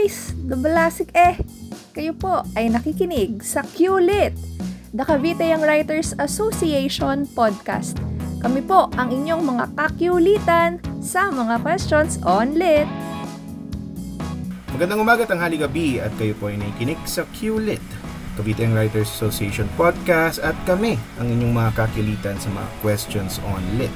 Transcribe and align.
Hafiz, 0.00 0.32
Dabalasik 0.48 1.12
eh. 1.12 1.36
Kayo 1.92 2.16
po 2.16 2.40
ay 2.56 2.72
nakikinig 2.72 3.44
sa 3.44 3.60
QLIT, 3.60 4.32
The 4.96 5.04
Cavite 5.04 5.44
Young 5.44 5.60
Writers 5.60 6.16
Association 6.16 7.28
Podcast. 7.36 8.00
Kami 8.40 8.64
po 8.64 8.88
ang 8.96 9.12
inyong 9.12 9.44
mga 9.44 9.64
kakyulitan 9.76 10.80
sa 11.04 11.28
mga 11.28 11.60
questions 11.60 12.16
on 12.24 12.56
lit. 12.56 12.88
Magandang 14.72 15.04
umaga, 15.04 15.28
tanghali 15.28 15.60
gabi 15.60 16.00
at 16.00 16.16
kayo 16.16 16.32
po 16.32 16.48
ay 16.48 16.56
nakikinig 16.56 16.96
sa 17.04 17.28
QLIT, 17.36 17.84
Cavite 18.40 18.64
Young 18.64 18.72
Writers 18.72 19.12
Association 19.12 19.68
Podcast 19.76 20.40
at 20.40 20.56
kami 20.64 20.96
ang 21.20 21.28
inyong 21.28 21.52
mga 21.52 21.76
kakyulitan 21.76 22.40
sa 22.40 22.48
mga 22.48 22.72
questions 22.80 23.36
on 23.44 23.60
lit. 23.76 23.92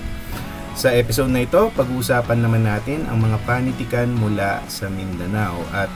Sa 0.74 0.90
episode 0.90 1.30
na 1.30 1.46
ito, 1.46 1.70
pag-uusapan 1.78 2.42
naman 2.42 2.66
natin 2.66 3.06
ang 3.06 3.22
mga 3.22 3.38
panitikan 3.46 4.10
mula 4.10 4.58
sa 4.66 4.90
Mindanao 4.90 5.62
at 5.70 5.86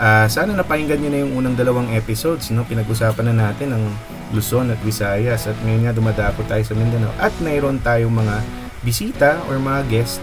uh, 0.00 0.26
sana 0.26 0.56
napakinggan 0.56 0.98
nyo 1.04 1.10
na 1.12 1.20
yung 1.20 1.32
unang 1.36 1.54
dalawang 1.54 1.92
episodes. 1.92 2.48
No? 2.48 2.64
Pinag-usapan 2.64 3.30
na 3.30 3.52
natin 3.52 3.76
ang 3.76 3.84
Luzon 4.32 4.72
at 4.72 4.80
Visayas 4.80 5.44
at 5.44 5.58
ngayon 5.60 5.86
nga 5.86 5.94
dumadako 5.94 6.40
tayo 6.48 6.64
sa 6.64 6.72
Mindanao 6.72 7.12
at 7.20 7.34
mayroon 7.44 7.78
tayong 7.84 8.14
mga 8.14 8.36
bisita 8.80 9.36
or 9.50 9.60
mga 9.60 9.84
guest 9.92 10.18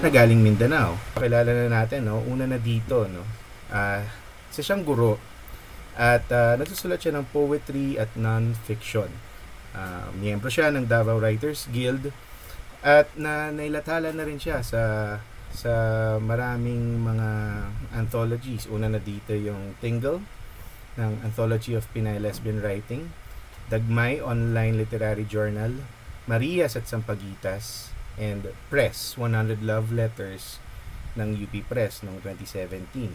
na 0.00 0.08
galing 0.08 0.40
Mindanao. 0.40 0.96
Pakilala 1.18 1.50
na 1.52 1.66
natin, 1.68 2.08
no? 2.08 2.24
una 2.24 2.48
na 2.48 2.56
dito, 2.56 3.04
no? 3.10 3.26
Uh, 3.68 4.00
isa 4.48 4.64
siyang 4.64 4.86
guro 4.86 5.20
at 5.98 6.24
uh, 6.30 6.54
nagsusulat 6.54 7.02
siya 7.02 7.18
ng 7.18 7.26
poetry 7.34 7.98
at 7.98 8.08
non-fiction. 8.14 9.10
Uh, 9.74 10.08
miyembro 10.16 10.48
siya 10.48 10.70
ng 10.70 10.86
Davao 10.86 11.18
Writers 11.18 11.66
Guild 11.74 12.14
at 12.80 13.10
na 13.18 13.50
nailathala 13.50 14.14
na 14.14 14.22
rin 14.22 14.38
siya 14.38 14.62
sa 14.62 14.80
sa 15.52 15.72
maraming 16.20 17.02
mga 17.02 17.28
anthologies. 17.96 18.68
Una 18.68 18.88
na 18.88 19.00
dito 19.00 19.32
yung 19.34 19.74
Tingle 19.82 20.20
ng 20.98 21.12
Anthology 21.22 21.78
of 21.78 21.86
Pinay 21.94 22.18
Lesbian 22.18 22.58
Writing, 22.58 23.10
Dagmay 23.70 24.18
Online 24.18 24.74
Literary 24.74 25.24
Journal, 25.24 25.78
Marias 26.26 26.74
at 26.74 26.90
Sampagitas, 26.90 27.94
and 28.18 28.50
Press, 28.68 29.14
100 29.14 29.62
Love 29.62 29.94
Letters 29.94 30.58
ng 31.14 31.38
UP 31.38 31.54
Press 31.70 32.02
noong 32.02 32.18
2017. 32.20 33.14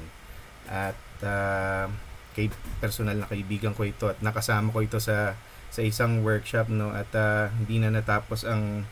At 0.72 0.98
uh, 1.22 1.92
kay 2.34 2.50
personal 2.82 3.20
na 3.20 3.30
kaibigan 3.30 3.78
ko 3.78 3.86
ito 3.86 4.10
at 4.10 4.18
nakasama 4.26 4.74
ko 4.74 4.82
ito 4.82 4.98
sa 4.98 5.38
sa 5.74 5.82
isang 5.82 6.22
workshop 6.26 6.70
no 6.70 6.94
at 6.94 7.10
uh, 7.14 7.50
hindi 7.50 7.82
na 7.82 7.94
natapos 7.94 8.46
ang 8.46 8.86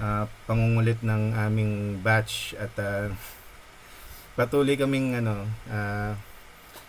uh, 0.00 0.24
pangungulit 0.44 1.00
ng 1.00 1.32
aming 1.36 2.00
batch 2.00 2.56
at 2.56 2.72
uh, 2.80 3.08
patuloy 4.36 4.76
kaming 4.76 5.16
ano 5.16 5.48
uh, 5.72 6.12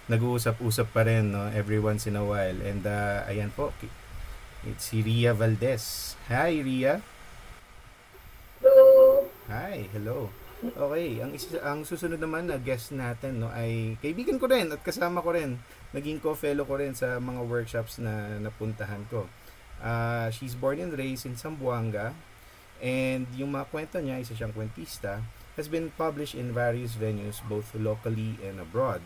nag-uusap-usap 0.08 0.88
pa 0.96 1.04
rin 1.04 1.36
no 1.36 1.52
every 1.52 1.80
once 1.80 2.08
in 2.08 2.16
a 2.16 2.24
while. 2.24 2.60
And 2.64 2.84
uh, 2.88 3.28
ayan 3.28 3.52
po 3.52 3.76
it's 4.68 4.92
si 4.92 5.04
Ria 5.04 5.36
Valdez. 5.36 6.16
Hi 6.32 6.60
Ria. 6.64 7.00
Hello. 8.60 9.28
Hi 9.52 9.88
hello. 9.92 10.32
Okay 10.58 11.22
ang 11.22 11.32
isa, 11.38 11.62
ang 11.62 11.86
susunod 11.86 12.18
naman 12.18 12.50
na 12.50 12.58
guest 12.58 12.90
natin 12.96 13.44
no 13.44 13.52
ay 13.54 14.00
kaibigan 14.02 14.42
ko 14.42 14.50
rin 14.50 14.72
at 14.72 14.82
kasama 14.84 15.24
ko 15.24 15.36
rin. 15.36 15.60
Naging 15.96 16.20
co-fellow 16.20 16.68
ko 16.68 16.80
rin 16.80 16.96
sa 16.96 17.20
mga 17.20 17.48
workshops 17.48 18.00
na 18.00 18.40
napuntahan 18.44 19.08
ko. 19.08 19.28
Uh, 19.78 20.28
she's 20.34 20.58
born 20.58 20.82
and 20.82 20.98
raised 20.98 21.30
in 21.30 21.38
Zamboanga 21.38 22.12
And 22.82 23.26
yung 23.34 23.58
mga 23.58 23.70
kwento 23.74 23.98
niya, 23.98 24.22
isa 24.22 24.38
siyang 24.38 24.54
kwentista, 24.54 25.26
has 25.58 25.66
been 25.66 25.90
published 25.98 26.38
in 26.38 26.54
various 26.54 26.94
venues 26.94 27.42
both 27.50 27.74
locally 27.74 28.38
and 28.46 28.62
abroad. 28.62 29.02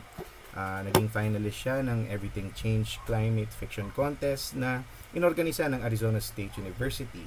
Uh, 0.51 0.83
naging 0.83 1.07
finalist 1.07 1.63
siya 1.63 1.79
ng 1.79 2.11
Everything 2.11 2.51
Change 2.51 2.99
Climate 3.07 3.47
Fiction 3.55 3.87
Contest 3.95 4.51
na 4.59 4.83
inorganisa 5.15 5.71
ng 5.71 5.79
Arizona 5.79 6.19
State 6.19 6.59
University. 6.59 7.23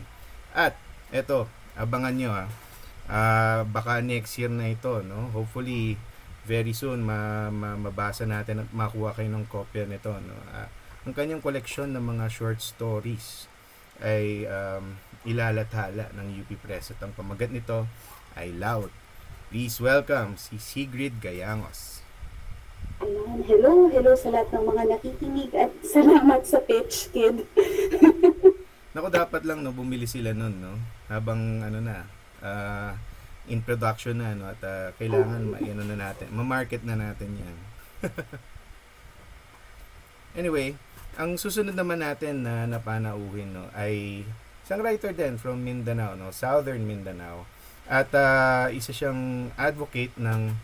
At 0.52 0.76
eto, 1.08 1.48
abangan 1.72 2.14
nyo 2.20 2.30
ha. 2.36 2.46
Uh, 3.04 3.60
baka 3.69 4.04
next 4.04 4.36
year 4.36 4.52
na 4.52 4.76
ito, 4.76 5.00
no? 5.00 5.32
Hopefully, 5.32 5.96
very 6.44 6.76
soon 6.76 7.00
ma, 7.00 7.48
ma 7.48 7.80
mabasa 7.80 8.28
natin 8.28 8.64
at 8.64 8.69
makuha 8.76 9.16
kayo 9.16 9.32
ng 9.32 9.48
kopya 9.48 9.88
nito, 9.88 10.12
no? 10.20 10.36
Uh, 10.52 10.69
ang 11.08 11.16
kanyang 11.16 11.40
koleksyon 11.40 11.96
ng 11.96 12.04
mga 12.04 12.28
short 12.28 12.60
stories 12.60 13.48
ay 14.04 14.44
um, 14.48 15.00
ilalathala 15.24 16.12
ng 16.12 16.44
UP 16.44 16.52
Press 16.60 16.92
at 16.92 17.00
ang 17.00 17.16
pamagat 17.16 17.48
nito 17.48 17.88
ay 18.36 18.52
Loud. 18.52 18.92
Please 19.48 19.80
welcome 19.80 20.36
si 20.36 20.60
Sigrid 20.60 21.20
Gayangos. 21.20 22.04
Ayan. 23.00 23.42
Hello, 23.44 23.90
hello 23.90 24.12
sa 24.14 24.30
lahat 24.30 24.48
ng 24.54 24.64
mga 24.64 24.82
nakikinig 24.96 25.50
at 25.56 25.72
salamat 25.82 26.40
sa 26.46 26.62
pitch, 26.62 27.10
kid. 27.10 27.42
Nako, 28.94 29.10
dapat 29.10 29.42
lang 29.42 29.66
no, 29.66 29.74
bumili 29.74 30.06
sila 30.06 30.30
nun, 30.30 30.62
no? 30.62 30.78
Habang 31.10 31.66
ano 31.66 31.82
na, 31.82 32.06
uh, 32.38 32.94
in 33.50 33.58
production 33.64 34.22
na, 34.22 34.38
no? 34.38 34.46
At 34.46 34.62
uh, 34.62 34.94
kailangan, 34.94 35.42
ma- 35.50 35.58
ano 35.58 35.82
na 35.82 35.96
natin, 35.98 36.30
ma-market 36.30 36.86
na 36.86 36.94
natin 36.94 37.34
yan. 37.34 37.56
anyway, 40.38 40.78
ang 41.18 41.34
susunod 41.34 41.74
naman 41.74 41.98
natin 41.98 42.46
na 42.46 42.70
napanauhin, 42.70 43.50
no, 43.50 43.66
ay 43.74 44.22
isang 44.64 44.80
writer 44.80 45.12
din 45.12 45.36
from 45.36 45.60
Mindanao, 45.60 46.16
no, 46.16 46.32
Southern 46.32 46.88
Mindanao. 46.88 47.44
At 47.84 48.08
uh, 48.16 48.72
isa 48.72 48.97
siyang 48.97 49.52
advocate 49.60 50.16
ng 50.16 50.56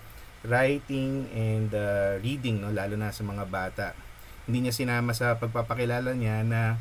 writing 0.48 1.28
and 1.36 1.68
uh, 1.76 2.16
reading, 2.24 2.64
no, 2.64 2.72
lalo 2.72 2.96
na 2.96 3.12
sa 3.12 3.20
mga 3.20 3.44
bata. 3.44 3.92
Hindi 4.48 4.64
niya 4.64 4.72
sinama 4.72 5.12
sa 5.12 5.36
pagpapakilala 5.36 6.16
niya 6.16 6.40
na 6.48 6.80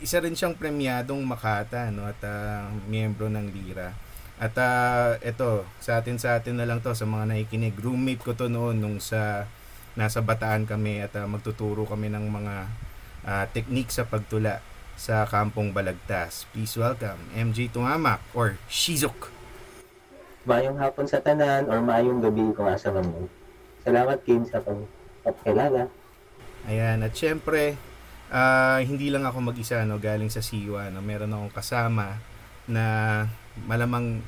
isa 0.00 0.16
rin 0.16 0.32
siyang 0.32 0.56
premyadong 0.56 1.20
Makata 1.28 1.92
no 1.92 2.08
at 2.08 2.20
uh, 2.24 2.72
miyembro 2.88 3.28
ng 3.28 3.52
Lira. 3.52 3.92
At 4.40 4.56
uh, 4.56 5.20
ito, 5.20 5.68
sa 5.84 6.00
atin 6.00 6.16
sa 6.16 6.40
atin 6.40 6.56
na 6.56 6.64
lang 6.64 6.80
to 6.80 6.96
sa 6.96 7.04
mga 7.04 7.36
nakikinig. 7.36 7.76
Roommate 7.76 8.24
ko 8.24 8.32
to 8.32 8.48
noon 8.48 8.80
nung 8.80 8.96
sa 8.96 9.44
nasa 9.92 10.24
Bataan 10.24 10.64
kami 10.64 11.04
at 11.04 11.12
uh, 11.20 11.28
magtuturo 11.28 11.84
kami 11.84 12.08
ng 12.08 12.24
mga 12.32 12.54
uh, 13.28 13.44
technique 13.52 13.92
sa 13.92 14.08
pagtula 14.08 14.64
sa 14.96 15.28
Kampong 15.28 15.76
Balagtas. 15.76 16.48
Please 16.50 16.72
welcome 16.80 17.20
MJ 17.36 17.68
Tumamak 17.68 18.24
or 18.32 18.56
Shizuk. 18.66 19.28
Mayong 20.48 20.80
hapon 20.80 21.04
sa 21.04 21.20
tanan 21.20 21.68
or 21.68 21.84
mayong 21.84 22.24
gabi 22.24 22.50
kung 22.56 22.66
asa 22.66 22.88
man 22.88 23.04
mo. 23.04 23.28
Salamat 23.84 24.18
Kim 24.24 24.42
sa 24.48 24.64
pagkakilala. 24.64 25.92
Ayan, 26.66 27.04
at 27.04 27.14
syempre, 27.14 27.78
uh, 28.32 28.80
hindi 28.82 29.12
lang 29.12 29.22
ako 29.22 29.52
mag-isa 29.52 29.84
no, 29.86 30.00
galing 30.00 30.32
sa 30.32 30.42
Siwa. 30.42 30.90
No? 30.90 31.04
Meron 31.04 31.30
akong 31.30 31.54
kasama 31.54 32.18
na 32.66 32.84
malamang 33.68 34.24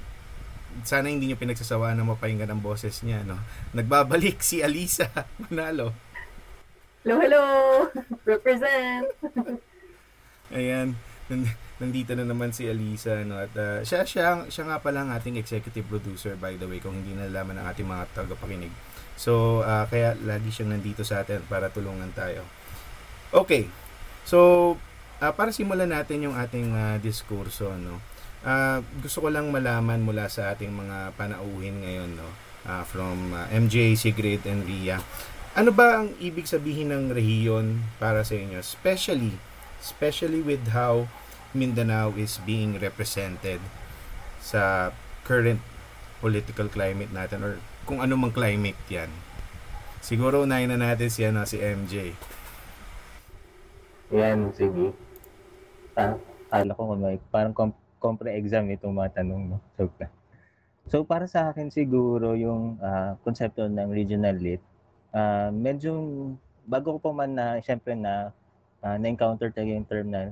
sana 0.86 1.10
hindi 1.10 1.26
niyo 1.26 1.40
pinagsasawaan 1.40 1.98
na 1.98 2.06
mapahinggan 2.06 2.52
ang 2.52 2.62
boses 2.62 3.02
niya. 3.02 3.24
No? 3.26 3.40
Nagbabalik 3.74 4.44
si 4.44 4.62
Alisa 4.62 5.10
Manalo. 5.48 5.96
Hello, 7.02 7.16
hello! 7.24 7.44
Represent! 8.30 9.08
Ayan, 10.48 10.96
nandito 11.78 12.16
na 12.16 12.24
naman 12.24 12.50
si 12.50 12.66
Alisa 12.66 13.22
no 13.22 13.38
at 13.38 13.52
uh, 13.54 13.78
siya 13.84 14.02
siya 14.02 14.48
siya 14.48 14.64
nga 14.66 14.78
pala 14.80 15.04
ang 15.04 15.10
ating 15.14 15.38
executive 15.38 15.86
producer 15.86 16.34
by 16.34 16.58
the 16.58 16.66
way 16.66 16.82
kung 16.82 16.96
hindi 16.96 17.14
nalaman 17.14 17.60
ng 17.60 17.66
ating 17.68 17.86
mga 17.86 18.04
tagapakinig. 18.16 18.72
So 19.14 19.62
uh, 19.62 19.84
kaya 19.86 20.16
lagi 20.24 20.50
siyang 20.50 20.74
nandito 20.74 21.04
sa 21.04 21.22
atin 21.22 21.44
para 21.46 21.70
tulungan 21.70 22.10
tayo. 22.16 22.42
Okay. 23.30 23.68
So 24.24 24.74
uh, 25.20 25.32
para 25.36 25.52
simulan 25.52 25.92
natin 25.92 26.26
yung 26.26 26.34
ating 26.34 26.74
uh, 26.74 26.96
diskurso 26.98 27.70
no. 27.76 28.00
Uh, 28.42 28.80
gusto 29.02 29.26
ko 29.26 29.28
lang 29.28 29.50
malaman 29.50 30.00
mula 30.00 30.30
sa 30.30 30.54
ating 30.54 30.70
mga 30.70 31.18
panauhin 31.18 31.82
ngayon 31.82 32.10
no 32.16 32.28
uh, 32.66 32.82
from 32.88 33.36
uh, 33.36 33.46
MJ, 33.52 33.94
Sigrid 33.94 34.42
and 34.48 34.64
Ria. 34.64 34.98
Ano 35.58 35.74
ba 35.74 36.02
ang 36.02 36.14
ibig 36.22 36.46
sabihin 36.46 36.94
ng 36.94 37.10
rehiyon 37.10 37.82
para 37.98 38.22
sa 38.22 38.38
inyo? 38.38 38.62
Especially 38.62 39.34
especially 39.82 40.42
with 40.42 40.74
how 40.74 41.06
Mindanao 41.56 42.12
is 42.18 42.36
being 42.44 42.76
represented 42.76 43.62
sa 44.42 44.92
current 45.24 45.60
political 46.18 46.66
climate 46.68 47.10
natin 47.14 47.40
or 47.44 47.52
kung 47.88 48.04
ano 48.04 48.18
mang 48.18 48.34
climate 48.34 48.78
yan. 48.90 49.08
Siguro 50.04 50.44
unahin 50.44 50.70
na 50.70 50.78
natin 50.78 51.08
si, 51.10 51.24
ano, 51.24 51.42
si 51.48 51.58
MJ. 51.58 52.14
Yan, 54.14 54.52
sige. 54.54 54.94
Ah, 55.98 56.14
kala 56.48 56.72
ko 56.72 56.94
may 56.94 57.18
parang 57.28 57.52
com- 57.52 57.76
compre 57.98 58.32
exam 58.38 58.70
itong 58.70 58.94
mga 58.94 59.20
tanong, 59.20 59.56
no? 59.56 59.58
So, 59.74 59.90
so 60.88 60.96
para 61.02 61.26
sa 61.26 61.50
akin 61.50 61.68
siguro 61.68 62.38
yung 62.38 62.78
uh, 62.78 63.18
konsepto 63.26 63.66
ng 63.66 63.90
regional 63.90 64.38
lit, 64.38 64.62
uh, 65.12 65.50
medyo 65.50 65.92
bago 66.64 66.96
ko 66.96 67.10
pa 67.10 67.12
man 67.12 67.34
na, 67.34 67.46
syempre 67.60 67.98
na 67.98 68.30
uh, 68.82 68.96
na-encounter 68.98 69.50
talaga 69.50 69.70
yung 69.72 69.88
term 69.88 70.06
na 70.12 70.22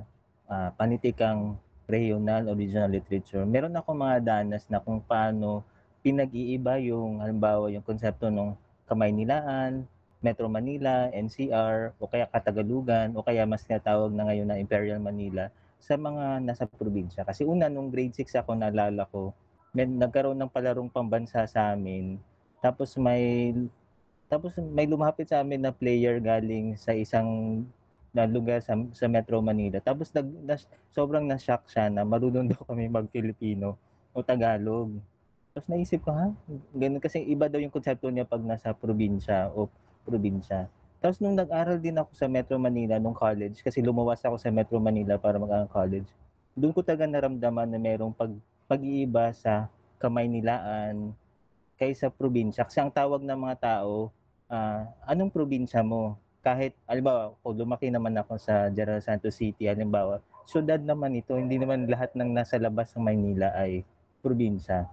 uh, 0.47 0.69
panitikang 0.75 1.55
regional 1.87 2.51
original 2.51 2.91
literature. 2.91 3.47
Meron 3.47 3.75
ako 3.75 3.95
mga 3.95 4.17
danas 4.23 4.67
na 4.67 4.83
kung 4.83 4.99
paano 4.99 5.63
pinag-iiba 6.03 6.79
yung 6.83 7.23
halimbawa 7.23 7.71
yung 7.71 7.83
konsepto 7.83 8.27
ng 8.27 8.55
kamay 8.87 9.11
nilaan 9.11 9.87
Metro 10.17 10.49
Manila, 10.49 11.13
NCR, 11.13 11.93
o 12.01 12.09
kaya 12.09 12.25
Katagalugan, 12.25 13.13
o 13.13 13.21
kaya 13.21 13.45
mas 13.45 13.61
tinatawag 13.61 14.09
na 14.09 14.25
ngayon 14.25 14.49
na 14.49 14.57
Imperial 14.57 14.97
Manila 14.97 15.53
sa 15.77 15.93
mga 15.93 16.41
nasa 16.41 16.65
probinsya. 16.65 17.21
Kasi 17.21 17.45
una, 17.45 17.69
nung 17.69 17.93
grade 17.93 18.17
6 18.17 18.33
ako, 18.41 18.57
naalala 18.57 19.05
ko, 19.13 19.29
may, 19.77 19.85
nagkaroon 19.85 20.37
ng 20.41 20.49
palarong 20.49 20.89
pambansa 20.89 21.45
sa 21.45 21.77
amin. 21.77 22.17
Tapos 22.65 22.97
may 22.97 23.53
tapos 24.27 24.51
may 24.59 24.83
lumapit 24.89 25.29
sa 25.31 25.39
amin 25.39 25.63
na 25.63 25.71
player 25.71 26.19
galing 26.19 26.75
sa 26.75 26.91
isang 26.91 27.63
na 28.17 28.25
lugar 28.25 28.57
sa, 28.65 28.73
sa 28.97 29.05
Metro 29.05 29.37
Manila. 29.45 29.77
Tapos 29.77 30.09
nag, 30.09 30.25
na, 30.41 30.57
sobrang 30.89 31.29
na-shock 31.29 31.69
siya 31.69 31.93
na 31.93 32.01
marunong 32.01 32.49
daw 32.49 32.65
kami 32.65 32.89
mag-Filipino 32.89 33.77
o 34.09 34.25
Tagalog. 34.25 34.97
Tapos 35.53 35.69
naisip 35.69 36.01
ko, 36.01 36.09
ha? 36.09 36.33
Ganun 36.73 36.97
kasi 36.97 37.21
iba 37.21 37.45
daw 37.45 37.61
yung 37.61 37.69
konsepto 37.69 38.09
niya 38.09 38.25
pag 38.25 38.41
nasa 38.41 38.73
probinsya 38.73 39.53
o 39.53 39.69
probinsya. 40.01 40.65
Tapos 40.97 41.21
nung 41.21 41.37
nag-aral 41.37 41.77
din 41.77 42.01
ako 42.01 42.09
sa 42.17 42.25
Metro 42.25 42.57
Manila 42.57 42.97
nung 42.97 43.13
college, 43.13 43.61
kasi 43.61 43.85
lumawas 43.85 44.25
ako 44.25 44.41
sa 44.41 44.49
Metro 44.49 44.81
Manila 44.81 45.21
para 45.21 45.37
mag 45.37 45.69
college, 45.69 46.09
doon 46.57 46.73
ko 46.73 46.81
talaga 46.81 47.05
naramdaman 47.05 47.69
na 47.69 47.77
merong 47.77 48.09
pag, 48.17 48.33
pag-iiba 48.65 49.29
sa 49.37 49.69
Kamaynilaan 50.01 51.13
kaysa 51.77 52.09
probinsya. 52.09 52.65
Kasi 52.65 52.81
ang 52.81 52.89
tawag 52.89 53.21
ng 53.21 53.37
mga 53.37 53.57
tao, 53.61 54.09
uh, 54.49 54.81
anong 55.05 55.29
probinsya 55.29 55.85
mo? 55.85 56.17
Kahit, 56.45 56.73
alimbawa, 56.87 57.33
kung 57.43 57.57
lumaki 57.57 57.91
naman 57.91 58.15
ako 58.17 58.39
sa 58.39 58.69
General 58.71 59.01
Santos 59.03 59.35
City, 59.35 59.67
halimbawa, 59.67 60.21
syudad 60.47 60.79
naman 60.79 61.17
ito, 61.19 61.35
hindi 61.35 61.59
naman 61.59 61.89
lahat 61.91 62.15
ng 62.15 62.31
nasa 62.31 62.55
labas 62.55 62.95
ng 62.95 63.03
Maynila 63.03 63.51
ay 63.57 63.83
probinsya. 64.23 64.87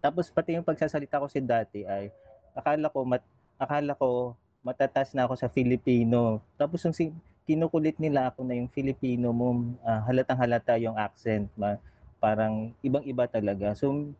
Tapos 0.00 0.32
pati 0.32 0.56
yung 0.56 0.66
pagsasalita 0.66 1.20
ko 1.20 1.28
si 1.28 1.44
dati 1.44 1.84
ay 1.84 2.08
akala 2.56 2.88
ko 2.88 3.04
mat, 3.04 3.22
akala 3.60 3.92
ko 3.94 4.34
matatas 4.64 5.12
na 5.12 5.28
ako 5.28 5.36
sa 5.36 5.48
Filipino. 5.52 6.40
Tapos 6.56 6.82
yung 6.84 6.96
kinukulit 7.44 7.96
nila 8.00 8.32
ako 8.32 8.44
na 8.44 8.56
yung 8.56 8.70
Filipino 8.72 9.32
mo, 9.32 9.76
uh, 9.84 10.00
halatang 10.08 10.40
halata 10.40 10.74
yung 10.80 10.96
accent. 10.96 11.48
Ma, 11.56 11.76
parang 12.20 12.72
ibang-iba 12.84 13.24
talaga. 13.28 13.72
So, 13.76 14.12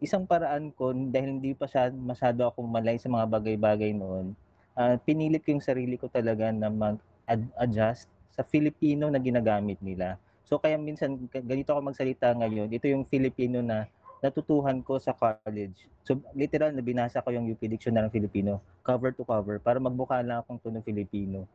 isang 0.00 0.24
paraan 0.28 0.72
ko, 0.72 0.92
dahil 0.92 1.40
hindi 1.40 1.52
pa 1.56 1.68
masyado 1.92 2.48
ako 2.48 2.64
malay 2.64 2.96
sa 3.00 3.08
mga 3.08 3.28
bagay-bagay 3.28 3.92
noon, 3.96 4.36
uh, 4.76 4.94
pinilit 5.02 5.42
ko 5.42 5.56
yung 5.56 5.64
sarili 5.64 5.96
ko 5.96 6.06
talaga 6.06 6.52
na 6.52 6.68
mag-adjust 6.68 8.06
sa 8.36 8.42
Filipino 8.44 9.08
na 9.08 9.16
ginagamit 9.16 9.80
nila. 9.80 10.20
So 10.46 10.60
kaya 10.60 10.78
minsan 10.78 11.26
ganito 11.32 11.74
ako 11.74 11.90
magsalita 11.90 12.30
ngayon, 12.36 12.70
ito 12.70 12.86
yung 12.86 13.08
Filipino 13.08 13.64
na 13.64 13.88
natutuhan 14.22 14.78
ko 14.84 15.00
sa 15.00 15.16
college. 15.16 15.88
So 16.06 16.20
literal 16.36 16.70
na 16.70 16.84
binasa 16.84 17.24
ko 17.24 17.34
yung 17.34 17.48
UP 17.50 17.58
Dictionary 17.58 18.06
ng 18.06 18.14
Filipino, 18.14 18.62
cover 18.86 19.10
to 19.10 19.26
cover, 19.26 19.58
para 19.58 19.82
magmukha 19.82 20.22
lang 20.22 20.44
akong 20.44 20.62
tunong 20.62 20.84
Filipino. 20.86 21.48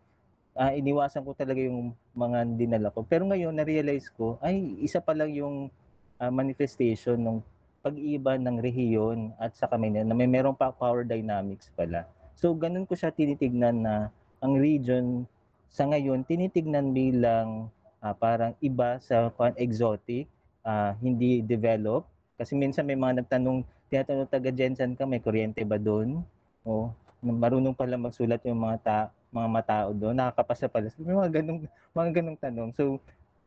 Uh, 0.51 0.75
iniwasan 0.75 1.23
ko 1.23 1.31
talaga 1.31 1.63
yung 1.63 1.95
mga 2.11 2.43
dinala 2.59 2.91
ko. 2.91 3.07
Pero 3.07 3.23
ngayon, 3.23 3.55
na-realize 3.55 4.11
ko, 4.11 4.35
ay, 4.43 4.75
isa 4.83 4.99
pa 4.99 5.15
lang 5.15 5.31
yung 5.31 5.71
uh, 6.19 6.27
manifestation 6.27 7.15
ng 7.23 7.37
pag-iba 7.79 8.35
ng 8.35 8.59
rehiyon 8.59 9.31
at 9.39 9.55
sa 9.55 9.65
kami 9.71 9.89
na 9.95 10.11
may 10.11 10.27
merong 10.27 10.53
pa 10.53 10.69
power 10.75 11.07
dynamics 11.07 11.71
pala. 11.73 12.03
So, 12.41 12.57
ganun 12.57 12.89
ko 12.89 12.97
siya 12.97 13.13
tinitignan 13.13 13.85
na 13.85 14.09
ang 14.41 14.57
region 14.57 15.29
sa 15.69 15.85
ngayon, 15.85 16.25
tinitignan 16.25 16.89
bilang 16.89 17.69
uh, 18.01 18.17
parang 18.17 18.57
iba 18.65 18.97
sa 18.97 19.29
exotic, 19.61 20.25
uh, 20.65 20.97
hindi 20.99 21.45
developed, 21.45 22.09
kasi 22.41 22.57
minsan 22.57 22.89
may 22.89 22.97
mga 22.97 23.21
nagtanong, 23.21 23.61
tinatanong 23.93 24.25
taga 24.25 24.49
Jensen 24.49 24.97
ka, 24.97 25.05
may 25.05 25.21
kuryente 25.21 25.61
ba 25.61 25.77
doon? 25.77 26.25
O 26.65 26.89
marunong 27.21 27.77
pala 27.77 28.01
magsulat 28.01 28.41
yung 28.49 28.57
mga 28.57 28.77
ta 28.81 28.97
mga 29.29 29.47
matao 29.47 29.89
doon, 29.93 30.17
nakakapasa 30.17 30.65
pala. 30.65 30.89
May 30.97 31.13
mga 31.13 31.31
ganong, 31.39 31.59
mga 31.93 32.09
ganong 32.19 32.39
tanong. 32.41 32.69
So, 32.75 32.97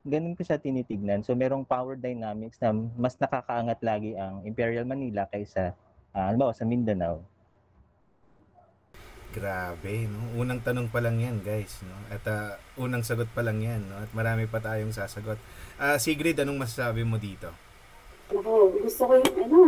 ganun 0.06 0.38
ko 0.38 0.46
siya 0.46 0.56
tinitignan. 0.56 1.20
So, 1.26 1.34
merong 1.36 1.66
power 1.66 1.98
dynamics 1.98 2.56
na 2.62 2.72
mas 2.96 3.18
nakakaangat 3.18 3.82
lagi 3.82 4.14
ang 4.16 4.46
Imperial 4.48 4.86
Manila 4.88 5.28
kaysa, 5.28 5.76
uh, 6.14 6.24
halimbawa, 6.30 6.56
sa 6.56 6.64
Mindanao. 6.64 7.20
Grabe, 9.34 10.06
no? 10.06 10.38
Unang 10.38 10.62
tanong 10.62 10.86
pa 10.94 11.02
lang 11.02 11.18
yan, 11.18 11.42
guys, 11.42 11.82
no? 11.82 11.98
At 12.06 12.22
uh, 12.30 12.54
unang 12.78 13.02
sagot 13.02 13.26
pa 13.34 13.42
lang 13.42 13.58
yan, 13.58 13.82
no? 13.82 14.06
At 14.06 14.10
marami 14.14 14.46
pa 14.46 14.62
tayong 14.62 14.94
sasagot. 14.94 15.42
Uh, 15.74 15.98
Sigrid, 15.98 16.38
anong 16.38 16.62
masasabi 16.62 17.02
mo 17.02 17.18
dito? 17.18 17.50
Oo, 18.32 18.72
gusto 18.80 19.04
ko 19.04 19.12
yung 19.20 19.36
ano, 19.36 19.58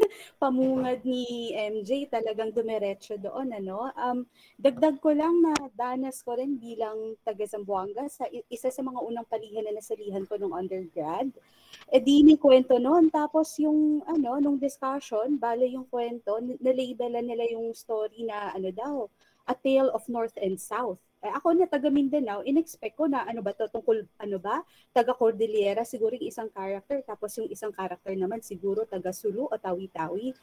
pamungad 0.42 1.04
ni 1.04 1.52
MJ 1.52 2.08
talagang 2.08 2.48
dumiretso 2.48 3.20
doon 3.20 3.52
ano. 3.52 3.92
Um 3.92 4.24
dagdag 4.56 4.96
ko 5.04 5.12
lang 5.12 5.44
na 5.44 5.52
danas 5.76 6.24
ko 6.24 6.32
rin 6.32 6.56
bilang 6.56 7.12
taga 7.20 7.44
Zamboanga 7.44 8.08
sa 8.08 8.24
isa 8.48 8.72
sa 8.72 8.80
mga 8.80 9.04
unang 9.04 9.28
palihan 9.28 9.68
na 9.68 9.76
nasalihan 9.76 10.24
ko 10.24 10.40
nung 10.40 10.56
undergrad. 10.56 11.28
E 11.86 12.02
di 12.02 12.26
ni 12.26 12.34
kwento 12.34 12.82
noon 12.82 13.14
tapos 13.14 13.62
yung 13.62 14.02
ano 14.10 14.42
nung 14.42 14.58
discussion, 14.58 15.38
bale 15.38 15.70
yung 15.70 15.86
kwento, 15.86 16.42
na-labelan 16.58 17.22
nila 17.22 17.46
yung 17.54 17.70
story 17.70 18.26
na 18.26 18.50
ano 18.50 18.74
daw, 18.74 19.06
A 19.46 19.54
Tale 19.54 19.94
of 19.94 20.02
North 20.10 20.34
and 20.42 20.58
South. 20.58 20.98
Eh, 21.24 21.32
ako 21.32 21.56
na 21.56 21.64
taga 21.64 21.88
Mindanao, 21.88 22.44
inexpect 22.44 22.92
ko 22.92 23.08
na 23.08 23.24
ano 23.24 23.40
ba 23.40 23.56
to 23.56 23.64
tungkol 23.72 24.04
ano 24.20 24.36
ba? 24.36 24.60
Taga 24.92 25.16
Cordillera 25.16 25.80
siguro 25.80 26.12
yung 26.12 26.28
isang 26.28 26.52
character 26.52 27.00
tapos 27.08 27.32
yung 27.40 27.48
isang 27.48 27.72
character 27.72 28.12
naman 28.12 28.44
siguro 28.44 28.84
taga 28.84 29.16
Sulu 29.16 29.48
o 29.48 29.56
Tawi-Tawi. 29.56 30.36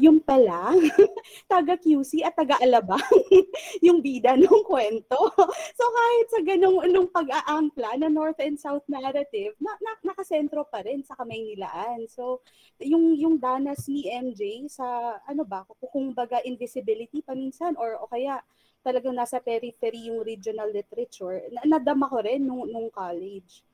Yung 0.00 0.20
pala, 0.24 0.72
taga 1.52 1.76
QC 1.76 2.24
at 2.24 2.32
taga 2.32 2.56
Alabang 2.64 3.00
yung 3.86 4.00
bida 4.00 4.40
ng 4.40 4.64
kwento. 4.64 5.20
so 5.78 5.84
kahit 5.84 6.26
sa 6.32 6.40
ganung 6.40 6.80
nung 6.88 7.12
pag-aangkla 7.12 8.00
na 8.00 8.08
North 8.08 8.40
and 8.40 8.56
South 8.56 8.84
narrative, 8.88 9.52
na, 9.60 9.76
na, 9.84 10.00
nakasentro 10.00 10.64
pa 10.64 10.80
rin 10.80 11.04
sa 11.04 11.12
Kamaynilaan. 11.20 12.08
So 12.08 12.40
yung 12.80 13.12
yung 13.20 13.36
danas 13.36 13.84
ni 13.84 14.08
MJ 14.08 14.64
sa 14.72 15.20
ano 15.28 15.44
ba, 15.44 15.68
kung 15.92 16.16
baga 16.16 16.40
invisibility 16.40 17.20
paminsan 17.20 17.76
or 17.76 18.00
o 18.00 18.08
kaya 18.08 18.40
talagang 18.86 19.18
nasa 19.18 19.42
periphery 19.42 20.06
yung 20.06 20.22
regional 20.22 20.70
literature, 20.70 21.50
na, 21.50 21.66
nadama 21.66 22.06
ko 22.06 22.22
rin 22.22 22.46
nung, 22.46 22.70
nung 22.70 22.86
college. 22.94 23.66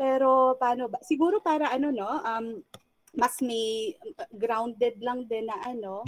Pero 0.00 0.56
paano 0.56 0.88
ba? 0.88 1.04
Siguro 1.04 1.44
para 1.44 1.68
ano 1.68 1.92
no, 1.92 2.08
um, 2.08 2.64
mas 3.12 3.36
may 3.44 3.92
grounded 4.32 4.96
lang 5.04 5.28
din 5.28 5.52
na 5.52 5.60
ano, 5.68 6.00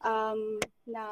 um, 0.00 0.56
na 0.88 1.04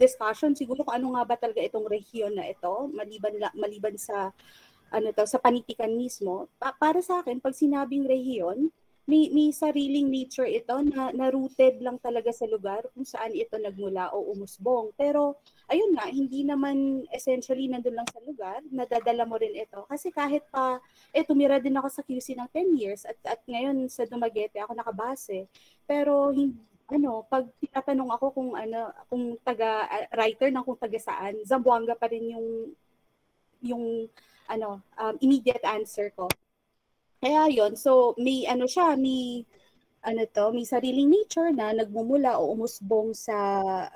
discussion 0.00 0.56
siguro 0.56 0.80
kung 0.80 0.96
ano 0.96 1.12
nga 1.14 1.24
ba 1.28 1.36
talaga 1.36 1.60
itong 1.60 1.84
rehiyon 1.84 2.32
na 2.32 2.48
ito, 2.48 2.88
maliban, 2.90 3.36
maliban 3.52 3.94
sa 4.00 4.32
ano 4.88 5.12
to, 5.12 5.28
sa 5.28 5.42
panitikan 5.42 5.92
mismo. 5.92 6.48
Pa- 6.56 6.74
para 6.74 7.04
sa 7.04 7.20
akin, 7.20 7.38
pag 7.38 7.54
sinabing 7.54 8.08
rehiyon, 8.08 8.72
may, 9.04 9.28
may 9.28 9.52
sariling 9.52 10.08
nature 10.08 10.48
ito 10.48 10.72
na, 10.80 11.12
na 11.12 11.28
rooted 11.28 11.76
lang 11.84 12.00
talaga 12.00 12.32
sa 12.32 12.48
lugar 12.48 12.88
kung 12.96 13.04
saan 13.04 13.36
ito 13.36 13.60
nagmula 13.60 14.08
o 14.16 14.32
umusbong. 14.32 14.96
Pero 14.96 15.36
ayun 15.68 15.92
nga, 15.92 16.08
hindi 16.08 16.40
naman 16.40 17.04
essentially 17.12 17.68
nandun 17.68 18.00
lang 18.00 18.08
sa 18.08 18.20
lugar, 18.24 18.64
nadadala 18.72 19.28
mo 19.28 19.36
rin 19.36 19.52
ito. 19.52 19.84
Kasi 19.84 20.08
kahit 20.08 20.48
pa, 20.48 20.80
eh 21.12 21.20
tumira 21.20 21.60
din 21.60 21.76
ako 21.76 21.88
sa 21.92 22.00
QC 22.00 22.32
ng 22.32 22.48
10 22.48 22.80
years 22.80 23.04
at, 23.04 23.20
at 23.28 23.40
ngayon 23.44 23.84
sa 23.92 24.08
Dumaguete 24.08 24.56
ako 24.56 24.72
nakabase. 24.72 25.52
Pero 25.84 26.32
hindi, 26.32 26.56
ano, 26.88 27.24
pag 27.28 27.48
tinatanong 27.60 28.10
ako 28.12 28.26
kung 28.32 28.50
ano, 28.56 28.92
kung 29.08 29.36
taga 29.40 29.88
uh, 29.88 30.04
writer 30.16 30.48
ng 30.48 30.64
kung 30.64 30.80
taga 30.80 31.00
saan, 31.00 31.40
Zamboanga 31.44 31.96
pa 31.96 32.08
rin 32.08 32.32
yung 32.36 32.48
yung 33.64 33.84
ano, 34.48 34.84
um, 35.00 35.14
immediate 35.24 35.64
answer 35.64 36.12
ko. 36.12 36.28
Kaya 37.24 37.48
yon 37.48 37.72
so 37.72 38.12
may 38.20 38.44
ano 38.44 38.68
siya, 38.68 39.00
may 39.00 39.48
ano 40.04 40.28
to, 40.28 40.52
may 40.52 40.68
sariling 40.68 41.08
nature 41.08 41.48
na 41.56 41.72
nagmumula 41.72 42.36
o 42.36 42.52
umusbong 42.52 43.16
sa 43.16 43.40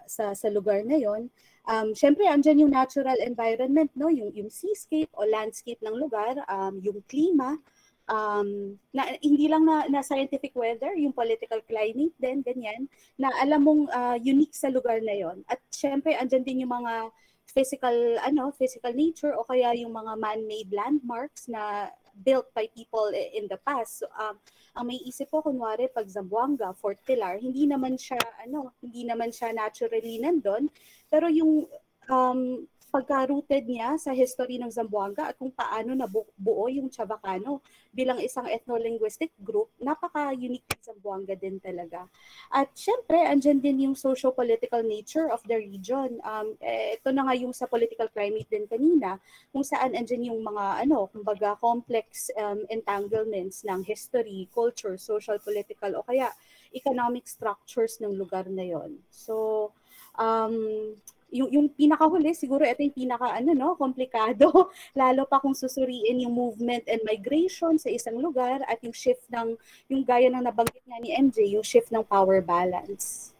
sa 0.08 0.32
sa 0.32 0.48
lugar 0.48 0.80
na 0.88 0.96
yon. 0.96 1.28
Um, 1.68 1.92
Siyempre, 1.92 2.24
andyan 2.24 2.64
yung 2.64 2.72
natural 2.72 3.20
environment, 3.20 3.92
no? 3.92 4.08
yung, 4.08 4.32
yung 4.32 4.48
seascape 4.48 5.12
o 5.12 5.28
landscape 5.28 5.76
ng 5.84 6.00
lugar, 6.00 6.40
um, 6.48 6.80
yung 6.80 7.04
klima, 7.04 7.60
um, 8.08 8.72
na, 8.96 9.04
hindi 9.20 9.52
lang 9.52 9.68
na, 9.68 9.84
na 9.92 10.00
scientific 10.00 10.56
weather, 10.56 10.96
yung 10.96 11.12
political 11.12 11.60
climate 11.68 12.16
din, 12.16 12.40
ganyan, 12.40 12.88
na 13.20 13.28
alam 13.44 13.68
mong 13.68 13.82
uh, 13.92 14.16
unique 14.16 14.56
sa 14.56 14.72
lugar 14.72 15.04
na 15.04 15.12
yon. 15.12 15.44
At 15.44 15.60
syempre, 15.68 16.16
andyan 16.16 16.40
din 16.48 16.64
yung 16.64 16.72
mga 16.72 17.12
physical 17.48 17.96
ano 18.20 18.52
physical 18.52 18.92
nature 18.92 19.32
o 19.32 19.44
kaya 19.48 19.72
yung 19.72 19.96
mga 19.96 20.20
man-made 20.20 20.68
landmarks 20.68 21.48
na 21.48 21.88
built 22.22 22.50
by 22.54 22.66
people 22.74 23.10
in 23.14 23.46
the 23.46 23.58
past. 23.62 24.02
So, 24.02 24.06
um, 24.18 24.38
ang 24.76 24.86
may 24.90 24.98
isip 25.06 25.30
ko, 25.30 25.42
kunwari, 25.42 25.90
pag 25.90 26.06
Zamboanga, 26.06 26.74
Fort 26.76 26.98
Pilar, 27.06 27.38
hindi 27.38 27.66
naman 27.66 27.98
siya, 27.98 28.18
ano, 28.42 28.74
hindi 28.82 29.06
naman 29.06 29.30
siya 29.30 29.54
naturally 29.54 30.18
nandun. 30.18 30.70
Pero 31.10 31.30
yung 31.30 31.66
um, 32.10 32.66
pagka-rooted 32.88 33.68
niya 33.68 34.00
sa 34.00 34.16
history 34.16 34.56
ng 34.56 34.72
Zamboanga 34.72 35.28
at 35.28 35.36
kung 35.36 35.52
paano 35.52 35.92
nabuo 35.92 36.66
yung 36.72 36.88
Chavacano 36.88 37.60
bilang 37.92 38.16
isang 38.20 38.48
ethno-linguistic 38.48 39.32
group, 39.44 39.68
napaka-unique 39.76 40.64
ng 40.64 40.82
Zamboanga 40.82 41.36
din 41.36 41.60
talaga. 41.60 42.08
At 42.48 42.72
syempre, 42.72 43.20
andyan 43.20 43.60
din 43.60 43.84
yung 43.88 43.96
socio-political 43.96 44.80
nature 44.84 45.28
of 45.28 45.44
the 45.44 45.60
region. 45.60 46.16
Um, 46.24 46.56
eh, 46.64 46.96
ito 46.96 47.12
na 47.12 47.28
nga 47.28 47.34
yung 47.36 47.52
sa 47.52 47.68
political 47.68 48.08
climate 48.08 48.48
din 48.48 48.64
kanina, 48.64 49.20
kung 49.52 49.64
saan 49.64 49.92
andyan 49.92 50.32
yung 50.32 50.40
mga, 50.40 50.88
ano, 50.88 51.12
kumbaga, 51.12 51.60
complex 51.60 52.32
um, 52.40 52.64
entanglements 52.72 53.68
ng 53.68 53.84
history, 53.84 54.48
culture, 54.52 54.96
social, 54.96 55.36
political, 55.40 55.92
o 56.00 56.04
kaya 56.08 56.32
economic 56.72 57.28
structures 57.28 58.00
ng 58.00 58.16
lugar 58.16 58.48
na 58.48 58.64
yon. 58.64 59.00
So, 59.12 59.72
um, 60.16 60.96
yung, 61.28 61.48
yung 61.52 61.66
pinakahuli, 61.68 62.32
siguro 62.32 62.64
ito 62.64 62.80
yung 62.80 62.96
pinaka 62.96 63.36
ano, 63.36 63.52
no, 63.52 63.68
komplikado, 63.76 64.72
lalo 65.00 65.28
pa 65.28 65.40
kung 65.40 65.52
susuriin 65.52 66.24
yung 66.24 66.32
movement 66.32 66.84
and 66.88 67.00
migration 67.04 67.76
sa 67.76 67.92
isang 67.92 68.16
lugar 68.16 68.64
at 68.64 68.80
yung 68.80 68.96
shift 68.96 69.24
ng, 69.28 69.56
yung 69.92 70.02
gaya 70.04 70.32
ng 70.32 70.44
nabanggit 70.44 70.84
nga 70.88 70.98
ni 71.00 71.12
MJ, 71.12 71.52
yung 71.52 71.64
shift 71.64 71.92
ng 71.92 72.04
power 72.04 72.40
balance. 72.40 73.36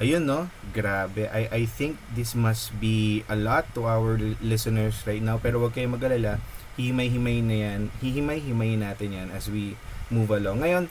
Ayun 0.00 0.24
no, 0.24 0.48
grabe. 0.72 1.28
I, 1.28 1.52
I 1.52 1.62
think 1.68 2.00
this 2.16 2.32
must 2.32 2.72
be 2.80 3.28
a 3.28 3.36
lot 3.36 3.68
to 3.76 3.84
our 3.84 4.16
listeners 4.40 4.96
right 5.04 5.20
now. 5.20 5.36
Pero 5.36 5.60
wag 5.60 5.76
kayong 5.76 6.00
mag-alala, 6.00 6.40
himay-himay 6.80 7.44
na 7.44 7.56
yan. 7.68 7.80
Hihimay-himay 8.00 8.80
natin 8.80 9.12
yan 9.12 9.28
as 9.36 9.52
we 9.52 9.76
move 10.08 10.32
along. 10.32 10.64
Ngayon, 10.64 10.88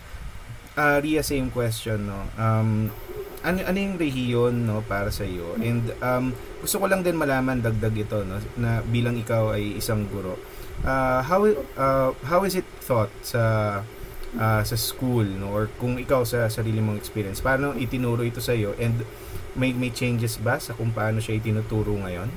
uh, 0.77 0.97
Ria, 1.01 1.25
same 1.25 1.49
question, 1.49 2.05
no? 2.05 2.29
Um, 2.37 2.93
ano 3.41 3.65
ano 3.65 3.77
yung 3.77 3.95
rehiyon 3.97 4.69
no 4.69 4.85
para 4.85 5.09
sa 5.09 5.25
iyo 5.25 5.57
and 5.57 5.89
um, 6.01 6.29
gusto 6.61 6.77
ko 6.77 6.85
lang 6.85 7.01
din 7.01 7.17
malaman 7.17 7.61
dagdag 7.61 7.95
ito 7.97 8.21
no 8.21 8.37
na 8.57 8.85
bilang 8.85 9.17
ikaw 9.17 9.57
ay 9.57 9.81
isang 9.81 10.05
guro 10.09 10.37
uh, 10.85 11.21
how 11.25 11.41
uh, 11.77 12.09
how 12.25 12.41
is 12.45 12.57
it 12.57 12.65
thought 12.85 13.09
sa 13.21 13.41
uh, 14.37 14.61
sa 14.63 14.75
school 14.77 15.25
no 15.25 15.51
or 15.51 15.67
kung 15.81 15.97
ikaw 15.97 16.23
sa 16.23 16.47
sarili 16.47 16.79
mong 16.79 16.97
experience? 16.97 17.41
Paano 17.41 17.75
itinuro 17.75 18.23
ito 18.23 18.39
sa 18.39 18.53
iyo 18.55 18.77
and 18.77 19.03
may 19.57 19.75
may 19.75 19.91
changes 19.91 20.39
ba 20.39 20.57
sa 20.61 20.71
kung 20.71 20.95
paano 20.95 21.19
siya 21.19 21.39
itinuturo 21.41 21.91
ngayon 21.99 22.29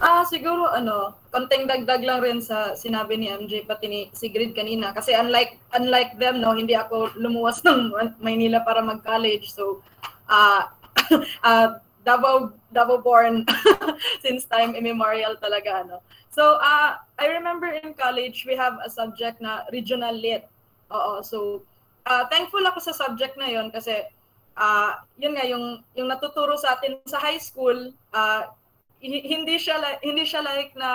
Ah, 0.00 0.24
siguro 0.24 0.64
ano, 0.72 1.12
konting 1.28 1.68
dagdag 1.68 2.00
lang 2.00 2.24
rin 2.24 2.40
sa 2.40 2.72
sinabi 2.72 3.20
ni 3.20 3.28
MJ 3.28 3.68
pati 3.68 3.84
ni 3.84 4.00
Sigrid 4.16 4.56
kanina 4.56 4.96
kasi 4.96 5.12
unlike 5.12 5.60
unlike 5.76 6.16
them 6.16 6.40
no, 6.40 6.56
hindi 6.56 6.72
ako 6.72 7.12
lumuwas 7.20 7.60
ng 7.68 7.92
Maynila 8.24 8.64
para 8.64 8.80
mag-college. 8.80 9.52
So, 9.52 9.84
ah 10.32 10.72
uh, 11.12 11.20
uh, 11.48 11.68
Davao 12.00 12.56
Davao 12.72 13.04
born 13.04 13.44
since 14.24 14.48
time 14.48 14.72
immemorial 14.72 15.36
talaga 15.36 15.84
ano. 15.84 16.00
So, 16.32 16.56
uh, 16.64 16.96
I 17.20 17.26
remember 17.28 17.68
in 17.68 17.92
college 17.92 18.48
we 18.48 18.56
have 18.56 18.80
a 18.80 18.88
subject 18.88 19.44
na 19.44 19.68
regional 19.68 20.16
lit. 20.16 20.48
Oo, 20.88 21.20
so 21.20 21.60
uh, 22.08 22.24
thankful 22.32 22.64
ako 22.64 22.80
sa 22.80 22.96
subject 22.96 23.36
na 23.36 23.52
'yon 23.52 23.68
kasi 23.68 24.00
uh, 24.56 24.96
yun 25.20 25.36
nga 25.36 25.44
yung 25.44 25.84
yung 25.92 26.08
natuturo 26.08 26.56
sa 26.56 26.80
atin 26.80 26.96
sa 27.04 27.20
high 27.20 27.38
school 27.38 27.92
uh, 28.16 28.48
hindi 29.00 29.56
siya 29.56 29.80
like, 29.80 30.00
hindi 30.04 30.24
siya 30.28 30.44
like 30.44 30.72
na 30.76 30.90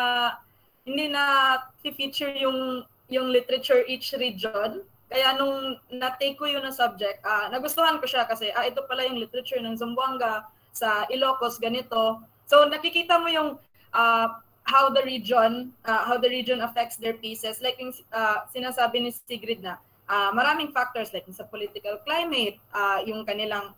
hindi 0.85 1.09
na 1.09 1.57
feature 1.81 2.33
yung 2.37 2.85
yung 3.09 3.29
literature 3.29 3.85
each 3.85 4.13
region. 4.17 4.81
Kaya 5.05 5.37
nung 5.37 5.77
na-take 5.93 6.37
ko 6.37 6.49
yun 6.49 6.65
na 6.65 6.73
subject, 6.73 7.21
uh, 7.21 7.49
nagustuhan 7.53 8.01
ko 8.01 8.05
siya 8.09 8.25
kasi 8.25 8.49
ah, 8.53 8.65
ito 8.65 8.81
pala 8.89 9.05
yung 9.05 9.21
literature 9.21 9.61
ng 9.61 9.77
Zamboanga 9.77 10.45
sa 10.73 11.05
Ilocos 11.13 11.61
ganito. 11.61 12.21
So 12.49 12.65
nakikita 12.65 13.21
mo 13.21 13.29
yung 13.29 13.49
uh, 13.93 14.27
how 14.65 14.89
the 14.89 15.05
region 15.05 15.69
uh, 15.85 16.01
how 16.09 16.17
the 16.17 16.29
region 16.29 16.61
affects 16.65 16.97
their 16.97 17.13
pieces 17.13 17.61
like 17.61 17.77
yung 17.77 17.93
uh, 18.09 18.49
sinasabi 18.49 19.05
ni 19.05 19.13
Sigrid 19.13 19.61
na 19.61 19.77
uh, 20.09 20.33
maraming 20.33 20.73
factors 20.73 21.13
like 21.13 21.25
sa 21.29 21.45
political 21.45 22.01
climate, 22.01 22.57
uh, 22.73 23.01
yung 23.05 23.25
kanilang 23.25 23.73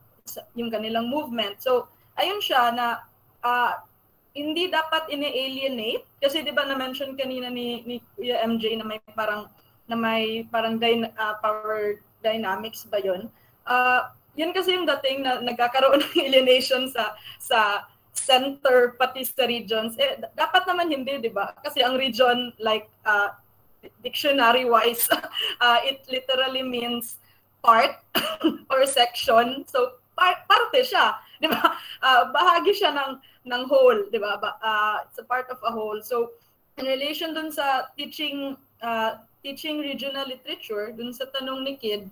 yung 0.55 0.71
kanilang 0.71 1.07
movement. 1.07 1.59
So 1.59 1.87
ayun 2.19 2.39
siya 2.39 2.71
na 2.75 3.03
uh, 3.43 3.71
hindi 4.37 4.69
dapat 4.69 5.09
ini-alienate 5.09 6.05
kasi 6.21 6.45
'di 6.45 6.53
ba 6.53 6.69
na-mention 6.69 7.17
kanina 7.17 7.49
ni 7.49 7.81
ni 7.89 7.97
Kuya 8.13 8.45
MJ 8.45 8.77
na 8.77 8.85
may 8.85 9.01
parang 9.17 9.49
na 9.89 9.97
may 9.97 10.45
parang 10.53 10.77
dy- 10.77 11.09
uh, 11.17 11.35
power 11.41 11.97
dynamics 12.21 12.85
ba 12.85 13.01
'yon? 13.01 13.33
Uh, 13.65 14.13
yun 14.37 14.53
kasi 14.53 14.77
yung 14.77 14.85
dating 14.85 15.25
na 15.25 15.41
nagkakaroon 15.41 15.99
ng 16.05 16.15
alienation 16.21 16.85
sa 16.93 17.17
sa 17.41 17.89
center 18.17 18.97
pati 18.97 19.21
sa 19.21 19.45
regions. 19.45 19.93
Eh, 20.01 20.17
dapat 20.33 20.65
naman 20.65 20.89
hindi, 20.89 21.21
di 21.21 21.29
ba? 21.29 21.53
Kasi 21.61 21.85
ang 21.85 21.95
region, 22.01 22.49
like, 22.57 22.89
uh, 23.05 23.31
dictionary-wise, 24.01 25.05
uh, 25.61 25.79
it 25.89 26.01
literally 26.09 26.65
means 26.65 27.21
part 27.61 28.01
or 28.73 28.83
section. 28.89 29.63
So, 29.69 30.01
par- 30.17 30.43
parte 30.49 30.81
siya. 30.81 31.21
Di 31.37 31.47
ba? 31.47 31.77
Uh, 32.01 32.33
bahagi 32.33 32.73
siya 32.73 32.91
ng 32.97 33.21
ng 33.47 33.63
whole, 33.65 34.11
'di 34.11 34.19
ba? 34.19 34.37
Uh, 34.39 35.07
it's 35.07 35.17
a 35.17 35.25
part 35.25 35.47
of 35.47 35.57
a 35.63 35.71
whole. 35.71 36.03
So 36.03 36.35
in 36.77 36.85
relation 36.85 37.33
dun 37.33 37.49
sa 37.49 37.89
teaching 37.95 38.59
uh, 38.83 39.23
teaching 39.41 39.79
regional 39.79 40.27
literature, 40.27 40.91
dun 40.91 41.15
sa 41.15 41.25
tanong 41.31 41.63
ni 41.63 41.79
Kid, 41.79 42.11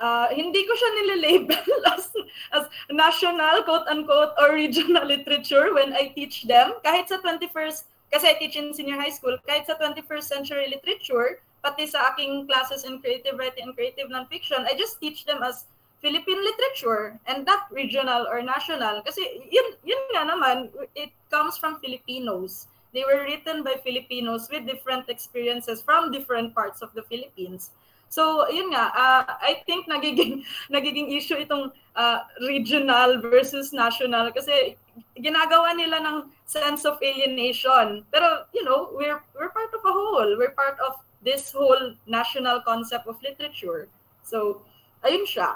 uh, 0.00 0.28
hindi 0.32 0.64
ko 0.64 0.72
siya 0.76 0.90
nililabel 1.02 1.68
as, 1.94 2.04
as 2.52 2.64
national, 2.92 3.64
quote-unquote, 3.64 4.32
or 4.38 4.54
regional 4.54 5.04
literature 5.12 5.74
when 5.74 5.92
I 5.92 6.12
teach 6.14 6.44
them. 6.44 6.78
Kahit 6.84 7.08
sa 7.08 7.18
21st, 7.20 7.84
kasi 8.12 8.24
I 8.28 8.34
teach 8.38 8.56
in 8.56 8.72
senior 8.72 8.96
high 9.00 9.12
school, 9.12 9.36
kahit 9.48 9.66
sa 9.66 9.74
21st 9.76 10.26
century 10.26 10.70
literature, 10.70 11.42
pati 11.64 11.90
sa 11.90 12.14
aking 12.14 12.46
classes 12.46 12.86
in 12.86 13.02
creative 13.02 13.34
writing 13.34 13.66
and 13.66 13.74
creative 13.74 14.06
nonfiction, 14.06 14.62
I 14.62 14.78
just 14.78 15.02
teach 15.02 15.26
them 15.26 15.42
as 15.42 15.66
Philippine 16.06 16.38
literature 16.38 17.18
and 17.26 17.42
not 17.42 17.66
regional 17.74 18.30
or 18.30 18.38
national. 18.38 19.02
Kasi 19.02 19.42
yun, 19.50 19.74
yun 19.82 19.98
nga 20.14 20.22
naman, 20.22 20.70
it 20.94 21.10
comes 21.34 21.58
from 21.58 21.82
Filipinos. 21.82 22.70
They 22.94 23.02
were 23.02 23.26
written 23.26 23.66
by 23.66 23.82
Filipinos 23.82 24.46
with 24.46 24.70
different 24.70 25.10
experiences 25.10 25.82
from 25.82 26.14
different 26.14 26.54
parts 26.54 26.78
of 26.78 26.94
the 26.94 27.02
Philippines. 27.10 27.74
So, 28.06 28.46
yun 28.46 28.70
nga, 28.70 28.94
uh, 28.94 29.26
I 29.26 29.66
think 29.66 29.90
nagiging, 29.90 30.46
nagiging 30.70 31.10
issue 31.10 31.42
itong 31.42 31.74
uh, 31.98 32.18
regional 32.38 33.18
versus 33.18 33.74
national 33.74 34.30
kasi 34.30 34.78
ginagawa 35.18 35.74
nila 35.74 35.98
ng 36.06 36.30
sense 36.46 36.86
of 36.86 37.02
alienation. 37.02 38.06
Pero, 38.14 38.46
you 38.54 38.62
know, 38.62 38.94
we're, 38.94 39.18
we're 39.34 39.50
part 39.50 39.74
of 39.74 39.82
a 39.82 39.90
whole. 39.90 40.38
We're 40.38 40.54
part 40.54 40.78
of 40.78 41.02
this 41.26 41.50
whole 41.50 41.98
national 42.06 42.62
concept 42.62 43.10
of 43.10 43.18
literature. 43.26 43.90
So, 44.22 44.62
ayun 45.04 45.24
siya. 45.26 45.50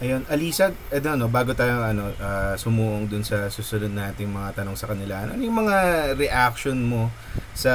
Ayun, 0.00 0.24
Alisa, 0.32 0.72
ano, 0.88 1.12
no, 1.12 1.28
bago 1.28 1.52
tayo 1.52 1.84
ano, 1.84 2.08
uh, 2.16 2.56
sumuong 2.56 3.04
dun 3.04 3.20
sa 3.20 3.52
susunod 3.52 3.92
nating 3.92 4.32
mga 4.32 4.56
tanong 4.56 4.72
sa 4.72 4.88
kanila, 4.88 5.28
ano 5.28 5.36
yung 5.36 5.60
mga 5.60 5.76
reaction 6.16 6.80
mo 6.80 7.12
sa 7.52 7.74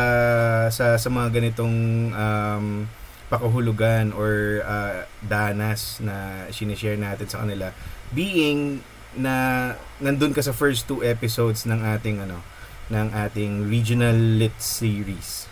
sa 0.74 0.98
sa 0.98 1.10
mga 1.14 1.38
ganitong 1.38 2.10
um, 2.10 2.90
pakahulugan 3.30 4.10
or 4.14 4.66
uh, 4.66 5.06
danas 5.22 6.02
na 6.02 6.46
sinishare 6.54 6.98
natin 6.98 7.30
sa 7.30 7.42
kanila 7.42 7.74
being 8.14 8.82
na 9.18 9.74
nandun 9.98 10.36
ka 10.36 10.42
sa 10.42 10.54
first 10.54 10.86
two 10.86 11.02
episodes 11.02 11.66
ng 11.66 11.82
ating 11.82 12.22
ano 12.22 12.44
ng 12.92 13.10
ating 13.14 13.66
regional 13.66 14.14
lit 14.14 14.54
series 14.62 15.50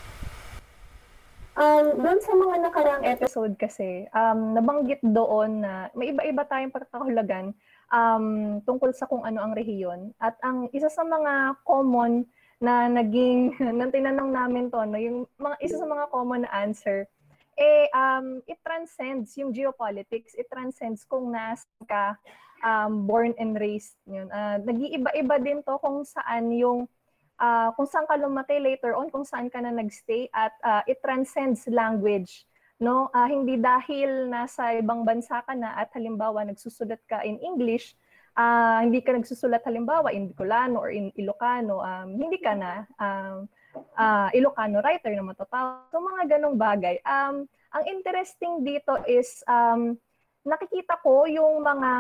Um, 1.63 2.03
doon 2.03 2.19
sa 2.19 2.33
mga 2.35 2.55
nakaraang 2.59 3.05
episode 3.07 3.55
kasi, 3.55 4.03
um, 4.11 4.51
nabanggit 4.51 4.99
doon 4.99 5.63
na 5.63 5.87
may 5.95 6.11
iba-iba 6.11 6.43
tayong 6.43 6.75
pagkakahulagan 6.75 7.55
um, 7.87 8.59
tungkol 8.67 8.91
sa 8.91 9.07
kung 9.07 9.23
ano 9.23 9.39
ang 9.39 9.55
rehiyon. 9.55 10.11
At 10.19 10.35
ang 10.43 10.67
isa 10.75 10.91
sa 10.91 11.07
mga 11.07 11.63
common 11.63 12.27
na 12.59 12.91
naging, 12.91 13.55
nang 13.79 13.95
tinanong 13.95 14.35
namin 14.35 14.67
to, 14.67 14.83
no, 14.83 14.99
yung 14.99 15.23
mga, 15.39 15.55
isa 15.63 15.79
sa 15.79 15.87
mga 15.87 16.11
common 16.11 16.43
na 16.43 16.51
answer, 16.51 17.07
eh, 17.55 17.87
um, 17.95 18.43
it 18.43 18.59
transcends 18.65 19.31
yung 19.39 19.55
geopolitics, 19.55 20.35
it 20.35 20.51
transcends 20.51 21.07
kung 21.07 21.31
nasa 21.31 21.63
ka 21.87 22.19
um, 22.59 23.07
born 23.07 23.31
and 23.39 23.55
raised. 23.55 23.95
Yun. 24.03 24.27
Uh, 24.27 24.59
nag-iiba-iba 24.67 25.35
din 25.39 25.63
to 25.63 25.79
kung 25.79 26.03
saan 26.03 26.51
yung 26.51 26.91
uh, 27.39 27.69
kung 27.73 27.87
saan 27.87 28.05
ka 28.05 28.17
lumaki 28.19 28.59
later 28.59 28.97
on, 28.97 29.09
kung 29.09 29.25
saan 29.25 29.47
ka 29.49 29.61
na 29.61 29.73
nagstay 29.73 30.29
at 30.33 30.53
uh, 30.61 30.81
it 30.89 30.99
transcends 31.01 31.65
language. 31.69 32.45
No, 32.81 33.07
uh, 33.15 33.29
hindi 33.29 33.55
dahil 33.55 34.27
nasa 34.27 34.75
ibang 34.75 35.07
bansa 35.07 35.39
ka 35.45 35.55
na 35.55 35.77
at 35.77 35.93
halimbawa 35.95 36.43
nagsusulat 36.43 36.99
ka 37.07 37.23
in 37.23 37.39
English, 37.39 37.95
uh, 38.35 38.83
hindi 38.83 38.99
ka 38.99 39.15
nagsusulat 39.15 39.63
halimbawa 39.63 40.11
in 40.11 40.33
Bicolano 40.33 40.83
or 40.83 40.89
in 40.91 41.13
Ilocano, 41.15 41.79
um, 41.79 42.17
hindi 42.17 42.41
ka 42.41 42.53
na 42.57 42.83
um, 42.99 43.47
uh, 43.95 44.27
Ilocano 44.35 44.83
writer 44.83 45.13
na 45.15 45.23
matatawag. 45.23 45.87
So 45.93 46.01
mga 46.01 46.37
ganong 46.37 46.57
bagay. 46.59 46.99
Um, 47.07 47.47
ang 47.73 47.83
interesting 47.89 48.61
dito 48.61 49.01
is 49.09 49.41
um, 49.49 49.97
nakikita 50.43 50.99
ko 50.99 51.23
yung 51.23 51.63
mga 51.63 51.91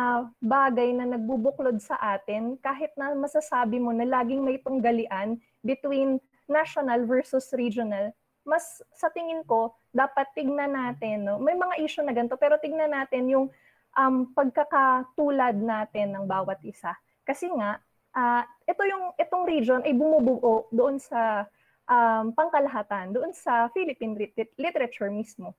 bagay 0.43 0.91
na 0.91 1.15
nagbubuklod 1.15 1.79
sa 1.79 1.95
atin 1.95 2.59
kahit 2.59 2.91
na 2.99 3.15
masasabi 3.15 3.79
mo 3.79 3.95
na 3.95 4.03
laging 4.03 4.43
may 4.43 4.59
tunggalian 4.59 5.39
between 5.63 6.19
national 6.51 7.07
versus 7.07 7.55
regional. 7.55 8.11
Mas 8.43 8.83
sa 8.91 9.07
tingin 9.07 9.39
ko, 9.47 9.71
dapat 9.95 10.27
tignan 10.35 10.75
natin, 10.75 11.23
no? 11.23 11.39
may 11.39 11.55
mga 11.55 11.79
issue 11.79 12.03
na 12.03 12.11
ganito, 12.11 12.35
pero 12.35 12.59
tignan 12.59 12.91
natin 12.91 13.31
yung 13.31 13.47
um, 13.95 14.27
pagkakatulad 14.35 15.55
natin 15.55 16.11
ng 16.11 16.27
bawat 16.27 16.59
isa. 16.67 16.91
Kasi 17.23 17.47
nga, 17.55 17.79
uh, 18.11 18.43
ito 18.67 18.83
yung 18.83 19.15
itong 19.15 19.47
region 19.47 19.81
ay 19.87 19.95
bumubuo 19.95 20.67
doon 20.75 20.99
sa 20.99 21.47
um, 21.87 22.35
pangkalahatan, 22.35 23.15
doon 23.15 23.31
sa 23.31 23.71
Philippine 23.71 24.35
literature 24.59 25.07
mismo. 25.07 25.55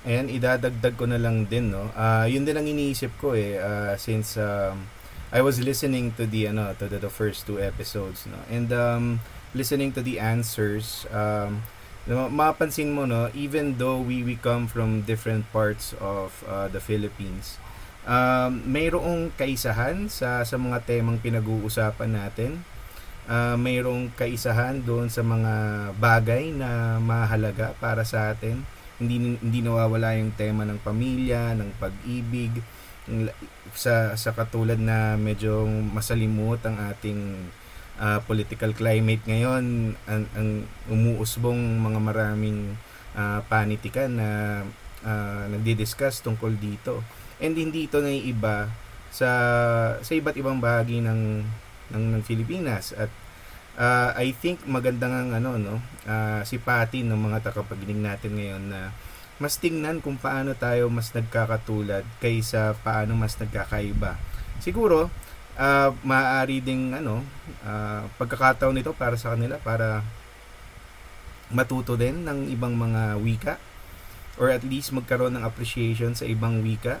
Ayan, 0.00 0.32
idadagdag 0.32 0.96
ko 0.96 1.04
na 1.04 1.20
lang 1.20 1.44
din, 1.44 1.68
no? 1.68 1.92
Uh, 1.92 2.24
yun 2.24 2.48
din 2.48 2.56
ang 2.56 2.64
iniisip 2.64 3.12
ko 3.20 3.36
eh, 3.36 3.60
uh, 3.60 3.92
since 4.00 4.40
um, 4.40 4.88
I 5.28 5.44
was 5.44 5.60
listening 5.60 6.16
to 6.16 6.24
the, 6.24 6.48
ano, 6.48 6.72
to 6.80 6.88
the, 6.88 6.96
the 6.96 7.12
first 7.12 7.44
two 7.44 7.60
episodes, 7.60 8.24
no? 8.24 8.40
And 8.48 8.72
um, 8.72 9.04
listening 9.52 9.92
to 9.92 10.00
the 10.00 10.16
answers, 10.16 11.04
um, 11.12 11.68
mapansin 12.08 12.96
mo, 12.96 13.04
no, 13.04 13.28
even 13.36 13.76
though 13.76 14.00
we, 14.00 14.24
we 14.24 14.40
come 14.40 14.72
from 14.72 15.04
different 15.04 15.44
parts 15.52 15.92
of 16.00 16.32
uh, 16.48 16.72
the 16.72 16.80
Philippines, 16.80 17.60
um, 18.08 18.64
mayroong 18.64 19.36
kaisahan 19.36 20.08
sa, 20.08 20.40
sa 20.48 20.56
mga 20.56 20.80
temang 20.88 21.20
pinag-uusapan 21.20 22.08
natin. 22.16 22.64
Uh, 23.28 23.54
mayroong 23.60 24.10
kaisahan 24.16 24.80
doon 24.80 25.12
sa 25.12 25.20
mga 25.20 25.52
bagay 26.00 26.56
na 26.56 26.96
mahalaga 26.98 27.76
para 27.76 28.00
sa 28.00 28.32
atin 28.32 28.64
hindi 29.00 29.40
hindi 29.40 29.58
nawawala 29.64 30.20
yung 30.20 30.36
tema 30.36 30.68
ng 30.68 30.78
pamilya, 30.84 31.56
ng 31.56 31.80
pag-ibig 31.80 32.52
sa 33.74 34.14
sa 34.14 34.30
katulad 34.36 34.78
na 34.78 35.16
medyo 35.16 35.66
masalimuot 35.66 36.62
ang 36.62 36.76
ating 36.94 37.50
uh, 37.98 38.20
political 38.28 38.70
climate 38.76 39.24
ngayon 39.26 39.96
ang, 40.06 40.24
ang 40.36 40.50
umuusbong 40.86 41.80
mga 41.80 41.98
maraming 41.98 42.76
uh, 43.16 43.40
panitikan 43.50 44.14
na 44.14 44.28
uh, 45.02 45.44
nagdi-discuss 45.50 46.22
tungkol 46.22 46.54
dito. 46.54 47.02
And 47.40 47.56
hindi 47.56 47.88
ito 47.88 47.98
na 48.04 48.12
iba 48.12 48.68
sa 49.10 49.30
sa 49.98 50.12
iba't 50.14 50.36
ibang 50.38 50.62
bahagi 50.62 51.02
ng 51.02 51.42
ng, 51.90 52.04
ng 52.14 52.22
Pilipinas 52.22 52.94
at 52.94 53.10
uh, 53.80 54.12
I 54.14 54.36
think 54.36 54.68
maganda 54.68 55.08
ng 55.08 55.40
ano 55.40 55.56
no 55.56 55.74
uh, 56.04 56.44
si 56.44 56.60
Patty 56.60 57.00
ng 57.02 57.16
mga 57.16 57.50
tagapaginig 57.50 57.96
natin 57.96 58.36
ngayon 58.36 58.62
na 58.68 58.92
mas 59.40 59.56
tingnan 59.56 60.04
kung 60.04 60.20
paano 60.20 60.52
tayo 60.52 60.92
mas 60.92 61.08
nagkakatulad 61.16 62.04
kaysa 62.20 62.76
paano 62.84 63.16
mas 63.16 63.40
nagkakaiba. 63.40 64.20
Siguro 64.60 65.08
uh, 65.56 65.90
maaari 66.04 66.60
ding 66.60 66.92
ano 66.92 67.24
uh, 67.64 68.04
pagkakataon 68.20 68.76
nito 68.76 68.92
para 68.92 69.16
sa 69.16 69.32
kanila 69.32 69.56
para 69.56 70.04
matuto 71.50 71.96
din 71.96 72.22
ng 72.22 72.52
ibang 72.52 72.76
mga 72.76 73.16
wika 73.16 73.54
or 74.36 74.52
at 74.52 74.60
least 74.62 74.92
magkaroon 74.92 75.40
ng 75.40 75.44
appreciation 75.44 76.12
sa 76.12 76.28
ibang 76.28 76.60
wika. 76.60 77.00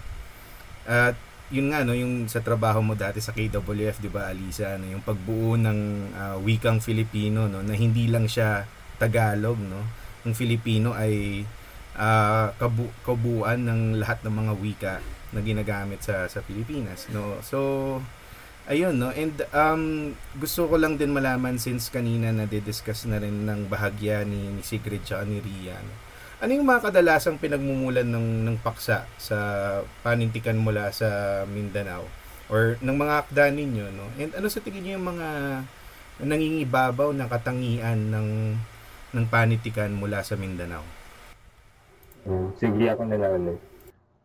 At 0.88 1.20
yun 1.50 1.74
nga 1.74 1.82
no, 1.82 1.98
yung 1.98 2.30
sa 2.30 2.38
trabaho 2.38 2.78
mo 2.78 2.94
dati 2.94 3.18
sa 3.18 3.34
KWF, 3.34 3.98
'di 3.98 4.10
ba, 4.10 4.30
Alisa, 4.30 4.78
no, 4.78 4.86
yung 4.86 5.02
pagbuo 5.02 5.58
ng 5.58 5.80
uh, 6.14 6.36
wikang 6.38 6.78
Filipino 6.78 7.50
no 7.50 7.60
na 7.60 7.74
hindi 7.74 8.06
lang 8.06 8.30
siya 8.30 8.64
Tagalog 9.02 9.58
no. 9.58 9.82
Ang 10.22 10.34
Filipino 10.38 10.94
ay 10.94 11.42
uh, 11.98 12.54
kabu- 12.54 12.94
kabuuan 13.02 13.66
ng 13.66 13.82
lahat 13.98 14.22
ng 14.22 14.34
mga 14.34 14.52
wika 14.62 14.94
na 15.34 15.40
ginagamit 15.42 16.06
sa 16.06 16.30
sa 16.30 16.38
Pilipinas 16.38 17.10
no. 17.10 17.42
So 17.42 17.58
ayun 18.70 19.02
no 19.02 19.10
and 19.10 19.34
um 19.50 20.14
gusto 20.38 20.70
ko 20.70 20.78
lang 20.78 20.94
din 20.94 21.10
malaman 21.10 21.58
since 21.58 21.90
kanina 21.90 22.30
na 22.30 22.46
discuss 22.46 23.10
na 23.10 23.18
rin 23.18 23.42
ng 23.42 23.66
bahagya 23.66 24.22
ni, 24.22 24.54
ni 24.54 24.62
Sigrid 24.62 25.02
at 25.10 25.26
ni 25.26 25.42
Rian. 25.42 25.82
No? 25.82 26.09
Ano 26.40 26.56
yung 26.56 26.64
mga 26.64 26.88
kadalasang 26.88 27.36
pinagmumulan 27.36 28.08
ng, 28.08 28.48
ng 28.48 28.56
paksa 28.64 29.04
sa 29.20 29.36
panintikan 30.00 30.56
mula 30.56 30.88
sa 30.88 31.44
Mindanao? 31.44 32.08
Or 32.48 32.80
ng 32.80 32.96
mga 32.96 33.14
akda 33.20 33.52
ninyo, 33.52 33.92
no? 33.92 34.08
And 34.16 34.32
ano 34.32 34.48
sa 34.48 34.64
tingin 34.64 34.88
niyo 34.88 34.96
yung 34.96 35.04
mga 35.04 35.28
nangingibabaw 36.24 37.12
na 37.12 37.28
katangian 37.28 38.08
ng 38.08 38.56
ng 39.12 39.24
panitikan 39.28 39.92
mula 39.92 40.24
sa 40.24 40.40
Mindanao? 40.40 40.80
Hmm, 42.24 42.56
sige, 42.56 42.88
ako 42.88 43.04
na 43.04 43.20
lang 43.20 43.32
ulit. 43.36 43.60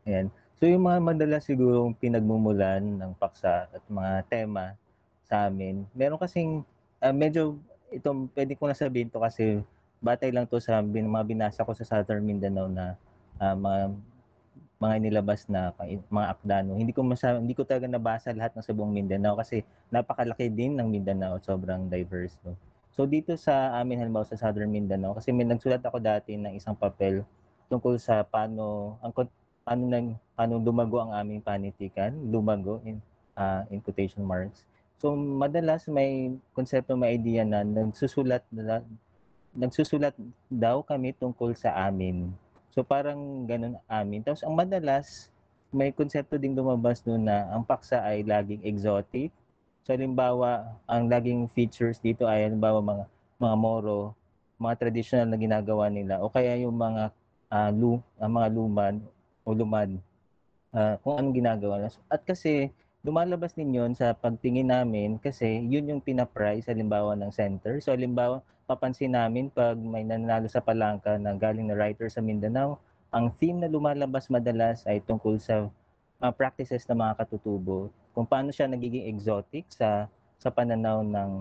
Ayan. 0.08 0.32
So 0.56 0.72
yung 0.72 0.88
mga 0.88 1.04
madalas 1.04 1.44
siguro 1.44 1.92
pinagmumulan 2.00 2.80
ng 2.96 3.12
paksa 3.20 3.68
at 3.68 3.84
mga 3.92 4.24
tema 4.32 4.80
sa 5.28 5.52
amin, 5.52 5.84
meron 5.92 6.16
kasing 6.16 6.64
uh, 7.04 7.12
medyo 7.12 7.60
itong 7.92 8.32
pwede 8.32 8.56
ko 8.56 8.72
na 8.72 8.78
sabihin 8.78 9.12
to 9.12 9.20
kasi 9.20 9.60
batay 10.06 10.30
lang 10.30 10.46
to 10.46 10.62
sa 10.62 10.86
bin, 10.86 11.10
mga 11.10 11.26
binasa 11.26 11.66
ko 11.66 11.74
sa 11.74 11.82
Southern 11.82 12.22
Mindanao 12.22 12.70
na 12.70 12.94
uh, 13.42 13.58
mga 13.58 13.80
mga 14.76 14.96
nilabas 15.02 15.48
na 15.50 15.74
mga 16.12 16.28
akdano. 16.36 16.78
Hindi 16.78 16.94
ko 16.94 17.02
masyado, 17.02 17.42
hindi 17.42 17.58
ko 17.58 17.66
talaga 17.66 17.90
nabasa 17.90 18.36
lahat 18.36 18.54
ng 18.54 18.62
sa 18.62 18.76
buong 18.76 18.94
Mindanao 18.94 19.34
kasi 19.40 19.66
napakalaki 19.90 20.52
din 20.52 20.78
ng 20.78 20.86
Mindanao, 20.86 21.42
sobrang 21.42 21.90
diverse 21.90 22.38
no. 22.46 22.54
So 22.96 23.04
dito 23.04 23.36
sa 23.36 23.76
amin 23.82 24.00
halimbawa 24.00 24.24
sa 24.24 24.40
Southern 24.40 24.72
Mindanao 24.72 25.18
kasi 25.18 25.34
may 25.34 25.44
nagsulat 25.44 25.84
ako 25.84 26.00
dati 26.00 26.40
ng 26.40 26.56
isang 26.56 26.78
papel 26.78 27.28
tungkol 27.68 28.00
sa 28.00 28.24
paano 28.24 28.96
ang 29.02 29.12
paano 29.66 29.84
nang 29.90 30.08
paano 30.38 30.62
lumago 30.62 31.02
ang 31.02 31.12
aming 31.12 31.42
panitikan, 31.42 32.14
lumago 32.30 32.80
in 32.86 33.02
uh, 33.36 33.66
in 33.74 33.82
quotation 33.82 34.24
marks. 34.24 34.64
So 35.02 35.12
madalas 35.12 35.92
may 35.92 36.32
konsepto, 36.56 36.96
may 36.96 37.20
idea 37.20 37.44
na 37.44 37.68
nagsusulat 37.68 38.48
na 38.54 38.80
nagsusulat 39.56 40.14
daw 40.52 40.84
kami 40.84 41.16
tungkol 41.16 41.56
sa 41.56 41.74
amin. 41.88 42.30
So 42.76 42.84
parang 42.84 43.48
ganun 43.48 43.80
amin. 43.88 44.22
Tapos 44.22 44.44
ang 44.44 44.54
madalas, 44.54 45.32
may 45.72 45.96
konsepto 45.96 46.36
ding 46.36 46.56
lumabas 46.56 47.00
doon 47.00 47.24
na 47.24 47.48
ang 47.56 47.64
paksa 47.64 48.04
ay 48.04 48.28
laging 48.28 48.62
exotic. 48.68 49.32
So 49.88 49.96
halimbawa, 49.96 50.76
ang 50.86 51.08
laging 51.08 51.48
features 51.56 52.04
dito 52.04 52.28
ay 52.28 52.52
halimbawa 52.52 52.84
mga 52.84 53.06
mga 53.40 53.56
moro, 53.56 54.12
mga 54.60 54.76
traditional 54.80 55.28
na 55.32 55.40
ginagawa 55.40 55.88
nila 55.92 56.20
o 56.20 56.32
kaya 56.32 56.56
yung 56.60 56.76
mga 56.76 57.12
uh, 57.52 57.70
lu, 57.72 58.00
uh, 58.20 58.28
mga 58.28 58.48
lumad 58.52 58.96
o 59.44 59.56
lumad 59.56 59.92
uh, 60.76 60.96
kung 61.00 61.16
anong 61.20 61.36
ginagawa 61.36 61.74
nila. 61.80 61.96
At 62.12 62.24
kasi 62.28 62.72
lumalabas 63.06 63.54
din 63.54 63.76
yun 63.76 63.92
sa 63.94 64.12
pagtingin 64.18 64.72
namin 64.74 65.22
kasi 65.22 65.62
yun 65.70 65.88
yung 65.88 66.02
pina-price 66.02 66.68
halimbawa 66.68 67.14
ng 67.16 67.32
center. 67.32 67.78
So 67.80 67.94
halimbawa, 67.94 68.42
papansin 68.66 69.14
namin 69.14 69.54
pag 69.54 69.78
may 69.78 70.02
nanalo 70.02 70.50
sa 70.50 70.62
palangka 70.62 71.22
na 71.22 71.38
galing 71.38 71.70
na 71.70 71.78
writer 71.78 72.10
sa 72.10 72.22
Mindanao, 72.22 72.82
ang 73.14 73.30
theme 73.38 73.62
na 73.62 73.70
lumalabas 73.70 74.28
madalas 74.28 74.84
ay 74.90 75.00
tungkol 75.06 75.38
sa 75.38 75.70
uh, 76.20 76.34
practices 76.34 76.84
ng 76.90 76.98
mga 76.98 77.14
katutubo, 77.22 77.94
kung 78.12 78.26
paano 78.26 78.50
siya 78.50 78.66
nagiging 78.66 79.06
exotic 79.06 79.70
sa 79.70 80.10
sa 80.42 80.50
pananaw 80.50 81.02
ng 81.06 81.32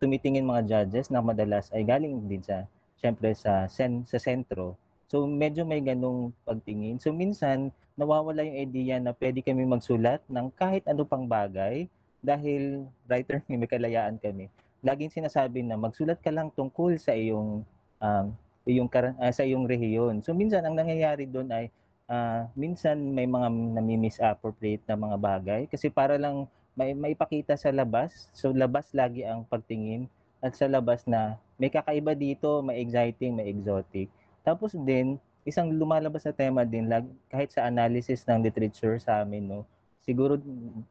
tumitingin 0.00 0.46
mga 0.48 0.64
judges 0.64 1.12
na 1.12 1.20
madalas 1.20 1.68
ay 1.76 1.84
galing 1.84 2.16
din 2.24 2.40
sa 2.40 2.64
syempre 2.96 3.36
sa 3.36 3.68
sen, 3.68 4.04
sa 4.08 4.16
sentro. 4.16 4.76
So 5.12 5.28
medyo 5.28 5.68
may 5.68 5.84
ganung 5.84 6.32
pagtingin. 6.48 6.96
So 6.96 7.12
minsan 7.12 7.68
nawawala 8.00 8.40
yung 8.40 8.58
idea 8.72 8.96
na 8.96 9.12
pwede 9.12 9.44
kami 9.44 9.68
magsulat 9.68 10.24
ng 10.32 10.48
kahit 10.56 10.88
ano 10.88 11.04
pang 11.04 11.28
bagay 11.28 11.84
dahil 12.24 12.88
writer 13.04 13.44
may 13.52 13.68
kalayaan 13.68 14.16
kami. 14.16 14.48
Laging 14.84 15.10
sinasabi 15.10 15.64
na 15.64 15.80
magsulat 15.80 16.20
ka 16.20 16.28
lang 16.28 16.52
tungkol 16.52 17.00
sa 17.00 17.16
iyong 17.16 17.64
um, 18.04 18.26
iyong 18.68 18.88
uh, 18.92 19.32
sa 19.32 19.42
iyong 19.42 19.64
rehiyon. 19.64 20.20
So 20.20 20.36
minsan 20.36 20.62
ang 20.68 20.76
nangyayari 20.76 21.24
doon 21.24 21.48
ay 21.48 21.72
uh, 22.12 22.44
minsan 22.52 23.16
may 23.16 23.24
mga 23.24 23.48
nami-misappropriate 23.80 24.84
na 24.84 25.00
mga 25.00 25.16
bagay 25.16 25.62
kasi 25.72 25.88
para 25.88 26.20
lang 26.20 26.44
may 26.76 26.92
maipakita 26.92 27.56
sa 27.56 27.72
labas. 27.72 28.28
So 28.36 28.52
labas 28.52 28.92
lagi 28.92 29.24
ang 29.24 29.48
pagtingin 29.48 30.06
at 30.44 30.52
sa 30.52 30.68
labas 30.68 31.08
na 31.08 31.40
may 31.56 31.72
kakaiba 31.72 32.12
dito, 32.12 32.60
may 32.60 32.84
exciting, 32.84 33.40
may 33.40 33.48
exotic. 33.48 34.12
Tapos 34.44 34.76
din 34.76 35.16
isang 35.48 35.72
lumalabas 35.72 36.24
na 36.28 36.36
tema 36.36 36.64
din 36.68 36.88
lag, 36.88 37.04
kahit 37.32 37.52
sa 37.52 37.64
analysis 37.68 38.24
ng 38.28 38.44
literature 38.44 39.00
sa 39.00 39.24
amin 39.24 39.44
no 39.44 39.60
siguro 40.04 40.36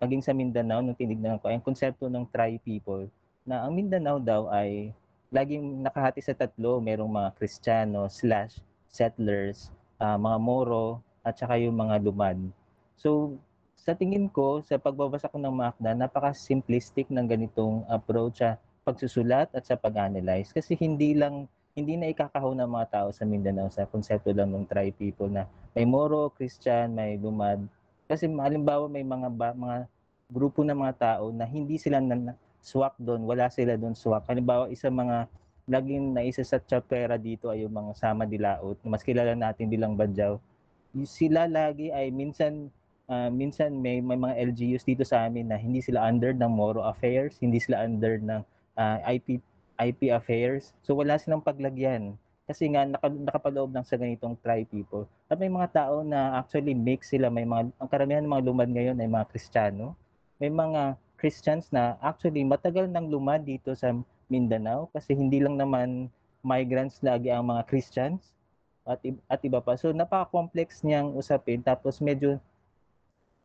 paging 0.01 0.25
sa 0.25 0.33
Mindanao 0.33 0.81
nung 0.81 0.97
tinignan 0.97 1.37
ko 1.37 1.47
ang 1.47 1.61
konsepto 1.61 2.09
ng 2.09 2.25
tri-people 2.33 3.05
na 3.43 3.67
ang 3.67 3.75
Mindanao 3.75 4.19
daw 4.19 4.47
ay 4.51 4.95
laging 5.31 5.83
nakahati 5.83 6.23
sa 6.23 6.35
tatlo. 6.35 6.79
Merong 6.79 7.11
mga 7.11 7.29
Kristiyano 7.35 8.07
slash 8.07 8.59
settlers 8.87 9.73
uh, 10.03 10.19
mga 10.19 10.37
Moro 10.39 10.99
at 11.23 11.39
saka 11.39 11.55
yung 11.59 11.79
mga 11.79 12.03
lumad. 12.03 12.37
So 12.99 13.39
sa 13.79 13.91
tingin 13.91 14.31
ko 14.31 14.63
sa 14.63 14.79
pagbabasa 14.79 15.27
ko 15.27 15.39
ng 15.39 15.51
Macda 15.51 15.91
napaka 15.91 16.31
simplistic 16.31 17.11
ng 17.11 17.27
ganitong 17.27 17.83
approach 17.91 18.39
sa 18.39 18.55
pagsusulat 18.83 19.51
at 19.51 19.63
sa 19.63 19.75
pag-analyze. 19.79 20.51
Kasi 20.51 20.75
hindi 20.79 21.15
lang 21.15 21.47
hindi 21.73 21.97
na 21.97 22.13
ikakahon 22.13 22.61
ng 22.61 22.69
mga 22.69 22.87
tao 22.93 23.07
sa 23.09 23.25
Mindanao 23.25 23.65
sa 23.73 23.89
konsepto 23.89 24.29
lang 24.29 24.53
ng 24.53 24.69
tri 24.69 24.93
people 24.93 25.25
na 25.25 25.49
may 25.73 25.89
Moro, 25.89 26.29
Christian, 26.29 26.93
may 26.93 27.17
Lumad. 27.17 27.65
Kasi 28.05 28.29
halimbawa 28.29 28.85
may 28.85 29.01
mga 29.01 29.27
ba, 29.33 29.57
mga 29.57 29.89
grupo 30.29 30.61
ng 30.61 30.77
mga 30.77 30.95
tao 31.01 31.33
na 31.33 31.49
hindi 31.49 31.81
sila 31.81 31.97
na, 31.97 32.37
swak 32.63 32.95
doon, 32.97 33.27
wala 33.27 33.51
sila 33.51 33.75
doon 33.75 33.93
swak. 33.93 34.23
Halimbawa, 34.31 34.71
isa 34.71 34.87
mga 34.87 35.27
laging 35.67 36.15
naisa 36.15 36.43
sa 36.43 36.59
chapera 36.63 37.19
dito 37.19 37.51
ay 37.51 37.67
yung 37.67 37.75
mga 37.75 37.91
sama 37.99 38.23
dilaot, 38.23 38.79
mas 38.87 39.03
kilala 39.03 39.35
natin 39.35 39.67
bilang 39.67 39.99
Badyaw. 39.99 40.39
Sila 41.03 41.47
lagi 41.47 41.91
ay 41.91 42.09
minsan 42.09 42.71
uh, 43.11 43.27
minsan 43.27 43.79
may, 43.83 43.99
may 43.99 44.15
mga 44.15 44.35
LGUs 44.53 44.83
dito 44.87 45.03
sa 45.03 45.27
amin 45.27 45.51
na 45.51 45.59
hindi 45.59 45.83
sila 45.83 46.03
under 46.07 46.31
ng 46.31 46.51
Moro 46.51 46.83
Affairs, 46.83 47.39
hindi 47.43 47.59
sila 47.59 47.83
under 47.83 48.19
ng 48.19 48.41
uh, 48.79 48.97
IP 49.07 49.43
IP 49.81 50.13
affairs. 50.13 50.71
So 50.85 50.93
wala 50.93 51.17
silang 51.17 51.41
paglagyan 51.41 52.15
kasi 52.43 52.67
nga 52.75 52.83
naka, 52.83 53.07
nakapaloob 53.07 53.71
ng 53.71 53.85
sa 53.87 53.95
ganitong 53.95 54.35
tri 54.43 54.67
people. 54.67 55.07
At 55.31 55.39
may 55.39 55.47
mga 55.47 55.71
tao 55.71 56.03
na 56.03 56.43
actually 56.43 56.75
mix 56.75 57.09
sila, 57.09 57.31
may 57.31 57.47
mga 57.47 57.71
ang 57.79 57.89
karamihan 57.89 58.21
ng 58.23 58.31
mga 58.31 58.45
lumad 58.45 58.69
ngayon 58.69 58.99
ay 58.99 59.07
mga 59.07 59.29
Kristiyano. 59.31 59.95
May 60.37 60.51
mga 60.51 60.99
Christians 61.23 61.71
na 61.71 61.95
actually 62.03 62.43
matagal 62.43 62.91
nang 62.91 63.07
lumad 63.07 63.47
dito 63.47 63.71
sa 63.79 63.95
Mindanao 64.27 64.91
kasi 64.91 65.15
hindi 65.15 65.39
lang 65.39 65.55
naman 65.55 66.11
migrants 66.43 66.99
lagi 66.99 67.31
ang 67.31 67.47
mga 67.47 67.63
Christians 67.71 68.35
at, 68.83 68.99
at 69.31 69.39
iba 69.47 69.63
pa. 69.63 69.79
So 69.79 69.95
napaka-complex 69.95 70.83
niyang 70.83 71.15
usapin 71.15 71.63
tapos 71.63 72.03
medyo 72.03 72.43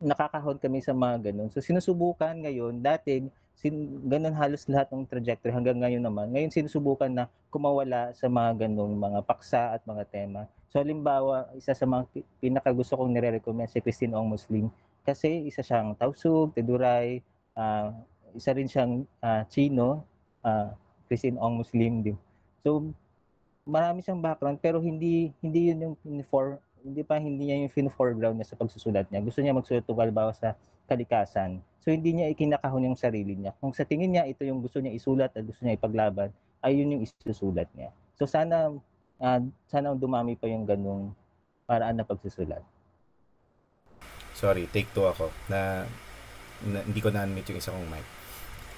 nakakahon 0.03 0.59
kami 0.59 0.83
sa 0.83 0.91
mga 0.91 1.31
ganun. 1.31 1.55
So 1.55 1.63
sinusubukan 1.63 2.35
ngayon, 2.43 2.83
dati 2.83 3.23
sin, 3.55 4.03
ganun 4.07 4.35
halos 4.35 4.67
lahat 4.67 4.91
ng 4.91 5.07
trajectory 5.07 5.55
hanggang 5.55 5.79
ngayon 5.79 6.03
naman. 6.03 6.35
Ngayon 6.35 6.51
sinusubukan 6.51 7.11
na 7.11 7.25
kumawala 7.55 8.11
sa 8.15 8.27
mga 8.27 8.67
ganung 8.67 8.99
mga 8.99 9.23
paksa 9.23 9.79
at 9.79 9.83
mga 9.87 10.03
tema. 10.11 10.51
So 10.75 10.83
halimbawa, 10.83 11.47
isa 11.55 11.79
sa 11.79 11.87
mga 11.87 12.11
pinaka 12.43 12.75
gusto 12.75 12.99
kong 12.99 13.15
nire-recommend 13.15 13.71
si 13.71 13.79
Christine 13.79 14.19
Ong 14.19 14.35
Muslim 14.35 14.67
kasi 15.07 15.47
isa 15.47 15.63
siyang 15.63 15.95
tausug, 15.97 16.53
teduray, 16.53 17.23
uh, 17.59 17.91
isa 18.39 18.55
rin 18.55 18.71
siyang 18.71 19.03
uh, 19.19 19.43
Chino, 19.51 20.07
uh, 20.47 20.71
Christian 21.11 21.37
Ong 21.43 21.59
Muslim 21.59 22.07
din. 22.07 22.17
So 22.63 22.95
marami 23.69 24.01
siyang 24.01 24.23
background 24.23 24.63
pero 24.63 24.79
hindi 24.81 25.35
hindi 25.43 25.75
yun 25.75 25.93
yung 25.93 25.95
for 26.31 26.63
hindi 26.81 27.03
pa 27.03 27.19
hindi 27.19 27.51
niya 27.51 27.67
yung 27.67 27.93
foreground 27.93 28.39
niya 28.39 28.55
sa 28.55 28.57
pagsusulat 28.57 29.11
niya. 29.11 29.21
Gusto 29.21 29.43
niya 29.43 29.53
magsulat 29.53 29.85
tungkol 29.85 30.15
sa 30.33 30.55
kalikasan. 30.89 31.61
So 31.83 31.91
hindi 31.91 32.17
niya 32.17 32.33
ikinakahon 32.33 32.89
yung 32.89 32.99
sarili 32.99 33.35
niya. 33.35 33.53
Kung 33.59 33.75
sa 33.75 33.85
tingin 33.85 34.15
niya 34.15 34.25
ito 34.25 34.47
yung 34.47 34.63
gusto 34.63 34.79
niya 34.79 34.95
isulat 34.95 35.35
at 35.35 35.43
gusto 35.45 35.67
niya 35.67 35.77
ipaglaban, 35.77 36.31
ay 36.63 36.79
yun 36.79 36.97
yung 36.97 37.03
isusulat 37.05 37.69
niya. 37.75 37.91
So 38.17 38.25
sana 38.25 38.73
uh, 39.21 39.41
sana 39.69 39.93
dumami 39.93 40.39
pa 40.39 40.47
yung 40.49 40.65
ganung 40.65 41.13
paraan 41.69 42.01
na 42.01 42.07
pagsusulat. 42.07 42.63
Sorry, 44.39 44.71
take 44.71 44.89
two 44.95 45.05
ako 45.05 45.35
na 45.51 45.83
na, 46.67 46.83
hindi 46.83 46.99
ko 46.99 47.15
na-unmute 47.15 47.55
yung 47.55 47.61
isa 47.61 47.71
kong 47.71 47.91
mic. 47.91 48.07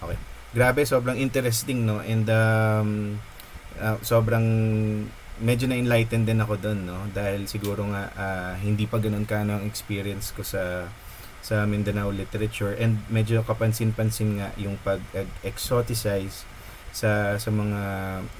Okay. 0.00 0.18
Grabe, 0.50 0.82
sobrang 0.82 1.16
interesting, 1.16 1.86
no? 1.86 2.02
And 2.02 2.26
um, 2.28 2.90
uh, 3.78 3.96
sobrang 4.02 4.46
medyo 5.40 5.70
na-enlighten 5.70 6.26
din 6.28 6.42
ako 6.42 6.60
doon, 6.60 6.84
no? 6.84 7.06
Dahil 7.14 7.46
siguro 7.46 7.86
nga 7.88 8.10
uh, 8.12 8.52
hindi 8.60 8.84
pa 8.84 9.00
ganoon 9.00 9.24
ka 9.24 9.40
ang 9.40 9.64
experience 9.64 10.34
ko 10.36 10.44
sa 10.44 10.90
sa 11.40 11.64
Mindanao 11.64 12.12
literature 12.12 12.76
and 12.76 13.00
medyo 13.08 13.40
kapansin-pansin 13.40 14.44
nga 14.44 14.52
yung 14.60 14.76
pag-exoticize 14.84 16.44
sa 16.92 17.40
sa 17.40 17.48
mga 17.48 17.80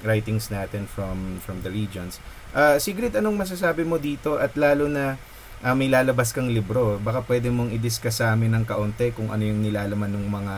writings 0.05 0.53
natin 0.53 0.85
from 0.85 1.41
from 1.41 1.65
the 1.65 1.71
regions. 1.73 2.21
Uh, 2.51 2.77
Sigrid, 2.77 3.15
anong 3.17 3.39
masasabi 3.39 3.87
mo 3.87 3.97
dito 3.97 4.37
at 4.37 4.53
lalo 4.59 4.85
na 4.85 5.17
uh, 5.61 5.75
may 5.77 5.89
lalabas 5.89 6.33
kang 6.33 6.49
libro, 6.49 6.97
baka 7.01 7.21
pwede 7.25 7.53
mong 7.53 7.73
i-discuss 7.73 8.21
sa 8.21 8.33
amin 8.33 8.51
ng 8.61 8.65
kaunti 8.65 9.13
kung 9.13 9.29
ano 9.29 9.45
yung 9.45 9.61
nilalaman 9.61 10.11
ng 10.11 10.25
mga 10.27 10.55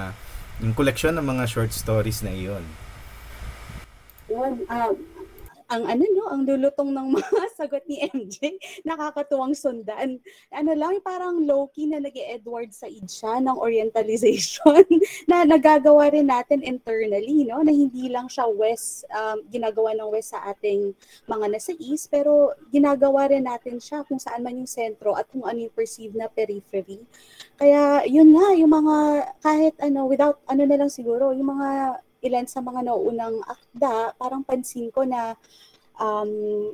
yung 0.64 0.74
koleksyon 0.78 1.18
ng 1.18 1.26
mga 1.26 1.44
short 1.50 1.72
stories 1.74 2.24
na 2.24 2.32
iyon. 2.32 2.64
Yun, 4.32 4.64
uh, 4.70 4.92
ang 5.74 5.90
ano 5.90 6.06
no, 6.14 6.30
ang 6.30 6.46
lulutong 6.46 6.94
ng 6.94 7.08
mga 7.18 7.42
sagot 7.58 7.82
ni 7.90 7.98
MJ, 8.14 8.62
nakakatuwang 8.86 9.58
sundan. 9.58 10.22
Ano 10.54 10.72
lang, 10.78 11.02
parang 11.02 11.42
low-key 11.42 11.90
na 11.90 11.98
nag 11.98 12.14
Edward 12.14 12.70
sa 12.70 12.86
siya 12.86 13.42
ng 13.42 13.58
orientalization 13.58 14.86
na 15.30 15.42
nagagawa 15.50 16.14
rin 16.14 16.30
natin 16.30 16.62
internally, 16.62 17.50
no? 17.50 17.66
Na 17.66 17.74
hindi 17.74 18.06
lang 18.06 18.30
siya 18.30 18.46
west, 18.54 19.10
um, 19.10 19.42
ginagawa 19.50 19.98
ng 19.98 20.10
west 20.14 20.38
sa 20.38 20.46
ating 20.54 20.94
mga 21.26 21.46
nasa 21.50 21.74
east, 21.82 22.14
pero 22.14 22.54
ginagawa 22.70 23.34
rin 23.34 23.50
natin 23.50 23.82
siya 23.82 24.06
kung 24.06 24.22
saan 24.22 24.46
man 24.46 24.62
yung 24.62 24.70
sentro 24.70 25.18
at 25.18 25.26
kung 25.34 25.42
ano 25.42 25.58
yung 25.66 25.74
perceived 25.74 26.14
na 26.14 26.30
periphery. 26.30 27.02
Kaya 27.58 28.06
yun 28.06 28.30
nga, 28.38 28.54
yung 28.54 28.70
mga 28.70 28.98
kahit 29.42 29.76
ano, 29.82 30.06
without 30.06 30.38
ano 30.46 30.70
na 30.70 30.78
lang 30.78 30.92
siguro, 30.94 31.34
yung 31.34 31.50
mga 31.50 31.98
ilan 32.24 32.48
sa 32.48 32.64
mga 32.64 32.88
nauunang 32.88 33.44
akda, 33.44 34.16
parang 34.16 34.42
pansin 34.48 34.88
ko 34.90 35.04
na 35.04 35.36
um, 36.00 36.72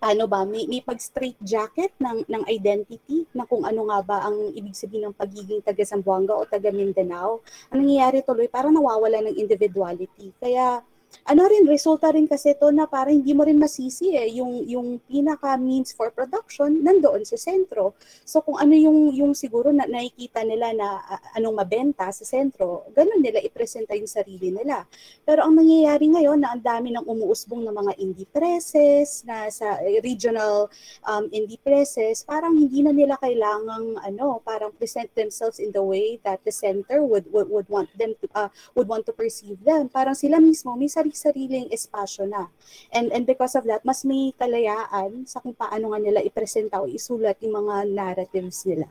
ano 0.00 0.24
ba, 0.28 0.44
may, 0.44 0.68
may 0.68 0.80
pag-straight 0.84 1.36
jacket 1.40 1.92
ng, 2.00 2.24
ng 2.28 2.42
identity 2.48 3.24
na 3.32 3.48
kung 3.48 3.64
ano 3.64 3.88
nga 3.88 4.00
ba 4.04 4.16
ang 4.28 4.52
ibig 4.52 4.76
sabihin 4.76 5.08
ng 5.10 5.16
pagiging 5.16 5.64
taga 5.64 5.84
Zamboanga 5.84 6.36
o 6.36 6.44
taga 6.44 6.68
Mindanao. 6.68 7.40
Ang 7.72 7.84
nangyayari 7.84 8.20
tuloy, 8.24 8.48
parang 8.48 8.76
nawawala 8.76 9.24
ng 9.24 9.36
individuality. 9.36 10.32
Kaya 10.36 10.84
ano 11.24 11.42
rin, 11.48 11.64
resulta 11.64 12.12
rin 12.12 12.28
kasi 12.28 12.52
to 12.58 12.68
na 12.68 12.84
parang 12.84 13.22
hindi 13.22 13.32
mo 13.32 13.46
rin 13.46 13.56
masisi 13.56 14.12
eh, 14.12 14.28
yung, 14.36 14.66
yung 14.68 15.00
pinaka 15.08 15.56
means 15.56 15.96
for 15.96 16.12
production 16.12 16.84
nandoon 16.84 17.24
sa 17.24 17.40
sentro. 17.40 17.96
So 18.26 18.44
kung 18.44 18.60
ano 18.60 18.76
yung, 18.76 19.14
yung 19.16 19.32
siguro 19.32 19.72
na 19.72 19.88
nakikita 19.88 20.44
nila 20.44 20.76
na 20.76 21.00
uh, 21.00 21.20
anong 21.38 21.56
mabenta 21.62 22.10
sa 22.12 22.24
sentro, 22.26 22.90
ganun 22.92 23.22
nila 23.22 23.40
ipresenta 23.40 23.96
yung 23.96 24.10
sarili 24.10 24.52
nila. 24.52 24.84
Pero 25.24 25.46
ang 25.46 25.56
nangyayari 25.56 26.10
ngayon 26.12 26.42
na 26.42 26.52
ang 26.52 26.62
dami 26.62 26.92
ng 26.92 27.06
umuusbong 27.06 27.64
ng 27.64 27.74
mga 27.74 27.92
indie 28.02 28.28
presses, 28.28 29.22
na 29.26 29.48
sa 29.48 29.78
regional 30.02 30.68
um, 31.06 31.26
indie 31.30 31.60
presses, 31.60 32.22
parang 32.26 32.56
hindi 32.56 32.82
na 32.82 32.92
nila 32.92 33.14
kailangang 33.20 33.98
ano, 34.02 34.42
parang 34.42 34.74
present 34.74 35.10
themselves 35.14 35.58
in 35.58 35.70
the 35.70 35.82
way 35.82 36.18
that 36.24 36.42
the 36.44 36.52
center 36.52 37.02
would 37.02 37.28
would, 37.30 37.48
would 37.48 37.68
want 37.68 37.90
them 37.98 38.14
to 38.18 38.26
uh, 38.34 38.48
would 38.74 38.88
want 38.88 39.04
to 39.06 39.12
perceive 39.12 39.58
them. 39.62 39.88
Parang 39.90 40.14
sila 40.16 40.40
mismo 40.42 40.74
may 40.74 40.90
sarili 41.12 41.46
sariling 41.46 41.68
espasyo 41.70 42.24
na. 42.26 42.48
And, 42.90 43.12
and 43.12 43.26
because 43.26 43.54
of 43.54 43.64
that, 43.68 43.84
mas 43.84 44.02
may 44.02 44.32
kalayaan 44.34 45.28
sa 45.28 45.38
kung 45.44 45.54
paano 45.54 45.92
nga 45.92 46.00
nila 46.02 46.24
ipresenta 46.24 46.82
o 46.82 46.88
isulat 46.88 47.38
yung 47.44 47.60
mga 47.66 47.86
narratives 47.92 48.66
nila. 48.66 48.88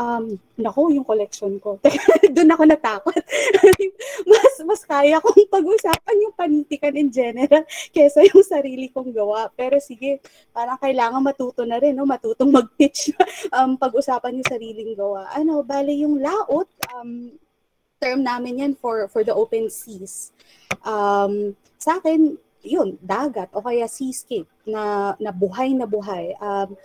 Um, 0.00 0.40
nako, 0.56 0.88
yung 0.88 1.04
collection 1.04 1.60
ko. 1.60 1.76
Doon 2.34 2.54
ako 2.56 2.64
natakot. 2.64 3.20
mas 4.30 4.54
mas 4.64 4.80
kaya 4.88 5.20
kong 5.20 5.44
pag-usapan 5.52 6.24
yung 6.24 6.32
panitikan 6.32 6.96
in 6.96 7.12
general 7.12 7.68
kaysa 7.94 8.24
yung 8.32 8.40
sarili 8.40 8.88
kong 8.88 9.12
gawa. 9.12 9.52
Pero 9.52 9.76
sige, 9.76 10.24
parang 10.56 10.80
kailangan 10.80 11.20
matuto 11.20 11.68
na 11.68 11.76
rin, 11.76 11.92
no? 11.92 12.08
matutong 12.08 12.48
mag-pitch 12.48 13.12
um, 13.52 13.76
pag-usapan 13.76 14.40
yung 14.40 14.48
sariling 14.48 14.96
gawa. 14.96 15.28
Ano, 15.36 15.60
bale 15.60 15.92
yung 15.92 16.16
laot, 16.16 16.68
um, 16.96 17.36
term 18.00 18.24
namin 18.24 18.64
yan 18.64 18.72
for 18.74 19.06
for 19.12 19.22
the 19.22 19.30
open 19.36 19.68
seas. 19.68 20.32
Um, 20.82 21.54
sa 21.76 22.00
akin, 22.00 22.40
yun, 22.64 22.96
dagat 23.00 23.52
o 23.52 23.60
kaya 23.60 23.88
seascape 23.88 24.48
na, 24.64 25.14
na 25.20 25.32
buhay 25.32 25.76
na 25.76 25.84
buhay. 25.84 26.32
Um, 26.40 26.76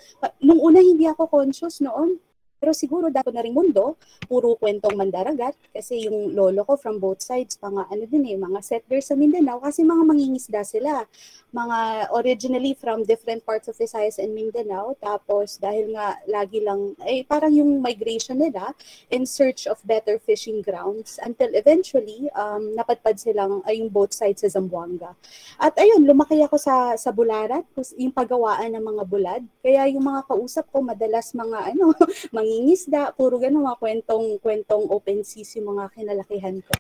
nung 0.44 0.60
una 0.60 0.80
hindi 0.84 1.08
ako 1.08 1.32
conscious 1.32 1.80
noon, 1.80 2.20
pero 2.66 2.74
siguro 2.74 3.14
dapat 3.14 3.30
na 3.30 3.46
rin 3.46 3.54
mundo, 3.54 3.94
puro 4.26 4.58
kwentong 4.58 4.98
mandaragat 4.98 5.54
kasi 5.70 6.10
yung 6.10 6.34
lolo 6.34 6.66
ko 6.66 6.74
from 6.74 6.98
both 6.98 7.22
sides, 7.22 7.62
mga 7.62 7.94
ano 7.94 8.04
din 8.10 8.26
eh, 8.34 8.42
mga 8.42 8.58
settlers 8.66 9.06
sa 9.06 9.14
Mindanao 9.14 9.62
kasi 9.62 9.86
mga 9.86 10.02
mangingisda 10.02 10.66
sila. 10.66 11.06
Mga 11.54 12.10
originally 12.12 12.74
from 12.74 13.06
different 13.06 13.46
parts 13.46 13.70
of 13.70 13.78
Visayas 13.78 14.18
and 14.18 14.34
Mindanao. 14.34 14.98
Tapos 14.98 15.62
dahil 15.62 15.94
nga 15.94 16.18
lagi 16.26 16.66
lang, 16.66 16.98
eh 17.06 17.22
parang 17.22 17.54
yung 17.54 17.86
migration 17.86 18.42
nila 18.42 18.74
in 19.14 19.30
search 19.30 19.70
of 19.70 19.78
better 19.86 20.18
fishing 20.18 20.66
grounds 20.66 21.22
until 21.22 21.54
eventually 21.54 22.34
um, 22.34 22.74
napadpad 22.74 23.22
silang 23.22 23.62
ay 23.70 23.78
yung 23.78 23.94
both 23.94 24.10
sides 24.12 24.42
sa 24.42 24.50
Zamboanga. 24.58 25.14
At 25.62 25.78
ayun, 25.78 26.02
lumaki 26.04 26.42
ako 26.42 26.58
sa 26.58 26.98
sa 26.98 27.14
Bularat, 27.14 27.64
yung 27.96 28.12
paggawaan 28.12 28.74
ng 28.74 28.84
mga 28.84 29.04
bulad. 29.06 29.44
Kaya 29.62 29.86
yung 29.94 30.04
mga 30.04 30.26
kausap 30.28 30.66
ko 30.74 30.82
madalas 30.82 31.30
mga 31.32 31.76
ano, 31.76 31.94
mangi 32.36 32.55
mangingisda, 32.56 33.12
puro 33.12 33.36
ganun 33.36 33.68
mga 33.68 33.80
kwentong, 33.84 34.40
kwentong 34.40 34.88
open 34.88 35.28
seas 35.28 35.52
yung 35.60 35.76
mga 35.76 35.92
kinalakihan 35.92 36.56
ko. 36.64 36.74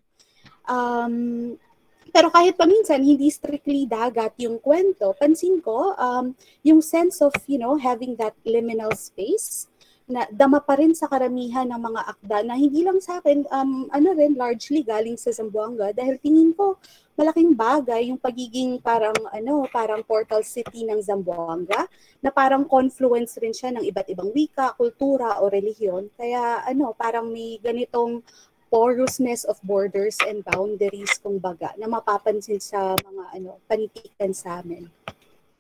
Um, 0.72 1.16
pero 2.16 2.32
kahit 2.32 2.56
paminsan, 2.56 3.04
hindi 3.04 3.28
strictly 3.28 3.84
dagat 3.84 4.40
yung 4.40 4.56
kwento, 4.64 5.12
pansin 5.20 5.60
ko, 5.60 5.92
um, 6.00 6.32
yung 6.64 6.80
sense 6.80 7.20
of, 7.20 7.36
you 7.44 7.60
know, 7.60 7.76
having 7.76 8.16
that 8.16 8.32
liminal 8.48 8.96
space 8.96 9.68
na 10.08 10.24
dama 10.32 10.64
pa 10.64 10.80
rin 10.80 10.96
sa 10.96 11.12
karamihan 11.12 11.68
ng 11.68 11.82
mga 11.82 12.02
akda 12.08 12.38
na 12.48 12.56
hindi 12.56 12.88
lang 12.88 13.04
sa 13.04 13.20
akin, 13.20 13.44
um, 13.52 13.92
ano 13.92 14.16
rin, 14.16 14.38
largely 14.40 14.80
galing 14.80 15.20
sa 15.20 15.34
Zamboanga 15.36 15.92
dahil 15.92 16.16
tingin 16.24 16.56
ko 16.56 16.80
malaking 17.16 17.56
bagay 17.56 18.12
yung 18.12 18.20
pagiging 18.20 18.80
parang 18.84 19.16
ano, 19.32 19.64
parang 19.72 20.04
portal 20.04 20.44
city 20.44 20.84
ng 20.84 21.00
Zamboanga 21.00 21.88
na 22.20 22.30
parang 22.30 22.68
confluence 22.68 23.40
rin 23.40 23.56
siya 23.56 23.72
ng 23.76 23.84
iba't 23.88 24.08
ibang 24.12 24.30
wika, 24.36 24.76
kultura 24.76 25.40
o 25.40 25.48
relihiyon. 25.48 26.12
Kaya 26.20 26.64
ano, 26.68 26.92
parang 26.92 27.32
may 27.32 27.58
ganitong 27.64 28.20
porousness 28.68 29.48
of 29.48 29.56
borders 29.64 30.20
and 30.28 30.44
boundaries 30.44 31.16
kumbaga 31.24 31.72
na 31.80 31.88
mapapansin 31.88 32.60
sa 32.60 32.98
mga 33.00 33.24
ano 33.40 33.62
panitikan 33.72 34.36
sa 34.36 34.60
amin 34.60 34.90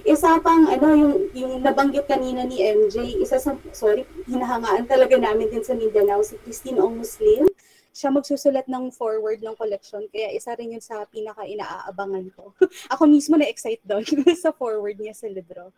isa 0.06 0.38
pang 0.38 0.70
ano 0.70 0.88
yung 0.94 1.16
yung 1.34 1.54
nabanggit 1.66 2.06
kanina 2.06 2.46
ni 2.46 2.62
MJ, 2.62 3.18
isa 3.26 3.42
sa 3.42 3.58
sorry, 3.74 4.06
hinahangaan 4.30 4.86
talaga 4.86 5.18
namin 5.18 5.50
din 5.50 5.66
sa 5.66 5.74
Mindanao 5.74 6.22
si 6.22 6.38
Christine 6.46 6.78
Ong 6.78 7.02
Muslim. 7.02 7.50
Siya 7.96 8.12
magsusulat 8.12 8.68
ng 8.68 8.92
forward 8.92 9.40
ng 9.40 9.56
collection 9.56 10.04
kaya 10.12 10.36
isa 10.36 10.52
rin 10.60 10.76
yun 10.76 10.84
sa 10.84 11.08
pinaka 11.08 11.48
inaaabangan 11.48 12.28
ko. 12.36 12.52
Ako 12.92 13.08
mismo 13.08 13.40
na-excite 13.40 13.80
doon 13.88 14.04
sa 14.44 14.52
forward 14.52 15.00
niya 15.00 15.16
sa 15.16 15.32
libro. 15.32 15.72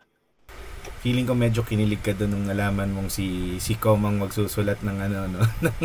Feeling 0.98 1.30
ko 1.30 1.38
medyo 1.38 1.62
kinilig 1.62 2.02
ka 2.02 2.10
doon 2.18 2.34
nung 2.34 2.46
nalaman 2.50 2.90
mong 2.90 3.14
si 3.14 3.54
si 3.62 3.78
Komang 3.78 4.18
magsusulat 4.18 4.82
ng 4.82 4.98
ano 4.98 5.16
no 5.30 5.40
ng, 5.70 5.78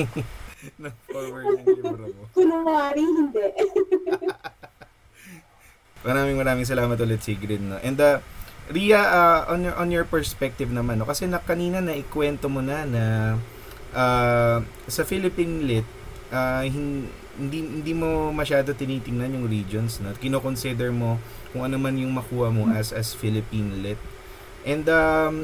ng 0.81 0.95
forward 1.05 1.53
ng 1.53 1.67
libro 1.69 2.05
mo. 2.09 2.25
Kunwari 2.33 3.03
hindi. 3.05 3.47
Maraming 6.01 6.37
maraming 6.41 6.65
salamat 6.65 6.97
ulit 6.97 7.21
Sigrid 7.21 7.61
no. 7.61 7.77
And 7.85 8.01
uh, 8.01 8.25
Ria 8.73 9.05
uh, 9.05 9.39
on 9.53 9.69
your 9.69 9.75
on 9.77 9.93
your 9.93 10.05
perspective 10.09 10.73
naman 10.73 10.97
no 10.97 11.05
kasi 11.05 11.29
na 11.29 11.37
kanina 11.37 11.77
na 11.77 11.93
ikwento 11.93 12.49
mo 12.49 12.65
na 12.65 12.89
na 12.89 13.03
uh, 13.93 14.65
sa 14.89 15.05
Philippine 15.05 15.61
Lit 15.69 16.02
uh, 16.33 16.65
hindi 16.65 17.59
hindi 17.61 17.93
mo 17.93 18.33
masyado 18.33 18.73
tinitingnan 18.73 19.37
yung 19.37 19.45
regions 19.45 20.01
no. 20.01 20.11
Kino-consider 20.17 20.89
mo 20.89 21.21
kung 21.53 21.61
ano 21.63 21.77
man 21.77 21.93
yung 21.95 22.11
makuha 22.11 22.49
mo 22.49 22.67
as 22.73 22.89
as 22.89 23.13
Philippine 23.13 23.85
Lit. 23.85 24.01
And 24.65 24.85
um, 24.89 25.35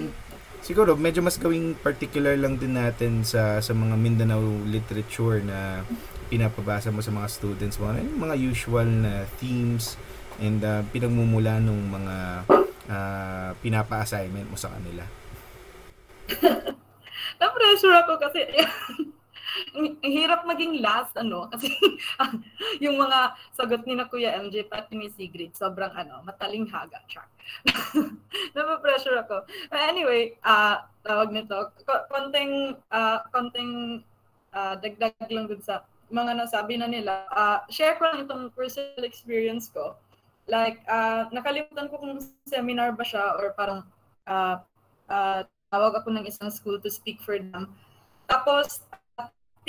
siguro 0.66 0.98
medyo 0.98 1.22
mas 1.22 1.38
gawing 1.38 1.78
particular 1.80 2.34
lang 2.36 2.58
din 2.58 2.76
natin 2.76 3.22
sa 3.22 3.62
sa 3.62 3.72
mga 3.72 3.96
Mindanao 3.96 4.42
literature 4.66 5.46
na 5.46 5.86
pinapabasa 6.30 6.94
mo 6.94 7.02
sa 7.02 7.10
mga 7.10 7.28
students 7.30 7.82
mo, 7.82 7.90
yung 7.94 8.22
mga 8.22 8.36
usual 8.38 8.86
na 8.86 9.26
themes 9.42 9.98
and 10.38 10.62
uh, 10.62 10.86
pinagmumula 10.94 11.58
nung 11.58 11.90
mga 11.90 12.16
uh, 12.86 13.50
pinapa-assignment 13.66 14.46
mo 14.46 14.56
sa 14.56 14.70
kanila? 14.70 15.04
Na-pressure 17.42 17.96
ako 18.06 18.14
kasi 18.22 18.46
hirap 20.04 20.46
maging 20.46 20.82
last 20.84 21.14
ano 21.18 21.46
kasi 21.52 21.72
yung 22.84 23.00
mga 23.00 23.34
sagot 23.54 23.84
ni 23.86 23.98
na 23.98 24.08
Kuya 24.10 24.38
MJ 24.40 24.68
pati 24.68 24.96
ni 24.96 25.10
Sigrid 25.12 25.54
sobrang 25.56 25.92
ano 25.94 26.22
mataling 26.26 26.68
haga 26.70 27.02
siya. 27.10 27.26
Na-pressure 28.56 29.26
ako. 29.26 29.46
But 29.74 29.82
anyway, 29.90 30.38
uh, 30.46 30.86
tawag 31.02 31.34
nito 31.34 31.74
konting 32.14 32.78
uh, 32.94 33.26
konting 33.34 34.06
uh, 34.54 34.78
dagdag 34.78 35.18
lang 35.30 35.50
dun 35.50 35.62
sa 35.64 35.86
mga 36.10 36.46
nasabi 36.46 36.78
na 36.78 36.90
nila. 36.90 37.26
Uh, 37.34 37.62
share 37.70 37.98
ko 37.98 38.10
lang 38.10 38.26
itong 38.26 38.54
personal 38.54 39.06
experience 39.06 39.70
ko 39.70 39.98
like 40.50 40.82
uh, 40.90 41.30
nakalimutan 41.30 41.88
ko 41.88 42.02
kung 42.02 42.18
seminar 42.50 42.92
ba 42.98 43.06
siya 43.06 43.38
or 43.38 43.54
parang 43.54 43.86
uh, 44.26 44.58
uh, 45.08 45.46
tawag 45.70 45.94
ako 46.02 46.10
ng 46.10 46.26
isang 46.26 46.50
school 46.50 46.82
to 46.82 46.90
speak 46.90 47.22
for 47.22 47.38
them. 47.38 47.70
Tapos 48.26 48.82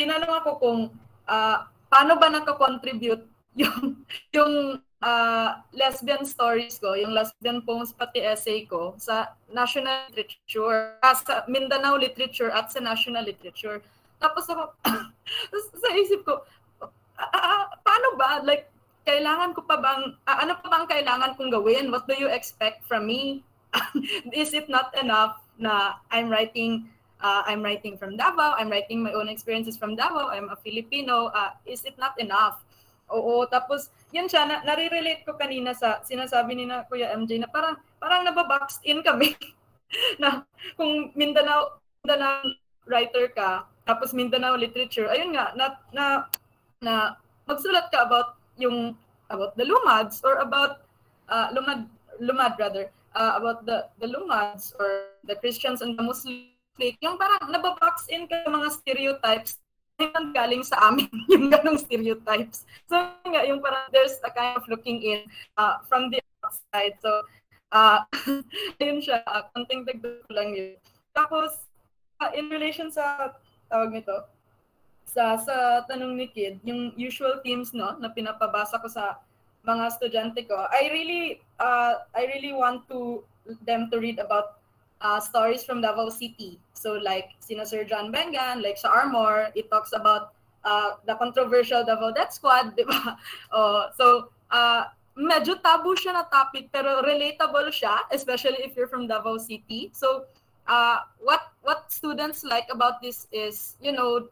tinanong 0.01 0.33
ako 0.41 0.51
kung 0.57 0.81
uh, 1.29 1.57
paano 1.93 2.17
ba 2.17 2.33
naka-contribute 2.33 3.29
yung 3.61 4.01
yung 4.33 4.81
uh, 5.05 5.49
lesbian 5.77 6.25
stories 6.25 6.81
ko, 6.81 6.97
yung 6.97 7.13
lesbian 7.13 7.61
poems 7.61 7.93
pati 7.93 8.25
essay 8.25 8.65
ko 8.65 8.97
sa 8.97 9.37
national 9.53 10.09
literature, 10.17 10.97
uh, 11.05 11.17
sa 11.17 11.45
Mindanao 11.45 12.01
literature 12.01 12.49
at 12.49 12.73
sa 12.73 12.81
national 12.81 13.29
literature. 13.29 13.85
Tapos 14.17 14.49
ako, 14.49 14.73
sa 15.83 15.91
isip 15.97 16.25
ko, 16.25 16.45
uh, 16.81 17.65
paano 17.85 18.17
ba? 18.17 18.41
Like, 18.45 18.69
kailangan 19.05 19.57
ko 19.57 19.65
pa 19.65 19.81
bang, 19.81 20.15
uh, 20.29 20.39
ano 20.41 20.57
pa 20.61 20.69
bang 20.69 20.87
kailangan 20.87 21.35
kong 21.35 21.53
gawin? 21.53 21.91
What 21.91 22.07
do 22.07 22.15
you 22.17 22.31
expect 22.31 22.87
from 22.87 23.09
me? 23.09 23.43
Is 24.33 24.53
it 24.53 24.69
not 24.69 24.93
enough 24.97 25.41
na 25.61 26.01
I'm 26.13 26.31
writing 26.31 26.89
uh, 27.23 27.43
I'm 27.47 27.63
writing 27.63 27.97
from 27.97 28.17
Davao, 28.17 28.57
I'm 28.57 28.69
writing 28.69 29.03
my 29.03 29.13
own 29.13 29.29
experiences 29.29 29.77
from 29.77 29.97
Davao, 29.97 30.29
I'm 30.29 30.49
a 30.49 30.57
Filipino, 30.57 31.33
uh, 31.33 31.57
is 31.65 31.85
it 31.85 31.97
not 31.97 32.19
enough? 32.21 32.65
Oo, 33.11 33.47
tapos 33.51 33.91
yun 34.15 34.31
siya, 34.31 34.47
na, 34.47 34.63
nare-relate 34.63 35.27
ko 35.27 35.35
kanina 35.35 35.75
sa 35.75 35.99
sinasabi 36.07 36.55
ni 36.55 36.65
na 36.67 36.87
Kuya 36.87 37.11
MJ 37.19 37.43
na 37.43 37.51
parang 37.51 37.75
parang 37.99 38.23
nababox 38.23 38.79
in 38.87 39.03
kami. 39.03 39.35
Na 40.23 40.47
kung 40.79 41.11
Mindanao, 41.19 41.83
Mindanao 42.07 42.47
writer 42.87 43.27
ka, 43.35 43.67
tapos 43.83 44.15
Mindanao 44.15 44.55
literature, 44.55 45.11
ayun 45.11 45.35
nga, 45.35 45.51
na, 45.59 45.75
na, 45.91 46.05
na 46.79 46.95
magsulat 47.51 47.91
ka 47.91 48.07
about 48.07 48.39
yung 48.55 48.95
about 49.35 49.59
the 49.59 49.67
Lumads 49.67 50.23
or 50.23 50.39
about 50.39 50.87
uh, 51.27 51.51
Lumad 51.51 51.91
Lumad 52.23 52.55
rather 52.63 52.95
uh, 53.19 53.35
about 53.35 53.67
the 53.67 53.91
the 53.99 54.07
Lumads 54.07 54.75
or 54.79 55.19
the 55.27 55.35
Christians 55.39 55.83
and 55.83 55.99
the 55.99 56.07
Muslim 56.77 56.95
yung 57.01 57.17
parang 57.19 57.51
nababox 57.51 58.07
in 58.13 58.25
ka 58.31 58.47
mga 58.47 58.69
stereotypes 58.71 59.59
yung 60.01 60.33
galing 60.33 60.65
sa 60.65 60.89
amin 60.89 61.09
yung 61.33 61.53
ganong 61.53 61.77
stereotypes. 61.77 62.65
So 62.89 62.97
nga 62.97 63.45
yung 63.45 63.61
parang 63.61 63.93
there's 63.93 64.17
a 64.25 64.33
kind 64.33 64.57
of 64.57 64.65
looking 64.65 65.05
in 65.05 65.29
uh, 65.61 65.85
from 65.85 66.09
the 66.09 66.25
outside. 66.41 66.97
So 67.05 67.29
uh, 67.73 68.01
yun 68.81 69.05
siya, 69.05 69.21
uh, 69.29 69.45
konting 69.53 69.85
dagdag 69.85 70.25
lang 70.33 70.57
yun. 70.57 70.81
Tapos 71.13 71.69
uh, 72.23 72.33
in 72.33 72.49
relation 72.49 72.89
sa 72.89 73.37
tawag 73.69 73.93
nito, 73.93 74.25
sa 75.05 75.37
sa 75.37 75.85
tanong 75.85 76.17
ni 76.17 76.27
Kid, 76.31 76.63
yung 76.65 76.95
usual 76.97 77.43
themes 77.45 77.75
no 77.77 77.99
na 77.99 78.09
pinapabasa 78.09 78.79
ko 78.81 78.89
sa 78.89 79.21
mga 79.69 79.93
estudyante 79.93 80.49
ko, 80.49 80.57
I 80.73 80.89
really 80.89 81.45
uh, 81.61 82.01
I 82.17 82.25
really 82.25 82.57
want 82.57 82.89
to 82.89 83.21
them 83.67 83.91
to 83.93 84.01
read 84.01 84.17
about 84.23 84.60
uh, 85.01 85.21
stories 85.21 85.65
from 85.65 85.81
Davao 85.81 86.09
City. 86.09 86.59
So 86.73 86.95
like 86.95 87.37
sina 87.41 87.67
Sir 87.67 87.85
John 87.85 88.13
Bengan, 88.13 88.63
like 88.63 88.79
sa 88.79 88.89
Armor, 88.89 89.51
it 89.55 89.71
talks 89.71 89.93
about 89.93 90.33
uh, 90.65 91.01
the 91.07 91.15
controversial 91.17 91.85
Davao 91.85 92.13
Death 92.13 92.33
Squad, 92.33 92.73
di 92.79 92.85
ba? 92.85 93.17
Oh, 93.53 93.89
so 93.97 94.29
uh, 94.51 94.89
medyo 95.17 95.59
taboo 95.61 95.97
siya 95.97 96.17
na 96.17 96.25
topic 96.29 96.69
pero 96.73 97.03
relatable 97.03 97.69
siya, 97.73 98.05
especially 98.13 98.61
if 98.65 98.77
you're 98.77 98.91
from 98.91 99.09
Davao 99.09 99.37
City. 99.37 99.91
So 99.93 100.29
uh, 100.69 101.05
what 101.21 101.53
what 101.65 101.89
students 101.93 102.45
like 102.45 102.69
about 102.71 103.01
this 103.03 103.27
is, 103.33 103.77
you 103.81 103.93
know, 103.93 104.29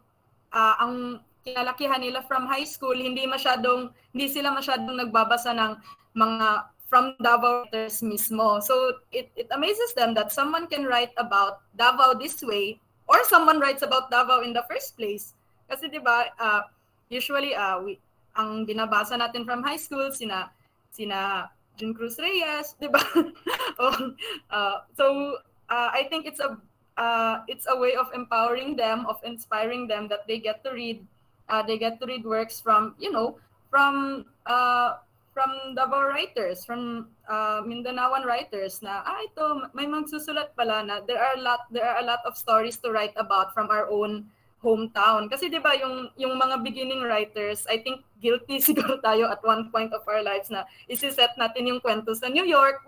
uh, 0.52 0.74
ang 0.80 1.20
kinalakihan 1.44 2.00
nila 2.00 2.20
from 2.28 2.44
high 2.44 2.66
school, 2.66 2.96
hindi 2.96 3.24
masyadong, 3.24 3.88
hindi 4.12 4.28
sila 4.28 4.52
masyadong 4.52 5.00
nagbabasa 5.00 5.56
ng 5.56 5.72
mga 6.16 6.68
from 6.88 7.14
Davao 7.22 7.68
writers 7.68 8.00
mismo. 8.00 8.62
So 8.64 9.04
it, 9.12 9.30
it 9.36 9.46
amazes 9.52 9.92
them 9.92 10.14
that 10.14 10.32
someone 10.32 10.66
can 10.66 10.84
write 10.84 11.12
about 11.16 11.60
Davao 11.76 12.16
this 12.16 12.42
way 12.42 12.80
or 13.06 13.24
someone 13.24 13.60
writes 13.60 13.82
about 13.82 14.10
Davao 14.10 14.40
in 14.40 14.52
the 14.52 14.64
first 14.68 14.96
place. 14.96 15.36
'di 15.68 16.00
ba, 16.00 16.32
uh, 16.40 16.64
usually 17.12 17.52
uh, 17.52 17.80
we 17.84 18.00
ang 18.40 18.64
binabasa 18.64 19.20
natin 19.20 19.44
from 19.44 19.60
high 19.60 19.76
school 19.76 20.08
sina 20.08 20.48
sina 20.96 21.52
Jun 21.76 21.92
Cruz 21.94 22.18
Reyes, 22.18 22.74
ba? 22.80 22.98
oh, 23.78 23.94
uh, 24.50 24.76
so 24.96 25.36
uh, 25.68 25.88
I 25.92 26.08
think 26.10 26.26
it's 26.26 26.40
a 26.40 26.58
uh, 26.98 27.46
it's 27.46 27.66
a 27.70 27.76
way 27.76 27.94
of 27.94 28.10
empowering 28.12 28.74
them, 28.74 29.06
of 29.06 29.22
inspiring 29.22 29.86
them 29.86 30.08
that 30.08 30.26
they 30.26 30.38
get 30.42 30.64
to 30.64 30.74
read, 30.74 30.98
uh, 31.48 31.62
they 31.62 31.78
get 31.78 32.00
to 32.00 32.06
read 32.06 32.26
works 32.26 32.60
from, 32.60 32.98
you 32.98 33.12
know, 33.12 33.38
from 33.70 34.26
uh, 34.46 34.98
from 35.38 35.78
Davao 35.78 36.10
writers, 36.10 36.66
from 36.66 37.14
uh, 37.30 37.62
Mindanaoan 37.62 38.26
writers 38.26 38.82
na 38.82 39.06
ah 39.06 39.22
ito 39.22 39.70
may 39.70 39.86
magsusulat 39.86 40.50
pala 40.58 40.82
na 40.82 40.98
there 41.06 41.22
are 41.22 41.38
a 41.38 41.42
lot 41.46 41.70
there 41.70 41.86
are 41.86 42.02
a 42.02 42.06
lot 42.10 42.18
of 42.26 42.34
stories 42.34 42.74
to 42.82 42.90
write 42.90 43.14
about 43.14 43.54
from 43.54 43.70
our 43.70 43.86
own 43.86 44.26
hometown. 44.58 45.30
Kasi 45.30 45.46
'di 45.46 45.62
ba 45.62 45.78
yung 45.78 46.10
yung 46.18 46.34
mga 46.34 46.66
beginning 46.66 47.06
writers, 47.06 47.62
I 47.70 47.78
think 47.78 48.02
guilty 48.18 48.58
siguro 48.66 48.98
tayo 48.98 49.30
at 49.30 49.38
one 49.46 49.70
point 49.70 49.94
of 49.94 50.02
our 50.10 50.26
lives 50.26 50.50
na 50.50 50.66
isi-set 50.90 51.38
natin 51.38 51.70
yung 51.70 51.78
kwento 51.78 52.18
sa 52.18 52.26
New 52.26 52.42
York. 52.42 52.82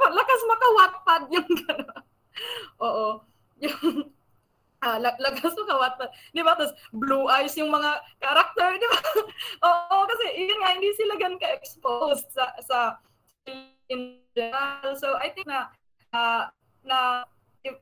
Lakas 0.00 0.40
maka-Wattpad 0.52 1.22
yung 1.28 1.48
gano'n. 1.60 2.04
Oo. 2.88 3.20
Yung, 3.60 4.08
ah, 4.82 4.98
lagas 4.98 5.54
mo 5.54 5.64
kawat. 5.64 5.94
Di 6.34 6.42
ba? 6.42 6.58
Tapos 6.58 6.74
blue 6.90 7.30
eyes 7.30 7.54
yung 7.54 7.70
mga 7.70 8.02
character, 8.18 8.68
di 8.76 8.88
ba? 8.90 8.98
Oo, 9.70 9.96
kasi 10.10 10.24
yun 10.42 10.58
nga, 10.58 10.74
hindi 10.74 10.90
sila 10.98 11.14
gan 11.16 11.38
ka-exposed 11.38 12.26
sa, 12.34 12.50
sa 12.60 12.78
in 13.88 14.18
general. 14.34 14.98
So, 14.98 15.14
I 15.22 15.30
think 15.30 15.46
na, 15.46 15.70
uh, 16.10 16.50
na, 16.82 17.24
if, 17.62 17.78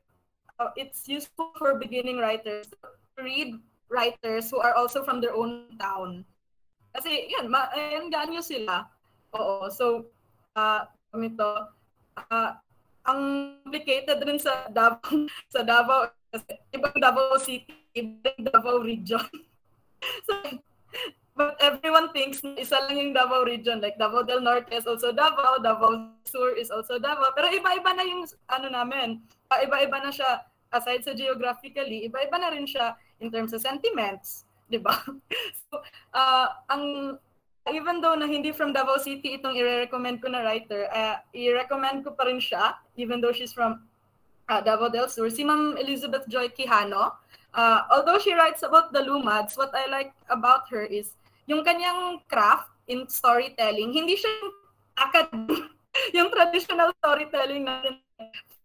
uh, 0.61 0.71
it's 0.77 1.09
useful 1.09 1.51
for 1.57 1.81
beginning 1.81 2.21
writers 2.21 2.69
to 2.69 2.77
read 3.17 3.57
writers 3.89 4.47
who 4.53 4.61
are 4.61 4.77
also 4.77 5.03
from 5.03 5.19
their 5.19 5.33
own 5.33 5.73
town. 5.81 6.23
Kasi 6.93 7.27
yun, 7.27 7.49
ma- 7.49 7.71
ganyo 8.11 8.39
sila. 8.43 8.87
Oo, 9.35 9.71
so 9.71 10.11
uh, 10.55 10.83
ito, 11.15 11.51
uh, 12.19 12.51
ang 13.07 13.21
complicated 13.63 14.19
rin 14.27 14.39
sa 14.39 14.67
Davao, 14.67 14.99
sa 15.53 15.63
Davao, 15.63 16.11
kasi 16.31 16.51
ibang 16.71 16.95
Davao 16.97 17.35
City, 17.37 17.75
ibang 17.93 18.39
Davao 18.47 18.79
region. 18.79 19.27
so, 20.27 20.33
but 21.35 21.59
everyone 21.59 22.09
thinks 22.15 22.39
na 22.41 22.55
isa 22.55 22.79
lang 22.87 22.97
yung 22.97 23.13
Davao 23.13 23.43
region. 23.43 23.83
Like 23.83 23.99
Davao 23.99 24.23
del 24.23 24.39
Norte 24.39 24.71
is 24.71 24.87
also 24.87 25.11
Davao, 25.11 25.59
Davao 25.59 26.15
Sur 26.23 26.55
is 26.55 26.71
also 26.71 26.97
Davao. 26.97 27.35
Pero 27.35 27.51
iba-iba 27.51 27.91
na 27.91 28.07
yung 28.07 28.23
ano 28.47 28.67
namin. 28.71 29.19
Uh, 29.51 29.59
iba-iba 29.61 29.99
na 29.99 30.11
siya 30.11 30.47
aside 30.71 31.03
sa 31.03 31.11
geographically, 31.11 32.07
iba-iba 32.07 32.39
na 32.39 32.55
rin 32.55 32.63
siya 32.63 32.95
in 33.19 33.27
terms 33.27 33.51
of 33.51 33.59
sentiments, 33.59 34.47
'di 34.71 34.79
ba? 34.79 34.95
so, 35.67 35.83
uh, 36.15 36.47
ang 36.71 37.15
even 37.69 38.01
though 38.01 38.17
na 38.17 38.25
hindi 38.25 38.49
from 38.55 38.73
Davao 38.73 38.97
City 38.97 39.37
itong 39.37 39.53
i-recommend 39.53 40.23
ko 40.23 40.31
na 40.31 40.41
writer, 40.41 40.89
uh, 40.89 41.21
i-recommend 41.35 42.01
ko 42.07 42.15
pa 42.15 42.25
rin 42.25 42.41
siya 42.41 42.79
even 42.97 43.21
though 43.21 43.35
she's 43.35 43.53
from 43.53 43.83
uh, 44.49 44.61
Davao 44.61 44.89
del 44.89 45.09
Sur, 45.09 45.29
si 45.29 45.43
Ma'am 45.43 45.77
Elizabeth 45.77 46.25
Joy 46.27 46.49
Quijano. 46.49 47.13
Uh, 47.53 47.83
although 47.91 48.17
she 48.17 48.33
writes 48.33 48.63
about 48.63 48.93
the 48.93 49.03
Lumads, 49.03 49.57
what 49.57 49.75
I 49.75 49.89
like 49.91 50.13
about 50.29 50.71
her 50.71 50.87
is 50.87 51.13
yung 51.47 51.65
kanyang 51.67 52.23
craft 52.31 52.71
in 52.87 53.05
storytelling, 53.11 53.91
hindi 53.91 54.15
siya 54.15 54.31
akad 54.95 55.27
yung 56.17 56.31
traditional 56.31 56.95
storytelling 57.03 57.67
natin 57.67 57.99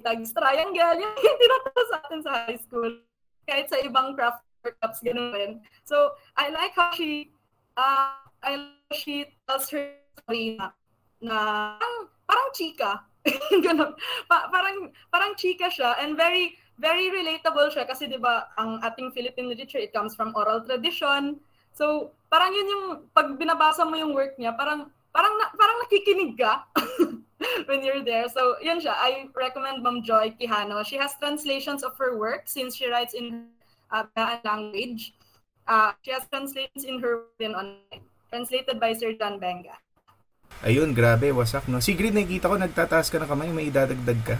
tags 0.06 0.30
triangle, 0.30 1.02
yung 1.02 1.14
tinaturo 1.18 1.82
sa 1.90 1.96
atin 2.06 2.20
sa 2.22 2.32
high 2.46 2.60
school. 2.62 3.02
Kahit 3.42 3.66
sa 3.66 3.82
ibang 3.82 4.14
craft 4.14 4.46
workshops, 4.62 5.02
ganun 5.02 5.34
rin. 5.34 5.52
So, 5.82 6.14
I 6.38 6.54
like 6.54 6.78
how 6.78 6.94
she, 6.94 7.34
uh, 7.74 8.22
I 8.42 8.50
like 8.54 8.86
how 8.86 8.94
she 8.94 9.14
tells 9.46 9.66
her 9.74 9.98
story 10.22 10.54
na, 10.58 10.70
na 11.18 11.38
parang 12.26 12.50
chika. 12.54 13.02
ganun. 13.66 13.92
Pa- 14.30 14.48
parang, 14.48 14.90
parang 15.10 15.32
chika 15.34 15.68
siya 15.68 15.98
and 16.02 16.14
very, 16.14 16.56
very 16.76 17.08
relatable 17.08 17.72
siya 17.72 17.88
kasi 17.88 18.04
'di 18.04 18.20
ba 18.20 18.52
ang 18.60 18.84
ating 18.84 19.08
Philippine 19.16 19.48
literature 19.48 19.80
it 19.80 19.96
comes 19.96 20.12
from 20.12 20.36
oral 20.36 20.60
tradition 20.60 21.40
So, 21.76 22.16
parang 22.32 22.56
yun 22.56 22.72
yung 22.72 22.84
pag 23.12 23.36
binabasa 23.36 23.84
mo 23.84 24.00
yung 24.00 24.16
work 24.16 24.40
niya, 24.40 24.56
parang 24.56 24.88
parang 25.12 25.34
na, 25.36 25.52
parang 25.52 25.76
nakikinig 25.84 26.32
ka 26.40 26.64
when 27.68 27.84
you're 27.84 28.00
there. 28.00 28.32
So, 28.32 28.56
yun 28.64 28.80
siya. 28.80 28.96
I 28.96 29.28
recommend 29.36 29.84
Ma'am 29.84 30.00
Joy 30.00 30.32
Quijano. 30.40 30.80
She 30.88 30.96
has 30.96 31.12
translations 31.20 31.84
of 31.84 31.92
her 32.00 32.16
work 32.16 32.48
since 32.48 32.80
she 32.80 32.88
writes 32.88 33.12
in 33.12 33.52
uh, 33.92 34.08
language. 34.40 35.12
Uh, 35.68 35.92
she 36.00 36.16
has 36.16 36.24
translations 36.32 36.88
in 36.88 36.96
her 37.04 37.28
in 37.44 37.52
online. 37.52 38.08
Translated 38.32 38.80
by 38.80 38.96
Sir 38.96 39.12
John 39.12 39.38
Benga. 39.38 39.76
Ayun, 40.64 40.96
grabe, 40.96 41.28
wasak, 41.36 41.68
no? 41.68 41.84
Sigrid, 41.84 42.16
nakikita 42.16 42.48
ko, 42.48 42.56
nagtataas 42.56 43.12
ka 43.12 43.20
ng 43.20 43.28
kamay, 43.28 43.52
may 43.52 43.68
idadagdag 43.68 44.20
ka. 44.24 44.36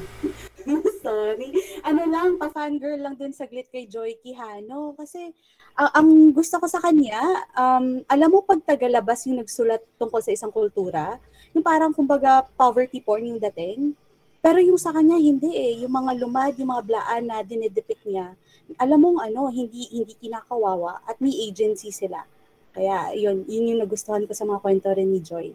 Sorry. 1.05 1.53
Ano 1.85 2.03
lang, 2.09 2.41
pa-fangirl 2.41 2.97
lang 2.97 3.21
dun 3.21 3.37
saglit 3.37 3.69
kay 3.69 3.85
Joy 3.85 4.17
Quijano. 4.25 4.97
Kasi 4.97 5.31
uh, 5.77 5.93
ang 5.93 6.33
gusto 6.33 6.57
ko 6.57 6.67
sa 6.67 6.81
kanya, 6.81 7.21
um, 7.53 8.01
alam 8.09 8.33
mo 8.33 8.41
pag 8.41 8.65
tagalabas 8.65 9.29
yung 9.29 9.45
nagsulat 9.45 9.85
tungkol 10.01 10.25
sa 10.25 10.33
isang 10.33 10.49
kultura, 10.49 11.21
yung 11.53 11.63
parang 11.63 11.93
kumbaga 11.93 12.49
poverty 12.57 13.05
porn 13.05 13.37
yung 13.37 13.41
dating. 13.53 13.93
Pero 14.41 14.57
yung 14.59 14.81
sa 14.81 14.97
kanya, 14.97 15.21
hindi 15.21 15.53
eh. 15.53 15.85
Yung 15.85 15.93
mga 15.93 16.17
lumad, 16.17 16.57
yung 16.57 16.73
mga 16.73 16.85
blaan 16.87 17.23
na 17.29 17.45
dinedepict 17.45 18.03
niya, 18.09 18.33
alam 18.81 18.99
mong 18.99 19.21
ano, 19.21 19.53
hindi, 19.53 19.85
hindi 19.93 20.17
kinakawawa 20.17 21.05
at 21.05 21.21
may 21.21 21.35
agency 21.45 21.93
sila. 21.93 22.25
Kaya 22.73 23.15
yun, 23.15 23.47
yun 23.47 23.75
yung 23.75 23.81
nagustuhan 23.85 24.25
ko 24.25 24.33
sa 24.35 24.49
mga 24.49 24.59
kwento 24.65 24.89
rin 24.91 25.13
ni 25.13 25.21
Joy. 25.23 25.55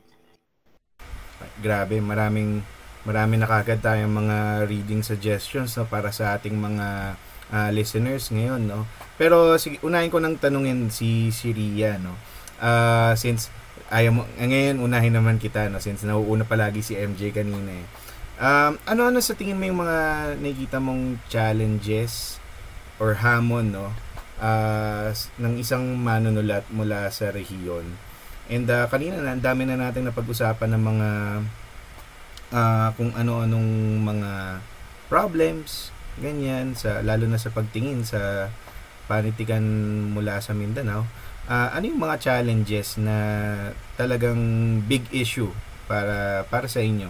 Grabe, 1.59 2.01
maraming 2.01 2.61
marami 3.01 3.35
na 3.41 3.49
kagad 3.49 3.81
tayong 3.81 4.13
mga 4.13 4.37
reading 4.69 5.01
suggestions 5.01 5.73
no, 5.73 5.89
para 5.89 6.13
sa 6.13 6.37
ating 6.37 6.53
mga 6.53 7.17
uh, 7.49 7.69
listeners 7.73 8.29
ngayon 8.29 8.61
no. 8.69 8.85
Pero 9.17 9.57
sige, 9.57 9.81
unahin 9.81 10.13
ko 10.13 10.21
nang 10.21 10.37
tanungin 10.37 10.93
si 10.93 11.33
si 11.33 11.49
Ria 11.49 11.97
no. 11.97 12.13
Uh, 12.61 13.17
since 13.17 13.49
ayaw 13.89 14.21
mo 14.21 14.23
ngayon 14.37 14.77
unahin 14.79 15.17
naman 15.17 15.41
kita 15.41 15.67
no 15.67 15.81
since 15.81 16.05
nauuna 16.05 16.45
palagi 16.45 16.85
si 16.85 16.93
MJ 16.93 17.33
kanina 17.33 17.73
eh. 17.73 17.87
Um, 18.41 18.81
ano-ano 18.89 19.21
sa 19.21 19.37
tingin 19.37 19.57
mo 19.57 19.69
yung 19.69 19.85
mga 19.85 19.99
nakikita 20.41 20.81
mong 20.81 21.21
challenges 21.29 22.41
or 22.97 23.21
hamon 23.21 23.69
no 23.69 23.93
uh, 24.41 25.13
ng 25.13 25.53
isang 25.61 25.97
manunulat 25.97 26.65
mula 26.73 27.09
sa 27.13 27.29
rehiyon? 27.29 28.10
And 28.51 28.67
uh, 28.67 28.83
kanina 28.91 29.23
na, 29.23 29.31
ang 29.31 29.39
dami 29.39 29.63
na 29.63 29.79
nating 29.79 30.11
napag-usapan 30.11 30.75
ng 30.75 30.83
mga 30.83 31.09
uh, 32.51 32.89
kung 32.99 33.15
ano-anong 33.15 33.71
mga 34.03 34.59
problems, 35.07 35.95
ganyan, 36.19 36.75
sa, 36.75 36.99
lalo 36.99 37.31
na 37.31 37.39
sa 37.39 37.47
pagtingin 37.47 38.03
sa 38.03 38.51
panitikan 39.07 39.63
mula 40.11 40.43
sa 40.43 40.51
Mindanao. 40.51 41.07
Uh, 41.47 41.71
ano 41.71 41.83
yung 41.87 42.03
mga 42.03 42.19
challenges 42.19 42.99
na 42.99 43.15
talagang 43.95 44.39
big 44.83 45.07
issue 45.15 45.51
para 45.87 46.43
para 46.51 46.67
sa 46.67 46.83
inyo? 46.83 47.07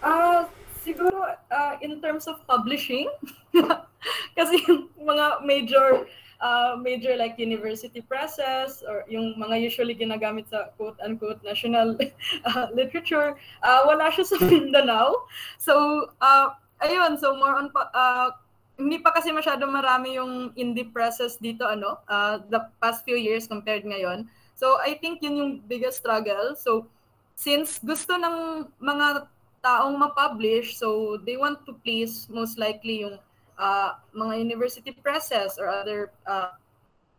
Uh, 0.00 0.48
siguro 0.80 1.28
uh, 1.28 1.74
in 1.84 2.00
terms 2.00 2.24
of 2.24 2.40
publishing 2.48 3.08
kasi 4.36 4.64
yung 4.64 4.88
mga 4.96 5.44
major 5.44 6.08
uh, 6.40 6.76
major 6.80 7.16
like 7.16 7.38
university 7.38 8.00
presses 8.00 8.82
or 8.84 9.04
yung 9.06 9.36
mga 9.36 9.60
usually 9.60 9.94
ginagamit 9.94 10.48
sa 10.48 10.72
quote-unquote 10.76 11.40
national 11.44 11.94
uh, 12.48 12.66
literature, 12.74 13.36
uh, 13.62 13.80
wala 13.86 14.08
siya 14.10 14.24
sa 14.24 14.36
Mindanao. 14.50 15.28
So, 15.60 16.08
uh, 16.20 16.56
ayun, 16.80 17.20
so 17.20 17.36
more 17.36 17.54
on, 17.54 17.68
uh, 17.76 18.32
hindi 18.80 18.98
pa 18.98 19.12
kasi 19.12 19.28
masyado 19.30 19.68
marami 19.68 20.16
yung 20.16 20.56
indie 20.56 20.88
presses 20.88 21.36
dito, 21.36 21.68
ano, 21.68 22.00
uh, 22.08 22.40
the 22.48 22.64
past 22.80 23.04
few 23.04 23.16
years 23.16 23.44
compared 23.44 23.84
ngayon. 23.84 24.24
So, 24.56 24.80
I 24.80 24.96
think 24.96 25.20
yun 25.20 25.36
yung 25.36 25.52
biggest 25.68 26.00
struggle. 26.00 26.56
So, 26.56 26.88
since 27.36 27.80
gusto 27.80 28.16
ng 28.16 28.68
mga 28.80 29.28
taong 29.60 29.96
ma-publish, 29.96 30.76
so 30.80 31.20
they 31.24 31.36
want 31.36 31.64
to 31.68 31.76
please 31.84 32.28
most 32.32 32.56
likely 32.56 33.04
yung 33.04 33.20
uh, 33.60 34.00
mga 34.16 34.40
university 34.40 34.96
presses 34.96 35.60
or 35.60 35.68
other 35.68 36.08
uh, 36.24 36.56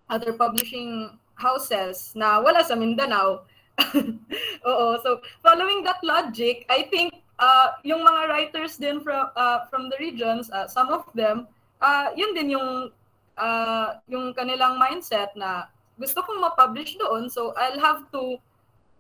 other 0.10 0.34
publishing 0.34 1.16
houses 1.38 2.12
na 2.18 2.42
wala 2.42 2.66
sa 2.66 2.74
Mindanao. 2.74 3.46
Oo, 4.70 4.88
so 5.00 5.22
following 5.46 5.86
that 5.86 6.02
logic, 6.02 6.66
I 6.68 6.90
think 6.90 7.22
uh, 7.40 7.78
yung 7.86 8.02
mga 8.04 8.22
writers 8.28 8.76
din 8.82 9.00
from 9.00 9.30
uh, 9.38 9.70
from 9.70 9.88
the 9.88 9.98
regions, 10.02 10.50
uh, 10.52 10.68
some 10.68 10.90
of 10.90 11.06
them, 11.14 11.48
uh, 11.80 12.12
yun 12.18 12.34
din 12.36 12.58
yung 12.58 12.92
uh, 13.38 13.88
yung 14.10 14.34
kanilang 14.34 14.82
mindset 14.82 15.32
na 15.38 15.70
gusto 15.98 16.26
kong 16.26 16.42
ma-publish 16.42 16.98
doon, 16.98 17.30
so 17.30 17.54
I'll 17.54 17.82
have 17.82 18.10
to 18.14 18.42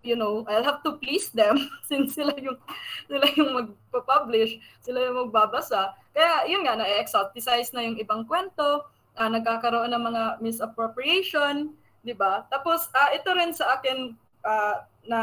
you 0.02 0.18
know, 0.18 0.46
I'll 0.50 0.66
have 0.66 0.84
to 0.84 0.98
please 0.98 1.30
them 1.30 1.70
since 1.90 2.18
sila 2.18 2.34
yung 2.38 2.58
sila 3.06 3.26
yung 3.38 3.52
magpo-publish, 3.54 4.58
sila 4.82 5.06
yung 5.06 5.28
magbabasa. 5.28 5.94
Kaya 6.12 6.50
yun 6.50 6.66
nga 6.66 6.78
na-exoticize 6.78 7.72
na 7.72 7.86
yung 7.86 7.98
ibang 8.02 8.26
kwento, 8.26 8.86
uh, 9.16 9.30
nagkakaroon 9.30 9.94
ng 9.94 10.04
mga 10.04 10.24
misappropriation, 10.42 11.74
'di 12.02 12.14
ba? 12.18 12.46
Tapos 12.50 12.90
uh, 12.92 13.10
ito 13.14 13.30
rin 13.34 13.54
sa 13.54 13.78
akin 13.78 14.18
uh, 14.44 14.76
na 15.06 15.20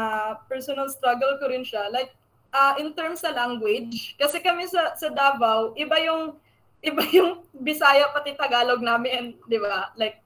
personal 0.47 0.87
struggle 0.87 1.39
ko 1.39 1.51
rin 1.51 1.63
siya. 1.63 1.91
Like 1.91 2.15
uh, 2.55 2.79
in 2.79 2.95
terms 2.95 3.21
sa 3.23 3.35
language, 3.35 4.15
kasi 4.15 4.39
kami 4.39 4.65
sa 4.67 4.95
sa 4.95 5.11
Davao, 5.11 5.75
iba 5.75 5.99
yung 6.01 6.39
iba 6.79 7.03
yung 7.17 7.43
Bisaya 7.59 8.07
pati 8.15 8.39
Tagalog 8.39 8.79
namin, 8.79 9.35
'di 9.45 9.59
ba? 9.59 9.91
Like 9.99 10.23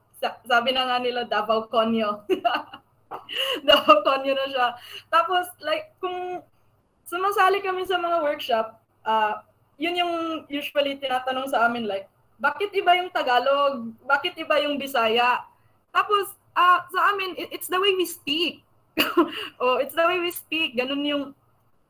sabi 0.47 0.71
na 0.71 0.87
nga 0.87 0.97
nila 1.01 1.27
Davao 1.27 1.67
Konyo. 1.67 2.23
Napakonyo 3.67 4.33
na 4.33 4.47
siya. 4.49 4.67
Tapos, 5.09 5.49
like, 5.61 5.93
kung 5.99 6.41
sumasali 7.07 7.61
kami 7.61 7.85
sa 7.85 7.99
mga 7.99 8.17
workshop, 8.23 8.67
uh, 9.05 9.43
yun 9.77 9.99
yung 9.99 10.13
usually 10.47 10.97
tinatanong 10.97 11.49
sa 11.49 11.67
amin, 11.67 11.85
like, 11.85 12.07
bakit 12.41 12.73
iba 12.75 12.97
yung 12.99 13.13
Tagalog? 13.13 13.93
Bakit 14.03 14.35
iba 14.41 14.59
yung 14.65 14.75
Bisaya? 14.75 15.45
Tapos, 15.93 16.33
uh, 16.57 16.79
sa 16.89 16.99
amin, 17.13 17.37
it, 17.37 17.49
it's 17.55 17.69
the 17.69 17.79
way 17.79 17.93
we 17.95 18.03
speak. 18.03 18.65
oh, 19.63 19.79
it's 19.79 19.95
the 19.95 20.05
way 20.05 20.19
we 20.19 20.33
speak. 20.33 20.75
Ganun 20.75 21.05
yung 21.05 21.23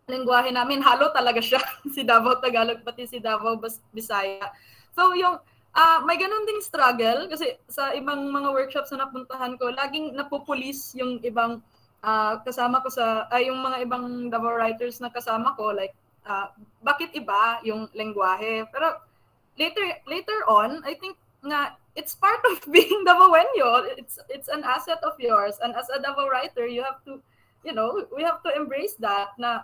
lengguwahe 0.07 0.51
namin. 0.51 0.83
Halo 0.83 1.09
talaga 1.15 1.39
siya. 1.39 1.63
si 1.95 2.03
Davao 2.03 2.37
Tagalog, 2.37 2.83
pati 2.83 3.07
si 3.07 3.17
Davao 3.17 3.57
Bisaya. 3.95 4.51
So, 4.93 5.15
yung 5.15 5.39
uh, 5.73 5.99
may 6.05 6.17
ganun 6.17 6.45
ding 6.45 6.61
struggle 6.61 7.27
kasi 7.29 7.57
sa 7.67 7.91
ibang 7.93 8.29
mga 8.29 8.49
workshops 8.53 8.93
na 8.93 9.05
napuntahan 9.05 9.57
ko, 9.57 9.73
laging 9.73 10.13
napupulis 10.13 10.93
yung 10.97 11.19
ibang 11.25 11.61
uh, 12.05 12.39
kasama 12.45 12.81
ko 12.81 12.89
sa, 12.89 13.25
ay 13.33 13.49
yung 13.49 13.61
mga 13.61 13.85
ibang 13.85 14.29
Davao 14.29 14.57
writers 14.57 15.01
na 15.01 15.09
kasama 15.09 15.57
ko, 15.57 15.73
like 15.73 15.93
uh, 16.25 16.49
bakit 16.81 17.11
iba 17.17 17.59
yung 17.65 17.89
lengguwahe. 17.97 18.65
Pero 18.69 19.01
later 19.57 19.85
later 20.07 20.39
on, 20.49 20.81
I 20.85 20.95
think 20.97 21.17
nga 21.43 21.75
it's 21.93 22.15
part 22.15 22.41
of 22.49 22.63
being 22.73 23.03
Davaoenyo. 23.05 23.97
It's 23.97 24.17
it's 24.29 24.49
an 24.49 24.63
asset 24.63 25.01
of 25.03 25.19
yours 25.19 25.59
and 25.61 25.75
as 25.75 25.89
a 25.89 25.99
Davao 25.99 26.29
writer, 26.29 26.65
you 26.65 26.81
have 26.85 27.03
to 27.09 27.19
you 27.63 27.71
know, 27.71 28.05
we 28.11 28.23
have 28.23 28.43
to 28.43 28.51
embrace 28.55 28.95
that 28.99 29.31
na 29.39 29.63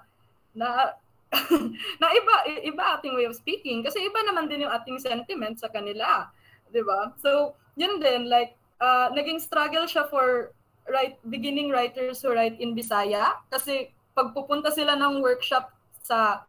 na 0.55 0.95
na 2.01 2.07
iba 2.09 2.35
iba 2.65 2.83
ating 2.97 3.13
way 3.13 3.29
of 3.29 3.37
speaking 3.37 3.85
kasi 3.85 4.01
iba 4.01 4.17
naman 4.25 4.49
din 4.49 4.65
yung 4.65 4.73
ating 4.73 4.97
sentiment 4.97 5.61
sa 5.61 5.69
kanila, 5.69 6.29
'di 6.73 6.81
ba? 6.81 7.13
So, 7.21 7.53
yun 7.77 8.01
din 8.01 8.25
like 8.25 8.57
uh, 8.81 9.13
naging 9.13 9.37
struggle 9.37 9.85
siya 9.85 10.09
for 10.09 10.53
right 10.89 11.21
beginning 11.29 11.69
writers 11.69 12.25
who 12.25 12.33
write 12.33 12.57
in 12.57 12.73
Bisaya 12.73 13.37
kasi 13.53 13.93
pagpupunta 14.17 14.73
sila 14.73 14.97
ng 14.97 15.21
workshop 15.21 15.69
sa 16.01 16.43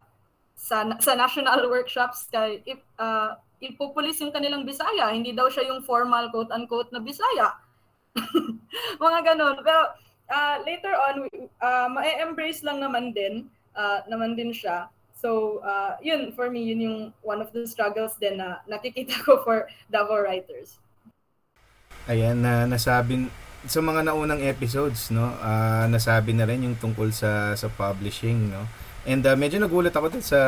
sa 0.57 0.89
sa 0.97 1.13
national 1.13 1.69
workshops 1.69 2.29
kay 2.33 2.65
uh, 2.97 3.37
ipupulis 3.61 4.17
yung 4.25 4.33
kanilang 4.33 4.65
Bisaya, 4.65 5.13
hindi 5.13 5.37
daw 5.37 5.53
siya 5.53 5.69
yung 5.69 5.85
formal 5.85 6.33
quote 6.33 6.53
unquote 6.53 6.89
na 6.91 7.05
Bisaya. 7.05 7.61
Mga 9.05 9.21
ganun. 9.33 9.61
Pero 9.61 9.81
uh, 10.33 10.57
later 10.65 10.97
on 10.97 11.29
uh, 11.61 11.89
ma-embrace 11.93 12.65
lang 12.65 12.81
naman 12.81 13.13
din 13.13 13.47
uh, 13.77 14.01
naman 14.07 14.35
din 14.35 14.55
siya. 14.55 14.91
So, 15.21 15.61
uh, 15.61 16.01
yun, 16.01 16.33
for 16.33 16.49
me, 16.49 16.65
yun 16.65 16.81
yung 16.81 16.99
one 17.21 17.45
of 17.45 17.53
the 17.53 17.69
struggles 17.69 18.17
din 18.17 18.41
na 18.41 18.65
nakikita 18.65 19.21
ko 19.21 19.45
for 19.45 19.69
Davao 19.93 20.25
writers. 20.25 20.81
Ayan, 22.09 22.41
na 22.41 22.65
nasabi, 22.65 23.29
sa 23.69 23.85
mga 23.85 24.09
naunang 24.09 24.41
episodes, 24.41 25.13
no, 25.13 25.37
uh, 25.37 25.85
nasabi 25.85 26.33
na 26.33 26.49
rin 26.49 26.65
yung 26.65 26.77
tungkol 26.81 27.13
sa 27.13 27.53
sa 27.53 27.69
publishing, 27.69 28.49
no. 28.49 28.65
And 29.05 29.21
uh, 29.25 29.37
medyo 29.37 29.61
nagulat 29.61 29.93
ako 29.93 30.17
dun 30.17 30.25
sa 30.25 30.41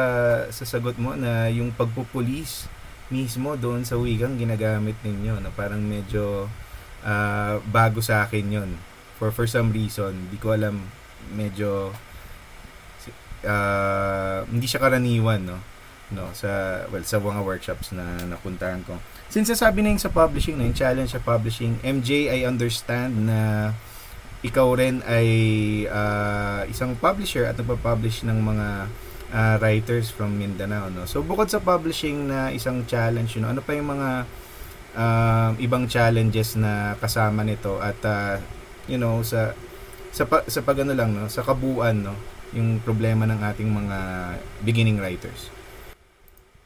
sa 0.48 0.64
sagot 0.64 0.96
mo 0.96 1.12
na 1.12 1.52
yung 1.52 1.76
pagpupulis 1.76 2.68
mismo 3.12 3.52
doon 3.60 3.84
sa 3.84 4.00
wigang 4.00 4.40
ginagamit 4.40 4.96
ninyo, 5.04 5.44
no, 5.44 5.52
parang 5.52 5.84
medyo 5.84 6.48
uh, 7.04 7.60
bago 7.68 8.00
sa 8.00 8.24
akin 8.24 8.46
'yon. 8.48 8.70
For 9.20 9.28
for 9.28 9.44
some 9.44 9.68
reason, 9.76 10.32
di 10.32 10.40
ko 10.40 10.56
alam 10.56 10.80
medyo 11.36 11.92
uh, 13.46 14.46
hindi 14.48 14.66
siya 14.66 14.82
karaniwan 14.82 15.42
no? 15.42 15.58
No 16.12 16.28
sa 16.36 16.84
well 16.92 17.04
sa 17.06 17.18
mga 17.22 17.40
workshops 17.40 17.94
na 17.94 18.04
napuntahan 18.28 18.84
ko. 18.84 19.00
Since 19.32 19.56
sabi 19.56 19.80
na 19.80 19.96
yung 19.96 20.02
sa 20.02 20.12
publishing 20.12 20.60
na 20.60 20.68
yung 20.68 20.76
challenge 20.76 21.16
sa 21.16 21.22
publishing 21.22 21.80
MJ 21.80 22.28
I 22.28 22.44
understand 22.44 23.26
na 23.26 23.72
ikaw 24.42 24.74
rin 24.74 25.00
ay 25.06 25.28
uh, 25.86 26.66
isang 26.66 26.98
publisher 26.98 27.46
at 27.46 27.54
nagpa-publish 27.54 28.26
ng 28.26 28.38
mga 28.42 28.68
uh, 29.30 29.54
writers 29.62 30.10
from 30.10 30.34
Mindanao 30.36 30.90
no? 30.90 31.06
So 31.06 31.22
bukod 31.22 31.48
sa 31.48 31.62
publishing 31.62 32.28
na 32.28 32.50
isang 32.50 32.84
challenge 32.84 33.38
you 33.38 33.46
ano 33.46 33.62
pa 33.62 33.72
yung 33.72 33.88
mga 33.88 34.10
uh, 34.96 35.50
ibang 35.62 35.88
challenges 35.88 36.58
na 36.58 36.96
kasama 37.00 37.46
nito 37.46 37.80
at 37.80 37.98
uh, 38.04 38.36
you 38.90 38.98
know 39.00 39.22
sa 39.24 39.56
sa 40.12 40.28
sa 40.28 40.60
pag 40.60 40.84
ano 40.84 40.92
lang 40.92 41.16
no 41.16 41.30
sa 41.30 41.40
kabuuan 41.40 42.04
no 42.04 42.14
yung 42.52 42.80
problema 42.84 43.24
ng 43.28 43.40
ating 43.40 43.68
mga 43.68 43.98
beginning 44.64 45.00
writers. 45.00 45.48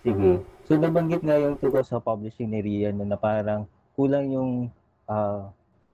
Sige. 0.03 0.43
So 0.67 0.75
nabanggit 0.75 1.23
nga 1.23 1.39
yung 1.39 1.59
tungkol 1.59 1.87
sa 1.87 2.03
publishing 2.03 2.51
ni 2.51 2.61
Rian 2.63 2.99
na 2.99 3.19
parang 3.19 3.71
kulang 3.95 4.31
yung 4.35 4.51
uh, 5.07 5.47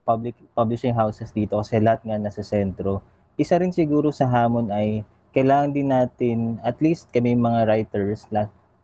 public 0.03 0.35
publishing 0.57 0.93
houses 0.93 1.29
dito 1.31 1.61
kasi 1.61 1.77
lahat 1.79 2.01
nga 2.03 2.17
nasa 2.17 2.41
sentro. 2.41 3.05
Isa 3.37 3.57
rin 3.57 3.73
siguro 3.73 4.09
sa 4.09 4.29
hamon 4.29 4.73
ay 4.73 5.05
kailangan 5.33 5.73
din 5.73 5.89
natin 5.89 6.37
at 6.61 6.77
least 6.77 7.09
kami 7.09 7.33
mga 7.33 7.65
writers 7.65 8.29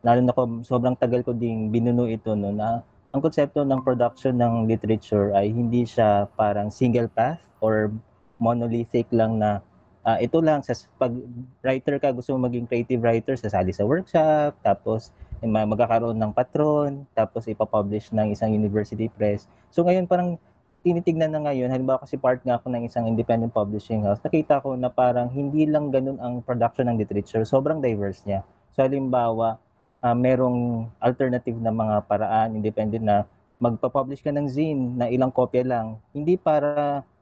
lalo 0.01 0.19
na 0.23 0.33
ko 0.33 0.65
sobrang 0.65 0.97
tagal 0.97 1.21
ko 1.21 1.35
ding 1.35 1.69
binuno 1.69 2.09
ito 2.09 2.33
no 2.33 2.49
na 2.49 2.81
ang 3.13 3.21
konsepto 3.21 3.61
ng 3.61 3.85
production 3.85 4.33
ng 4.37 4.65
literature 4.65 5.33
ay 5.37 5.53
hindi 5.53 5.85
siya 5.85 6.25
parang 6.33 6.73
single 6.73 7.09
path 7.09 7.41
or 7.61 7.93
monolithic 8.41 9.05
lang 9.13 9.37
na 9.37 9.61
uh, 10.09 10.17
ito 10.17 10.41
lang 10.41 10.65
sa 10.65 10.73
pag 10.97 11.13
writer 11.61 12.01
ka 12.01 12.09
gusto 12.09 12.33
mo 12.33 12.49
maging 12.49 12.65
creative 12.65 13.01
writer 13.05 13.37
sasali 13.37 13.69
sa 13.69 13.85
workshop 13.85 14.57
tapos 14.65 15.13
eh, 15.39 15.47
magkakaroon 15.47 16.17
ng 16.17 16.33
patron 16.33 17.05
tapos 17.13 17.45
ipapublish 17.45 18.09
ng 18.11 18.33
isang 18.33 18.51
university 18.51 19.07
press. 19.07 19.45
So 19.69 19.85
ngayon 19.85 20.09
parang 20.09 20.41
tinitignan 20.81 21.35
na 21.35 21.43
ngayon 21.45 21.69
halimbawa 21.69 22.01
kasi 22.01 22.15
part 22.17 22.41
nga 22.41 22.57
ako 22.57 22.71
ng 22.71 22.87
isang 22.87 23.05
independent 23.05 23.51
publishing 23.51 23.99
house 24.07 24.23
nakita 24.23 24.63
ko 24.63 24.79
na 24.79 24.87
parang 24.87 25.27
hindi 25.27 25.67
lang 25.67 25.91
ganun 25.91 26.15
ang 26.23 26.39
production 26.39 26.87
ng 26.87 26.97
literature 26.97 27.45
sobrang 27.45 27.83
diverse 27.83 28.23
niya. 28.25 28.41
So 28.73 28.81
halimbawa 28.81 29.59
uh, 30.01 30.15
merong 30.15 30.89
alternative 31.03 31.59
na 31.59 31.71
mga 31.71 32.07
paraan 32.07 32.57
independent 32.57 33.03
na 33.03 33.17
magpa-publish 33.59 34.23
ka 34.23 34.31
ng 34.31 34.47
zine 34.47 34.95
na 34.95 35.11
ilang 35.11 35.35
kopya 35.35 35.67
lang. 35.67 35.99
Hindi 36.15 36.39
para 36.39 37.03
pa 37.03 37.18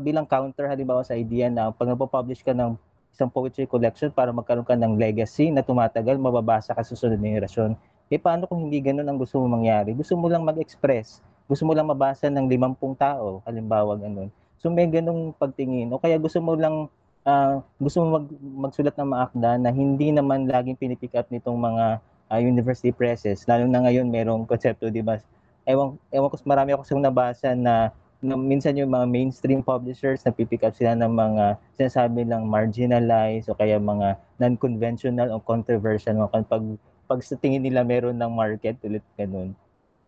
bilang 0.00 0.26
counter 0.28 0.70
halimbawa 0.70 1.02
sa 1.02 1.18
idea 1.18 1.50
na 1.50 1.74
pag 1.74 1.90
nagpo-publish 1.90 2.46
ka 2.46 2.54
ng 2.54 2.78
isang 3.10 3.28
poetry 3.28 3.66
collection 3.66 4.08
para 4.14 4.30
magkaroon 4.30 4.64
ka 4.64 4.78
ng 4.78 4.96
legacy 4.96 5.50
na 5.50 5.60
tumatagal, 5.60 6.16
mababasa 6.16 6.72
ka 6.72 6.82
susunod 6.86 7.18
na 7.18 7.36
henerasyon. 7.36 7.74
Eh 8.10 8.18
paano 8.18 8.46
kung 8.46 8.66
hindi 8.66 8.82
ganun 8.82 9.06
ang 9.06 9.18
gusto 9.18 9.38
mo 9.42 9.46
mangyari? 9.50 9.94
Gusto 9.94 10.14
mo 10.18 10.26
lang 10.30 10.42
mag-express, 10.42 11.22
gusto 11.50 11.66
mo 11.66 11.74
lang 11.74 11.86
mabasa 11.90 12.30
ng 12.30 12.46
limampung 12.46 12.94
tao, 12.94 13.42
halimbawa 13.46 13.98
ganun. 13.98 14.30
So 14.60 14.70
may 14.70 14.86
ganung 14.86 15.32
pagtingin. 15.34 15.90
O 15.90 15.98
kaya 15.98 16.20
gusto 16.20 16.38
mo 16.38 16.54
lang 16.54 16.90
uh, 17.24 17.60
gusto 17.80 18.04
mo 18.04 18.20
mag, 18.20 18.26
magsulat 18.70 18.94
ng 18.96 19.08
maakda 19.08 19.50
na 19.60 19.70
hindi 19.72 20.12
naman 20.12 20.48
laging 20.48 20.78
pinipick 20.78 21.16
up 21.16 21.28
nitong 21.28 21.56
mga 21.56 21.84
uh, 22.30 22.40
university 22.40 22.92
presses. 22.94 23.44
Lalo 23.48 23.66
na 23.66 23.84
ngayon 23.84 24.08
merong 24.08 24.46
konsepto, 24.46 24.88
di 24.88 25.02
ba? 25.02 25.18
Ewan, 25.68 25.98
ewan 26.12 26.28
ko, 26.32 26.36
marami 26.48 26.72
ako 26.72 26.82
sa 26.86 26.94
nabasa 26.96 27.48
na 27.52 27.92
na 28.20 28.36
minsan 28.36 28.76
yung 28.76 28.92
mga 28.92 29.08
mainstream 29.08 29.64
publishers 29.64 30.20
na 30.28 30.32
pipick 30.32 30.60
up 30.60 30.76
sila 30.76 30.92
ng 30.92 31.08
mga 31.08 31.56
sinasabi 31.80 32.28
lang 32.28 32.44
marginalized 32.44 33.48
o 33.48 33.56
kaya 33.56 33.80
mga 33.80 34.20
non-conventional 34.36 35.32
o 35.32 35.40
controversial 35.40 36.20
mga 36.20 36.44
pag 36.44 36.64
pag 37.08 37.20
sa 37.24 37.34
tingin 37.40 37.64
nila 37.64 37.80
meron 37.80 38.20
ng 38.20 38.28
market 38.28 38.76
ulit 38.84 39.02
ganun. 39.16 39.56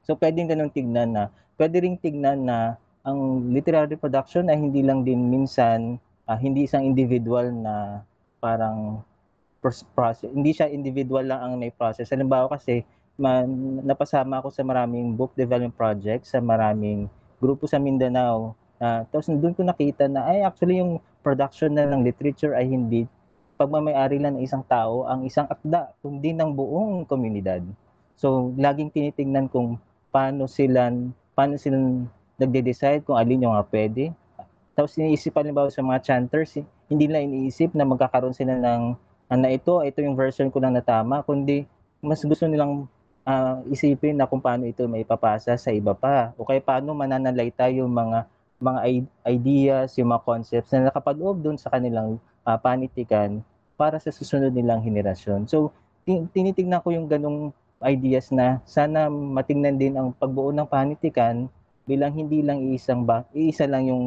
So 0.05 0.13
pwedeng 0.21 0.53
ganun 0.53 0.69
tignan 0.69 1.17
na 1.17 1.33
pwede 1.57 1.81
ring 1.81 1.97
tignan 1.97 2.45
na 2.45 2.77
ang 3.03 3.49
literary 3.49 3.97
production 3.97 4.47
ay 4.53 4.61
hindi 4.61 4.85
lang 4.85 5.09
din 5.09 5.33
minsan 5.33 5.97
uh, 6.29 6.37
hindi 6.37 6.69
isang 6.69 6.85
individual 6.85 7.49
na 7.49 8.05
parang 8.45 9.01
process 9.97 10.29
hindi 10.29 10.53
siya 10.53 10.69
individual 10.69 11.25
lang 11.25 11.41
ang 11.41 11.53
may 11.57 11.73
process. 11.73 12.13
Halimbawa 12.13 12.53
kasi 12.53 12.85
man, 13.17 13.81
napasama 13.89 14.45
ako 14.45 14.53
sa 14.53 14.61
maraming 14.61 15.17
book 15.17 15.33
development 15.33 15.75
projects 15.75 16.37
sa 16.37 16.45
maraming 16.45 17.09
grupo 17.43 17.66
sa 17.66 17.82
Mindanao. 17.82 18.55
Uh, 18.78 19.03
tapos 19.11 19.26
doon 19.26 19.55
ko 19.55 19.66
nakita 19.66 20.07
na 20.07 20.30
ay 20.30 20.47
actually 20.47 20.78
yung 20.78 21.03
production 21.26 21.74
na 21.74 21.86
ng 21.90 22.07
literature 22.07 22.55
ay 22.55 22.70
hindi 22.70 23.11
pagmamayari 23.59 24.18
lang 24.18 24.38
ng 24.38 24.43
isang 24.43 24.66
tao 24.66 25.07
ang 25.07 25.22
isang 25.22 25.47
akda, 25.47 25.95
kundi 26.03 26.34
ng 26.34 26.51
buong 26.51 27.07
komunidad. 27.07 27.62
So, 28.18 28.51
laging 28.59 28.90
tinitingnan 28.90 29.47
kung 29.51 29.78
paano 30.11 30.51
sila 30.51 30.90
paano 31.32 31.55
sila 31.57 31.78
nagde-decide 32.43 33.07
kung 33.07 33.14
alin 33.14 33.47
yung 33.47 33.55
mga 33.55 33.68
pwede. 33.70 34.05
Tapos 34.74 34.99
iniisip 34.99 35.36
ba 35.36 35.68
sa 35.70 35.84
mga 35.84 36.01
chanters, 36.03 36.59
hindi 36.90 37.07
nila 37.07 37.22
iniisip 37.22 37.76
na 37.76 37.86
magkakaroon 37.86 38.34
sila 38.34 38.57
ng 38.59 38.99
na 39.32 39.49
ito, 39.49 39.80
ito 39.80 40.05
yung 40.05 40.12
version 40.12 40.53
ko 40.53 40.61
na 40.61 40.84
tama, 40.84 41.24
kundi 41.24 41.64
mas 42.05 42.20
gusto 42.20 42.45
nilang 42.45 42.84
uh, 43.27 43.62
isipin 43.70 44.18
na 44.18 44.27
kung 44.27 44.43
paano 44.43 44.66
ito 44.66 44.87
may 44.87 45.07
papasa 45.07 45.55
sa 45.59 45.70
iba 45.70 45.95
pa 45.95 46.35
o 46.39 46.47
kaya 46.47 46.62
paano 46.62 46.95
mananalayta 46.95 47.70
yung 47.70 47.91
mga 47.91 48.27
mga 48.62 48.81
ideas, 49.27 49.99
yung 49.99 50.14
mga 50.14 50.23
concepts 50.23 50.70
na 50.70 50.87
nakapaloob 50.87 51.43
doon 51.43 51.59
sa 51.59 51.66
kanilang 51.75 52.23
uh, 52.47 52.55
panitikan 52.55 53.43
para 53.75 53.99
sa 53.99 54.14
susunod 54.14 54.55
nilang 54.55 54.79
henerasyon. 54.87 55.51
So, 55.51 55.75
tinitingnan 56.07 56.79
ko 56.87 56.95
yung 56.95 57.11
ganong 57.11 57.51
ideas 57.83 58.31
na 58.31 58.62
sana 58.62 59.11
matingnan 59.11 59.75
din 59.83 59.99
ang 59.99 60.14
pagbuo 60.14 60.55
ng 60.55 60.70
panitikan 60.70 61.51
bilang 61.83 62.14
hindi 62.14 62.47
lang 62.47 62.62
isang 62.70 63.03
ba, 63.03 63.27
iisa 63.35 63.66
lang 63.66 63.91
yung 63.91 64.05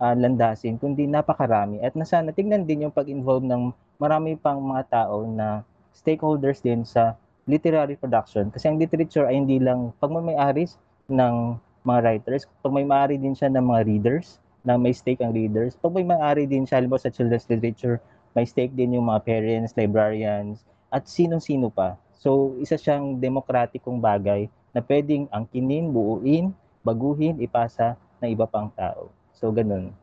uh, 0.00 0.14
landasin, 0.16 0.80
kundi 0.80 1.04
napakarami. 1.04 1.84
At 1.84 1.92
na 1.92 2.08
sana 2.08 2.32
tingnan 2.32 2.64
din 2.64 2.88
yung 2.88 2.94
pag-involve 2.94 3.44
ng 3.44 3.76
marami 4.00 4.40
pang 4.40 4.56
mga 4.64 4.88
tao 4.88 5.28
na 5.28 5.60
stakeholders 5.92 6.64
din 6.64 6.88
sa 6.88 7.12
literary 7.48 7.96
production 7.96 8.52
kasi 8.52 8.68
ang 8.68 8.76
literature 8.76 9.24
ay 9.24 9.40
hindi 9.40 9.56
lang 9.58 9.90
pagmamayari 9.98 10.68
ng 11.08 11.56
mga 11.82 12.00
writers, 12.04 12.44
pagmamayari 12.60 13.16
din 13.16 13.32
siya 13.32 13.48
ng 13.48 13.64
mga 13.64 13.80
readers 13.88 14.36
na 14.68 14.76
may 14.76 14.92
stake 14.92 15.24
ang 15.24 15.32
readers. 15.32 15.80
Pag 15.80 15.96
may 15.96 16.04
maaari 16.04 16.44
din 16.44 16.68
siya, 16.68 16.76
halimbawa 16.82 17.00
sa 17.00 17.08
children's 17.08 17.48
literature, 17.48 17.96
may 18.36 18.44
stake 18.44 18.76
din 18.76 18.92
yung 18.92 19.08
mga 19.08 19.24
parents, 19.24 19.72
librarians, 19.80 20.68
at 20.92 21.08
sino-sino 21.08 21.72
pa. 21.72 21.96
So, 22.20 22.58
isa 22.60 22.76
siyang 22.76 23.16
demokratikong 23.16 24.02
bagay 24.02 24.52
na 24.76 24.84
pwedeng 24.84 25.30
angkinin, 25.32 25.88
buuin, 25.88 26.52
baguhin, 26.84 27.40
ipasa 27.40 27.96
ng 28.20 28.28
iba 28.28 28.44
pang 28.44 28.68
tao. 28.76 29.08
So, 29.32 29.48
ganun. 29.48 29.94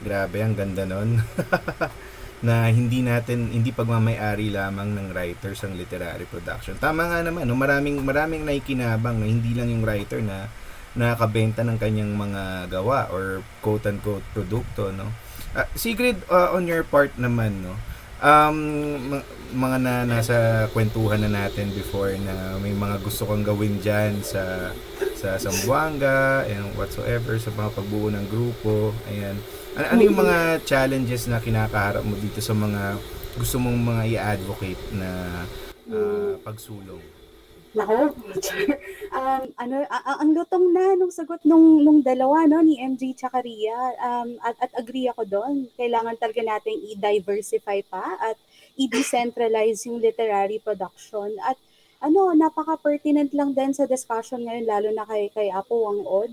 Grabe, 0.00 0.40
ang 0.40 0.56
ganda 0.56 0.88
nun. 0.88 1.20
na 2.40 2.72
hindi 2.72 3.04
natin 3.04 3.52
hindi 3.52 3.68
pagmamay-ari 3.68 4.48
lamang 4.48 4.96
ng 4.96 5.06
writers 5.12 5.60
ang 5.60 5.76
literary 5.76 6.24
production. 6.24 6.76
Tama 6.80 7.04
nga 7.12 7.20
naman, 7.20 7.44
no, 7.44 7.56
maraming 7.56 8.00
maraming 8.00 8.48
naikinabang 8.48 9.20
na 9.20 9.28
hindi 9.28 9.52
lang 9.52 9.68
yung 9.68 9.84
writer 9.84 10.24
na 10.24 10.48
nakakabenta 10.96 11.62
ng 11.62 11.78
kanyang 11.78 12.12
mga 12.16 12.72
gawa 12.72 13.12
or 13.12 13.44
quote 13.60 13.84
unquote 13.86 14.24
produkto, 14.32 14.88
no. 14.90 15.12
Uh, 15.52 15.68
Sigrid, 15.76 16.16
uh, 16.32 16.56
on 16.56 16.64
your 16.64 16.82
part 16.82 17.12
naman, 17.20 17.60
no. 17.60 17.76
Um, 18.20 19.20
mga 19.50 19.76
na 19.80 19.94
nasa 20.04 20.68
kwentuhan 20.76 21.24
na 21.24 21.30
natin 21.44 21.72
before 21.72 22.12
na 22.20 22.56
may 22.60 22.72
mga 22.76 23.00
gusto 23.00 23.24
kang 23.24 23.42
gawin 23.42 23.80
diyan 23.80 24.20
sa 24.20 24.70
sa 25.16 25.36
Zamboanga 25.36 26.44
and 26.48 26.72
whatsoever 26.76 27.36
sa 27.36 27.52
mga 27.52 27.70
pagbuo 27.76 28.08
ng 28.12 28.26
grupo. 28.28 28.96
Ayan. 29.08 29.36
Ano, 29.78 29.86
ano 29.86 30.00
yung 30.02 30.18
mga 30.18 30.36
challenges 30.66 31.30
na 31.30 31.38
kinakaharap 31.38 32.02
mo 32.02 32.18
dito 32.18 32.42
sa 32.42 32.50
mga 32.50 32.98
gusto 33.38 33.56
mong 33.62 33.78
mga 33.78 34.02
i-advocate 34.18 34.82
na 34.98 35.10
uh, 35.86 36.34
pagsulong? 36.42 36.98
Nako, 37.70 38.10
um, 39.18 39.44
ano, 39.54 39.76
a- 39.86 40.18
ang 40.18 40.34
lutong 40.34 40.74
na 40.74 40.98
nung 40.98 41.14
sagot 41.14 41.38
nung, 41.46 41.86
nung 41.86 42.02
dalawa, 42.02 42.42
no, 42.50 42.66
ni 42.66 42.82
MJ 42.82 43.14
tsaka 43.14 43.46
Ria, 43.46 43.94
um, 44.02 44.42
at, 44.42 44.58
at 44.58 44.74
agree 44.74 45.06
ako 45.06 45.22
doon. 45.22 45.70
Kailangan 45.78 46.18
talaga 46.18 46.42
natin 46.42 46.74
i-diversify 46.90 47.86
pa 47.86 48.18
at 48.18 48.34
i-decentralize 48.74 49.86
yung 49.86 50.02
literary 50.02 50.58
production. 50.58 51.30
At 51.46 51.54
ano, 52.02 52.34
napaka-pertinent 52.34 53.30
lang 53.38 53.54
din 53.54 53.70
sa 53.70 53.86
discussion 53.86 54.42
ngayon, 54.42 54.66
lalo 54.66 54.88
na 54.90 55.06
kay, 55.06 55.30
kay 55.30 55.54
Apo 55.54 55.86
Wang 55.86 56.02
Od, 56.02 56.32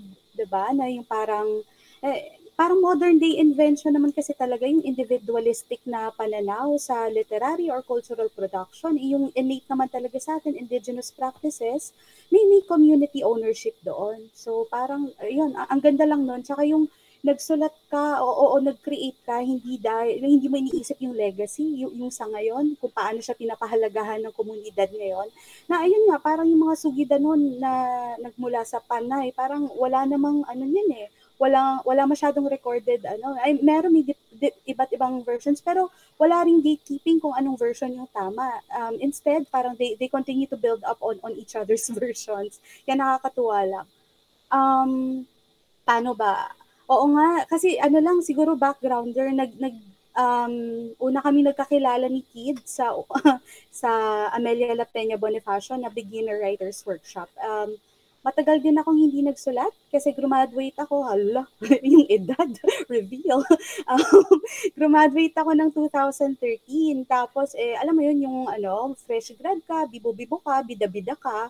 ba 0.50 0.70
Na 0.74 0.90
yung 0.90 1.06
parang, 1.06 1.62
eh, 2.02 2.37
parang 2.58 2.82
modern 2.82 3.22
day 3.22 3.38
invention 3.38 3.94
naman 3.94 4.10
kasi 4.10 4.34
talaga 4.34 4.66
yung 4.66 4.82
individualistic 4.82 5.78
na 5.86 6.10
pananaw 6.10 6.74
sa 6.74 7.06
literary 7.06 7.70
or 7.70 7.86
cultural 7.86 8.26
production. 8.34 8.98
Yung 8.98 9.30
innate 9.38 9.70
naman 9.70 9.86
talaga 9.86 10.18
sa 10.18 10.42
atin, 10.42 10.58
indigenous 10.58 11.14
practices, 11.14 11.94
may, 12.34 12.42
may 12.50 12.58
community 12.66 13.22
ownership 13.22 13.78
doon. 13.86 14.26
So 14.34 14.66
parang, 14.66 15.14
yun, 15.22 15.54
ang 15.54 15.78
ganda 15.78 16.02
lang 16.02 16.26
nun. 16.26 16.42
Tsaka 16.42 16.66
yung 16.66 16.90
nagsulat 17.22 17.74
ka 17.90 18.22
o, 18.22 18.26
o, 18.26 18.44
o 18.54 18.62
nag-create 18.62 19.22
ka, 19.22 19.38
hindi 19.38 19.78
dahil, 19.78 20.18
hindi 20.18 20.50
mo 20.50 20.58
iniisip 20.58 20.98
yung 20.98 21.14
legacy, 21.14 21.86
yung, 21.86 21.94
yung 21.94 22.10
sa 22.10 22.26
ngayon, 22.26 22.74
kung 22.78 22.90
paano 22.90 23.22
siya 23.22 23.38
pinapahalagahan 23.38 24.22
ng 24.26 24.34
komunidad 24.34 24.90
ngayon. 24.90 25.30
Na 25.70 25.86
ayun 25.86 26.10
nga, 26.10 26.18
parang 26.18 26.50
yung 26.50 26.66
mga 26.66 26.74
sugidan 26.78 27.22
nun 27.22 27.62
na 27.62 27.70
nagmula 28.18 28.66
sa 28.66 28.82
panay, 28.82 29.30
parang 29.30 29.70
wala 29.78 30.06
namang 30.06 30.42
ano 30.46 30.62
yan 30.66 30.90
eh, 30.94 31.08
wala 31.38 31.78
wala 31.86 32.02
masyadong 32.02 32.50
recorded 32.50 33.06
ano 33.06 33.38
ay 33.46 33.62
meron 33.62 33.94
may 33.94 34.02
dip, 34.02 34.18
dip, 34.34 34.54
iba't 34.66 34.90
ibang 34.90 35.22
versions 35.22 35.62
pero 35.62 35.86
wala 36.18 36.42
ring 36.42 36.58
gatekeeping 36.58 37.22
kung 37.22 37.32
anong 37.38 37.54
version 37.54 37.94
yung 37.94 38.10
tama. 38.10 38.58
Um, 38.74 38.98
instead 38.98 39.46
parang 39.46 39.78
they 39.78 39.94
they 39.94 40.10
continue 40.10 40.50
to 40.50 40.58
build 40.58 40.82
up 40.82 40.98
on 40.98 41.22
on 41.22 41.38
each 41.38 41.54
other's 41.54 41.86
versions. 41.94 42.58
Kaya 42.82 42.98
nakakatuwa 42.98 43.58
lang. 43.64 43.86
Um 44.50 44.90
paano 45.86 46.12
ba? 46.18 46.50
Oo 46.90 47.06
nga 47.14 47.46
kasi 47.46 47.78
ano 47.78 48.02
lang 48.02 48.18
siguro 48.20 48.58
backgrounder 48.58 49.30
nag 49.30 49.54
nag 49.62 49.74
um, 50.18 50.54
una 50.98 51.22
kami 51.22 51.46
nagkakilala 51.46 52.10
ni 52.10 52.26
Kid 52.26 52.66
sa 52.66 52.90
sa 53.80 53.90
Amelia 54.34 54.74
La 54.74 54.84
Peña 54.84 55.14
Bonifacio 55.14 55.78
na 55.78 55.88
beginner 55.88 56.42
writers 56.42 56.82
workshop. 56.82 57.30
Um, 57.38 57.78
matagal 58.22 58.60
din 58.60 58.76
akong 58.76 58.98
hindi 58.98 59.22
nagsulat 59.22 59.70
kasi 59.88 60.12
graduate 60.12 60.76
ako, 60.76 61.06
hala, 61.06 61.46
yung 61.86 62.06
edad, 62.10 62.50
reveal. 62.92 63.42
Um, 63.88 64.04
graduate 64.76 65.32
ako 65.32 65.56
ng 65.56 65.70
2013. 65.72 67.08
Tapos, 67.08 67.56
eh, 67.56 67.72
alam 67.80 67.96
mo 67.96 68.04
yun, 68.04 68.20
yung 68.20 68.38
ano, 68.44 68.92
fresh 69.00 69.32
grad 69.40 69.64
ka, 69.64 69.88
bibo-bibo 69.88 70.36
ka, 70.44 70.60
bida-bida 70.60 71.16
ka. 71.16 71.48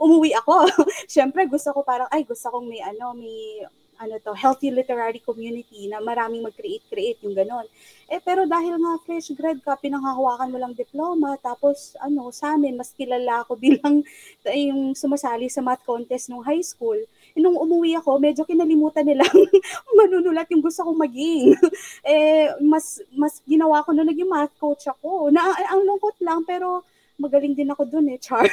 Umuwi 0.00 0.32
ako. 0.40 0.72
Siyempre, 1.04 1.44
gusto 1.44 1.76
ko 1.76 1.84
parang, 1.84 2.08
ay, 2.08 2.24
gusto 2.24 2.48
kong 2.48 2.64
may 2.64 2.80
ano, 2.80 3.12
may 3.12 3.68
ano 4.00 4.16
to, 4.24 4.32
healthy 4.32 4.72
literary 4.72 5.20
community 5.20 5.84
na 5.92 6.00
maraming 6.00 6.40
mag-create-create 6.40 7.20
yung 7.20 7.36
ganon. 7.36 7.68
Eh, 8.08 8.16
pero 8.24 8.48
dahil 8.48 8.80
nga 8.80 8.96
fresh 9.04 9.36
grad 9.36 9.60
ka, 9.60 9.76
pinanghahawakan 9.76 10.48
mo 10.48 10.56
lang 10.56 10.72
diploma, 10.72 11.36
tapos 11.36 11.94
ano, 12.00 12.32
sa 12.32 12.56
amin, 12.56 12.80
mas 12.80 12.96
kilala 12.96 13.44
ako 13.44 13.60
bilang 13.64 14.00
yung 14.48 14.96
sumasali 14.96 15.52
sa 15.52 15.60
math 15.60 15.84
contest 15.84 16.32
nung 16.32 16.40
high 16.40 16.64
school. 16.64 16.96
E, 17.36 17.38
nung 17.38 17.60
umuwi 17.60 17.94
ako, 18.00 18.16
medyo 18.16 18.42
kinalimutan 18.48 19.04
nilang 19.04 19.30
manunulat 20.00 20.48
yung 20.48 20.64
gusto 20.64 20.80
kong 20.80 20.96
maging. 20.96 21.52
eh, 22.08 22.56
mas, 22.64 23.04
mas 23.12 23.44
ginawa 23.44 23.84
ko 23.84 23.92
nung 23.92 24.08
naging 24.08 24.26
math 24.26 24.56
coach 24.56 24.88
ako. 24.88 25.28
Na, 25.28 25.44
ang 25.68 25.84
lungkot 25.84 26.16
lang, 26.24 26.40
pero 26.48 26.82
magaling 27.20 27.52
din 27.52 27.68
ako 27.68 27.84
dun 27.84 28.08
eh, 28.08 28.16
char. 28.16 28.48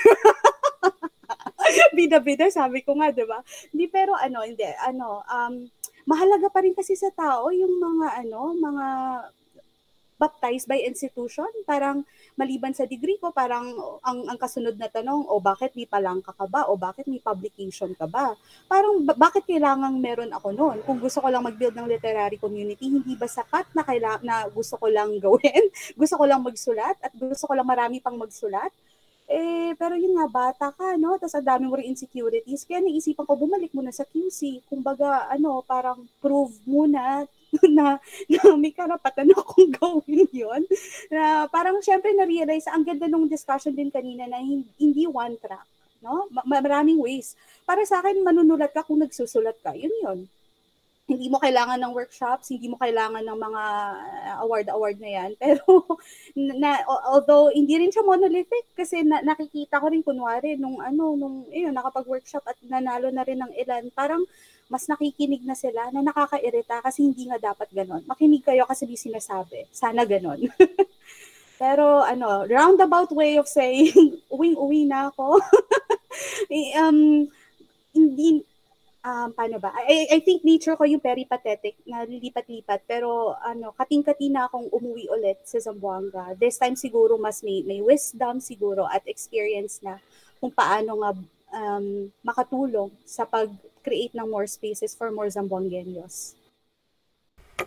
Bida-bida, 1.97 2.47
sabi 2.51 2.82
ko 2.84 2.95
nga, 2.97 3.11
di 3.11 3.26
ba? 3.28 3.39
Hindi, 3.72 3.86
pero 3.91 4.15
ano, 4.15 4.43
hindi, 4.43 4.63
ano, 4.84 5.24
um, 5.28 5.53
mahalaga 6.07 6.47
pa 6.51 6.63
rin 6.63 6.76
kasi 6.76 6.95
sa 6.95 7.11
tao 7.11 7.51
yung 7.51 7.78
mga, 7.78 8.24
ano, 8.24 8.55
mga 8.55 8.88
baptized 10.18 10.65
by 10.65 10.82
institution. 10.82 11.47
Parang 11.63 12.01
maliban 12.34 12.74
sa 12.74 12.89
degree 12.89 13.22
ko, 13.22 13.30
parang 13.30 13.70
ang, 14.01 14.26
ang 14.26 14.38
kasunod 14.38 14.74
na 14.76 14.89
tanong, 14.89 15.30
o 15.30 15.38
bakit 15.38 15.78
may 15.78 15.86
palangka 15.86 16.34
ka 16.34 16.49
ba? 16.49 16.65
O 16.68 16.76
bakit 16.76 17.05
may 17.05 17.22
publication 17.22 17.93
ka 17.93 18.09
ba? 18.09 18.34
Parang 18.65 19.05
ba- 19.05 19.13
bakit 19.13 19.45
kailangan 19.45 19.93
meron 20.01 20.34
ako 20.34 20.57
noon? 20.57 20.78
Kung 20.84 20.97
gusto 20.97 21.22
ko 21.22 21.30
lang 21.30 21.45
mag-build 21.45 21.78
ng 21.78 21.86
literary 21.88 22.41
community, 22.41 22.89
hindi 22.89 23.13
ba 23.13 23.30
sapat 23.30 23.70
na, 23.78 23.86
kaila- 23.86 24.22
na 24.26 24.49
gusto 24.49 24.76
ko 24.82 24.89
lang 24.89 25.22
gawin? 25.22 25.70
gusto 26.01 26.18
ko 26.18 26.26
lang 26.26 26.41
magsulat 26.41 26.97
at 26.97 27.13
gusto 27.13 27.45
ko 27.45 27.53
lang 27.53 27.70
marami 27.70 28.01
pang 28.01 28.18
magsulat? 28.18 28.74
Eh, 29.28 29.76
pero 29.76 30.00
yun 30.00 30.16
nga, 30.16 30.28
bata 30.32 30.68
ka, 30.72 30.96
no? 30.96 31.20
Tapos 31.20 31.36
ang 31.36 31.44
dami 31.44 31.68
mo 31.68 31.76
rin 31.76 31.92
insecurities. 31.92 32.64
Kaya 32.64 32.80
naisipan 32.80 33.28
ko, 33.28 33.36
bumalik 33.36 33.76
muna 33.76 33.92
sa 33.92 34.08
QC. 34.08 34.64
Kumbaga, 34.72 35.28
ano, 35.28 35.60
parang 35.68 36.08
prove 36.24 36.56
muna 36.64 37.28
na, 37.76 38.00
na 38.32 38.40
may 38.56 38.72
karapatan 38.72 39.36
akong 39.36 39.72
gawin 39.80 40.28
yon 40.32 40.64
Na 41.12 41.44
parang 41.52 41.80
syempre 41.84 42.16
na-realize, 42.16 42.72
ang 42.72 42.88
ganda 42.88 43.12
nung 43.12 43.28
discussion 43.28 43.76
din 43.76 43.92
kanina 43.92 44.32
na 44.32 44.40
hindi 44.80 45.04
one 45.04 45.36
track. 45.44 45.68
No? 46.00 46.32
Maraming 46.48 47.00
ways. 47.04 47.36
Para 47.68 47.84
sa 47.84 48.00
akin, 48.00 48.24
manunulat 48.24 48.72
ka 48.72 48.88
kung 48.88 49.04
nagsusulat 49.04 49.60
ka. 49.60 49.76
Yun 49.76 49.92
yun 50.08 50.20
hindi 51.08 51.32
mo 51.32 51.39
kailangan 51.39 51.80
ng 51.80 51.95
workshops, 51.95 52.51
hindi 52.51 52.68
mo 52.68 52.76
kailangan 52.76 53.24
ng 53.24 53.39
mga 53.39 53.64
award-award 54.43 54.99
na 54.99 55.10
yan. 55.16 55.32
Pero, 55.41 55.64
na, 56.36 56.84
although 57.08 57.47
hindi 57.47 57.80
rin 57.80 57.91
siya 57.95 58.03
monolithic 58.03 58.76
kasi 58.76 59.08
na, 59.08 59.24
nakikita 59.24 59.80
ko 59.80 59.88
rin 59.88 60.03
kunwari 60.03 60.60
nung 60.60 60.84
ano, 60.84 61.16
nung 61.16 61.47
yun, 61.47 61.72
nakapag-workshop 61.72 62.43
at 62.43 62.60
nanalo 62.68 63.08
na 63.08 63.24
rin 63.24 63.39
ng 63.39 63.55
ilan, 63.55 63.88
parang 63.95 64.28
mas 64.68 64.84
nakikinig 64.91 65.47
na 65.47 65.55
sila 65.55 65.88
na 65.95 66.03
nakakairita 66.03 66.84
kasi 66.84 67.08
hindi 67.08 67.32
nga 67.32 67.39
dapat 67.39 67.72
ganon. 67.72 68.03
Makinig 68.03 68.43
kayo 68.43 68.68
kasi 68.68 68.84
di 68.84 68.99
sinasabi. 68.99 69.64
Sana 69.72 70.03
ganon. 70.03 70.43
Pero 71.62 72.03
ano, 72.03 72.43
roundabout 72.45 73.16
way 73.16 73.39
of 73.39 73.47
saying, 73.47 74.20
uwing-uwi 74.36 74.91
na 74.91 75.08
ako. 75.08 75.39
um, 76.84 77.32
hindi, 77.95 78.43
um, 79.08 79.30
paano 79.32 79.58
ba? 79.58 79.72
I, 79.88 80.12
I 80.12 80.20
think 80.20 80.43
nature 80.43 80.76
ko 80.76 80.84
yung 80.84 80.99
peripatetic 80.99 81.80
na 81.88 82.03
lilipat-lipat 82.03 82.84
pero 82.84 83.39
ano, 83.39 83.72
kating-kati 83.80 84.28
na 84.28 84.51
akong 84.51 84.68
umuwi 84.68 85.08
ulit 85.08 85.39
sa 85.47 85.64
Zamboanga. 85.64 86.36
This 86.36 86.60
time 86.60 86.76
siguro 86.76 87.16
mas 87.16 87.39
may, 87.39 87.64
may 87.64 87.80
wisdom 87.80 88.43
siguro 88.43 88.84
at 88.91 89.08
experience 89.08 89.80
na 89.80 90.03
kung 90.43 90.51
paano 90.51 90.99
nga 91.01 91.12
um, 91.55 92.12
makatulong 92.22 92.91
sa 93.08 93.24
pag-create 93.24 94.12
ng 94.12 94.28
more 94.28 94.45
spaces 94.45 94.91
for 94.91 95.08
more 95.10 95.32
Zamboangueños. 95.32 96.36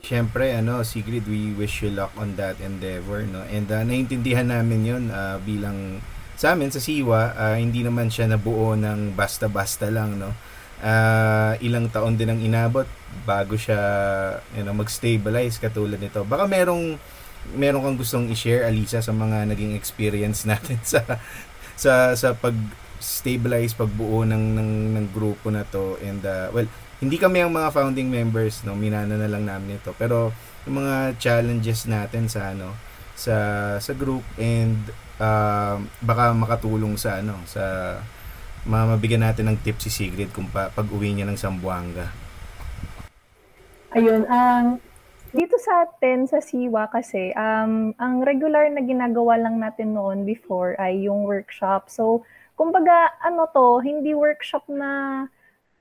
Siyempre, 0.00 0.54
ano, 0.54 0.86
Sigrid, 0.86 1.26
we 1.26 1.50
wish 1.50 1.82
you 1.82 1.90
luck 1.90 2.14
on 2.14 2.38
that 2.38 2.62
endeavor, 2.62 3.26
no? 3.26 3.42
And 3.50 3.66
uh, 3.66 3.82
naiintindihan 3.82 4.46
namin 4.46 4.86
yun 4.86 5.04
uh, 5.10 5.42
bilang 5.42 5.98
sa 6.40 6.56
amin, 6.56 6.72
sa 6.72 6.80
Siwa, 6.80 7.36
uh, 7.36 7.58
hindi 7.60 7.84
naman 7.84 8.08
siya 8.08 8.30
nabuo 8.30 8.72
ng 8.72 9.12
basta-basta 9.12 9.92
lang, 9.92 10.16
no? 10.16 10.32
Uh, 10.80 11.52
ilang 11.60 11.88
taon 11.92 12.16
din 12.16 12.32
ang 12.32 12.40
inabot 12.40 12.88
bago 13.24 13.54
siya 13.54 13.78
you 14.56 14.64
know, 14.64 14.74
mag-stabilize 14.76 15.60
katulad 15.60 16.00
nito. 16.00 16.24
Baka 16.24 16.48
merong 16.48 16.96
meron 17.56 17.80
kang 17.80 17.96
gustong 17.96 18.28
i-share 18.28 18.68
Alisa 18.68 19.00
sa 19.00 19.12
mga 19.16 19.48
naging 19.48 19.72
experience 19.72 20.44
natin 20.50 20.76
sa 20.84 21.00
sa 21.76 22.12
sa 22.12 22.36
pag 22.36 22.52
stabilize 23.00 23.72
pagbuo 23.72 24.28
ng 24.28 24.60
ng 24.60 24.70
ng 24.96 25.06
grupo 25.12 25.48
na 25.48 25.64
to. 25.64 25.96
And 26.04 26.20
uh, 26.24 26.52
well 26.52 26.68
hindi 27.00 27.16
kami 27.16 27.40
ang 27.40 27.56
mga 27.56 27.72
founding 27.72 28.12
members 28.12 28.60
no? 28.68 28.76
Minana 28.76 29.16
na 29.16 29.28
lang 29.28 29.48
namin 29.48 29.80
ito. 29.80 29.96
Pero 29.96 30.36
yung 30.68 30.84
mga 30.84 31.16
challenges 31.16 31.88
natin 31.88 32.28
sa 32.28 32.52
ano 32.52 32.76
sa 33.16 33.36
sa 33.80 33.92
group 33.96 34.24
and 34.36 34.76
uh, 35.20 35.80
baka 36.04 36.32
makatulong 36.36 36.96
sa 37.00 37.20
ano 37.20 37.40
sa 37.48 37.96
mabigyan 38.66 39.24
natin 39.24 39.48
ng 39.48 39.60
tip 39.64 39.80
si 39.80 39.88
Sigrid 39.88 40.34
kung 40.34 40.48
pa, 40.48 40.68
pag 40.68 40.88
uwi 40.90 41.14
niya 41.14 41.28
ng 41.28 41.38
Sambuanga. 41.38 42.12
Ayun, 43.96 44.24
ang 44.28 44.78
um, 44.80 44.88
Dito 45.30 45.54
sa 45.62 45.86
atin, 45.86 46.26
sa 46.26 46.42
Siwa 46.42 46.90
kasi, 46.90 47.30
um, 47.38 47.94
ang 48.02 48.26
regular 48.26 48.66
na 48.66 48.82
ginagawa 48.82 49.38
lang 49.38 49.62
natin 49.62 49.94
noon 49.94 50.26
before 50.26 50.74
ay 50.74 51.06
yung 51.06 51.22
workshop. 51.22 51.86
So, 51.86 52.26
kumbaga, 52.58 53.14
ano 53.22 53.46
to, 53.54 53.78
hindi 53.78 54.10
workshop 54.10 54.66
na 54.66 54.90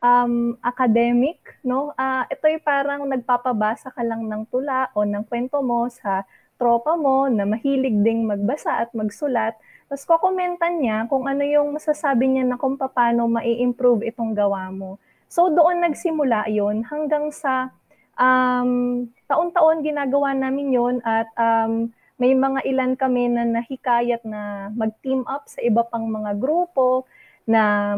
um, 0.05 0.53
academic, 0.61 1.41
no? 1.65 1.97
Uh, 1.97 2.29
ito 2.29 2.45
ay 2.45 2.61
parang 2.61 3.09
nagpapabasa 3.09 3.89
ka 3.89 4.05
lang 4.05 4.29
ng 4.29 4.45
tula 4.53 4.93
o 4.93 5.01
ng 5.01 5.25
kwento 5.25 5.65
mo 5.65 5.89
sa 5.89 6.29
tropa 6.61 6.93
mo 6.93 7.25
na 7.25 7.41
mahilig 7.41 8.05
ding 8.05 8.29
magbasa 8.29 8.85
at 8.85 8.93
magsulat. 8.93 9.57
Tapos 9.89 10.05
kokomentan 10.05 10.85
niya 10.85 11.09
kung 11.09 11.25
ano 11.25 11.41
yung 11.41 11.73
masasabi 11.73 12.29
niya 12.29 12.45
na 12.45 12.61
kung 12.61 12.77
paano 12.77 13.25
mai-improve 13.25 14.05
itong 14.13 14.37
gawa 14.37 14.69
mo. 14.69 15.01
So 15.25 15.49
doon 15.49 15.81
nagsimula 15.81 16.45
yon 16.53 16.85
hanggang 16.85 17.33
sa 17.33 17.73
um, 18.13 19.05
taon-taon 19.25 19.81
ginagawa 19.81 20.37
namin 20.37 20.69
yon 20.69 20.95
at 21.01 21.25
um, 21.33 21.89
may 22.21 22.37
mga 22.37 22.69
ilan 22.69 22.93
kami 22.93 23.33
na 23.33 23.49
nahikayat 23.49 24.21
na 24.27 24.69
mag-team 24.77 25.25
up 25.25 25.49
sa 25.49 25.57
iba 25.65 25.81
pang 25.81 26.05
mga 26.05 26.37
grupo 26.37 27.09
na 27.49 27.95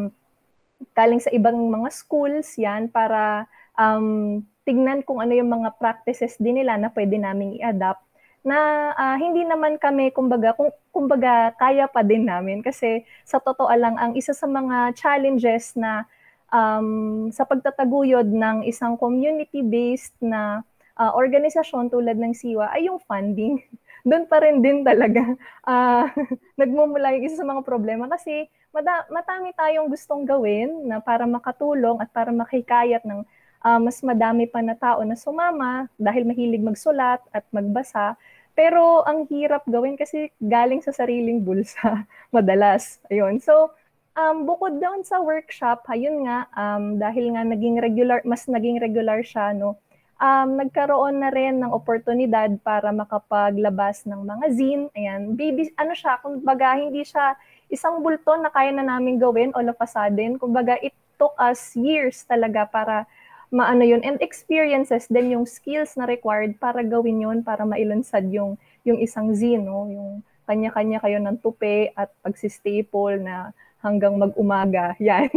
galing 0.96 1.20
sa 1.20 1.34
ibang 1.36 1.60
mga 1.60 1.90
schools 1.92 2.56
yan 2.56 2.88
para 2.88 3.52
um, 3.76 4.40
tignan 4.64 5.04
kung 5.04 5.20
ano 5.20 5.36
yung 5.36 5.52
mga 5.52 5.76
practices 5.76 6.40
din 6.40 6.64
nila 6.64 6.80
na 6.80 6.88
pwede 6.94 7.20
naming 7.20 7.60
i-adapt 7.60 8.06
na 8.42 8.92
uh, 8.98 9.18
hindi 9.22 9.46
naman 9.46 9.78
kami 9.78 10.10
kumbaga 10.10 10.58
kung 10.58 10.74
kumbaga 10.90 11.54
kaya 11.62 11.86
pa 11.86 12.02
din 12.02 12.26
namin 12.26 12.66
kasi 12.66 13.06
sa 13.22 13.38
totoo 13.38 13.70
lang 13.78 13.96
ang 14.02 14.18
isa 14.18 14.34
sa 14.34 14.50
mga 14.50 14.98
challenges 14.98 15.78
na 15.78 16.10
um, 16.50 17.30
sa 17.30 17.46
pagtataguyod 17.46 18.28
ng 18.28 18.66
isang 18.66 18.98
community-based 18.98 20.18
na 20.20 20.66
uh, 20.98 21.12
organisasyon 21.14 21.94
tulad 21.94 22.18
ng 22.18 22.34
SIWA 22.36 22.74
ay 22.76 22.92
yung 22.92 23.00
funding. 23.02 23.62
Doon 24.10 24.26
pa 24.26 24.42
rin 24.42 24.66
din 24.66 24.82
talaga 24.82 25.38
uh, 25.70 26.10
nagmumula 26.62 27.14
yung 27.16 27.26
isa 27.26 27.42
sa 27.42 27.48
mga 27.48 27.62
problema 27.62 28.10
kasi 28.10 28.50
mada- 28.74 29.08
matami 29.14 29.54
tayong 29.54 29.88
gustong 29.88 30.26
gawin 30.26 30.90
na 30.90 30.98
para 30.98 31.30
makatulong 31.30 32.02
at 32.02 32.10
para 32.10 32.34
makikayat 32.34 33.06
ng 33.06 33.22
uh, 33.62 33.80
mas 33.80 34.02
madami 34.02 34.50
pa 34.50 34.60
na 34.60 34.74
tao 34.74 35.06
na 35.06 35.14
sumama 35.14 35.86
dahil 35.96 36.26
mahilig 36.26 36.62
magsulat 36.62 37.22
at 37.32 37.46
magbasa. 37.54 38.18
Pero 38.62 39.02
ang 39.10 39.26
hirap 39.26 39.66
gawin 39.66 39.98
kasi 39.98 40.30
galing 40.38 40.86
sa 40.86 40.94
sariling 40.94 41.42
bulsa 41.42 42.06
madalas. 42.36 43.02
Ayun. 43.10 43.42
So, 43.42 43.74
Um, 44.12 44.44
bukod 44.44 44.76
doon 44.76 45.08
sa 45.08 45.24
workshop, 45.24 45.88
ayun 45.88 46.28
nga, 46.28 46.44
um, 46.52 47.00
dahil 47.00 47.32
nga 47.32 47.48
naging 47.48 47.80
regular, 47.80 48.20
mas 48.28 48.44
naging 48.44 48.76
regular 48.76 49.24
siya, 49.24 49.56
no, 49.56 49.80
um, 50.20 50.60
nagkaroon 50.60 51.24
na 51.24 51.32
rin 51.32 51.64
ng 51.64 51.72
oportunidad 51.72 52.52
para 52.60 52.92
makapaglabas 52.92 54.04
ng 54.04 54.22
mga 54.22 54.46
zine. 54.52 54.86
Ayan, 55.00 55.34
baby, 55.40 55.72
ano 55.80 55.96
siya, 55.96 56.20
kumbaga 56.20 56.76
hindi 56.76 57.08
siya 57.08 57.40
isang 57.72 58.04
bulto 58.04 58.36
na 58.36 58.52
kaya 58.52 58.76
na 58.76 58.84
namin 58.84 59.16
gawin 59.16 59.56
all 59.56 59.66
of 59.72 59.80
a 59.80 59.88
sudden. 59.88 60.36
Kumbaga, 60.36 60.76
it 60.84 60.92
took 61.16 61.32
us 61.40 61.72
years 61.80 62.28
talaga 62.28 62.68
para 62.68 63.08
maano 63.52 63.84
yun 63.84 64.00
and 64.02 64.18
experiences 64.24 65.12
din 65.12 65.36
yung 65.36 65.46
skills 65.46 66.00
na 66.00 66.08
required 66.08 66.56
para 66.56 66.82
gawin 66.82 67.20
yun 67.20 67.38
para 67.44 67.68
mailunsad 67.68 68.24
yung 68.32 68.56
yung 68.88 68.98
isang 68.98 69.36
zine 69.36 69.62
no 69.62 69.92
yung 69.92 70.10
kanya-kanya 70.50 71.00
kayo 71.00 71.22
ng 71.22 71.38
tupe 71.40 71.96
at 71.96 72.12
pagsi-staple 72.26 73.24
na 73.24 73.56
hanggang 73.80 74.20
mag-umaga. 74.20 74.94
Yan. 75.02 75.30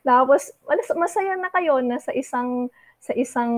Tapos 0.00 0.54
masaya 0.96 1.36
na 1.36 1.50
kayo 1.52 1.84
na 1.84 2.00
sa 2.00 2.16
isang 2.16 2.72
sa 2.96 3.12
isang 3.12 3.52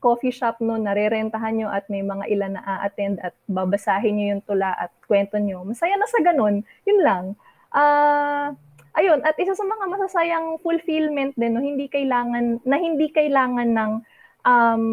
coffee 0.00 0.32
shop 0.32 0.58
no 0.64 0.74
narerentahan 0.80 1.54
nyo 1.54 1.68
at 1.70 1.86
may 1.86 2.02
mga 2.02 2.24
ilan 2.34 2.52
na 2.58 2.64
a-attend 2.64 3.20
at 3.22 3.36
babasahin 3.46 4.16
nyo 4.16 4.26
yung 4.34 4.42
tula 4.42 4.74
at 4.74 4.90
kwento 5.06 5.38
nyo. 5.38 5.62
Masaya 5.62 5.94
na 5.94 6.08
sa 6.08 6.18
ganun. 6.24 6.64
Yun 6.88 7.00
lang. 7.04 7.24
Ah, 7.70 8.50
uh, 8.50 8.67
ayun, 8.98 9.22
at 9.22 9.38
isa 9.38 9.54
sa 9.54 9.62
mga 9.62 9.84
masasayang 9.86 10.58
fulfillment 10.58 11.32
din 11.38 11.54
no, 11.54 11.62
hindi 11.62 11.86
kailangan 11.86 12.60
na 12.66 12.76
hindi 12.76 13.08
kailangan 13.14 13.70
ng 13.70 13.92
um, 14.42 14.84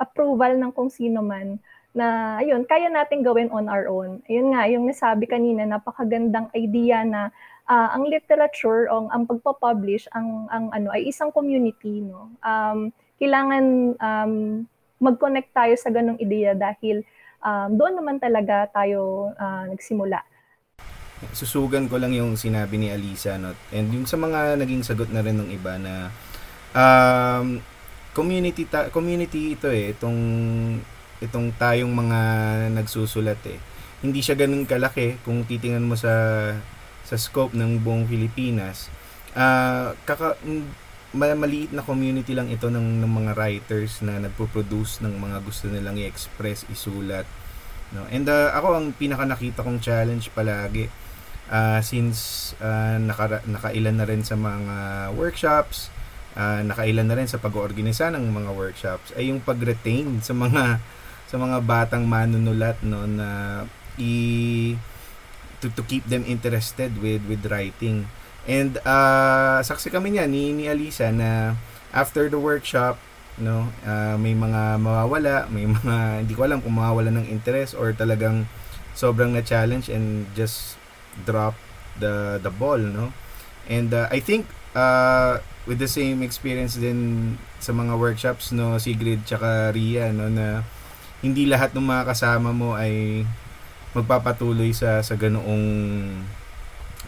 approval 0.00 0.56
ng 0.56 0.72
kung 0.72 0.88
sino 0.88 1.20
man 1.20 1.60
na 1.96 2.36
ayun, 2.44 2.68
kaya 2.68 2.92
nating 2.92 3.24
gawin 3.24 3.48
on 3.48 3.72
our 3.72 3.88
own. 3.88 4.20
Ayun 4.28 4.52
nga, 4.52 4.68
yung 4.68 4.84
nasabi 4.84 5.24
kanina, 5.24 5.64
napakagandang 5.64 6.52
idea 6.52 7.00
na 7.04 7.32
uh, 7.68 7.88
ang 7.96 8.04
literature 8.08 8.88
o 8.92 9.08
ang 9.08 9.24
pagpo-publish 9.24 10.04
ang 10.12 10.44
ang 10.52 10.68
ano 10.76 10.92
ay 10.92 11.08
isang 11.08 11.32
community 11.32 12.04
no. 12.04 12.28
Um, 12.44 12.92
kailangan 13.16 13.96
um, 13.96 14.34
mag-connect 15.00 15.52
tayo 15.52 15.74
sa 15.76 15.88
ganong 15.88 16.20
ideya 16.20 16.52
dahil 16.52 17.00
um, 17.40 17.76
doon 17.76 17.96
naman 17.96 18.16
talaga 18.20 18.68
tayo 18.72 19.32
uh, 19.36 19.64
nagsimula. 19.72 20.20
Susugan 21.32 21.88
ko 21.88 21.96
lang 21.96 22.12
yung 22.12 22.36
sinabi 22.36 22.76
ni 22.76 22.92
Alisa 22.92 23.40
no 23.40 23.56
and 23.72 23.88
yung 23.88 24.04
sa 24.04 24.20
mga 24.20 24.60
naging 24.60 24.84
sagot 24.84 25.08
na 25.08 25.24
rin 25.24 25.40
ng 25.40 25.48
iba 25.48 25.80
na 25.80 26.12
um, 26.76 27.56
community 28.12 28.68
ta- 28.68 28.92
community 28.92 29.56
ito 29.56 29.72
eh 29.72 29.96
itong 29.96 30.20
itong 31.24 31.56
tayong 31.56 31.88
mga 31.88 32.20
nagsusulat 32.76 33.40
eh 33.48 33.56
hindi 34.04 34.20
siya 34.20 34.36
ganun 34.36 34.68
kalaki 34.68 35.16
kung 35.24 35.48
titingnan 35.48 35.88
mo 35.88 35.96
sa 35.96 36.12
sa 37.06 37.14
scope 37.14 37.54
ng 37.54 37.86
buong 37.86 38.10
Pilipinas, 38.10 38.90
uh, 39.38 39.94
kaka, 40.02 40.34
maliit 41.14 41.70
na 41.70 41.86
community 41.86 42.34
lang 42.34 42.50
ito 42.50 42.66
ng, 42.66 43.00
ng 43.06 43.12
mga 43.22 43.32
writers 43.38 44.02
na 44.02 44.18
nagpo-produce 44.18 45.00
ng 45.06 45.14
mga 45.14 45.38
gusto 45.46 45.70
nilang 45.70 45.96
i-express, 46.02 46.66
isulat. 46.66 47.24
No? 47.94 48.02
And 48.10 48.26
uh, 48.26 48.50
ako 48.58 48.68
ang 48.74 48.86
pinaka 48.98 49.22
nakita 49.22 49.62
kong 49.62 49.78
challenge 49.78 50.34
palagi 50.34 50.90
uh, 51.50 51.80
since 51.82 52.52
uh, 52.58 52.98
naka, 52.98 53.42
nakailan 53.46 53.96
na 53.98 54.06
rin 54.06 54.22
sa 54.22 54.34
mga 54.34 55.10
workshops, 55.14 55.90
uh, 56.36 56.62
nakailan 56.62 57.06
na 57.08 57.16
rin 57.16 57.28
sa 57.28 57.40
pag-oorganisa 57.40 58.12
ng 58.12 58.24
mga 58.30 58.50
workshops 58.52 59.10
ay 59.16 59.32
yung 59.32 59.40
pag-retain 59.42 60.20
sa 60.20 60.36
mga 60.36 60.78
sa 61.26 61.36
mga 61.42 61.58
batang 61.66 62.06
manunulat 62.06 62.78
no 62.86 63.02
na 63.02 63.62
i 63.98 64.78
to, 65.58 65.66
to 65.74 65.82
keep 65.82 66.06
them 66.06 66.22
interested 66.28 66.94
with 67.00 67.24
with 67.26 67.42
writing. 67.48 68.06
And 68.46 68.78
uh, 68.86 69.58
saksi 69.58 69.90
kami 69.90 70.14
niya 70.14 70.30
ni, 70.30 70.54
ni 70.54 70.70
Alisa 70.70 71.10
na 71.10 71.58
after 71.90 72.30
the 72.30 72.38
workshop, 72.38 72.94
no, 73.42 73.74
uh, 73.82 74.14
may 74.14 74.38
mga 74.38 74.78
mawawala, 74.78 75.50
may 75.50 75.66
mga 75.66 76.22
hindi 76.22 76.34
ko 76.38 76.46
alam 76.46 76.62
kung 76.62 76.78
mawawala 76.78 77.10
ng 77.10 77.26
interest 77.26 77.74
or 77.74 77.90
talagang 77.90 78.46
sobrang 78.94 79.34
na 79.34 79.42
challenge 79.42 79.90
and 79.90 80.30
just 80.38 80.75
drop 81.24 81.56
the 81.96 82.42
the 82.42 82.52
ball, 82.52 82.78
no. 82.78 83.14
And 83.66 83.90
uh, 83.94 84.06
I 84.12 84.20
think 84.20 84.46
uh, 84.76 85.40
with 85.64 85.80
the 85.80 85.90
same 85.90 86.22
experience 86.22 86.76
din 86.78 87.34
sa 87.58 87.74
mga 87.74 87.98
workshops 87.98 88.54
no 88.54 88.78
Sigrid 88.78 89.26
tsaka 89.26 89.74
Ria 89.74 90.14
no 90.14 90.30
na 90.30 90.62
hindi 91.24 91.48
lahat 91.48 91.74
ng 91.74 91.82
mga 91.82 92.04
kasama 92.12 92.54
mo 92.54 92.76
ay 92.76 93.24
magpapatuloy 93.96 94.70
sa 94.76 95.00
sa 95.00 95.16
ganoong 95.16 95.64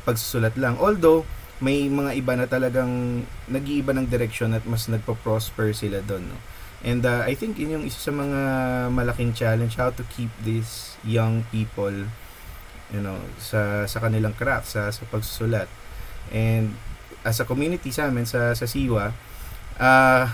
pagsusulat 0.08 0.56
lang. 0.56 0.80
Although 0.80 1.28
may 1.60 1.86
mga 1.90 2.16
iba 2.16 2.32
na 2.38 2.46
talagang 2.48 3.22
nag-iiba 3.50 3.92
ng 3.92 4.08
direction 4.08 4.54
at 4.54 4.62
mas 4.64 4.86
nagpo-prosper 4.86 5.74
sila 5.74 6.00
doon, 6.00 6.32
no. 6.32 6.38
And 6.78 7.02
uh, 7.02 7.26
I 7.26 7.34
think 7.34 7.58
yun 7.58 7.74
yung 7.74 7.84
isa 7.90 7.98
sa 7.98 8.12
mga 8.14 8.40
malaking 8.94 9.34
challenge 9.34 9.74
how 9.74 9.90
to 9.90 10.06
keep 10.14 10.30
these 10.46 10.94
young 11.02 11.42
people 11.50 12.06
you 12.94 13.02
know 13.04 13.16
sa 13.36 13.84
sa 13.84 13.98
kanilang 14.00 14.34
craft 14.36 14.72
sa 14.72 14.88
sa 14.92 15.02
pagsusulat. 15.08 15.68
And 16.32 16.76
as 17.24 17.40
a 17.40 17.46
community 17.48 17.92
sa 17.92 18.08
amin 18.08 18.24
sa 18.24 18.52
sa 18.52 18.66
Siwa, 18.68 19.12
uh, 19.80 20.24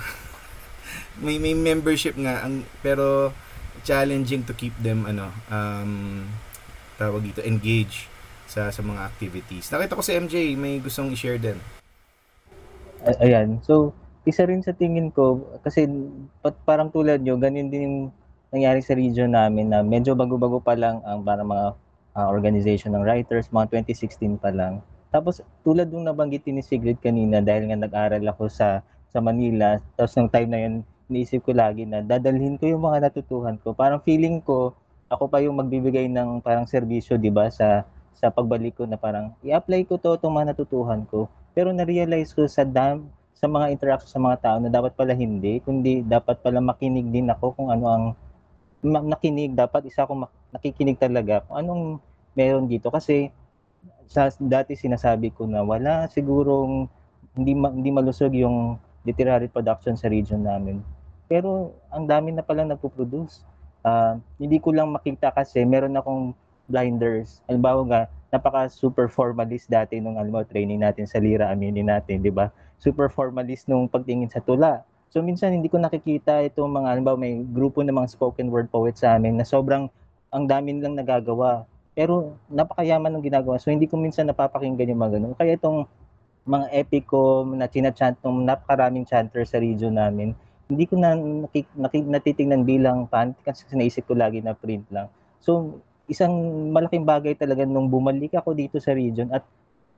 may 1.25 1.39
may 1.39 1.55
membership 1.55 2.19
nga 2.19 2.43
ang 2.47 2.67
pero 2.83 3.35
challenging 3.85 4.43
to 4.49 4.57
keep 4.57 4.75
them 4.81 5.05
ano 5.05 5.29
um 5.53 6.25
tawag 6.97 7.27
dito, 7.27 7.43
engage 7.43 8.07
sa 8.47 8.71
sa 8.71 8.83
mga 8.83 9.03
activities. 9.03 9.67
Nakita 9.71 9.99
ko 9.99 10.03
si 10.05 10.13
MJ, 10.15 10.35
may 10.55 10.79
gustong 10.79 11.11
i-share 11.11 11.41
din. 11.43 11.59
Ayan. 13.21 13.61
So, 13.67 13.93
isa 14.25 14.47
rin 14.49 14.65
sa 14.65 14.73
tingin 14.73 15.13
ko, 15.13 15.45
kasi 15.61 15.85
parang 16.65 16.89
tulad 16.89 17.21
nyo, 17.21 17.37
ganyan 17.37 17.69
din 17.69 17.83
yung 17.85 17.99
nangyari 18.55 18.81
sa 18.81 18.95
region 18.95 19.35
namin 19.35 19.69
na 19.69 19.83
medyo 19.83 20.15
bago-bago 20.15 20.63
pa 20.63 20.79
lang 20.79 21.03
ang 21.03 21.27
parang 21.27 21.51
mga 21.51 21.67
uh, 22.15 22.29
organization 22.31 22.95
ng 22.95 23.05
writers, 23.05 23.51
mga 23.51 23.83
2016 23.85 24.39
pa 24.39 24.51
lang. 24.55 24.81
Tapos 25.15 25.43
tulad 25.63 25.91
nung 25.91 26.07
nabanggit 26.07 26.47
ni 26.51 26.63
Sigrid 26.63 26.99
kanina 26.99 27.39
dahil 27.39 27.71
nga 27.71 27.79
nag-aral 27.79 28.25
ako 28.35 28.51
sa 28.51 28.83
sa 29.15 29.23
Manila, 29.23 29.79
tapos 29.95 30.19
nung 30.19 30.27
time 30.27 30.51
na 30.51 30.59
yun, 30.59 30.75
niisip 31.07 31.47
ko 31.47 31.55
lagi 31.55 31.87
na 31.87 32.03
dadalhin 32.03 32.59
ko 32.59 32.67
yung 32.67 32.83
mga 32.83 33.11
natutuhan 33.11 33.55
ko. 33.63 33.71
Parang 33.77 34.03
feeling 34.03 34.43
ko, 34.43 34.75
ako 35.07 35.31
pa 35.31 35.39
yung 35.39 35.55
magbibigay 35.55 36.11
ng 36.11 36.43
parang 36.43 36.67
serbisyo, 36.67 37.15
'di 37.15 37.31
ba, 37.31 37.47
sa 37.53 37.87
sa 38.19 38.31
pagbalik 38.35 38.79
ko 38.79 38.87
na 38.91 38.99
parang 38.99 39.35
i-apply 39.47 39.87
ko 39.87 39.99
to 40.03 40.19
itong 40.19 40.35
mga 40.35 40.55
natutuhan 40.55 41.07
ko. 41.07 41.31
Pero 41.55 41.71
na-realize 41.71 42.35
ko 42.35 42.43
sa 42.51 42.67
dam 42.67 43.07
sa 43.35 43.47
mga 43.47 43.71
interaction 43.71 44.11
sa 44.11 44.19
mga 44.23 44.37
tao 44.43 44.57
na 44.59 44.71
dapat 44.73 44.95
pala 44.99 45.15
hindi, 45.15 45.63
kundi 45.63 46.03
dapat 46.03 46.43
pala 46.43 46.59
makinig 46.59 47.07
din 47.11 47.31
ako 47.31 47.55
kung 47.55 47.69
ano 47.71 47.87
ang 47.87 48.05
ma- 48.85 49.05
nakinig, 49.05 49.57
dapat 49.57 49.89
isa 49.89 50.05
akong 50.05 50.27
mak- 50.27 50.37
nakikinig 50.55 50.97
talaga 50.97 51.43
kung 51.45 51.59
anong 51.59 51.83
meron 52.39 52.71
dito 52.71 52.89
kasi 52.95 53.35
sa 54.07 54.31
dati 54.39 54.79
sinasabi 54.79 55.35
ko 55.35 55.51
na 55.51 55.67
wala 55.67 56.07
sigurong 56.07 56.87
hindi 57.35 57.53
ma- 57.53 57.75
hindi 57.75 57.91
malusog 57.91 58.31
yung 58.39 58.79
literary 59.03 59.51
production 59.51 59.99
sa 59.99 60.07
region 60.07 60.47
namin. 60.47 60.81
Pero 61.27 61.75
ang 61.91 62.07
dami 62.07 62.31
na 62.31 62.47
pala 62.47 62.65
nagpo-produce. 62.65 63.43
Ah, 63.85 64.17
hindi 64.41 64.57
ko 64.63 64.73
lang 64.73 64.95
makita 64.95 65.29
kasi 65.35 65.61
meron 65.67 65.99
akong 65.99 66.33
blinders. 66.71 67.45
Halimbawa 67.45 67.85
nga, 67.85 68.01
napaka 68.33 68.73
super 68.73 69.13
formalist 69.13 69.69
dati 69.69 70.01
nung 70.01 70.17
alam 70.17 70.33
mo, 70.33 70.41
training 70.41 70.81
natin 70.81 71.05
sa 71.05 71.21
Lira, 71.21 71.53
aminin 71.53 71.93
natin, 71.93 72.25
di 72.25 72.33
ba? 72.33 72.49
Super 72.81 73.13
formalist 73.13 73.69
nung 73.69 73.85
pagtingin 73.85 74.33
sa 74.33 74.41
tula. 74.41 74.83
So 75.13 75.21
minsan 75.21 75.55
hindi 75.55 75.69
ko 75.69 75.79
nakikita 75.79 76.43
itong 76.49 76.73
mga, 76.75 76.89
halimbawa 76.97 77.17
may 77.21 77.45
grupo 77.45 77.85
ng 77.85 77.95
mga 77.95 78.09
spoken 78.17 78.49
word 78.49 78.73
poets 78.73 79.05
sa 79.05 79.15
amin 79.15 79.37
na 79.37 79.47
sobrang 79.47 79.87
ang 80.35 80.51
dami 80.51 80.75
nilang 80.75 80.99
nagagawa. 80.99 81.63
Pero 81.95 82.35
napakayaman 82.51 83.15
ng 83.15 83.25
ginagawa. 83.25 83.63
So 83.63 83.71
hindi 83.71 83.87
ko 83.87 83.95
minsan 83.95 84.27
napapakinggan 84.27 84.91
yung 84.91 85.01
mga 85.01 85.13
ganun. 85.19 85.35
Kaya 85.39 85.55
itong 85.55 85.87
mga 86.45 86.67
epiko 86.75 87.47
na 87.47 87.71
chinachant 87.71 88.19
ng 88.21 88.43
napakaraming 88.45 89.07
chanter 89.07 89.47
sa 89.47 89.63
region 89.63 89.95
namin, 89.95 90.35
hindi 90.67 90.85
ko 90.91 90.99
na 90.99 91.15
nakik, 91.15 91.71
natitingnan 91.87 92.67
bilang 92.67 93.07
fan 93.07 93.33
kasi 93.47 93.65
naisip 93.73 94.11
ko 94.11 94.19
lagi 94.19 94.43
na 94.43 94.53
print 94.59 94.85
lang. 94.91 95.07
So 95.41 95.79
isang 96.11 96.35
malaking 96.75 97.07
bagay 97.09 97.33
talaga 97.39 97.65
nung 97.65 97.89
bumalik 97.89 98.37
ako 98.37 98.53
dito 98.53 98.77
sa 98.83 98.93
region 98.93 99.33
at 99.33 99.47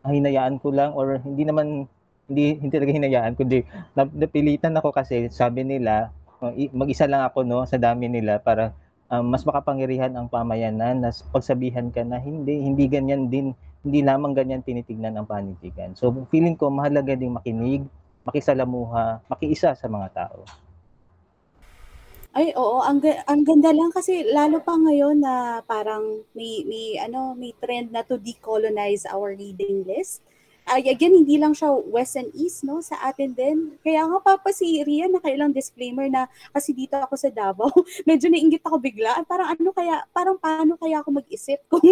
hinayaan 0.06 0.62
ko 0.62 0.70
lang 0.70 0.94
or 0.94 1.18
hindi 1.18 1.42
naman 1.42 1.90
hindi 2.30 2.58
hindi 2.58 2.70
talaga 2.70 2.94
hinayaan 2.94 3.32
kundi 3.34 3.66
nap- 3.98 4.14
napilitan 4.14 4.74
ako 4.78 4.94
kasi 4.94 5.26
sabi 5.34 5.66
nila 5.66 6.14
i- 6.54 6.70
mag-isa 6.70 7.10
lang 7.10 7.26
ako 7.26 7.42
no 7.42 7.66
sa 7.66 7.78
dami 7.78 8.06
nila 8.06 8.38
para 8.38 8.70
um, 9.10 9.24
mas 9.26 9.42
makapangyarihan 9.46 10.12
ang 10.14 10.26
pamayanan 10.30 11.02
na 11.02 11.10
pagsabihan 11.30 11.90
ka 11.90 12.02
na 12.02 12.18
hindi 12.18 12.62
hindi 12.62 12.86
ganyan 12.90 13.30
din 13.30 13.54
hindi 13.86 14.02
lamang 14.02 14.34
ganyan 14.34 14.66
tinitignan 14.66 15.14
ang 15.14 15.30
panitikan. 15.30 15.94
So 15.94 16.10
feeling 16.30 16.58
ko 16.58 16.70
mahalaga 16.70 17.14
ding 17.14 17.38
makinig, 17.38 17.86
makisalamuha, 18.26 19.22
makiisa 19.30 19.78
sa 19.78 19.86
mga 19.86 20.08
tao. 20.10 20.42
Ay, 22.36 22.52
oo, 22.52 22.84
ang, 22.84 23.00
ang 23.00 23.48
ganda 23.48 23.72
lang 23.72 23.88
kasi 23.88 24.20
lalo 24.28 24.60
pa 24.60 24.76
ngayon 24.76 25.24
na 25.24 25.64
parang 25.64 26.20
may, 26.36 26.68
may, 26.68 27.00
ano, 27.00 27.32
may 27.32 27.56
trend 27.56 27.96
na 27.96 28.04
to 28.04 28.20
decolonize 28.20 29.08
our 29.08 29.32
reading 29.32 29.88
list. 29.88 30.20
Ay, 30.66 30.90
again, 30.90 31.14
hindi 31.14 31.38
lang 31.38 31.54
siya 31.54 31.70
west 31.70 32.18
and 32.18 32.26
east, 32.34 32.66
no? 32.66 32.82
Sa 32.82 32.98
atin 32.98 33.30
din. 33.38 33.78
Kaya 33.86 34.02
nga, 34.02 34.18
Papa, 34.18 34.50
si 34.50 34.82
Rian, 34.82 35.14
nakailang 35.14 35.54
disclaimer 35.54 36.10
na 36.10 36.26
kasi 36.50 36.74
dito 36.74 36.98
ako 36.98 37.14
sa 37.14 37.30
Davao, 37.30 37.70
medyo 38.10 38.26
nainggit 38.26 38.66
ako 38.66 38.82
bigla. 38.82 39.22
Parang 39.30 39.54
ano 39.54 39.70
kaya, 39.70 40.02
parang 40.10 40.34
paano 40.42 40.74
kaya 40.74 40.98
ako 41.06 41.22
mag-isip 41.22 41.62
kung 41.70 41.86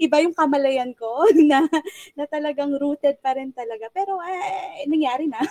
iba 0.00 0.16
yung 0.24 0.32
kamalayan 0.32 0.96
ko 0.96 1.28
na, 1.52 1.68
na 2.16 2.24
talagang 2.24 2.72
rooted 2.72 3.20
pa 3.20 3.36
rin 3.36 3.52
talaga. 3.52 3.92
Pero, 3.92 4.16
eh, 4.24 4.88
nangyari 4.88 5.28
na. 5.28 5.44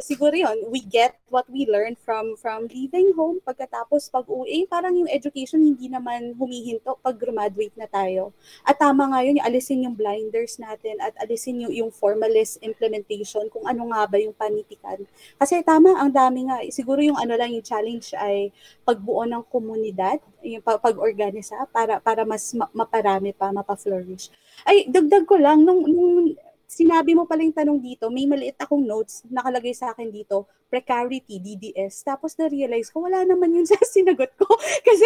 Siguro 0.00 0.32
yon 0.32 0.72
we 0.72 0.80
get 0.80 1.20
what 1.28 1.44
we 1.52 1.68
learn 1.68 1.92
from 1.92 2.40
from 2.40 2.64
leaving 2.72 3.12
home 3.12 3.36
pagkatapos 3.44 4.08
pag-uwi. 4.08 4.64
Parang 4.64 4.96
yung 4.96 5.12
education 5.12 5.60
hindi 5.60 5.92
naman 5.92 6.32
humihinto 6.40 6.96
pag 7.04 7.20
graduate 7.20 7.76
na 7.76 7.84
tayo. 7.84 8.32
At 8.64 8.80
tama 8.80 9.12
nga 9.12 9.20
yun, 9.20 9.36
yung 9.36 9.44
alisin 9.44 9.84
yung 9.84 9.92
blinders 9.92 10.56
natin 10.56 11.01
at 11.02 11.14
alisin 11.18 11.66
yung, 11.66 11.74
yung 11.74 11.90
formalist 11.90 12.62
implementation 12.62 13.50
kung 13.50 13.66
ano 13.66 13.90
nga 13.90 14.06
ba 14.06 14.16
yung 14.22 14.34
panitikan. 14.34 15.02
Kasi 15.36 15.60
tama, 15.66 15.98
ang 15.98 16.14
dami 16.14 16.46
nga. 16.46 16.62
Siguro 16.70 17.02
yung 17.02 17.18
ano 17.18 17.34
lang, 17.34 17.50
yung 17.50 17.66
challenge 17.66 18.14
ay 18.14 18.54
pagbuo 18.86 19.26
ng 19.26 19.42
komunidad, 19.50 20.22
yung 20.46 20.62
pag- 20.62 20.82
pag-organisa 20.82 21.66
para 21.74 21.98
para 21.98 22.22
mas 22.22 22.54
ma- 22.54 22.70
maparami 22.70 23.34
pa, 23.34 23.50
mapa-flourish. 23.50 24.30
Ay, 24.62 24.86
dagdag 24.86 25.26
ko 25.26 25.36
lang, 25.38 25.66
nung, 25.66 25.82
nung 25.86 26.34
sinabi 26.72 27.12
mo 27.12 27.28
pala 27.28 27.44
yung 27.44 27.52
tanong 27.52 27.78
dito, 27.84 28.08
may 28.08 28.24
maliit 28.24 28.56
akong 28.56 28.80
notes 28.80 29.20
nakalagay 29.28 29.76
sa 29.76 29.92
akin 29.92 30.08
dito, 30.08 30.48
precarity, 30.72 31.36
DDS. 31.36 32.00
Tapos 32.00 32.32
na-realize 32.40 32.88
ko, 32.88 33.04
wala 33.04 33.20
naman 33.28 33.52
yun 33.52 33.68
sa 33.68 33.76
sinagot 33.94 34.32
ko. 34.40 34.48
Kasi 34.88 35.04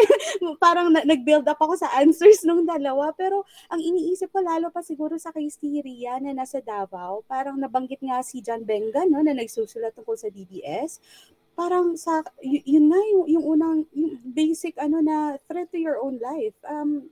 parang 0.63 0.95
na- 0.95 1.03
nag-build 1.03 1.43
up 1.51 1.59
ako 1.59 1.75
sa 1.75 1.91
answers 1.99 2.47
nung 2.47 2.63
dalawa. 2.63 3.11
Pero 3.19 3.43
ang 3.67 3.83
iniisip 3.83 4.31
ko, 4.31 4.47
lalo 4.47 4.71
pa 4.71 4.87
siguro 4.87 5.19
sa 5.19 5.35
case 5.35 5.59
ni 5.67 5.83
Ria 5.83 6.23
na 6.23 6.31
nasa 6.31 6.63
Davao, 6.63 7.27
parang 7.27 7.59
nabanggit 7.59 7.99
nga 7.99 8.23
si 8.23 8.39
John 8.39 8.63
Benga, 8.63 9.03
no, 9.11 9.19
na 9.27 9.35
nagsusulat 9.35 9.91
tungkol 9.99 10.15
sa 10.15 10.31
DDS. 10.31 11.03
Parang 11.59 11.99
sa, 11.99 12.23
y- 12.47 12.63
yun 12.63 12.95
nga 12.95 13.01
yung, 13.03 13.25
yung 13.27 13.45
unang, 13.59 13.79
yung 13.91 14.23
basic 14.23 14.79
ano 14.79 15.03
na 15.03 15.35
threat 15.51 15.67
to 15.75 15.83
your 15.83 15.99
own 15.99 16.23
life. 16.23 16.55
Um, 16.63 17.11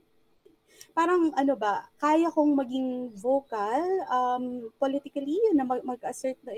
parang 0.95 1.35
ano 1.35 1.53
ba, 1.59 1.91
kaya 1.99 2.31
kong 2.31 2.55
maging 2.55 3.11
vocal 3.19 3.83
um, 4.07 4.71
politically 4.79 5.35
na 5.51 5.67
mag- 5.67 5.83
mag-assert 5.83 6.39
na, 6.47 6.55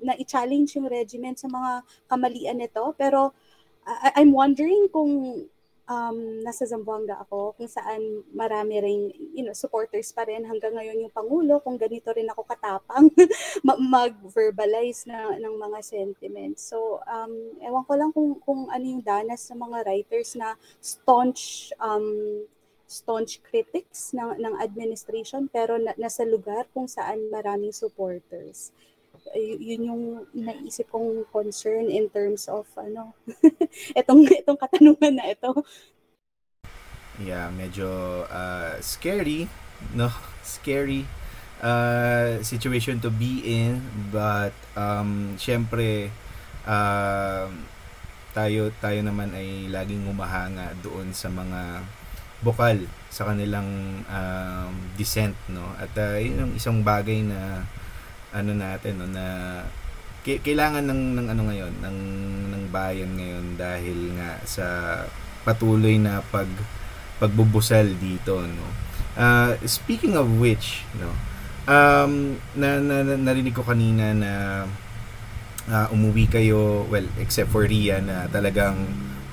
na 0.00 0.16
i-challenge 0.16 0.80
yung 0.80 0.88
regiment 0.88 1.36
sa 1.36 1.52
mga 1.52 1.84
kamalian 2.08 2.56
nito. 2.56 2.96
Pero 2.96 3.36
I- 3.84 4.24
I'm 4.24 4.32
wondering 4.32 4.88
kung 4.88 5.44
um, 5.88 6.18
nasa 6.44 6.68
Zamboanga 6.68 7.20
ako, 7.24 7.56
kung 7.56 7.68
saan 7.68 8.24
marami 8.36 8.80
ring 8.80 9.02
you 9.32 9.44
know, 9.44 9.56
supporters 9.56 10.12
pa 10.12 10.28
rin 10.28 10.44
hanggang 10.44 10.76
ngayon 10.76 11.08
yung 11.08 11.12
Pangulo, 11.12 11.60
kung 11.64 11.80
ganito 11.80 12.12
rin 12.12 12.28
ako 12.28 12.44
katapang 12.44 13.08
ma- 13.66 13.80
mag-verbalize 13.80 15.08
na, 15.08 15.36
ng 15.36 15.54
mga 15.56 15.78
sentiments. 15.80 16.68
So, 16.68 17.00
um, 17.08 17.32
ewan 17.64 17.84
ko 17.88 17.92
lang 17.96 18.10
kung, 18.12 18.36
kung 18.44 18.68
ano 18.68 18.84
yung 18.84 19.04
danas 19.04 19.48
ng 19.48 19.60
mga 19.60 19.78
writers 19.88 20.36
na 20.36 20.56
staunch 20.80 21.72
um, 21.80 22.44
staunch 22.88 23.44
critics 23.44 24.16
ng, 24.16 24.40
ng 24.40 24.54
administration 24.64 25.44
pero 25.52 25.76
na, 25.76 25.92
nasa 26.00 26.24
lugar 26.24 26.64
kung 26.72 26.88
saan 26.88 27.28
maraming 27.28 27.70
supporters. 27.70 28.72
Y- 29.36 29.76
yun 29.76 29.82
yung 29.92 30.04
naisip 30.32 30.88
kong 30.88 31.28
concern 31.28 31.92
in 31.92 32.08
terms 32.08 32.48
of 32.48 32.64
ano 32.80 33.12
itong 34.00 34.24
itong 34.24 34.56
katanungan 34.56 35.20
na 35.20 35.28
ito. 35.28 35.52
Yeah, 37.20 37.52
medyo 37.52 38.24
uh, 38.30 38.80
scary, 38.80 39.52
no? 39.92 40.08
Scary 40.40 41.04
uh, 41.60 42.40
situation 42.40 43.04
to 43.04 43.10
be 43.12 43.44
in, 43.44 43.82
but 44.08 44.54
um, 44.78 45.36
syempre 45.36 46.08
uh, 46.64 47.50
tayo 48.32 48.70
tayo 48.78 49.00
naman 49.02 49.34
ay 49.34 49.66
laging 49.66 50.06
humahanga 50.06 50.72
doon 50.80 51.10
sa 51.10 51.26
mga 51.26 51.82
bokal 52.42 52.86
sa 53.08 53.26
kanilang 53.26 53.66
um, 54.06 54.72
dissent, 54.94 55.34
no? 55.50 55.74
At 55.80 55.90
uh, 55.98 56.20
yun 56.20 56.46
yung 56.46 56.54
isang 56.54 56.84
bagay 56.86 57.24
na 57.26 57.66
ano 58.30 58.52
natin, 58.54 59.00
no, 59.00 59.08
na 59.08 59.26
kailangan 60.22 60.84
ng 60.84 61.02
ng 61.16 61.26
ano 61.32 61.42
ngayon, 61.48 61.72
ng 61.80 61.98
ng 62.52 62.64
bayan 62.68 63.16
ngayon 63.16 63.56
dahil 63.56 64.12
nga 64.18 64.36
sa 64.44 64.66
patuloy 65.48 65.96
na 65.96 66.20
pag 66.28 66.48
pagbubusal 67.16 67.88
dito 67.96 68.44
no? 68.44 68.66
Uh, 69.16 69.56
speaking 69.64 70.14
of 70.14 70.28
which 70.36 70.84
no? 71.00 71.10
Um 71.64 72.36
na, 72.52 72.76
na, 72.76 73.00
na 73.04 73.14
narinig 73.16 73.56
ko 73.56 73.64
kanina 73.64 74.12
na 74.12 74.32
uh, 75.68 75.86
umuwi 75.92 76.28
kayo 76.28 76.84
well 76.92 77.08
except 77.16 77.48
for 77.48 77.64
Ria 77.64 78.04
na 78.04 78.28
talagang 78.28 78.76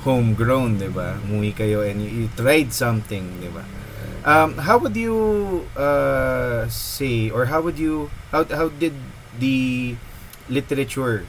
homegrown 0.06 0.78
'di 0.78 0.94
ba? 0.94 1.18
Umuwi 1.26 1.58
kayo 1.58 1.82
and 1.82 2.00
you, 2.06 2.10
you 2.24 2.28
tried 2.38 2.70
something 2.70 3.26
'di 3.42 3.50
ba? 3.50 3.66
Um 4.26 4.58
how 4.62 4.78
would 4.78 4.94
you 4.94 5.18
uh, 5.74 6.70
say 6.70 7.30
or 7.34 7.50
how 7.50 7.62
would 7.62 7.82
you 7.82 8.14
how 8.30 8.46
how 8.46 8.70
did 8.70 8.94
the 9.42 9.94
literature 10.50 11.26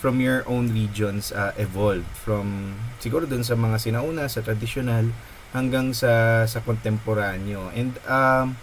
from 0.00 0.20
your 0.20 0.44
own 0.44 0.72
regions 0.72 1.32
uh, 1.32 1.52
evolve? 1.56 2.04
From 2.12 2.76
siguro 3.00 3.24
dun 3.24 3.44
sa 3.44 3.56
mga 3.56 3.80
sinauna 3.80 4.28
sa 4.28 4.44
traditional 4.44 5.12
hanggang 5.56 5.96
sa 5.96 6.44
sa 6.44 6.60
kontemporanyo. 6.60 7.72
And 7.72 7.96
um 8.04 8.60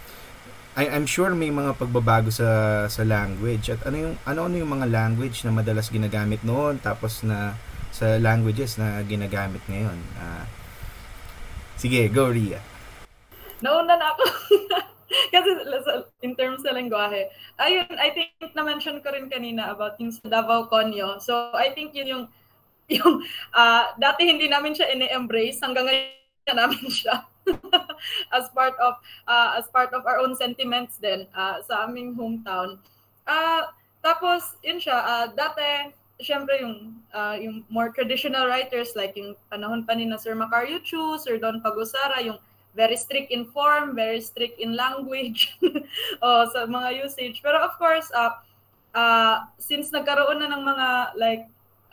I, 0.77 0.93
I'm 0.93 1.09
sure 1.09 1.33
may 1.33 1.49
mga 1.49 1.73
pagbabago 1.81 2.29
sa 2.29 2.85
sa 2.85 3.01
language. 3.01 3.73
At 3.73 3.81
ano 3.89 3.97
yung 3.97 4.15
ano 4.29 4.45
ano 4.45 4.55
yung 4.61 4.71
mga 4.77 4.85
language 4.85 5.41
na 5.41 5.49
madalas 5.49 5.89
ginagamit 5.89 6.45
noon 6.45 6.77
tapos 6.77 7.25
na 7.25 7.57
sa 7.97 8.21
languages 8.21 8.77
na 8.77 9.01
ginagamit 9.01 9.61
ngayon 9.65 9.97
Ah, 10.21 10.45
sige 11.81 12.05
go 12.13 12.29
Ria 12.29 12.61
Nauna 13.57 13.97
na 13.97 14.13
ako. 14.13 14.25
Kasi 15.33 15.49
in 16.21 16.37
terms 16.37 16.61
sa 16.61 16.75
lengguwahe. 16.75 17.31
Ayun, 17.57 17.89
I 17.97 18.13
think 18.13 18.37
na-mention 18.53 19.01
ko 19.01 19.09
rin 19.09 19.31
kanina 19.31 19.73
about 19.73 19.97
yung 19.97 20.13
sa 20.13 20.29
Davao 20.29 20.69
Conyo. 20.69 21.17
So, 21.17 21.55
I 21.57 21.73
think 21.73 21.97
yun 21.97 22.07
yung, 22.07 22.23
yung 23.01 23.25
ah, 23.55 23.97
dati 23.97 24.29
hindi 24.29 24.45
namin 24.45 24.77
siya 24.77 24.93
ini-embrace. 24.93 25.63
Hanggang 25.63 25.89
ngayon 25.89 26.53
na 26.53 26.67
namin 26.67 26.85
siya. 27.01 27.25
as 28.35 28.51
part 28.51 28.75
of 28.83 28.99
ah, 29.23 29.55
as 29.55 29.71
part 29.71 29.95
of 29.95 30.03
our 30.03 30.19
own 30.19 30.35
sentiments 30.35 30.99
din 30.99 31.25
ah, 31.31 31.63
sa 31.63 31.87
aming 31.87 32.13
hometown. 32.13 32.77
Ah, 33.25 33.71
tapos, 34.03 34.55
yun 34.61 34.77
siya, 34.77 34.97
ah, 35.01 35.25
dati, 35.31 35.91
syempre 36.17 36.61
yung 36.61 36.97
uh, 37.13 37.37
yung 37.37 37.63
more 37.69 37.93
traditional 37.93 38.49
writers 38.49 38.97
like 38.97 39.13
yung 39.17 39.37
panahon 39.53 39.85
pa 39.85 39.93
ni 39.93 40.05
na 40.05 40.17
Sir 40.17 40.33
Macario 40.33 40.81
Chu, 40.81 41.17
Sir 41.21 41.37
Don 41.37 41.61
Pagusara, 41.61 42.25
yung 42.25 42.41
very 42.77 42.97
strict 42.97 43.33
in 43.33 43.45
form, 43.49 43.97
very 43.97 44.21
strict 44.21 44.61
in 44.61 44.77
language 44.77 45.57
oh, 46.21 46.45
sa 46.53 46.69
mga 46.69 47.05
usage. 47.05 47.41
Pero 47.41 47.57
of 47.57 47.73
course, 47.81 48.05
uh, 48.13 48.37
uh, 48.93 49.49
since 49.57 49.89
nagkaroon 49.89 50.45
na 50.45 50.53
ng 50.53 50.61
mga 50.61 50.87
like 51.17 51.43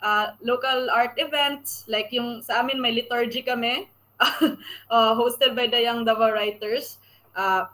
uh, 0.05 0.37
local 0.45 0.89
art 0.93 1.17
events, 1.17 1.85
like 1.89 2.13
yung 2.13 2.45
sa 2.45 2.61
amin 2.61 2.77
may 2.77 2.93
liturgy 2.93 3.41
kami, 3.41 3.89
uh, 4.21 5.13
hosted 5.19 5.57
by 5.57 5.65
the 5.65 5.81
Young 5.81 6.05
Davao 6.05 6.29
Writers, 6.29 7.01
uh, 7.33 7.65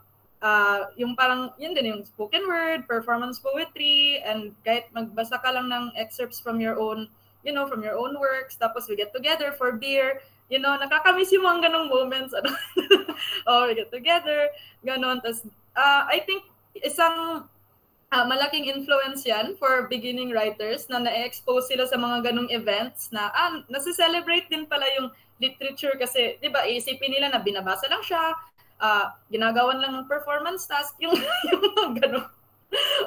uh, 0.41 0.89
yung 0.97 1.15
parang, 1.15 1.53
yun 1.57 1.73
din, 1.73 1.93
yung 1.93 2.03
spoken 2.03 2.43
word, 2.49 2.85
performance 2.89 3.39
poetry, 3.39 4.19
and 4.25 4.51
kahit 4.65 4.89
magbasa 4.91 5.37
ka 5.39 5.49
lang 5.53 5.69
ng 5.69 5.93
excerpts 5.95 6.41
from 6.41 6.59
your 6.59 6.77
own, 6.81 7.07
you 7.45 7.53
know, 7.53 7.69
from 7.69 7.85
your 7.85 7.95
own 7.95 8.17
works, 8.19 8.57
tapos 8.57 8.89
we 8.89 8.97
get 8.97 9.13
together 9.13 9.53
for 9.53 9.71
beer, 9.73 10.21
you 10.49 10.59
know, 10.59 10.75
nakakamiss 10.75 11.31
yung 11.31 11.45
mga 11.45 11.69
ganong 11.69 11.87
moments, 11.87 12.33
ano, 12.37 12.51
oh, 13.47 13.69
we 13.69 13.77
get 13.77 13.93
together, 13.93 14.49
ganon, 14.83 15.21
tapos, 15.21 15.47
uh, 15.77 16.03
I 16.09 16.21
think, 16.25 16.43
isang 16.81 17.47
uh, 18.11 18.25
malaking 18.27 18.67
influence 18.67 19.23
yan 19.23 19.55
for 19.55 19.87
beginning 19.87 20.35
writers 20.35 20.89
na 20.91 20.99
na-expose 20.99 21.71
sila 21.71 21.87
sa 21.87 21.95
mga 21.95 22.31
ganong 22.31 22.51
events 22.51 23.09
na, 23.15 23.31
ah, 23.31 23.63
nasi-celebrate 23.71 24.51
din 24.51 24.67
pala 24.67 24.85
yung 24.99 25.07
literature 25.41 25.97
kasi, 25.97 26.37
di 26.37 26.51
ba, 26.53 26.67
isipin 26.69 27.17
nila 27.17 27.33
na 27.33 27.41
binabasa 27.41 27.89
lang 27.89 28.03
siya, 28.05 28.35
uh, 28.81 29.13
ginagawan 29.29 29.79
lang 29.79 29.93
ng 29.95 30.09
performance 30.09 30.65
task 30.65 30.97
yung, 30.97 31.13
yung 31.53 31.95
gano'n. 31.95 32.27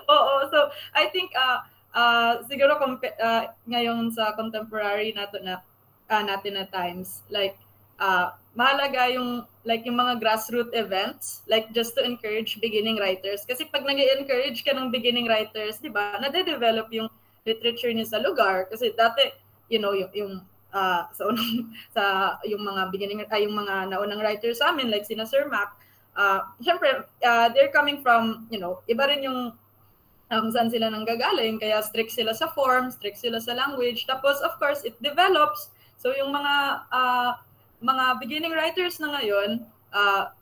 Oo, 0.09 0.35
so 0.49 0.70
I 0.95 1.11
think 1.11 1.35
uh, 1.35 1.66
uh, 1.93 2.41
siguro 2.47 2.79
comp- 2.79 3.18
uh, 3.18 3.51
ngayon 3.66 4.14
sa 4.14 4.33
contemporary 4.39 5.11
nato 5.12 5.43
na 5.43 5.61
uh, 6.09 6.22
natin 6.22 6.61
na 6.61 6.66
times 6.68 7.25
like 7.33 7.57
uh, 7.99 8.35
mahalaga 8.53 9.09
yung 9.14 9.47
like 9.64 9.87
yung 9.89 9.97
mga 9.97 10.20
grassroots 10.20 10.75
events 10.77 11.41
like 11.49 11.70
just 11.72 11.97
to 11.97 12.05
encourage 12.05 12.61
beginning 12.61 13.01
writers 13.01 13.43
kasi 13.49 13.64
pag 13.72 13.87
nag-encourage 13.87 14.61
ka 14.62 14.77
ng 14.77 14.93
beginning 14.93 15.27
writers 15.27 15.81
di 15.81 15.89
ba 15.89 16.20
nade-develop 16.20 16.91
yung 16.93 17.09
literature 17.49 17.91
niya 17.91 18.09
sa 18.09 18.18
lugar 18.20 18.68
kasi 18.68 18.93
dati 18.93 19.33
you 19.72 19.81
know 19.81 19.97
yung, 19.97 20.12
yung 20.12 20.35
uh, 20.75 21.07
sa 21.14 21.22
unang 21.31 21.70
sa 21.97 22.03
yung 22.43 22.66
mga 22.66 22.91
beginning 22.91 23.22
ay 23.31 23.47
yung 23.47 23.55
mga 23.55 23.95
naunang 23.95 24.20
writers 24.20 24.59
sa 24.59 24.75
amin 24.75 24.91
like 24.91 25.07
sina 25.07 25.25
Sir 25.25 25.47
Mac 25.47 25.72
uh, 26.18 26.43
syempre 26.59 27.07
uh, 27.22 27.47
they're 27.55 27.72
coming 27.72 28.03
from 28.03 28.51
you 28.51 28.59
know 28.59 28.83
iba 28.91 29.07
rin 29.07 29.22
yung 29.22 29.55
um, 30.35 30.51
saan 30.51 30.70
sila 30.70 30.89
nanggagaling 30.89 31.61
kaya 31.61 31.83
strict 31.85 32.14
sila 32.14 32.33
sa 32.33 32.49
form 32.53 32.89
strict 32.91 33.20
sila 33.20 33.41
sa 33.41 33.53
language. 33.53 34.07
Tapos 34.09 34.41
of 34.43 34.57
course 34.59 34.83
it 34.87 34.97
develops. 35.03 35.70
So 36.01 36.12
yung 36.16 36.33
mga 36.33 36.55
uh, 36.91 37.31
mga 37.85 38.05
beginning 38.20 38.55
writers 38.55 38.99
na 39.01 39.14
ngayon 39.18 39.64
uh, 39.93 40.33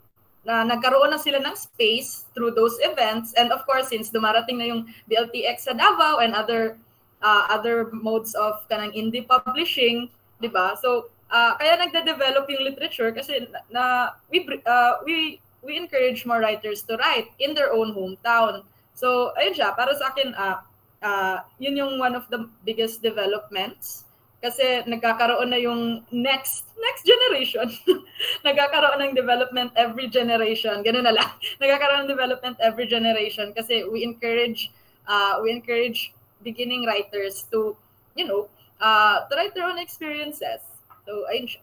na 0.43 0.67
nagkaroon 0.67 1.15
na 1.15 1.23
sila 1.23 1.39
ng 1.39 1.55
space 1.55 2.27
through 2.35 2.55
those 2.55 2.75
events. 2.83 3.35
And 3.39 3.51
of 3.51 3.63
course 3.67 3.91
since 3.91 4.11
dumarating 4.11 4.59
na 4.59 4.67
yung 4.71 4.91
BLTX 5.07 5.71
sa 5.71 5.75
Davao 5.75 6.19
and 6.19 6.35
other 6.35 6.79
uh, 7.23 7.47
other 7.51 7.91
modes 7.95 8.35
of 8.35 8.63
kanang 8.67 8.95
indie 8.95 9.27
publishing 9.27 10.11
'di 10.43 10.51
ba? 10.51 10.75
So, 10.75 11.07
uh, 11.31 11.55
kaya 11.57 11.79
nagde-develop 11.79 12.51
yung 12.51 12.67
literature 12.67 13.15
kasi 13.15 13.47
na, 13.71 14.11
we 14.27 14.43
uh, 14.67 14.99
we 15.07 15.39
we 15.63 15.79
encourage 15.79 16.27
more 16.27 16.43
writers 16.43 16.83
to 16.91 16.99
write 16.99 17.31
in 17.39 17.55
their 17.55 17.71
own 17.71 17.95
hometown. 17.95 18.67
So, 18.99 19.31
ayun 19.39 19.55
siya, 19.55 19.79
para 19.79 19.95
sa 19.95 20.11
akin 20.11 20.35
uh, 20.35 20.59
uh, 21.01 21.37
yun 21.63 21.79
yung 21.79 22.03
one 22.03 22.19
of 22.19 22.27
the 22.29 22.51
biggest 22.67 23.01
developments 23.01 24.05
kasi 24.43 24.83
nagkakaroon 24.91 25.55
na 25.55 25.61
yung 25.63 26.03
next 26.11 26.67
next 26.75 27.07
generation. 27.07 27.71
nagkakaroon 28.47 28.99
ng 28.99 29.15
development 29.15 29.71
every 29.79 30.11
generation. 30.11 30.83
Ganun 30.83 31.07
na 31.07 31.15
lang. 31.15 31.31
nagkakaroon 31.63 32.05
ng 32.05 32.11
development 32.11 32.59
every 32.59 32.91
generation 32.91 33.55
kasi 33.55 33.87
we 33.87 34.03
encourage 34.03 34.75
uh, 35.07 35.39
we 35.39 35.55
encourage 35.55 36.11
beginning 36.43 36.83
writers 36.83 37.47
to 37.55 37.79
you 38.19 38.27
know 38.27 38.51
uh, 38.83 39.25
write 39.31 39.55
their 39.55 39.71
own 39.71 39.79
experiences. 39.79 40.61
So, 41.07 41.25
ayun 41.31 41.47
siya. 41.47 41.63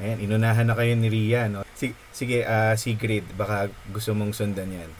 Ayan, 0.00 0.18
inunahan 0.24 0.64
na 0.64 0.76
kayo 0.76 0.96
ni 0.96 1.12
Ria, 1.12 1.44
no? 1.48 1.60
Sige, 1.76 1.92
sige 2.12 2.40
uh, 2.40 2.72
Sigrid, 2.72 3.24
baka 3.36 3.68
gusto 3.92 4.16
mong 4.16 4.32
sundan 4.32 4.72
yan. 4.72 4.90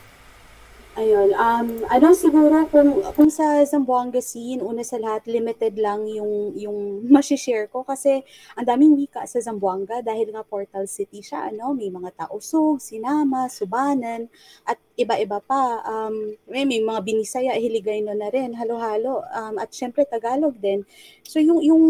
Ayun, 1.00 1.32
um, 1.32 1.86
ano 1.86 2.12
siguro 2.12 2.66
kung, 2.68 3.00
kung 3.16 3.32
sa 3.32 3.62
Zamboanga 3.64 4.20
scene, 4.20 4.60
una 4.60 4.84
sa 4.84 5.00
lahat, 5.00 5.24
limited 5.24 5.78
lang 5.80 6.04
yung, 6.04 6.52
yung 6.52 6.78
masishare 7.14 7.70
ko 7.72 7.86
kasi 7.86 8.20
ang 8.58 8.66
daming 8.68 8.92
wika 8.92 9.24
sa 9.24 9.40
Zamboanga 9.40 10.04
dahil 10.04 10.34
nga 10.34 10.44
portal 10.44 10.84
city 10.84 11.24
siya, 11.24 11.48
ano, 11.48 11.72
may 11.72 11.88
mga 11.88 12.26
tausog, 12.26 12.82
sinama, 12.82 13.48
subanan, 13.48 14.28
at 14.68 14.76
iba-iba 15.00 15.40
pa. 15.40 15.80
Um, 15.88 16.36
may, 16.44 16.68
may 16.68 16.84
mga 16.84 17.00
binisaya, 17.00 17.56
hiligay 17.56 18.04
no 18.04 18.12
na 18.12 18.28
rin, 18.28 18.52
halo-halo, 18.52 19.24
um, 19.32 19.56
at 19.56 19.72
syempre 19.72 20.04
Tagalog 20.04 20.60
din. 20.60 20.84
So 21.24 21.40
yung, 21.40 21.64
yung 21.64 21.82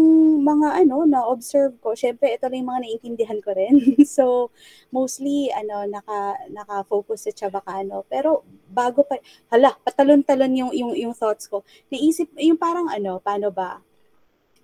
mga 0.47 0.87
ano, 0.87 1.03
na-observe 1.03 1.75
ko, 1.83 1.91
syempre 1.91 2.31
ito 2.31 2.47
lang 2.47 2.63
yung 2.63 2.71
mga 2.71 2.81
naiintindihan 2.87 3.39
ko 3.43 3.51
rin. 3.51 3.75
so 4.07 4.49
mostly, 4.95 5.51
ano, 5.51 5.83
naka, 5.91 6.39
naka-focus 6.47 7.27
sa 7.27 7.31
Chabacano. 7.35 8.07
Pero 8.07 8.47
bago 8.71 9.03
pa, 9.03 9.19
hala, 9.51 9.75
patalon-talon 9.83 10.53
yung, 10.55 10.71
yung, 10.71 10.91
yung 10.95 11.13
thoughts 11.13 11.51
ko. 11.51 11.67
Naisip, 11.91 12.31
yung 12.39 12.57
parang 12.57 12.87
ano, 12.87 13.19
paano 13.19 13.51
ba? 13.51 13.83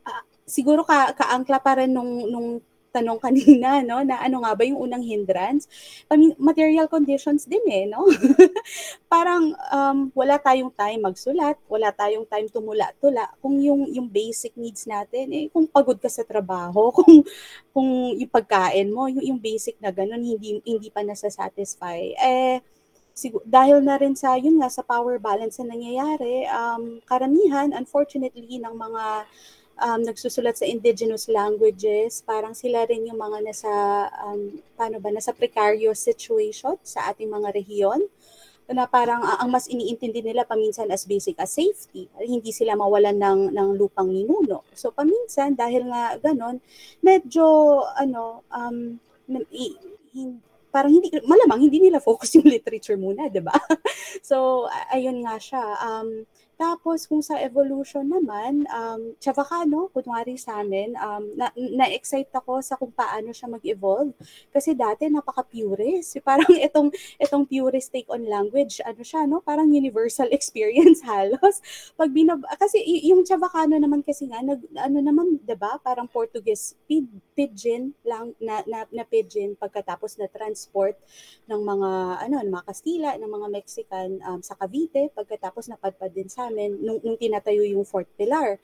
Uh, 0.08 0.24
siguro 0.48 0.88
ka, 0.88 1.12
kaangkla 1.12 1.60
pa 1.60 1.84
rin 1.84 1.91
nung, 1.91 2.24
nung 2.32 2.50
tanong 2.92 3.20
kanina, 3.22 3.84
no, 3.86 4.02
na 4.02 4.20
ano 4.24 4.44
nga 4.44 4.58
ba 4.58 4.64
yung 4.64 4.80
unang 4.80 5.04
hindrance? 5.04 5.70
Material 6.40 6.90
conditions 6.90 7.46
din 7.46 7.64
eh, 7.68 7.86
no? 7.86 8.08
Parang 9.14 9.54
um, 9.72 9.98
wala 10.16 10.40
tayong 10.42 10.74
time 10.74 11.06
magsulat, 11.06 11.60
wala 11.68 11.94
tayong 11.94 12.26
time 12.26 12.48
tumula-tula. 12.50 13.32
Kung 13.40 13.60
yung, 13.60 13.86
yung 13.92 14.08
basic 14.10 14.56
needs 14.58 14.88
natin, 14.88 15.32
eh, 15.34 15.46
kung 15.52 15.68
pagod 15.70 16.00
ka 16.00 16.10
sa 16.10 16.26
trabaho, 16.26 16.90
kung, 16.98 17.24
kung 17.76 17.90
yung 18.18 18.32
pagkain 18.32 18.90
mo, 18.90 19.06
yung, 19.12 19.36
yung 19.36 19.40
basic 19.40 19.78
na 19.84 19.94
ganun, 19.94 20.24
hindi, 20.24 20.60
hindi 20.64 20.90
pa 20.90 21.06
nasa-satisfy, 21.06 22.18
eh, 22.18 22.60
sigur, 23.18 23.42
dahil 23.50 23.82
na 23.82 23.98
rin 23.98 24.14
sa 24.14 24.38
yun 24.38 24.62
nga 24.62 24.70
sa 24.70 24.86
power 24.86 25.18
balance 25.18 25.58
na 25.58 25.74
nangyayari 25.74 26.46
um, 26.54 27.02
karamihan 27.10 27.74
unfortunately 27.74 28.62
ng 28.62 28.76
mga 28.78 29.26
um, 29.78 30.01
nagsusulat 30.03 30.57
sa 30.57 30.65
indigenous 30.65 31.30
languages, 31.30 32.25
parang 32.25 32.57
sila 32.57 32.86
rin 32.89 33.07
yung 33.07 33.17
mga 33.17 33.45
nasa, 33.45 33.71
um, 34.25 34.57
paano 34.73 34.97
ba, 34.97 35.13
nasa 35.13 35.34
precarious 35.34 36.01
situation 36.01 36.78
sa 36.82 37.09
ating 37.13 37.30
mga 37.30 37.53
rehiyon 37.53 38.05
na 38.67 38.84
parang 38.84 39.23
uh, 39.23 39.39
ang 39.39 39.47
mas 39.47 39.71
iniintindi 39.71 40.19
nila 40.19 40.43
paminsan 40.43 40.91
as 40.91 41.07
basic 41.07 41.39
as 41.39 41.55
safety. 41.55 42.11
Hindi 42.19 42.51
sila 42.51 42.75
mawalan 42.75 43.15
ng, 43.15 43.39
ng 43.55 43.69
lupang 43.80 44.11
ninuno. 44.11 44.67
So 44.75 44.91
paminsan, 44.91 45.55
dahil 45.55 45.88
nga 45.88 46.19
ganon, 46.19 46.59
medyo, 46.99 47.80
ano, 47.95 48.43
um, 48.51 48.99
i, 49.53 49.71
hin, 50.11 50.43
parang 50.67 50.91
hindi, 50.91 51.09
malamang 51.23 51.63
hindi 51.63 51.80
nila 51.80 52.03
focus 52.03 52.36
yung 52.38 52.47
literature 52.51 52.99
muna, 52.99 53.32
di 53.32 53.39
ba? 53.39 53.55
so, 54.30 54.67
ayun 54.91 55.23
nga 55.23 55.39
siya. 55.39 55.63
Um, 55.80 56.28
tapos 56.58 57.05
kung 57.05 57.22
sa 57.22 57.38
evolution 57.38 58.10
naman, 58.10 58.66
um, 58.74 59.14
Chavacano, 59.22 59.93
kunwari 59.93 60.36
sa 60.41 60.66
amin, 60.66 60.97
um, 60.97 61.24
na, 61.38 61.53
na-excite 61.53 62.34
ako 62.34 62.66
sa 62.66 62.76
kung 62.76 62.89
paano 62.89 63.30
siya 63.30 63.45
mag-evolve. 63.45 64.18
Kasi 64.49 64.74
dati 64.74 65.05
napaka-purist. 65.05 66.18
Parang 66.28 66.49
itong, 66.49 66.89
itong 67.22 67.45
purist 67.45 67.93
take 67.93 68.10
on 68.10 68.26
language, 68.26 68.82
ano 68.82 69.01
siya, 69.05 69.30
no? 69.30 69.39
Parang 69.45 69.70
universal 69.70 70.28
experience 70.38 71.05
halos. 71.05 71.62
Pag 71.93 72.10
binab 72.10 72.41
kasi 72.58 72.82
y- 72.82 73.14
yung 73.14 73.22
Chavacano 73.22 73.78
naman 73.78 74.01
kasi 74.01 74.26
nga, 74.26 74.41
nag, 74.41 74.62
ano 74.74 74.97
naman, 74.97 75.38
ba 75.58 75.78
Parang 75.82 76.05
Portuguese 76.05 76.78
pidgin 77.38 77.93
lang 78.01 78.34
na, 78.41 78.66
na, 78.66 78.86
na 78.89 79.03
pidgin 79.05 79.53
pagkatapos 79.58 80.18
na 80.18 80.30
transport 80.30 80.97
ng 81.45 81.62
mga 81.62 81.89
ano 82.26 82.36
ng 82.41 82.53
mga 82.53 82.66
Kastila 82.66 83.10
ng 83.18 83.32
mga 83.32 83.47
Mexican 83.53 84.10
um, 84.26 84.39
sa 84.41 84.53
Cavite 84.58 85.10
pagkatapos 85.14 85.70
napadpad 85.70 86.12
din 86.14 86.30
sa 86.30 86.47
amin 86.48 86.80
nung, 86.80 87.00
nung 87.04 87.20
tinatayo 87.20 87.64
yung 87.68 87.84
fourth 87.84 88.10
pillar 88.16 88.58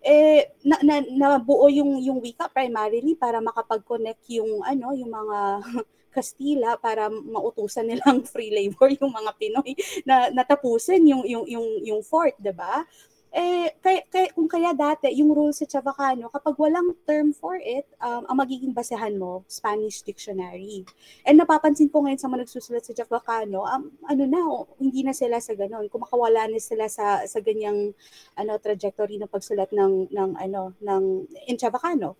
eh 0.00 0.48
na, 0.64 0.80
na, 0.80 1.04
nabuo 1.04 1.68
yung 1.68 2.00
yung 2.00 2.18
wika 2.24 2.48
primarily 2.48 3.12
para 3.12 3.40
makapag-connect 3.44 4.24
yung 4.32 4.64
ano 4.64 4.96
yung 4.96 5.12
mga 5.12 5.38
Kastila 6.10 6.74
para 6.74 7.06
mautusan 7.06 7.86
nilang 7.86 8.26
free 8.34 8.50
labor 8.50 8.90
yung 8.98 9.14
mga 9.14 9.30
Pinoy 9.38 9.78
na 10.02 10.26
natapusin 10.34 11.06
yung 11.06 11.22
yung 11.22 11.46
yung 11.46 11.66
yung 11.86 12.00
fort, 12.02 12.34
'di 12.34 12.50
ba? 12.50 12.82
Eh, 13.30 13.70
kaya, 13.78 14.02
kaya, 14.10 14.26
kung 14.34 14.50
kaya 14.50 14.74
dati, 14.74 15.06
yung 15.14 15.30
rule 15.30 15.54
sa 15.54 15.62
Chavacano, 15.62 16.26
kapag 16.34 16.58
walang 16.58 16.98
term 17.06 17.30
for 17.30 17.54
it, 17.62 17.86
um, 18.02 18.26
ang 18.26 18.42
magiging 18.42 18.74
basehan 18.74 19.14
mo, 19.14 19.46
Spanish 19.46 20.02
dictionary. 20.02 20.82
And 21.22 21.38
napapansin 21.38 21.94
ko 21.94 22.02
ngayon 22.02 22.18
sa 22.18 22.26
mga 22.26 22.42
nagsusulat 22.42 22.82
sa 22.82 22.90
Chavacano, 22.90 23.62
um, 23.62 23.94
ano 24.10 24.22
na, 24.26 24.40
oh, 24.42 24.66
hindi 24.82 25.06
na 25.06 25.14
sila 25.14 25.38
sa 25.38 25.54
ganun. 25.54 25.86
Kumakawala 25.86 26.50
na 26.50 26.58
sila 26.58 26.90
sa, 26.90 27.22
sa 27.22 27.38
ganyang 27.38 27.94
ano, 28.34 28.52
trajectory 28.58 29.14
ng 29.22 29.30
pagsulat 29.30 29.70
ng, 29.70 30.10
ng, 30.10 30.30
ano, 30.34 30.74
ng, 30.82 31.30
in 31.46 31.54
Chavacano. 31.54 32.18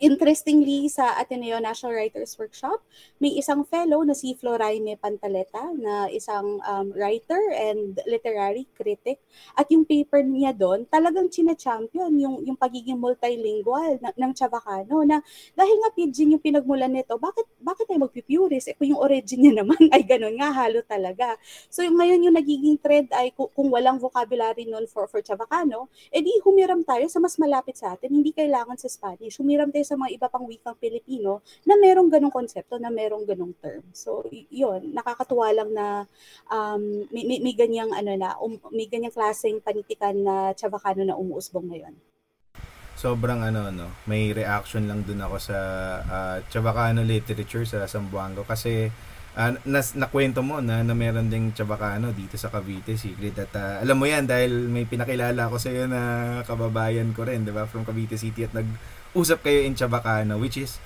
Interestingly, 0.00 0.88
sa 0.88 1.12
Ateneo 1.20 1.60
National 1.60 1.92
Writers 1.92 2.32
Workshop, 2.40 2.80
may 3.20 3.36
isang 3.36 3.68
fellow 3.68 4.00
na 4.00 4.16
si 4.16 4.32
Floraime 4.32 4.96
Pantaleta 4.96 5.60
na 5.76 6.08
isang 6.08 6.56
um, 6.64 6.88
writer 6.96 7.36
and 7.52 8.00
literary 8.08 8.64
critic. 8.72 9.20
At 9.52 9.68
yung 9.68 9.84
paper 9.84 10.24
niya 10.24 10.56
doon, 10.56 10.88
talagang 10.88 11.28
china-champion 11.28 12.16
yung, 12.16 12.40
yung 12.48 12.56
pagiging 12.56 12.96
multilingual 12.96 14.00
ng, 14.00 14.16
ng 14.16 14.32
Chavacano 14.32 15.04
na 15.04 15.20
dahil 15.52 15.76
nga 15.84 15.92
pidgin 15.92 16.32
yung 16.32 16.40
pinagmulan 16.40 16.88
nito, 16.88 17.20
bakit, 17.20 17.44
bakit 17.60 17.84
tayo 17.84 18.00
magpipurist? 18.00 18.72
Eh, 18.72 18.74
kung 18.80 18.96
yung 18.96 19.04
origin 19.04 19.44
niya 19.44 19.60
naman 19.60 19.84
ay 19.92 20.00
ganun 20.00 20.32
nga, 20.40 20.48
halo 20.48 20.80
talaga. 20.80 21.36
So 21.68 21.84
yung 21.84 22.00
ngayon 22.00 22.24
yung 22.24 22.40
nagiging 22.40 22.80
trend 22.80 23.12
ay 23.12 23.36
kung, 23.36 23.52
kung 23.52 23.68
walang 23.68 24.00
vocabulary 24.00 24.64
noon 24.64 24.88
for, 24.88 25.04
for 25.12 25.20
Chavacano, 25.20 25.92
edi 26.08 26.32
humiram 26.40 26.80
tayo 26.88 27.04
sa 27.12 27.20
mas 27.20 27.36
malapit 27.36 27.76
sa 27.76 27.92
atin, 27.92 28.16
hindi 28.16 28.32
kailangan 28.32 28.80
sa 28.80 28.88
Spanish. 28.88 29.36
Humiram 29.36 29.68
tayo 29.68 29.89
sa 29.90 29.98
mga 29.98 30.14
iba 30.14 30.26
pang 30.30 30.46
wikang 30.46 30.78
Pilipino 30.78 31.42
na 31.66 31.74
merong 31.74 32.06
ganong 32.06 32.30
konsepto, 32.30 32.78
na 32.78 32.94
merong 32.94 33.26
ganong 33.26 33.58
term. 33.58 33.82
So, 33.90 34.22
yun, 34.30 34.94
nakakatuwa 34.94 35.50
lang 35.50 35.74
na 35.74 36.06
um, 36.46 37.10
may, 37.10 37.26
may, 37.26 37.42
may 37.42 37.54
ganyang, 37.58 37.90
ano 37.90 38.14
na, 38.14 38.38
um, 38.38 38.54
may 38.70 38.86
ganyang 38.86 39.10
klaseng 39.10 39.58
panitikan 39.58 40.14
na 40.14 40.54
Chavacano 40.54 41.02
na 41.02 41.18
umuusbong 41.18 41.66
ngayon. 41.66 41.98
sobrang 43.00 43.40
ano 43.40 43.72
no, 43.72 43.88
may 44.04 44.28
reaction 44.36 44.84
lang 44.84 45.00
dun 45.08 45.24
ako 45.24 45.40
sa 45.40 45.58
uh, 46.04 46.36
Chavacano 46.52 47.00
literature 47.00 47.64
sa 47.64 47.88
Zamboanga 47.88 48.44
kasi 48.44 48.92
uh, 49.40 49.56
nas 49.64 49.96
nakwento 49.96 50.44
mo 50.44 50.60
na, 50.60 50.84
na 50.84 50.92
meron 50.92 51.32
ding 51.32 51.56
Chavacano 51.56 52.12
dito 52.12 52.36
sa 52.36 52.52
Cavite 52.52 53.00
Secret 53.00 53.32
at 53.40 53.52
uh, 53.56 53.74
alam 53.80 53.96
mo 53.96 54.04
yan 54.04 54.28
dahil 54.28 54.68
may 54.68 54.84
pinakilala 54.84 55.48
ko 55.48 55.56
sa 55.56 55.72
iyo 55.72 55.88
na 55.88 56.00
kababayan 56.44 57.16
ko 57.16 57.24
rin, 57.24 57.48
'di 57.48 57.56
ba, 57.56 57.64
from 57.64 57.88
Cavite 57.88 58.20
City 58.20 58.44
at 58.44 58.52
nag-usap 59.10 59.42
kayo 59.42 59.66
in 59.66 59.74
Chavacano 59.74 60.38
which 60.38 60.54
is 60.54 60.78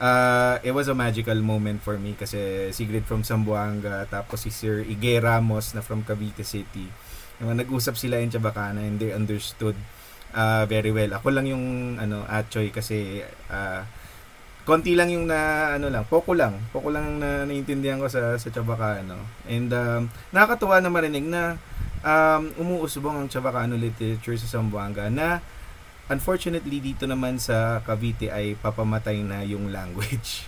uh, 0.00 0.56
it 0.64 0.72
was 0.72 0.88
a 0.88 0.96
magical 0.96 1.36
moment 1.44 1.84
for 1.84 2.00
me 2.00 2.16
kasi 2.16 2.72
Sigrid 2.72 3.04
from 3.04 3.20
Zamboanga 3.20 4.08
tapos 4.08 4.48
si 4.48 4.50
Sir 4.50 4.80
Ige 4.80 5.20
Ramos 5.20 5.76
na 5.76 5.84
from 5.84 6.00
Cavite 6.00 6.40
City. 6.40 6.88
Yung 7.36 7.52
nag-usap 7.52 8.00
sila 8.00 8.16
in 8.16 8.32
Chavacano 8.32 8.80
and 8.80 8.96
they 8.96 9.12
understood 9.12 9.76
uh, 10.32 10.64
very 10.64 10.88
well. 10.88 11.20
Ako 11.20 11.28
lang 11.36 11.52
yung 11.52 11.96
ano 12.00 12.24
Achoy 12.24 12.72
kasi 12.72 13.20
uh, 13.52 13.84
konti 14.64 14.96
lang 14.96 15.12
yung 15.12 15.28
na 15.28 15.76
ano 15.76 15.92
lang, 15.92 16.08
poko 16.08 16.32
lang. 16.32 16.56
Poko 16.72 16.88
lang 16.88 17.20
na 17.20 17.44
naiintindihan 17.44 18.00
ko 18.00 18.08
sa 18.08 18.40
sa 18.40 18.48
Chabacano. 18.48 19.20
And 19.44 19.68
um, 19.68 20.08
nakakatuwa 20.32 20.80
na 20.80 20.88
marinig 20.88 21.28
na 21.28 21.60
um, 22.00 22.56
umuusbong 22.56 23.20
ang 23.20 23.28
Chabacano 23.28 23.76
literature 23.76 24.40
sa 24.40 24.48
Zamboanga 24.48 25.12
na 25.12 25.44
unfortunately 26.06 26.78
dito 26.78 27.04
naman 27.06 27.38
sa 27.38 27.82
Cavite 27.82 28.30
ay 28.30 28.54
papamatay 28.58 29.22
na 29.22 29.42
yung 29.42 29.70
language. 29.76 30.46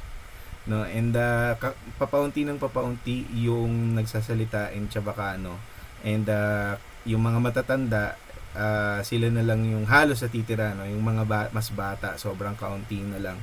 No, 0.69 0.85
and 0.85 1.17
uh, 1.17 1.57
papaunti 1.97 2.45
ng 2.45 2.61
papaunti 2.61 3.25
yung 3.33 3.97
nagsasalita 3.97 4.77
in 4.77 4.85
Chabacano. 4.93 5.57
And 6.05 6.29
uh, 6.29 6.77
yung 7.09 7.25
mga 7.25 7.41
matatanda 7.41 8.21
uh, 8.59 9.01
sila 9.07 9.31
na 9.31 9.45
lang 9.45 9.65
yung 9.65 9.85
halos 9.89 10.21
sa 10.21 10.31
titira 10.31 10.73
no 10.75 10.85
yung 10.85 11.05
mga 11.05 11.23
ba- 11.25 11.51
mas 11.55 11.71
bata 11.71 12.17
sobrang 12.17 12.59
kaunti 12.59 13.01
na 13.01 13.21
lang 13.21 13.39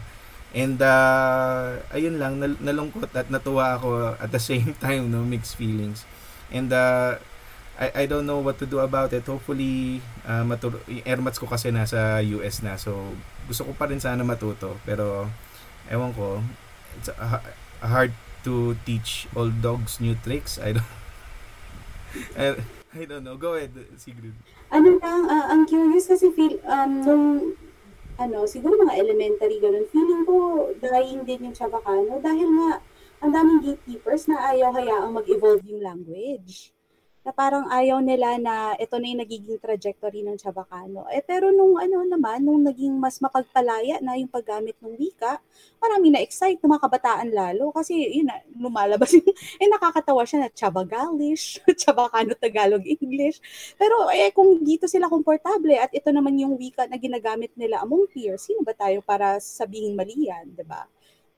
and 0.55 0.79
uh, 0.79 1.79
ayun 1.91 2.21
lang 2.21 2.39
nal- 2.39 2.61
nalungkot 2.61 3.11
at 3.11 3.27
natuwa 3.27 3.75
ako 3.75 4.15
at 4.15 4.29
the 4.31 4.41
same 4.51 4.71
time 4.77 5.11
no 5.11 5.23
mixed 5.23 5.55
feelings 5.55 6.03
and 6.53 6.71
uh, 6.71 7.17
I, 7.75 7.87
I 7.91 8.05
don't 8.07 8.23
know 8.23 8.39
what 8.39 8.55
to 8.63 8.65
do 8.65 8.79
about 8.79 9.11
it. 9.11 9.27
Hopefully 9.27 9.99
uh, 10.23 10.47
maturo 10.47 10.79
airmats 11.03 11.39
ko 11.39 11.47
kasi 11.47 11.71
nasa 11.75 12.23
US 12.39 12.63
na. 12.63 12.79
So 12.79 13.15
gusto 13.47 13.67
ko 13.67 13.71
pa 13.75 13.91
rin 13.91 13.99
sana 13.99 14.23
matuto. 14.23 14.79
Pero 14.87 15.27
ewan 15.91 16.15
ko 16.15 16.39
it's 16.95 17.11
a, 17.11 17.43
a 17.83 17.87
hard 17.87 18.15
to 18.47 18.77
teach 18.87 19.27
old 19.35 19.59
dogs 19.59 19.99
new 19.99 20.15
tricks. 20.23 20.55
I 20.61 20.77
don't 20.77 20.91
I, 22.39 22.55
I 22.95 23.03
don't 23.03 23.27
know. 23.27 23.35
Go 23.35 23.59
ahead 23.59 23.75
Sigrid. 23.99 24.35
Ano 24.71 24.97
lang, 24.97 25.27
uh, 25.27 25.45
ang 25.51 25.67
curious 25.67 26.07
kasi 26.07 26.31
feel, 26.31 26.57
um, 26.65 27.03
nung, 27.03 27.25
ano, 28.15 28.47
siguro 28.47 28.79
mga 28.79 28.97
elementary 28.97 29.59
ganun, 29.59 29.85
feeling 29.91 30.23
ko 30.23 30.67
dying 30.79 31.21
din 31.27 31.51
yung 31.51 31.55
Chavacano 31.55 32.17
dahil 32.23 32.47
nga, 32.47 32.79
ang 33.23 33.31
daming 33.31 33.59
gatekeepers 33.63 34.27
na 34.27 34.51
ayaw 34.51 34.71
hayaang 34.71 35.15
mag-evolve 35.15 35.63
yung 35.67 35.83
language. 35.83 36.74
Na 37.25 37.33
parang 37.33 37.65
ayaw 37.73 38.05
nila 38.05 38.37
na 38.37 38.77
ito 38.77 39.01
na 39.01 39.09
yung 39.09 39.21
nagiging 39.25 39.57
trajectory 39.57 40.21
ng 40.21 40.37
Chavacano. 40.37 41.09
Eh, 41.09 41.25
pero 41.25 41.49
nung 41.49 41.73
ano 41.73 42.05
naman, 42.05 42.45
nung 42.45 42.61
naging 42.61 42.93
mas 43.01 43.17
mapagpalaya 43.17 43.97
na 43.97 44.13
yung 44.13 44.29
paggamit 44.29 44.77
ng 44.77 44.93
wika, 44.93 45.41
marami 45.81 46.13
na-excite 46.13 46.61
ng 46.61 46.69
mga 46.69 46.83
kabataan 46.85 47.29
lalo. 47.33 47.73
Kasi 47.73 47.97
yun 47.97 48.29
lumalabas 48.53 49.09
yung, 49.17 49.25
eh 49.61 49.65
nakakatawa 49.65 50.21
siya 50.21 50.45
na 50.45 50.49
Chavagalish, 50.53 51.65
Chavacano 51.81 52.37
Tagalog 52.37 52.85
English. 52.85 53.41
Pero 53.73 54.05
eh 54.13 54.29
kung 54.29 54.61
dito 54.61 54.85
sila 54.85 55.09
komportable 55.09 55.81
at 55.81 55.89
ito 55.97 56.13
naman 56.13 56.37
yung 56.37 56.53
wika 56.61 56.85
na 56.85 57.01
ginagamit 57.01 57.49
nila 57.57 57.81
among 57.81 58.05
peers, 58.05 58.45
sino 58.45 58.61
ba 58.61 58.77
tayo 58.77 59.01
para 59.01 59.41
sabihin 59.41 59.97
mali 59.97 60.29
yan, 60.29 60.53
'di 60.53 60.61
ba? 60.61 60.85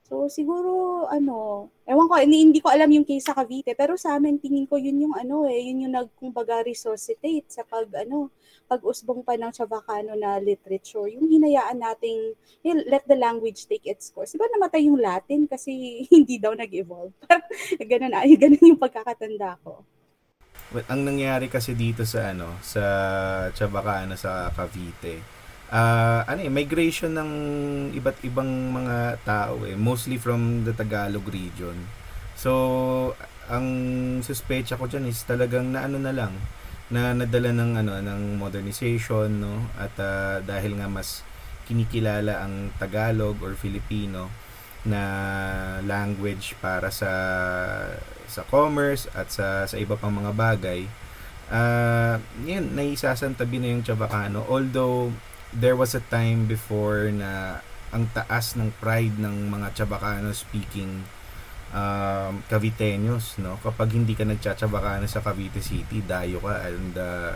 So 0.08 0.24
siguro 0.32 1.04
ano, 1.12 1.68
ewan 1.84 2.08
ko 2.08 2.16
hindi, 2.16 2.64
ko 2.64 2.72
alam 2.72 2.88
yung 2.88 3.04
case 3.04 3.28
sa 3.28 3.36
Cavite, 3.36 3.76
pero 3.76 3.92
sa 4.00 4.16
amin 4.16 4.40
tingin 4.40 4.64
ko 4.64 4.80
yun 4.80 5.04
yung 5.04 5.12
ano 5.12 5.44
eh, 5.44 5.68
yun 5.68 5.84
yung 5.84 5.94
nagkumbaga 6.00 6.64
resuscitate 6.64 7.44
sa 7.52 7.60
pag 7.60 7.84
ano, 7.92 8.32
pag-usbong 8.64 9.20
pa 9.20 9.36
ng 9.36 9.52
Chavacano 9.52 10.16
na 10.16 10.40
literature. 10.40 11.12
Yung 11.12 11.28
hinayaan 11.28 11.76
nating 11.76 12.32
hey, 12.64 12.88
let 12.88 13.04
the 13.04 13.20
language 13.20 13.68
take 13.68 13.84
its 13.84 14.08
course. 14.08 14.32
Diba 14.32 14.48
namatay 14.48 14.88
yung 14.88 14.96
Latin 14.96 15.44
kasi 15.44 15.76
hindi 16.12 16.40
daw 16.40 16.56
nag-evolve. 16.56 17.12
ganun, 17.92 18.16
ay, 18.16 18.32
ganun 18.40 18.64
yung 18.64 18.80
pagkakatanda 18.80 19.60
ko. 19.60 19.84
Well, 20.72 20.84
ang 20.88 21.04
nangyari 21.04 21.52
kasi 21.52 21.76
dito 21.76 22.08
sa 22.08 22.32
ano, 22.32 22.60
sa 22.64 22.84
Chabacano 23.52 24.16
sa 24.16 24.52
Cavite, 24.52 25.37
uh, 25.72 26.20
ano 26.24 26.40
eh, 26.44 26.52
migration 26.52 27.12
ng 27.14 27.30
iba't 27.96 28.18
ibang 28.24 28.48
mga 28.72 29.20
tao 29.24 29.64
eh, 29.64 29.76
mostly 29.76 30.16
from 30.16 30.64
the 30.64 30.72
Tagalog 30.72 31.24
region. 31.28 31.76
So, 32.38 33.14
ang 33.48 33.66
suspecha 34.20 34.76
ko 34.76 34.86
diyan 34.86 35.08
is 35.08 35.24
talagang 35.24 35.72
na 35.72 35.88
ano 35.88 35.96
na 35.98 36.12
lang 36.12 36.36
na 36.88 37.12
nadala 37.12 37.52
ng 37.52 37.72
ano 37.84 37.92
ng 38.00 38.40
modernization 38.40 39.28
no? 39.40 39.68
At 39.76 39.92
uh, 40.00 40.40
dahil 40.40 40.76
nga 40.80 40.88
mas 40.88 41.20
kinikilala 41.68 42.44
ang 42.44 42.72
Tagalog 42.80 43.36
or 43.44 43.52
Filipino 43.52 44.32
na 44.88 45.02
language 45.84 46.56
para 46.64 46.88
sa 46.88 47.12
sa 48.24 48.40
commerce 48.48 49.08
at 49.12 49.28
sa 49.28 49.68
sa 49.68 49.76
iba 49.76 49.96
pang 50.00 50.12
mga 50.12 50.32
bagay. 50.32 50.80
Uh, 51.48 52.20
yun 52.44 52.76
naisasantabi 52.76 53.56
na 53.56 53.72
yung 53.72 53.80
Chavacano 53.80 54.44
although 54.52 55.08
there 55.54 55.76
was 55.76 55.96
a 55.96 56.02
time 56.12 56.44
before 56.44 57.08
na 57.08 57.62
ang 57.88 58.08
taas 58.12 58.52
ng 58.52 58.68
pride 58.80 59.16
ng 59.16 59.48
mga 59.48 59.72
Chabacano 59.72 60.32
speaking 60.36 61.08
um, 61.72 62.44
Caviteños, 62.48 63.40
no? 63.40 63.56
Kapag 63.64 63.96
hindi 63.96 64.12
ka 64.12 64.28
nagtsatsabakan 64.28 65.08
sa 65.08 65.24
Cavite 65.24 65.64
City, 65.64 66.04
dayo 66.04 66.40
ka 66.44 66.68
and 66.68 66.92
uh, 67.00 67.32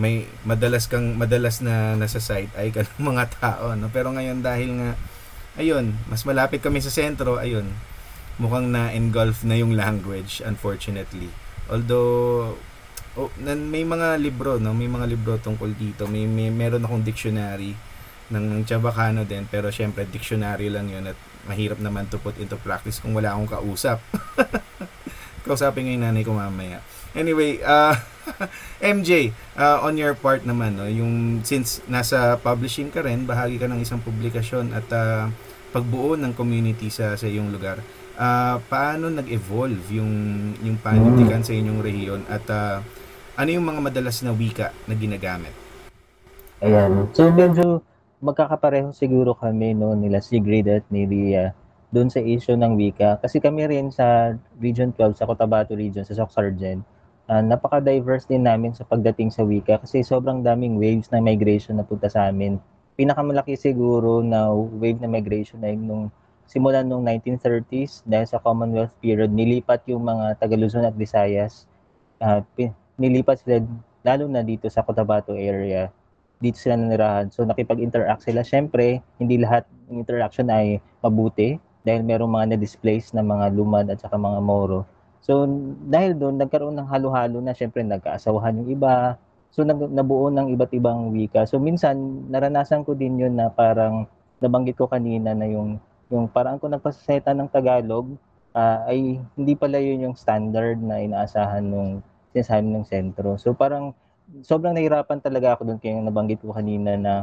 may 0.00 0.24
madalas 0.48 0.88
kang 0.88 1.20
madalas 1.20 1.60
na 1.60 1.92
nasa 1.98 2.22
site 2.22 2.52
ay 2.56 2.72
ka 2.72 2.88
ng 2.96 3.04
mga 3.04 3.24
tao, 3.36 3.76
no? 3.76 3.92
Pero 3.92 4.12
ngayon 4.12 4.40
dahil 4.40 4.80
nga 4.80 4.90
ayun, 5.60 5.92
mas 6.08 6.24
malapit 6.24 6.64
kami 6.64 6.80
sa 6.80 6.92
sentro, 6.92 7.36
ayun. 7.36 7.68
Mukhang 8.40 8.72
na 8.72 8.88
engulf 8.96 9.44
na 9.44 9.60
yung 9.60 9.76
language 9.76 10.40
unfortunately. 10.40 11.28
Although 11.68 12.56
oh, 13.18 13.30
may 13.42 13.82
mga 13.82 14.18
libro, 14.20 14.60
no? 14.60 14.76
May 14.76 14.86
mga 14.86 15.06
libro 15.10 15.34
tungkol 15.40 15.74
dito. 15.74 16.06
May, 16.06 16.28
may 16.28 16.52
meron 16.52 16.84
akong 16.84 17.02
dictionary 17.02 17.74
ng 18.30 18.62
Chabacano 18.62 19.26
din, 19.26 19.44
pero 19.50 19.68
syempre 19.74 20.06
dictionary 20.06 20.70
lang 20.70 20.86
'yun 20.86 21.10
at 21.10 21.18
mahirap 21.50 21.82
naman 21.82 22.06
to 22.06 22.16
put 22.22 22.38
into 22.38 22.54
practice 22.62 23.02
kung 23.02 23.12
wala 23.12 23.34
akong 23.34 23.50
kausap. 23.50 23.98
Kausapin 25.44 25.88
ngayon 25.88 26.04
nanay 26.04 26.22
ko 26.22 26.36
mamaya. 26.36 26.78
Anyway, 27.16 27.58
uh, 27.64 27.96
MJ, 28.78 29.34
uh, 29.58 29.82
on 29.82 29.98
your 29.98 30.14
part 30.14 30.46
naman, 30.46 30.78
no, 30.78 30.86
yung 30.86 31.42
since 31.42 31.82
nasa 31.90 32.38
publishing 32.38 32.92
ka 32.92 33.02
rin, 33.02 33.26
bahagi 33.26 33.58
ka 33.58 33.66
ng 33.66 33.82
isang 33.82 33.98
publikasyon 33.98 34.70
at 34.76 34.86
uh, 34.94 35.26
pagbuo 35.74 36.14
ng 36.14 36.36
community 36.36 36.86
sa 36.92 37.18
sa 37.18 37.26
iyong 37.26 37.50
lugar. 37.50 37.82
Uh, 38.20 38.60
paano 38.68 39.08
nag-evolve 39.08 39.80
yung 39.96 40.12
yung 40.60 40.76
panitikan 40.76 41.40
sa 41.40 41.56
inyong 41.56 41.80
rehiyon 41.80 42.22
at 42.28 42.44
uh, 42.52 42.84
ano 43.40 43.56
yung 43.56 43.64
mga 43.64 43.80
madalas 43.80 44.20
na 44.20 44.36
wika 44.36 44.68
na 44.84 44.92
ginagamit? 44.92 45.56
Ayan. 46.60 47.08
So 47.16 47.32
medyo 47.32 47.80
magkakapareho 48.20 48.92
siguro 48.92 49.32
kami 49.32 49.72
no 49.72 49.96
nila 49.96 50.20
Sigrid 50.20 50.68
at 50.68 50.84
ni 50.92 51.08
Ria 51.08 51.56
doon 51.88 52.12
sa 52.12 52.20
issue 52.20 52.52
ng 52.52 52.76
wika. 52.76 53.16
Kasi 53.24 53.40
kami 53.40 53.64
rin 53.64 53.88
sa 53.88 54.36
Region 54.60 54.92
12, 54.92 55.16
sa 55.16 55.24
Cotabato 55.24 55.72
Region, 55.72 56.04
sa 56.04 56.12
Soc 56.12 56.28
uh, 56.36 57.40
napaka-diverse 57.40 58.28
din 58.28 58.44
namin 58.44 58.76
sa 58.76 58.84
pagdating 58.84 59.32
sa 59.32 59.40
wika 59.40 59.80
kasi 59.80 60.04
sobrang 60.04 60.44
daming 60.44 60.76
waves 60.76 61.08
na 61.08 61.22
migration 61.24 61.80
na 61.80 61.86
punta 61.88 62.12
sa 62.12 62.28
amin. 62.28 62.60
Pinakamalaki 63.00 63.56
siguro 63.56 64.20
na 64.20 64.52
wave 64.52 65.00
na 65.00 65.08
migration 65.08 65.64
ay 65.64 65.80
nung 65.80 66.12
simulan 66.44 66.84
nung 66.84 67.06
1930s 67.08 68.04
dahil 68.04 68.26
sa 68.28 68.42
Commonwealth 68.42 68.92
period, 69.00 69.32
nilipat 69.32 69.86
yung 69.88 70.04
mga 70.04 70.36
taga 70.36 70.58
Luzon 70.60 70.84
at 70.84 70.92
Visayas. 70.92 71.64
Uh, 72.20 72.44
nilipat 73.00 73.40
sila 73.40 73.64
lalo 74.04 74.28
na 74.28 74.44
dito 74.44 74.68
sa 74.68 74.84
Cotabato 74.84 75.32
area 75.32 75.88
dito 76.40 76.56
sila 76.56 76.74
nanirahan. 76.74 77.28
So 77.28 77.44
nakipag-interact 77.44 78.24
sila. 78.24 78.40
Siyempre, 78.40 79.04
hindi 79.20 79.36
lahat 79.36 79.68
ng 79.86 80.00
interaction 80.00 80.48
ay 80.48 80.80
mabuti 81.04 81.60
dahil 81.84 82.00
merong 82.00 82.32
mga 82.32 82.46
na-displace 82.56 83.12
na 83.12 83.20
mga 83.20 83.52
lumad 83.52 83.86
at 83.92 84.00
saka 84.00 84.16
mga 84.16 84.40
moro. 84.40 84.88
So 85.20 85.44
dahil 85.84 86.16
doon, 86.16 86.40
nagkaroon 86.40 86.80
ng 86.80 86.88
halo-halo 86.88 87.44
na 87.44 87.52
siyempre 87.52 87.84
nagkaasawahan 87.84 88.64
yung 88.64 88.72
iba. 88.72 89.20
So 89.52 89.68
nag, 89.68 89.92
nabuo 89.92 90.32
ng 90.32 90.48
iba't 90.56 90.72
ibang 90.72 91.12
wika. 91.12 91.44
So 91.44 91.60
minsan, 91.60 92.24
naranasan 92.32 92.88
ko 92.88 92.96
din 92.96 93.20
yun 93.20 93.36
na 93.36 93.52
parang 93.52 94.08
nabanggit 94.40 94.80
ko 94.80 94.88
kanina 94.88 95.36
na 95.36 95.44
yung 95.44 95.76
yung 96.08 96.26
parang 96.26 96.56
ko 96.56 96.66
nagpasaseta 96.66 97.36
ng 97.36 97.52
Tagalog 97.52 98.16
uh, 98.56 98.88
ay 98.88 99.20
hindi 99.36 99.54
pala 99.54 99.76
yun 99.78 100.10
yung 100.10 100.16
standard 100.16 100.80
na 100.80 101.04
inaasahan 101.04 101.62
nung 101.62 102.00
sinasabi 102.32 102.66
ng 102.70 102.86
sentro. 102.86 103.36
So 103.36 103.52
parang 103.54 103.92
sobrang 104.46 104.74
nahirapan 104.74 105.18
talaga 105.18 105.58
ako 105.58 105.66
doon 105.66 105.78
kaya 105.82 105.98
nabanggit 105.98 106.38
ko 106.42 106.54
kanina 106.54 106.94
na 106.94 107.14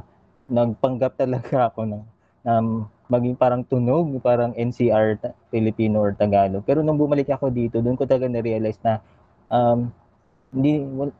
nagpanggap 0.51 1.15
talaga 1.15 1.55
ako 1.71 1.87
ng 1.87 2.03
um, 2.47 2.67
maging 3.07 3.35
parang 3.39 3.63
tunog, 3.63 4.07
parang 4.19 4.51
NCR 4.55 5.19
Filipino 5.47 6.03
or 6.03 6.11
Tagalog. 6.11 6.63
Pero 6.67 6.83
nung 6.83 6.99
bumalik 6.99 7.31
ako 7.31 7.47
dito, 7.51 7.79
doon 7.79 7.95
ko 7.95 8.03
talaga 8.03 8.27
na-realize 8.27 8.79
na 8.83 8.99
um, 9.47 9.87
hindi, 10.51 10.83
well, 10.83 11.11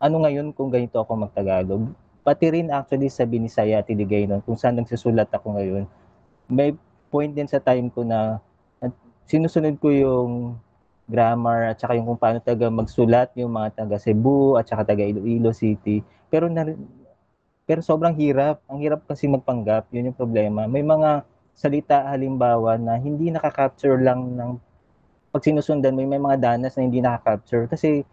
ano 0.00 0.16
ngayon 0.24 0.56
kung 0.56 0.72
ganito 0.72 0.96
ako 1.00 1.28
magtagalog. 1.28 1.92
Pati 2.24 2.46
rin 2.50 2.72
actually 2.72 3.12
sa 3.12 3.28
Binisaya 3.28 3.84
at 3.84 3.88
Iligay 3.88 4.26
nun, 4.26 4.42
kung 4.42 4.56
saan 4.56 4.80
nagsusulat 4.80 5.28
ako 5.30 5.60
ngayon, 5.60 5.84
may 6.48 6.72
point 7.12 7.32
din 7.32 7.46
sa 7.46 7.60
time 7.60 7.92
ko 7.92 8.02
na 8.02 8.40
sinusunod 9.28 9.76
ko 9.78 9.88
yung 9.92 10.32
grammar 11.06 11.70
at 11.70 11.78
saka 11.78 11.94
yung 11.94 12.06
kung 12.10 12.20
paano 12.20 12.42
taga 12.42 12.66
magsulat 12.66 13.30
yung 13.38 13.54
mga 13.54 13.82
taga 13.82 13.96
Cebu 13.96 14.58
at 14.58 14.66
saka 14.66 14.94
taga 14.94 15.06
Iloilo 15.06 15.54
City. 15.54 16.02
Pero 16.26 16.50
na, 16.50 16.66
pero 17.66 17.82
sobrang 17.82 18.14
hirap. 18.18 18.62
Ang 18.70 18.82
hirap 18.82 19.06
kasi 19.06 19.26
magpanggap. 19.26 19.90
Yun 19.90 20.14
yung 20.14 20.18
problema. 20.18 20.66
May 20.70 20.86
mga 20.86 21.26
salita 21.56 22.06
halimbawa 22.10 22.76
na 22.76 22.94
hindi 22.98 23.30
nakaka-capture 23.32 23.98
lang 24.02 24.38
ng 24.38 24.50
pag 25.34 25.42
sinusundan 25.42 25.92
mo, 25.92 26.06
may 26.06 26.20
mga 26.20 26.38
danas 26.38 26.78
na 26.78 26.82
hindi 26.86 27.02
nakaka-capture. 27.02 27.66
Kasi 27.68 28.06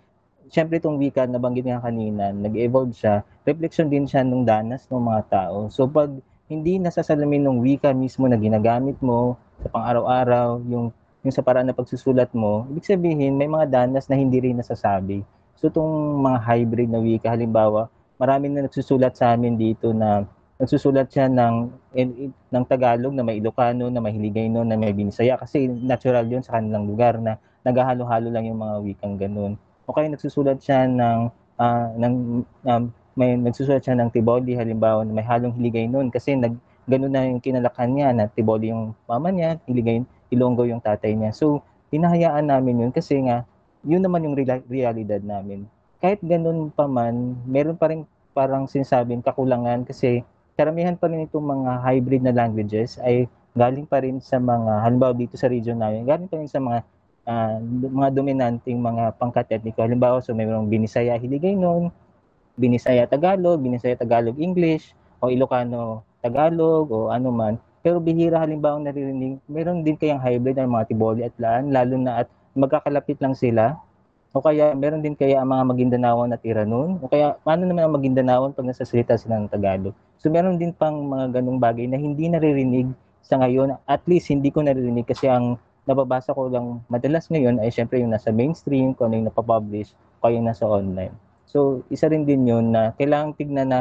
syempre 0.50 0.82
itong 0.82 0.98
wika, 1.00 1.24
nabanggit 1.30 1.70
nga 1.70 1.84
kanina, 1.84 2.34
nag-evolve 2.34 2.92
siya. 2.92 3.22
Reflection 3.46 3.88
din 3.88 4.10
siya 4.10 4.26
ng 4.26 4.44
danas 4.44 4.90
ng 4.90 5.00
mga 5.00 5.22
tao. 5.30 5.70
So 5.70 5.86
pag 5.88 6.12
hindi 6.52 6.78
nasasalamin 6.78 7.48
ng 7.48 7.58
wika 7.64 7.96
mismo 7.96 8.28
na 8.28 8.36
ginagamit 8.36 9.00
mo 9.00 9.40
sa 9.64 9.68
pang-araw-araw, 9.72 10.62
yung 10.68 10.92
yung 11.24 11.32
sa 11.34 11.40
paraan 11.40 11.72
na 11.72 11.76
pagsusulat 11.76 12.36
mo, 12.36 12.68
ibig 12.68 12.84
sabihin 12.84 13.40
may 13.40 13.48
mga 13.48 13.72
danas 13.72 14.12
na 14.12 14.20
hindi 14.20 14.44
rin 14.44 14.60
nasasabi. 14.60 15.24
So 15.56 15.72
itong 15.72 16.20
mga 16.20 16.40
hybrid 16.44 16.90
na 16.92 17.00
wika, 17.00 17.32
halimbawa, 17.32 17.88
marami 18.20 18.52
na 18.52 18.68
nagsusulat 18.68 19.16
sa 19.16 19.32
amin 19.32 19.56
dito 19.56 19.96
na 19.96 20.28
nagsusulat 20.60 21.08
siya 21.08 21.32
ng 21.32 21.56
ng 22.52 22.64
Tagalog 22.68 23.16
na 23.16 23.24
may 23.24 23.40
Ilocano, 23.40 23.88
na 23.88 24.04
may 24.04 24.12
Hiligayno, 24.12 24.68
na 24.68 24.76
may 24.76 24.92
Binisaya 24.92 25.40
kasi 25.40 25.72
natural 25.72 26.28
'yun 26.28 26.44
sa 26.44 26.60
kanilang 26.60 26.86
lugar 26.86 27.18
na 27.24 27.40
naghahalo-halo 27.64 28.28
lang 28.28 28.44
yung 28.52 28.60
mga 28.60 28.76
wikang 28.84 29.16
ganun. 29.16 29.56
O 29.88 29.96
kaya 29.96 30.12
nagsusulat 30.12 30.60
siya 30.60 30.92
ng 30.92 31.32
uh, 31.56 31.88
ng 31.96 32.14
um, 32.68 32.84
may 33.16 33.40
nagsusulat 33.40 33.80
siya 33.80 33.96
ng 33.96 34.12
Tiboli 34.12 34.60
halimbawa 34.60 35.08
na 35.08 35.16
may 35.16 35.24
halong 35.24 35.56
Hiligaynon 35.56 36.12
kasi 36.12 36.36
nag 36.36 36.60
ganun 36.84 37.16
na 37.16 37.24
yung 37.24 37.40
kinalakan 37.40 37.90
niya 37.96 38.12
na 38.12 38.28
Tiboli 38.28 38.76
yung 38.76 38.92
mama 39.08 39.32
niya, 39.32 39.56
Hiligaynon 39.64 40.08
Ilonggo 40.34 40.66
yung 40.66 40.82
tatay 40.82 41.14
niya. 41.14 41.32
So, 41.32 41.62
hinahayaan 41.94 42.50
namin 42.50 42.90
yun 42.90 42.92
kasi 42.92 43.22
nga, 43.24 43.46
yun 43.86 44.02
naman 44.02 44.26
yung 44.26 44.36
real- 44.36 44.66
realidad 44.66 45.22
namin. 45.22 45.70
Kahit 46.02 46.20
ganun 46.26 46.74
pa 46.74 46.90
man, 46.90 47.38
meron 47.46 47.78
pa 47.78 47.94
rin 47.94 48.04
parang 48.34 48.66
sinasabing 48.66 49.22
kakulangan 49.22 49.86
kasi 49.86 50.26
karamihan 50.58 50.98
pa 50.98 51.08
rin 51.08 51.24
itong 51.30 51.46
mga 51.46 51.72
hybrid 51.86 52.22
na 52.26 52.34
languages 52.34 52.98
ay 53.06 53.30
galing 53.54 53.86
pa 53.86 54.02
rin 54.02 54.18
sa 54.18 54.42
mga, 54.42 54.82
halimbawa 54.82 55.14
dito 55.14 55.38
sa 55.38 55.46
region 55.46 55.78
namin, 55.78 56.04
galing 56.10 56.26
pa 56.26 56.42
rin 56.42 56.50
sa 56.50 56.58
mga 56.58 56.82
uh, 57.28 57.58
mga 57.88 58.10
dominanting 58.14 58.80
mga 58.80 59.16
pangkat 59.22 59.48
etniko. 59.54 59.86
Halimbawa, 59.86 60.20
so 60.20 60.34
mayroong 60.36 60.68
Binisaya 60.68 61.16
Hiligaynon, 61.18 61.94
Binisaya 62.58 63.06
Tagalog, 63.10 63.62
Binisaya 63.62 63.98
Tagalog 63.98 64.38
English, 64.38 64.94
o 65.24 65.32
Ilocano 65.32 66.04
Tagalog, 66.20 66.90
o 66.92 67.10
ano 67.10 67.30
man. 67.32 67.56
Pero 67.84 68.00
bihira 68.00 68.40
halimbawa 68.40 68.80
naririnig, 68.80 69.44
meron 69.52 69.84
din 69.84 70.00
kayang 70.00 70.24
hybrid 70.24 70.56
ng 70.56 70.72
mga 70.72 70.88
Tiboli 70.88 71.22
at 71.28 71.36
Laan, 71.36 71.68
lalo 71.76 72.00
na 72.00 72.24
at 72.24 72.32
magkakalapit 72.56 73.20
lang 73.20 73.36
sila. 73.36 73.76
O 74.32 74.40
kaya 74.40 74.72
meron 74.74 75.04
din 75.04 75.14
kaya 75.14 75.44
ang 75.44 75.52
mga 75.52 75.64
Magindanaon 75.68 76.32
at 76.32 76.42
Iranon. 76.48 76.98
O 77.04 77.12
kaya 77.12 77.36
paano 77.44 77.68
naman 77.68 77.84
ang 77.86 77.94
Magindanaon 78.00 78.56
pag 78.56 78.66
nasasalita 78.66 79.20
sila 79.20 79.38
ng 79.44 79.52
Tagalog. 79.52 79.92
So 80.18 80.32
meron 80.32 80.56
din 80.56 80.72
pang 80.72 80.96
mga 80.96 81.38
ganung 81.38 81.60
bagay 81.60 81.86
na 81.92 82.00
hindi 82.00 82.32
naririnig 82.32 82.88
sa 83.20 83.36
ngayon. 83.44 83.76
At 83.84 84.02
least 84.08 84.32
hindi 84.32 84.48
ko 84.48 84.64
naririnig 84.64 85.04
kasi 85.04 85.28
ang 85.28 85.60
nababasa 85.84 86.32
ko 86.32 86.48
lang 86.48 86.80
madalas 86.88 87.28
ngayon 87.28 87.60
ay 87.60 87.68
syempre 87.68 88.00
yung 88.00 88.16
nasa 88.16 88.32
mainstream, 88.32 88.96
kung 88.96 89.12
ano 89.12 89.20
yung 89.20 89.28
napapublish, 89.28 89.92
o 90.24 90.32
yung 90.32 90.48
nasa 90.48 90.64
online. 90.64 91.12
So 91.46 91.84
isa 91.92 92.08
rin 92.08 92.24
din 92.24 92.48
yun 92.48 92.72
na 92.72 92.96
kailangang 92.96 93.36
tignan 93.36 93.70
na 93.70 93.80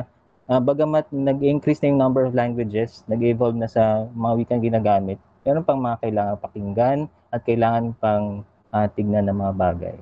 uh, 0.52 0.60
bagamat 0.60 1.08
nag-increase 1.08 1.80
na 1.80 1.88
yung 1.88 2.00
number 2.00 2.28
of 2.28 2.36
languages, 2.36 3.00
nag-evolve 3.08 3.56
na 3.56 3.68
sa 3.68 4.04
mga 4.12 4.32
wikang 4.36 4.62
ginagamit, 4.62 5.16
meron 5.48 5.64
pang 5.64 5.80
mga 5.80 5.96
kailangan 6.04 6.36
pakinggan 6.36 6.98
at 7.32 7.40
kailangan 7.48 7.96
pang 7.96 8.44
uh, 8.68 8.86
tignan 8.92 9.24
ng 9.32 9.36
mga 9.40 9.52
bagay. 9.56 9.96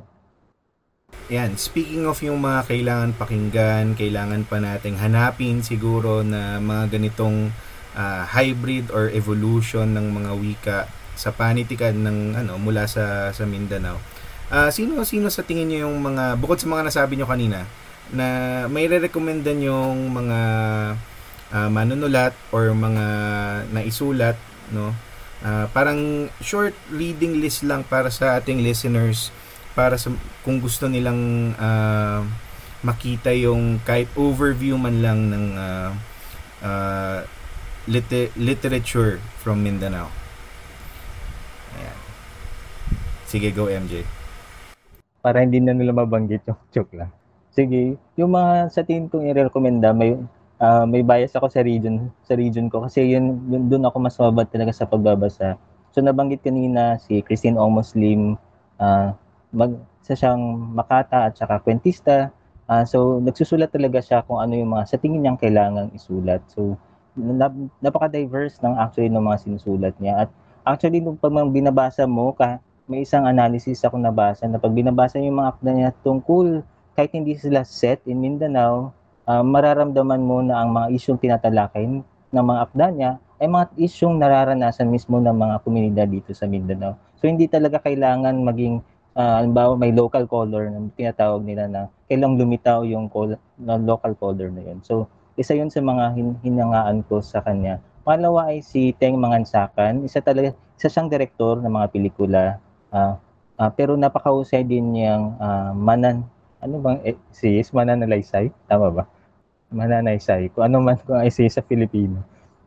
Yan, 1.31 1.55
speaking 1.55 2.07
of 2.11 2.19
yung 2.27 2.43
mga 2.43 2.67
kailangan 2.67 3.11
pakinggan, 3.15 3.95
kailangan 3.95 4.43
pa 4.47 4.59
nating 4.59 4.99
hanapin 4.99 5.63
siguro 5.63 6.27
na 6.27 6.59
mga 6.59 6.99
ganitong 6.99 7.55
uh, 7.95 8.27
hybrid 8.27 8.91
or 8.91 9.11
evolution 9.15 9.95
ng 9.95 10.11
mga 10.11 10.33
wika 10.39 10.79
sa 11.15 11.31
panitikan 11.31 11.95
ng 12.03 12.35
ano 12.35 12.59
mula 12.59 12.87
sa 12.91 13.31
sa 13.31 13.47
Mindanao. 13.47 13.99
Uh, 14.51 14.71
sino 14.75 14.99
sino 15.07 15.31
sa 15.31 15.47
tingin 15.47 15.71
niyo 15.71 15.87
yung 15.87 16.03
mga 16.03 16.35
bukod 16.39 16.59
sa 16.59 16.67
mga 16.67 16.91
nasabi 16.91 17.15
niyo 17.15 17.31
kanina, 17.31 17.63
na 18.11 18.27
may 18.67 18.91
re-recommenda 18.91 19.55
yung 19.55 20.11
mga 20.11 20.39
uh, 21.55 21.69
manunulat 21.71 22.35
or 22.51 22.75
mga 22.75 23.07
naisulat 23.71 24.35
no 24.75 24.95
uh, 25.47 25.67
parang 25.71 26.31
short 26.43 26.75
reading 26.91 27.39
list 27.39 27.63
lang 27.67 27.87
para 27.87 28.11
sa 28.11 28.39
ating 28.39 28.63
listeners 28.63 29.31
para 29.75 29.95
sa 29.95 30.11
kung 30.43 30.59
gusto 30.59 30.91
nilang 30.91 31.55
uh, 31.55 32.27
makita 32.81 33.31
yung 33.37 33.79
kahit 33.85 34.09
overview 34.17 34.75
man 34.81 35.05
lang 35.05 35.21
ng 35.31 35.47
uh, 35.55 35.91
uh, 36.65 37.19
lit- 37.89 38.35
literature 38.37 39.21
from 39.41 39.61
Mindanao. 39.61 40.09
Ayan. 41.77 41.99
Sige, 43.29 43.49
go 43.53 43.69
MJ. 43.69 44.05
Para 45.21 45.45
hindi 45.45 45.61
na 45.61 45.77
nila 45.77 45.93
mabanggit 45.93 46.49
yung 46.49 46.61
joke 46.73 46.97
lang. 46.97 47.13
Sige, 47.51 47.99
yung 48.15 48.31
mga 48.31 48.71
sa 48.71 48.87
tingin 48.87 49.11
kong 49.11 49.27
i-recommenda, 49.27 49.91
may 49.91 50.15
uh, 50.63 50.85
may 50.87 51.03
bias 51.03 51.35
ako 51.35 51.51
sa 51.51 51.67
region 51.67 52.07
sa 52.23 52.39
region 52.39 52.71
ko 52.71 52.87
kasi 52.87 53.11
yun, 53.11 53.43
yun 53.51 53.67
doon 53.67 53.91
ako 53.91 53.97
mas 53.99 54.15
mababad 54.21 54.47
talaga 54.47 54.71
sa 54.71 54.87
pagbabasa. 54.87 55.59
So 55.91 55.99
nabanggit 55.99 56.47
kanina 56.47 57.03
si 57.03 57.19
Christine 57.27 57.59
Ong 57.59 57.75
Muslim, 57.83 58.39
uh, 58.79 59.11
mag 59.51 59.75
sa 60.07 60.15
siyang 60.15 60.43
makata 60.75 61.27
at 61.27 61.35
saka 61.35 61.59
kwentista. 61.59 62.31
Uh, 62.71 62.87
so 62.87 63.19
nagsusulat 63.19 63.75
talaga 63.75 63.99
siya 63.99 64.23
kung 64.23 64.39
ano 64.39 64.55
yung 64.55 64.71
mga 64.71 64.87
sa 64.87 64.97
tingin 65.03 65.27
niyang 65.27 65.41
kailangang 65.41 65.91
isulat. 65.91 66.39
So 66.55 66.79
nap- 67.19 67.75
napaka-diverse 67.83 68.63
ng 68.63 68.79
actually 68.79 69.11
ng 69.11 69.27
mga 69.27 69.39
sinusulat 69.43 69.95
niya 69.99 70.27
at 70.27 70.29
actually 70.63 71.03
nung 71.03 71.19
pag 71.19 71.35
binabasa 71.51 72.07
mo 72.07 72.31
ka 72.31 72.63
may 72.87 73.03
isang 73.07 73.27
analysis 73.27 73.83
ako 73.83 73.99
nabasa 73.99 74.47
na 74.47 74.59
pag 74.59 74.75
binabasa 74.75 75.19
yung 75.19 75.43
mga 75.43 75.51
akda 75.59 75.71
niya 75.75 75.91
tungkol 76.03 76.63
kahit 77.01 77.17
hindi 77.17 77.33
sila 77.33 77.65
set 77.65 78.05
in 78.05 78.21
Mindanao, 78.21 78.93
uh, 79.25 79.41
mararamdaman 79.41 80.21
mo 80.21 80.45
na 80.45 80.61
ang 80.61 80.69
mga 80.69 80.93
isyong 81.01 81.17
tinatalakay 81.17 81.89
ng 81.89 82.45
mga 82.45 82.61
akda 82.69 82.87
niya 82.93 83.13
ay 83.41 83.49
mga 83.49 83.73
isyong 83.81 84.21
nararanasan 84.21 84.93
mismo 84.93 85.17
ng 85.17 85.33
mga 85.33 85.57
komunidad 85.65 86.09
dito 86.13 86.37
sa 86.37 86.45
Mindanao. 86.45 87.01
So 87.17 87.25
hindi 87.25 87.49
talaga 87.49 87.81
kailangan 87.81 88.37
maging 88.45 88.85
uh, 89.17 89.41
halimbawa 89.41 89.81
may 89.81 89.97
local 89.97 90.29
color 90.29 90.69
na 90.69 90.93
tinatawag 90.93 91.41
nila 91.41 91.65
na 91.73 91.89
kailang 92.05 92.37
lumitaw 92.37 92.85
yung 92.85 93.09
col- 93.09 93.41
na 93.57 93.81
local 93.81 94.13
color 94.21 94.53
na 94.53 94.61
yun. 94.61 94.85
So 94.85 95.09
isa 95.41 95.57
yun 95.57 95.73
sa 95.73 95.81
mga 95.81 96.21
hin- 96.21 96.37
hinangaan 96.45 97.01
ko 97.09 97.25
sa 97.25 97.41
kanya. 97.41 97.81
Pangalawa 98.05 98.53
ay 98.53 98.61
si 98.61 98.93
Teng 98.93 99.17
Mangansakan. 99.17 100.05
Isa 100.05 100.21
talaga, 100.21 100.53
isa 100.77 100.93
siyang 100.93 101.09
direktor 101.09 101.65
ng 101.65 101.73
mga 101.73 101.89
pelikula. 101.97 102.61
ah 102.93 103.17
ah, 103.57 103.73
pero 103.73 103.97
napakahusay 103.97 104.69
din 104.69 105.01
niyang 105.01 105.37
ah, 105.41 105.73
manan, 105.73 106.29
ano 106.61 106.75
bang 106.81 106.99
eh, 107.05 107.17
essays? 107.33 107.73
Mananalaysay? 107.73 108.53
Tama 108.69 108.89
ba? 108.93 109.05
Mananaysay. 109.73 110.53
Kung 110.53 110.65
ano 110.69 110.77
man 110.85 110.97
kung 111.03 111.21
essay 111.25 111.49
sa 111.49 111.65
Filipino. 111.65 112.21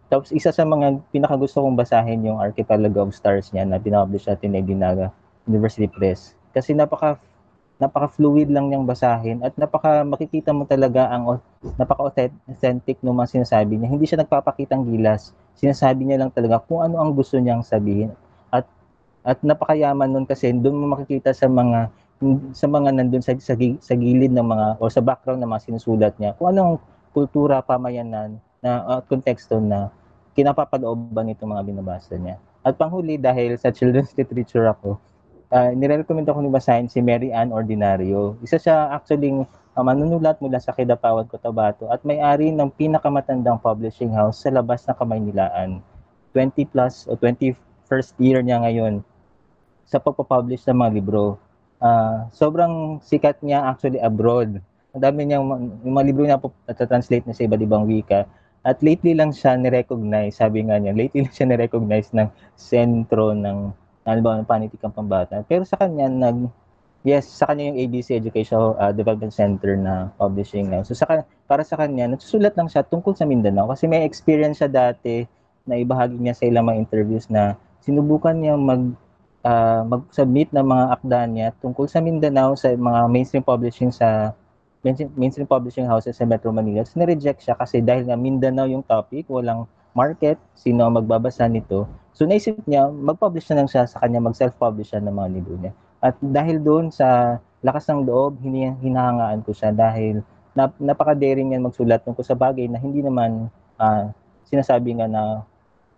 Tapos 0.09 0.29
isa 0.29 0.53
sa 0.53 0.65
mga 0.65 1.01
pinakagusto 1.09 1.61
kong 1.61 1.77
basahin 1.77 2.25
yung 2.25 2.37
Archipelago 2.37 3.09
of 3.09 3.17
Stars 3.17 3.49
niya 3.49 3.65
na 3.65 3.81
pinapublish 3.81 4.29
natin 4.29 4.53
ng 4.53 4.65
Dinaga 4.65 5.09
University 5.49 5.89
Press. 5.89 6.37
Kasi 6.53 6.77
napaka 6.77 7.17
napaka-fluid 7.81 8.47
lang 8.53 8.69
niyang 8.69 8.85
basahin 8.85 9.41
at 9.41 9.51
napaka 9.57 10.05
makikita 10.05 10.53
mo 10.53 10.63
talaga 10.63 11.09
ang 11.09 11.23
au- 11.35 11.45
napaka-authentic 11.75 13.01
ng 13.01 13.11
mga 13.11 13.41
sinasabi 13.41 13.75
niya. 13.75 13.89
Hindi 13.89 14.05
siya 14.05 14.21
nagpapakitang 14.21 14.85
gilas. 14.87 15.33
Sinasabi 15.57 16.05
niya 16.07 16.21
lang 16.23 16.31
talaga 16.31 16.61
kung 16.63 16.85
ano 16.85 17.01
ang 17.01 17.11
gusto 17.11 17.35
niyang 17.41 17.65
sabihin. 17.65 18.13
At 18.53 18.69
at 19.25 19.41
napakayaman 19.41 20.13
nun 20.13 20.25
kasi 20.29 20.53
doon 20.53 20.77
mo 20.77 20.93
makikita 20.93 21.33
sa 21.33 21.49
mga 21.49 21.89
sa 22.55 22.65
mga 22.69 22.89
nandun 22.95 23.23
sa, 23.23 23.33
sa, 23.39 23.55
sa 23.57 23.93
gilid 23.93 24.31
ng 24.33 24.45
mga 24.45 24.67
o 24.79 24.89
sa 24.89 25.01
background 25.03 25.39
ng 25.43 25.49
mga 25.49 25.63
sinusulat 25.69 26.13
niya 26.17 26.35
kung 26.35 26.51
anong 26.53 26.81
kultura, 27.13 27.61
pamayanan 27.61 28.41
na 28.63 28.99
at 28.99 29.05
konteksto 29.05 29.61
na 29.61 29.93
kinapapalooban 30.33 31.29
nitong 31.29 31.53
mga 31.53 31.63
binabasa 31.67 32.17
niya. 32.17 32.41
At 32.65 32.79
panghuli 32.79 33.21
dahil 33.21 33.59
sa 33.59 33.69
children's 33.69 34.15
literature 34.19 34.65
ako, 34.65 34.97
uh, 35.53 35.69
nire-recommend 35.77 36.25
ako 36.25 36.41
ni 36.41 36.51
si 36.89 36.99
Mary 37.03 37.29
Ann 37.29 37.53
Ordinario. 37.53 38.39
Isa 38.41 38.57
siya 38.57 38.89
actually 38.89 39.29
uh, 39.77 39.83
manunulat 39.85 40.41
mula 40.41 40.57
sa 40.57 40.73
Kidapawan, 40.73 41.29
Cotabato 41.29 41.85
at 41.93 42.01
may-ari 42.01 42.49
ng 42.49 42.73
pinakamatandang 42.73 43.61
publishing 43.61 44.09
house 44.09 44.41
sa 44.41 44.49
labas 44.49 44.87
ng 44.89 44.95
Kamaynilaan. 44.97 45.83
20 46.33 46.73
plus 46.73 47.05
o 47.05 47.13
21st 47.13 48.17
year 48.17 48.41
niya 48.41 48.57
ngayon 48.65 49.05
sa 49.85 50.01
pagpapublish 50.01 50.65
ng 50.65 50.81
mga 50.81 50.91
libro. 50.97 51.37
Ah, 51.83 52.31
sobrang 52.31 53.03
sikat 53.03 53.43
niya 53.43 53.67
actually 53.67 53.99
abroad. 53.99 54.63
Ang 54.95 55.03
dami 55.03 55.27
niyang 55.27 55.43
yung 55.83 55.91
mga 55.91 56.05
libro 56.07 56.23
niya 56.23 56.39
po 56.39 56.55
translate 56.71 57.27
na 57.27 57.35
sa 57.35 57.43
iba't 57.43 57.59
ibang 57.59 57.83
wika. 57.83 58.23
At 58.63 58.79
lately 58.79 59.11
lang 59.11 59.35
siya 59.35 59.59
ni-recognize, 59.59 60.39
sabi 60.39 60.63
nga 60.63 60.79
niya, 60.79 60.95
lately 60.95 61.27
lang 61.27 61.35
siya 61.35 61.51
ni-recognize 61.51 62.15
ng 62.15 62.31
sentro 62.55 63.35
ng 63.35 63.75
ano 64.07 64.19
ba, 64.23 64.39
ng 64.39 64.47
panitikang 64.47 64.95
pambata. 64.95 65.43
Pero 65.43 65.67
sa 65.67 65.75
kanya, 65.75 66.07
nag, 66.07 66.47
yes, 67.03 67.27
sa 67.27 67.51
kanya 67.51 67.75
yung 67.75 67.79
ABC 67.83 68.15
Educational 68.15 68.79
uh, 68.79 68.95
Development 68.95 69.35
Center 69.35 69.75
na 69.75 70.07
publishing 70.15 70.71
now. 70.71 70.87
So 70.87 70.95
sa, 70.95 71.27
para 71.51 71.67
sa 71.67 71.75
kanya, 71.75 72.15
nagsusulat 72.15 72.55
lang 72.55 72.71
siya 72.71 72.87
tungkol 72.87 73.11
sa 73.11 73.27
Mindanao 73.27 73.67
kasi 73.75 73.91
may 73.91 74.07
experience 74.07 74.63
siya 74.63 74.71
dati 74.71 75.27
na 75.67 75.75
ibahagi 75.75 76.15
niya 76.15 76.31
sa 76.31 76.47
ilang 76.47 76.63
mga 76.63 76.79
interviews 76.79 77.27
na 77.27 77.59
sinubukan 77.83 78.39
niya 78.39 78.55
mag 78.55 78.95
uh, 79.43 79.81
mag-submit 79.85 80.49
ng 80.55 80.65
mga 80.65 80.85
akda 80.99 81.19
niya 81.29 81.47
tungkol 81.59 81.85
sa 81.85 81.99
Mindanao 81.99 82.55
sa 82.57 82.73
mga 82.73 83.07
mainstream 83.11 83.43
publishing 83.45 83.91
sa 83.93 84.33
mainstream, 84.83 85.47
publishing 85.47 85.87
houses 85.87 86.19
sa 86.19 86.27
Metro 86.27 86.51
Manila. 86.51 86.83
So, 86.83 86.99
na-reject 86.99 87.39
siya 87.39 87.55
kasi 87.55 87.79
dahil 87.79 88.03
nga 88.03 88.19
Mindanao 88.19 88.67
yung 88.67 88.83
topic, 88.83 89.31
walang 89.31 89.63
market, 89.95 90.41
sino 90.57 90.83
ang 90.83 90.97
magbabasa 90.97 91.45
nito. 91.47 91.85
So 92.13 92.25
naisip 92.25 92.61
niya, 92.65 92.89
mag-publish 92.89 93.49
na 93.53 93.63
lang 93.63 93.69
siya 93.69 93.85
sa 93.89 94.01
kanya, 94.01 94.21
mag-self-publish 94.21 94.93
siya 94.93 95.01
ng 95.01 95.13
mga 95.13 95.29
libro 95.33 95.55
niya. 95.57 95.73
At 96.01 96.17
dahil 96.19 96.61
doon 96.61 96.89
sa 96.93 97.39
lakas 97.63 97.87
ng 97.89 98.05
loob, 98.05 98.41
hin- 98.43 98.77
hinahangaan 98.81 99.41
ko 99.45 99.53
siya 99.53 99.73
dahil 99.73 100.21
nap- 100.53 100.77
napaka-daring 100.77 101.53
niya 101.53 101.61
magsulat 101.61 102.05
tungkol 102.05 102.25
sa 102.25 102.37
bagay 102.37 102.69
na 102.69 102.77
hindi 102.77 103.01
naman 103.01 103.49
uh, 103.81 104.13
sinasabi 104.49 104.97
nga 104.99 105.07
na 105.09 105.41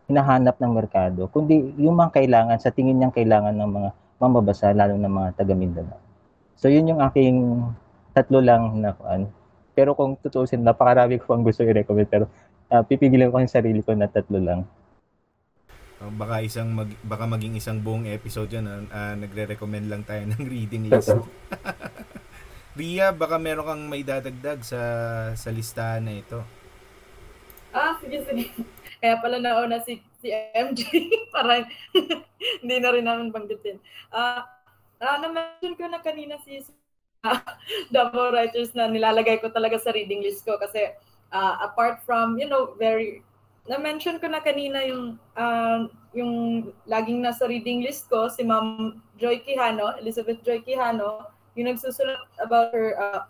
hinahanap 0.06 0.56
ng 0.61 0.72
merkado, 0.73 1.26
kundi 1.30 1.73
yung 1.82 1.98
mga 1.98 2.22
kailangan, 2.22 2.57
sa 2.61 2.69
tingin 2.69 3.02
niyang 3.02 3.15
kailangan 3.15 3.57
ng 3.57 3.69
mga 3.69 3.90
mamabasa, 4.22 4.72
lalo 4.72 4.94
ng 4.95 5.10
mga 5.10 5.30
taga 5.38 5.53
Mindanao. 5.57 5.99
So 6.56 6.72
yun 6.72 6.88
yung 6.88 7.02
aking 7.03 7.61
tatlo 8.15 8.40
lang 8.40 8.80
na 8.80 8.95
kuan. 8.95 9.27
Pero 9.76 9.91
kung 9.91 10.15
tutuusin, 10.15 10.64
napakarami 10.64 11.19
ko 11.19 11.36
pang 11.36 11.44
gusto 11.44 11.68
i-recommend. 11.68 12.07
Pero 12.07 12.26
uh, 12.72 12.84
pipigilan 12.86 13.27
ko 13.27 13.44
yung 13.44 13.52
sarili 13.52 13.84
ko 13.84 13.91
na 13.91 14.07
tatlo 14.07 14.40
lang. 14.40 14.64
Uh, 15.99 16.11
baka 16.15 16.40
isang 16.40 16.72
mag, 16.72 16.88
baka 17.03 17.27
maging 17.27 17.60
isang 17.60 17.80
buong 17.84 18.07
episode 18.07 18.52
'yan 18.52 18.88
uh, 18.88 19.15
nagre-recommend 19.19 19.88
lang 19.91 20.03
tayo 20.07 20.23
ng 20.32 20.44
reading 20.48 20.88
list. 20.88 21.11
Ria, 22.80 23.15
baka 23.15 23.40
meron 23.40 23.68
kang 23.68 23.84
may 23.88 24.03
dadagdag 24.03 24.60
sa 24.60 24.82
sa 25.36 25.49
listahan 25.52 26.03
na 26.03 26.19
ito. 26.19 26.44
Ah, 27.72 27.95
sige, 27.99 28.23
sige. 28.23 28.52
Kaya 28.99 29.19
pala 29.19 29.38
nauna 29.39 29.81
si, 29.84 29.99
si 30.19 30.31
MJ 30.53 30.81
para 31.35 31.65
hindi 32.61 32.76
na 32.80 32.89
rin 32.91 33.05
namin 33.05 33.30
banggitin. 33.34 33.80
Ah, 34.11 34.47
uh, 35.01 35.17
na-mention 35.19 35.76
ko 35.76 35.85
na 35.89 35.99
kanina 35.99 36.39
si 36.43 36.63
uh, 37.26 37.41
Davao 37.91 38.31
writers 38.35 38.72
na 38.77 38.88
nilalagay 38.88 39.41
ko 39.41 39.51
talaga 39.51 39.80
sa 39.81 39.91
reading 39.91 40.23
list 40.23 40.45
ko 40.45 40.55
kasi 40.61 40.93
uh, 41.34 41.53
apart 41.63 42.01
from, 42.05 42.38
you 42.39 42.47
know, 42.47 42.73
very 42.80 43.26
na-mention 43.65 44.22
ko 44.22 44.30
na 44.30 44.45
kanina 44.45 44.85
yung 44.85 45.17
uh, 45.34 45.89
yung 46.13 46.34
laging 46.85 47.26
nasa 47.26 47.49
reading 47.49 47.81
list 47.81 48.05
ko 48.07 48.30
si 48.30 48.45
Ma'am 48.45 49.01
Joy 49.17 49.41
Quijano, 49.41 49.97
Elizabeth 49.97 50.45
Joy 50.45 50.61
Quijano, 50.61 51.34
yung 51.57 51.73
nagsusulat 51.73 52.22
about 52.38 52.69
her 52.72 52.93
uh, 52.93 53.23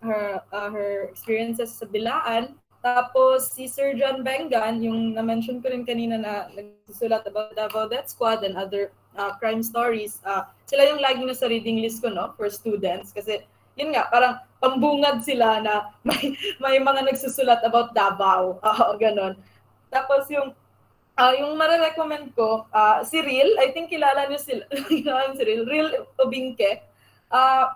her 0.00 0.40
uh, 0.50 0.68
her 0.72 1.12
experiences 1.12 1.76
sa 1.76 1.84
Bilaan. 1.84 2.56
Tapos 2.82 3.54
si 3.54 3.70
Sir 3.70 3.94
John 3.94 4.26
Bengan, 4.26 4.82
yung 4.82 5.14
na-mention 5.14 5.62
ko 5.62 5.70
rin 5.70 5.86
kanina 5.86 6.18
na 6.18 6.50
nagsusulat 6.50 7.22
about 7.30 7.54
Davao 7.54 7.86
Death 7.86 8.10
Squad 8.10 8.42
and 8.42 8.58
other 8.58 8.90
uh, 9.14 9.38
crime 9.38 9.62
stories. 9.62 10.18
Uh, 10.26 10.42
sila 10.66 10.90
yung 10.90 10.98
laging 10.98 11.30
nasa 11.30 11.46
reading 11.46 11.78
list 11.78 12.02
ko 12.02 12.10
no 12.10 12.34
for 12.34 12.50
students 12.50 13.14
kasi 13.14 13.46
yun 13.78 13.94
nga 13.94 14.10
parang 14.10 14.42
pambungad 14.58 15.22
sila 15.22 15.62
na 15.62 15.88
may 16.08 16.34
may 16.58 16.82
mga 16.82 17.06
nagsusulat 17.06 17.62
about 17.62 17.94
Davao, 17.94 18.58
uh, 18.66 18.98
ganon. 18.98 19.38
Tapos 19.86 20.26
yung 20.26 20.50
uh, 21.16 21.32
yung 21.38 21.54
mare-recommend 21.54 22.34
ko, 22.34 22.66
uh, 22.74 23.04
si 23.06 23.22
Real, 23.22 23.62
I 23.62 23.70
think 23.70 23.94
kilala 23.94 24.26
niyo 24.26 24.40
sila, 24.42 24.64
kilala 24.90 25.38
si 25.38 25.44
Real, 25.46 25.64
Real 25.70 25.88
Obinke. 26.18 26.82
Uh, 27.32 27.72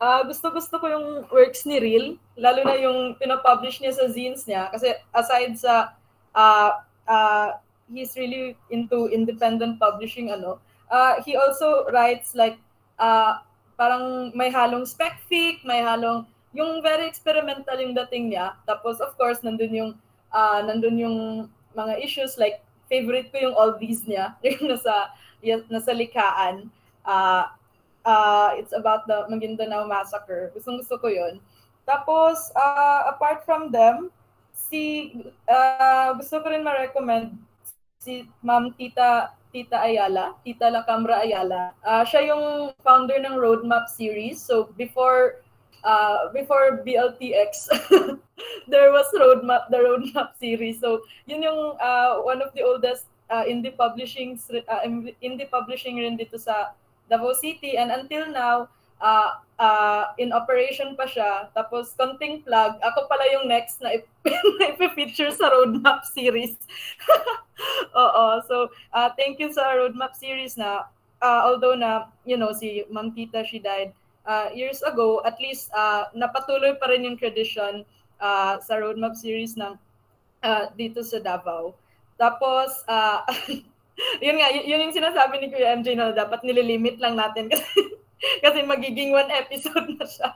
uh, 0.00 0.22
gusto-gusto 0.24 0.78
ko 0.78 0.86
yung 0.86 1.06
works 1.30 1.66
ni 1.66 1.78
Real, 1.78 2.06
lalo 2.38 2.60
na 2.64 2.78
yung 2.78 3.18
pinapublish 3.18 3.82
niya 3.82 3.94
sa 3.94 4.06
zines 4.10 4.46
niya. 4.46 4.70
Kasi 4.70 4.94
aside 5.14 5.54
sa, 5.58 5.94
uh, 6.34 6.82
uh, 7.06 7.58
he's 7.90 8.14
really 8.14 8.54
into 8.70 9.10
independent 9.10 9.78
publishing, 9.78 10.30
ano, 10.30 10.58
uh, 10.90 11.18
he 11.22 11.34
also 11.34 11.86
writes 11.90 12.34
like, 12.34 12.58
uh, 12.98 13.42
parang 13.78 14.34
may 14.34 14.50
halong 14.50 14.86
spec 14.86 15.22
fic, 15.30 15.62
may 15.62 15.82
halong, 15.82 16.26
yung 16.56 16.80
very 16.82 17.06
experimental 17.06 17.76
yung 17.78 17.94
dating 17.94 18.32
niya. 18.32 18.56
Tapos, 18.66 18.98
of 18.98 19.14
course, 19.18 19.44
nandun 19.44 19.74
yung, 19.74 19.92
uh, 20.32 20.60
nandun 20.64 20.96
yung 20.98 21.18
mga 21.76 22.00
issues 22.02 22.34
like 22.40 22.64
favorite 22.88 23.30
ko 23.30 23.38
yung 23.38 23.54
all 23.54 23.76
these 23.76 24.02
niya, 24.08 24.34
yung 24.46 24.72
nasa 24.72 25.12
yung 25.44 25.62
nasa 25.70 25.92
likaan. 25.94 26.72
Uh, 27.06 27.46
uh, 28.08 28.56
it's 28.56 28.72
about 28.72 29.04
the 29.04 29.28
Maguindanao 29.28 29.84
massacre. 29.84 30.48
Gustong 30.56 30.80
gusto 30.80 30.96
ko 30.96 31.12
'yon. 31.12 31.36
Tapos 31.84 32.48
uh, 32.56 33.12
apart 33.12 33.44
from 33.44 33.68
them, 33.68 34.08
si 34.56 35.12
uh, 35.44 36.16
gusto 36.16 36.40
ko 36.40 36.48
rin 36.48 36.64
ma-recommend 36.64 37.36
si 38.00 38.24
Ma'am 38.40 38.72
Tita 38.80 39.36
Tita 39.52 39.80
Ayala, 39.84 40.36
Tita 40.44 40.68
La 40.72 40.84
Camra 40.88 41.24
Ayala. 41.24 41.72
Uh, 41.84 42.04
siya 42.04 42.32
yung 42.32 42.72
founder 42.84 43.20
ng 43.20 43.36
Roadmap 43.36 43.88
series. 43.88 44.40
So 44.40 44.72
before 44.76 45.40
uh, 45.84 46.32
before 46.32 46.84
BLTX, 46.84 47.72
there 48.72 48.92
was 48.92 49.06
Roadmap, 49.16 49.70
the 49.70 49.78
Roadmap 49.80 50.36
series. 50.36 50.80
So, 50.80 51.02
yun 51.26 51.42
yung 51.42 51.60
uh, 51.80 52.22
one 52.22 52.42
of 52.42 52.52
the 52.54 52.62
oldest 52.62 53.06
uh, 53.30 53.44
indie 53.44 53.76
publishing 53.76 54.38
uh, 54.68 54.82
indie 55.22 55.50
publishing 55.50 55.96
rin 55.96 56.16
dito 56.16 56.38
sa 56.40 56.76
Davao 57.08 57.32
City 57.34 57.76
and 57.76 57.90
until 57.90 58.28
now 58.28 58.68
uh, 59.00 59.40
uh, 59.58 60.12
in 60.20 60.32
operation 60.32 60.94
pa 60.94 61.08
siya. 61.08 61.50
Tapos 61.56 61.96
konting 61.96 62.44
plug, 62.44 62.78
ako 62.84 63.08
pala 63.08 63.24
yung 63.34 63.48
next 63.48 63.80
na 63.80 63.98
ipi-feature 64.76 65.32
sa 65.40 65.50
Roadmap 65.50 66.04
series. 66.04 66.56
Oo, 67.98 68.24
so 68.46 68.70
uh, 68.94 69.08
thank 69.18 69.40
you 69.42 69.50
sa 69.50 69.74
Roadmap 69.74 70.14
series 70.14 70.54
na 70.54 70.86
uh, 71.24 71.40
although 71.48 71.74
na 71.74 72.12
you 72.22 72.38
know 72.38 72.54
si 72.54 72.86
Ma'am 72.92 73.10
Tita 73.10 73.42
she 73.42 73.58
died 73.58 73.90
uh, 74.28 74.52
years 74.52 74.84
ago, 74.84 75.24
at 75.24 75.40
least 75.40 75.72
uh, 75.72 76.12
napatuloy 76.12 76.76
pa 76.76 76.92
rin 76.92 77.08
yung 77.08 77.16
tradition 77.16 77.82
uh, 78.20 78.60
sa 78.60 78.76
roadmap 78.76 79.16
series 79.16 79.56
ng 79.56 79.74
uh, 80.44 80.64
dito 80.76 81.00
sa 81.00 81.18
Davao. 81.18 81.72
Tapos, 82.20 82.84
uh, 82.86 83.24
yun 84.24 84.36
nga, 84.38 84.48
yun 84.54 84.84
yung 84.88 84.94
sinasabi 84.94 85.42
ni 85.42 85.50
Kuya 85.50 85.74
MJ 85.78 85.98
na 85.98 86.14
dapat 86.14 86.42
nililimit 86.46 87.02
lang 87.02 87.18
natin 87.18 87.48
kasi, 87.52 87.66
kasi 88.42 88.58
magiging 88.62 89.10
one 89.10 89.30
episode 89.30 89.88
na 89.98 90.06
siya. 90.06 90.28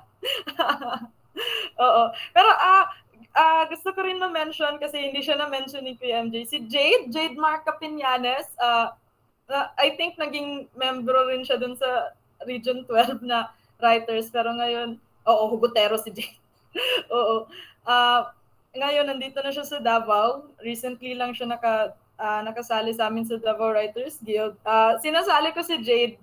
Oo. 1.85 2.03
Pero 2.35 2.51
uh, 2.51 2.85
ah 3.33 3.65
gusto 3.65 3.97
ko 3.97 4.05
rin 4.05 4.21
na-mention 4.21 4.77
kasi 4.77 5.09
hindi 5.09 5.25
siya 5.25 5.41
na-mention 5.41 5.87
ni 5.87 5.97
Kuya 5.97 6.27
MJ. 6.27 6.45
Si 6.45 6.59
Jade, 6.69 7.09
Jade 7.09 7.39
Marca 7.39 7.75
Piñanes, 7.79 8.51
ah 8.61 8.93
ah, 9.53 9.73
I 9.81 9.95
think 9.97 10.17
naging 10.17 10.69
member 10.77 11.29
rin 11.29 11.45
siya 11.45 11.61
dun 11.61 11.77
sa 11.77 12.13
Region 12.45 12.85
12 12.89 13.23
na 13.23 13.53
writers. 13.79 14.29
Pero 14.33 14.53
ngayon, 14.57 14.99
oo, 15.29 15.43
hugotero 15.53 15.97
si 16.01 16.11
Jade. 16.11 16.39
oo. 17.13 17.47
Ah, 17.83 18.33
ngayon, 18.73 19.05
nandito 19.09 19.39
na 19.45 19.53
siya 19.53 19.69
sa 19.69 19.79
Davao. 19.79 20.49
Recently 20.65 21.13
lang 21.13 21.37
siya 21.37 21.53
naka, 21.53 21.93
ah, 22.19 22.41
nakasali 22.45 22.93
sa 22.93 23.09
amin 23.09 23.25
sa 23.25 23.39
Davao 23.39 23.73
Writers 23.73 24.21
Guild. 24.21 24.57
Ah, 24.67 24.97
sinasali 25.01 25.53
ko 25.55 25.61
si 25.65 25.81
Jade 25.81 26.17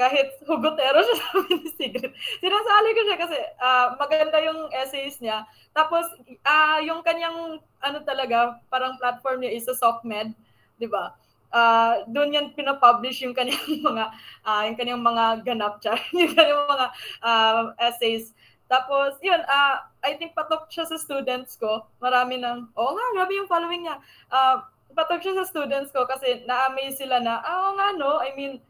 kahit 0.00 0.32
hugotero 0.48 1.04
siya 1.04 1.16
sa 1.20 1.28
amin 1.36 1.60
ni 1.60 1.70
Sigrid. 1.76 2.12
Sinasali 2.40 2.88
ko 2.96 3.00
siya 3.04 3.16
kasi 3.20 3.38
ah, 3.60 3.92
maganda 4.00 4.40
yung 4.40 4.72
essays 4.72 5.20
niya. 5.20 5.44
Tapos, 5.76 6.08
ah 6.48 6.80
yung 6.80 7.04
kanyang, 7.04 7.60
ano 7.84 7.98
talaga, 8.08 8.56
parang 8.72 8.96
platform 8.96 9.44
niya 9.44 9.52
is 9.52 9.68
sa 9.68 9.76
SOCMED, 9.76 10.32
di 10.80 10.88
ba? 10.88 11.12
Ah, 11.52 12.00
doon 12.08 12.32
yan 12.32 12.46
pinapublish 12.56 13.20
yung 13.28 13.36
kanyang 13.36 13.60
mga 13.88 14.04
ah 14.46 14.62
yung 14.64 14.78
kanyang 14.80 15.02
mga 15.04 15.24
ganap 15.44 15.76
char, 15.84 16.00
yung 16.16 16.32
kanyang 16.32 16.64
mga 16.64 16.86
ah, 17.20 17.76
essays. 17.84 18.32
Tapos, 18.70 19.20
yun, 19.20 19.42
ah 19.52 19.84
I 20.00 20.16
think 20.16 20.32
patok 20.32 20.72
siya 20.72 20.88
sa 20.88 20.96
students 20.96 21.60
ko. 21.60 21.84
Marami 22.00 22.40
ng, 22.40 22.72
oo 22.72 22.90
nga, 22.96 23.06
grabe 23.12 23.36
yung 23.36 23.50
following 23.52 23.84
niya. 23.84 24.00
Ah 24.32 24.64
patok 24.96 25.20
siya 25.22 25.34
sa 25.42 25.48
students 25.48 25.90
ko 25.94 26.04
kasi 26.08 26.44
na-amaze 26.44 27.00
sila 27.00 27.18
na, 27.22 27.40
ah, 27.42 27.56
oo 27.68 27.70
nga, 27.78 27.88
no? 27.96 28.20
I 28.20 28.30
mean, 28.36 28.60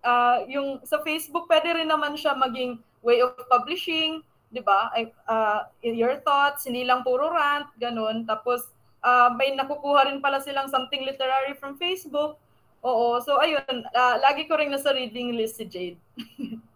ah 0.00 0.40
yung 0.48 0.80
sa 0.84 1.04
Facebook, 1.04 1.44
pwede 1.50 1.76
rin 1.76 1.88
naman 1.90 2.16
siya 2.16 2.32
maging 2.36 2.80
way 3.04 3.20
of 3.20 3.36
publishing, 3.48 4.20
di 4.52 4.60
ba? 4.64 4.90
Ah, 5.28 5.68
your 5.84 6.20
thoughts, 6.24 6.66
hindi 6.68 6.84
lang 6.84 7.04
puro 7.04 7.30
rant, 7.32 7.68
ganun. 7.80 8.24
Tapos, 8.28 8.68
ah, 9.04 9.32
may 9.32 9.52
nakukuha 9.56 10.08
rin 10.08 10.20
pala 10.24 10.40
silang 10.40 10.68
something 10.68 11.04
literary 11.04 11.56
from 11.56 11.76
Facebook. 11.76 12.36
Oo, 12.80 13.20
so 13.20 13.36
ayun, 13.40 13.84
ah, 13.92 14.16
lagi 14.20 14.48
ko 14.48 14.56
rin 14.56 14.72
nasa 14.72 14.92
reading 14.96 15.36
list 15.36 15.60
si 15.60 15.68
Jade. 15.68 16.00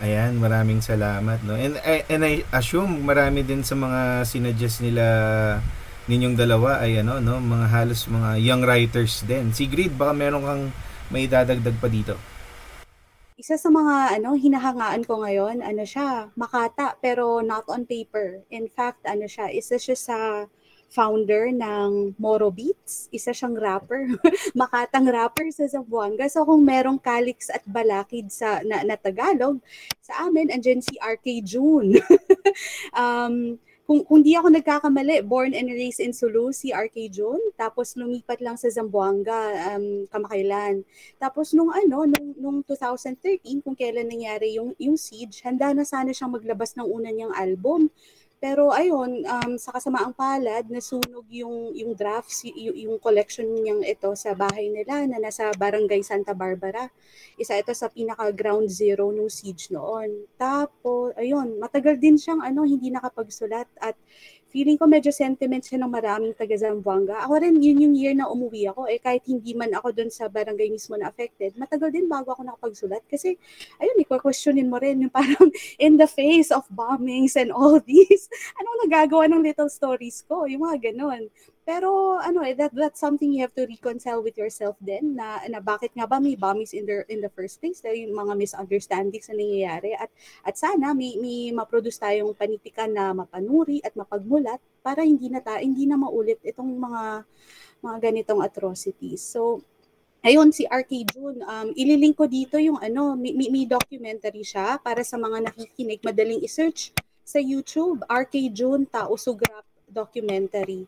Ayan, 0.00 0.40
maraming 0.40 0.80
salamat, 0.80 1.44
no? 1.44 1.52
And, 1.60 1.76
I- 1.84 2.08
and 2.08 2.24
I 2.24 2.34
assume 2.56 3.04
marami 3.04 3.44
din 3.44 3.60
sa 3.60 3.76
mga 3.76 4.24
sinuggest 4.24 4.80
nila 4.80 5.04
ninyong 6.06 6.36
dalawa 6.38 6.80
ay 6.80 7.02
ano, 7.04 7.20
no? 7.20 7.36
Mga 7.42 7.66
halos 7.68 8.08
mga 8.08 8.30
young 8.40 8.62
writers 8.64 9.20
din. 9.26 9.52
Sigrid, 9.52 9.92
baka 9.98 10.12
meron 10.16 10.44
kang 10.46 10.64
may 11.10 11.26
dadagdag 11.26 11.76
pa 11.76 11.90
dito. 11.90 12.14
Isa 13.40 13.56
sa 13.56 13.72
mga 13.72 14.20
ano 14.20 14.36
hinahangaan 14.36 15.02
ko 15.08 15.24
ngayon, 15.24 15.64
ano 15.64 15.82
siya, 15.84 16.28
Makata 16.36 16.96
pero 17.00 17.40
not 17.40 17.64
on 17.72 17.88
paper. 17.88 18.44
In 18.52 18.68
fact, 18.68 19.04
ano 19.08 19.24
siya, 19.24 19.48
isa 19.48 19.80
siya 19.80 19.96
sa 19.96 20.18
founder 20.90 21.54
ng 21.54 22.18
Moro 22.18 22.50
Beats. 22.50 23.06
Isa 23.14 23.30
siyang 23.30 23.56
rapper. 23.56 24.10
Makatang 24.60 25.06
rapper 25.06 25.48
sa 25.54 25.64
Zamboanga. 25.70 26.26
So 26.26 26.42
kung 26.42 26.66
merong 26.66 26.98
Calix 26.98 27.48
at 27.48 27.62
Balakid 27.64 28.28
sa 28.28 28.60
na, 28.66 28.82
na 28.82 28.98
Tagalog, 28.98 29.62
sa 30.02 30.26
amin 30.26 30.50
andyan 30.50 30.82
si 30.82 30.98
RK 30.98 31.26
June. 31.46 31.96
um, 33.00 33.56
kung, 33.90 34.06
kung 34.06 34.22
di 34.22 34.38
ako 34.38 34.54
nagkakamali, 34.54 35.26
born 35.26 35.50
and 35.50 35.66
raised 35.66 35.98
in 35.98 36.14
Sulu, 36.14 36.54
si 36.54 36.70
RK 36.70 37.10
June. 37.10 37.42
Tapos 37.58 37.98
lumipat 37.98 38.38
lang 38.38 38.54
sa 38.54 38.70
Zamboanga 38.70 39.74
um, 39.74 40.06
kamakailan. 40.06 40.86
Tapos 41.18 41.50
nung 41.58 41.74
ano, 41.74 42.06
nung, 42.06 42.30
nung 42.38 42.58
2013, 42.62 43.66
kung 43.66 43.74
kailan 43.74 44.06
nangyari 44.06 44.54
yung, 44.54 44.78
yung 44.78 44.94
siege, 44.94 45.42
handa 45.42 45.74
na 45.74 45.82
sana 45.82 46.14
siyang 46.14 46.30
maglabas 46.30 46.78
ng 46.78 46.86
una 46.86 47.10
niyang 47.10 47.34
album. 47.34 47.90
Pero 48.40 48.72
ayun, 48.72 49.20
um, 49.20 49.52
sa 49.60 49.68
kasamaang 49.76 50.16
palad, 50.16 50.64
nasunog 50.72 51.28
yung, 51.28 51.76
yung 51.76 51.92
drafts, 51.92 52.48
y- 52.48 52.72
yung, 52.88 52.96
collection 52.96 53.44
niyang 53.44 53.84
ito 53.84 54.08
sa 54.16 54.32
bahay 54.32 54.72
nila 54.72 55.04
na 55.04 55.20
nasa 55.20 55.52
Barangay 55.52 56.00
Santa 56.00 56.32
Barbara. 56.32 56.88
Isa 57.36 57.60
ito 57.60 57.76
sa 57.76 57.92
pinaka-ground 57.92 58.72
zero 58.72 59.12
ng 59.12 59.28
siege 59.28 59.68
noon. 59.68 60.24
Tapos, 60.40 61.12
ayun, 61.20 61.60
matagal 61.60 62.00
din 62.00 62.16
siyang 62.16 62.40
ano, 62.40 62.64
hindi 62.64 62.88
nakapagsulat 62.88 63.68
at 63.76 64.00
feeling 64.50 64.74
ko 64.74 64.90
medyo 64.90 65.14
sentiment 65.14 65.62
siya 65.62 65.78
ng 65.78 65.88
maraming 65.88 66.34
taga 66.34 66.58
Zamboanga. 66.58 67.22
Ako 67.24 67.38
rin, 67.38 67.62
yun 67.62 67.78
yung 67.86 67.94
year 67.94 68.14
na 68.18 68.26
umuwi 68.26 68.66
ako. 68.66 68.90
Eh, 68.90 68.98
kahit 68.98 69.22
hindi 69.30 69.54
man 69.54 69.70
ako 69.72 69.94
doon 69.94 70.10
sa 70.10 70.26
barangay 70.26 70.68
mismo 70.68 70.98
na 70.98 71.08
affected, 71.08 71.54
matagal 71.54 71.94
din 71.94 72.10
bago 72.10 72.34
ako 72.34 72.42
nakapagsulat. 72.42 73.06
Kasi, 73.06 73.38
ayun, 73.78 74.02
iko-questionin 74.02 74.66
mo 74.66 74.82
rin 74.82 75.06
yung 75.06 75.14
parang 75.14 75.48
in 75.86 75.94
the 75.96 76.10
face 76.10 76.50
of 76.50 76.66
bombings 76.74 77.38
and 77.38 77.54
all 77.54 77.78
these, 77.78 78.26
anong 78.58 78.90
nagagawa 78.90 79.30
ng 79.30 79.46
little 79.46 79.70
stories 79.70 80.26
ko? 80.26 80.44
Yung 80.50 80.66
mga 80.66 80.90
ganun. 80.90 81.30
Pero 81.70 82.18
ano 82.18 82.42
eh 82.42 82.58
that 82.58 82.74
that's 82.74 82.98
something 82.98 83.30
you 83.30 83.46
have 83.46 83.54
to 83.54 83.62
reconcile 83.62 84.18
with 84.18 84.34
yourself 84.34 84.74
din 84.82 85.14
na, 85.14 85.38
na 85.46 85.62
bakit 85.62 85.94
nga 85.94 86.02
ba 86.02 86.18
may 86.18 86.34
bombings 86.34 86.74
in 86.74 86.82
the 86.82 87.06
in 87.06 87.22
the 87.22 87.30
first 87.30 87.62
place 87.62 87.78
dahil 87.78 88.10
yung 88.10 88.18
mga 88.18 88.34
misunderstandings 88.34 89.30
na 89.30 89.38
nangyayari 89.38 89.94
at 89.94 90.10
at 90.42 90.58
sana 90.58 90.90
may 90.90 91.14
may 91.22 91.54
ma-produce 91.54 92.02
tayong 92.02 92.34
panitikan 92.34 92.90
na 92.90 93.14
mapanuri 93.14 93.78
at 93.86 93.94
mapagmulat 93.94 94.58
para 94.82 95.06
hindi 95.06 95.30
na 95.30 95.38
ta, 95.38 95.62
hindi 95.62 95.86
na 95.86 95.94
maulit 95.94 96.42
itong 96.42 96.74
mga 96.74 97.02
mga 97.86 97.96
ganitong 98.02 98.42
atrocities. 98.42 99.22
So 99.22 99.62
Ayun, 100.20 100.52
si 100.52 100.68
RK 100.68 101.16
June, 101.16 101.40
um, 101.48 101.72
ililink 101.72 102.12
ko 102.12 102.28
dito 102.28 102.60
yung 102.60 102.76
ano, 102.76 103.16
may, 103.16 103.32
may, 103.32 103.64
documentary 103.64 104.44
siya 104.44 104.76
para 104.76 105.00
sa 105.00 105.16
mga 105.16 105.48
nakikinig, 105.48 106.04
madaling 106.04 106.44
i-search 106.44 106.92
sa 107.24 107.40
YouTube, 107.40 108.04
RK 108.04 108.52
June 108.52 108.84
Tao 108.84 109.16
Sugrap 109.16 109.64
documentary. 109.88 110.84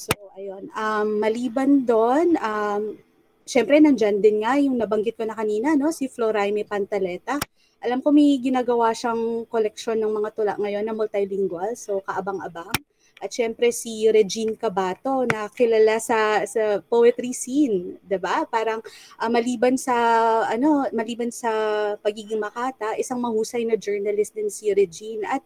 So, 0.00 0.16
ayun. 0.32 0.72
Um, 0.72 1.20
maliban 1.20 1.84
doon, 1.84 2.40
um, 2.40 2.96
syempre 3.44 3.76
nandyan 3.84 4.24
din 4.24 4.40
nga 4.40 4.56
yung 4.56 4.80
nabanggit 4.80 5.20
ko 5.20 5.28
na 5.28 5.36
kanina, 5.36 5.76
no? 5.76 5.92
si 5.92 6.08
Floraime 6.08 6.64
Pantaleta. 6.64 7.36
Alam 7.84 8.00
ko 8.00 8.08
may 8.08 8.40
ginagawa 8.40 8.96
siyang 8.96 9.44
koleksyon 9.52 10.00
ng 10.00 10.08
mga 10.08 10.30
tula 10.32 10.54
ngayon 10.56 10.88
na 10.88 10.96
multilingual, 10.96 11.76
so 11.76 12.00
kaabang-abang. 12.08 12.72
At 13.20 13.28
syempre 13.28 13.68
si 13.76 14.08
Regine 14.08 14.56
Cabato 14.56 15.28
na 15.28 15.52
kilala 15.52 16.00
sa 16.00 16.40
sa 16.48 16.80
poetry 16.80 17.36
scene, 17.36 18.00
'di 18.00 18.16
ba? 18.16 18.48
Parang 18.48 18.80
uh, 19.20 19.28
maliban 19.28 19.76
sa 19.76 19.92
ano, 20.48 20.88
maliban 20.96 21.28
sa 21.28 21.52
pagiging 22.00 22.40
makata, 22.40 22.96
isang 22.96 23.20
mahusay 23.20 23.68
na 23.68 23.76
journalist 23.76 24.32
din 24.32 24.48
si 24.48 24.72
Regine 24.72 25.28
at 25.28 25.44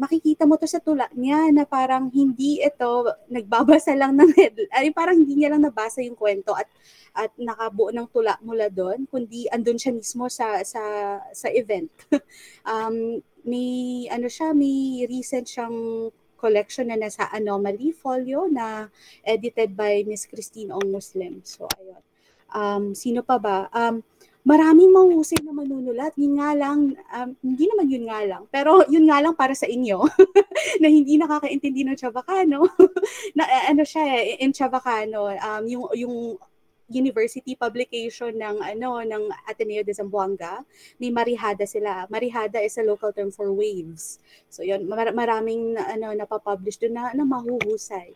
makikita 0.00 0.48
mo 0.48 0.56
to 0.56 0.68
sa 0.68 0.80
tula 0.80 1.08
niya 1.12 1.52
na 1.52 1.64
parang 1.68 2.08
hindi 2.12 2.60
ito 2.62 3.08
nagbabasa 3.28 3.92
lang 3.96 4.16
ng 4.16 4.32
ay 4.72 4.92
parang 4.92 5.20
hindi 5.20 5.38
niya 5.38 5.52
lang 5.52 5.64
nabasa 5.64 6.00
yung 6.00 6.16
kwento 6.16 6.56
at 6.56 6.68
at 7.12 7.32
nakabuo 7.36 7.92
ng 7.92 8.08
tula 8.08 8.40
mula 8.40 8.72
doon 8.72 9.04
kundi 9.08 9.44
andun 9.52 9.76
siya 9.76 9.92
mismo 9.92 10.32
sa 10.32 10.64
sa 10.64 10.82
sa 11.32 11.48
event. 11.52 11.92
um 12.72 13.20
may 13.44 14.06
ano 14.08 14.30
siya 14.30 14.56
may 14.56 15.04
recent 15.10 15.50
siyang 15.50 16.08
collection 16.40 16.90
na 16.90 16.98
nasa 16.98 17.30
Anomaly 17.30 17.94
folio 17.94 18.50
na 18.50 18.90
edited 19.22 19.78
by 19.78 20.02
Miss 20.02 20.26
Christine 20.26 20.74
Ong 20.74 20.90
Muslim. 20.90 21.44
So 21.46 21.70
ayun. 21.78 22.02
Um 22.52 22.82
sino 22.96 23.22
pa 23.22 23.38
ba? 23.38 23.68
Um 23.70 24.02
maraming 24.42 24.90
mahusay 24.90 25.38
na 25.42 25.54
manunulat. 25.54 26.12
Yun 26.18 26.38
nga 26.38 26.50
lang, 26.54 26.98
um, 26.98 27.28
hindi 27.42 27.64
naman 27.70 27.86
yun 27.86 28.04
nga 28.10 28.20
lang, 28.26 28.42
pero 28.50 28.82
yun 28.90 29.06
nga 29.06 29.22
lang 29.22 29.34
para 29.38 29.54
sa 29.54 29.70
inyo, 29.70 30.02
na 30.82 30.88
hindi 30.90 31.14
nakakaintindi 31.18 31.86
ng 31.86 31.98
Chavacano. 31.98 32.66
na, 33.38 33.44
eh, 33.46 33.64
ano 33.70 33.82
siya, 33.86 34.02
eh, 34.02 34.42
in 34.42 34.50
Chavacano, 34.50 35.30
um, 35.30 35.62
yung, 35.66 35.84
yung 35.94 36.16
university 36.92 37.56
publication 37.56 38.36
ng 38.36 38.60
ano 38.60 39.00
ng 39.00 39.32
Ateneo 39.48 39.80
de 39.80 39.96
Zamboanga, 39.96 40.60
may 41.00 41.08
marihada 41.08 41.64
sila. 41.64 42.04
Marihada 42.12 42.60
is 42.60 42.76
a 42.76 42.84
local 42.84 43.16
term 43.16 43.32
for 43.32 43.48
waves. 43.48 44.20
So 44.52 44.60
yun, 44.60 44.84
mar- 44.84 45.16
maraming 45.16 45.80
ano 45.80 46.12
napapublish 46.12 46.76
doon 46.76 46.92
na, 46.92 47.16
na 47.16 47.24
mahuhusay. 47.24 48.12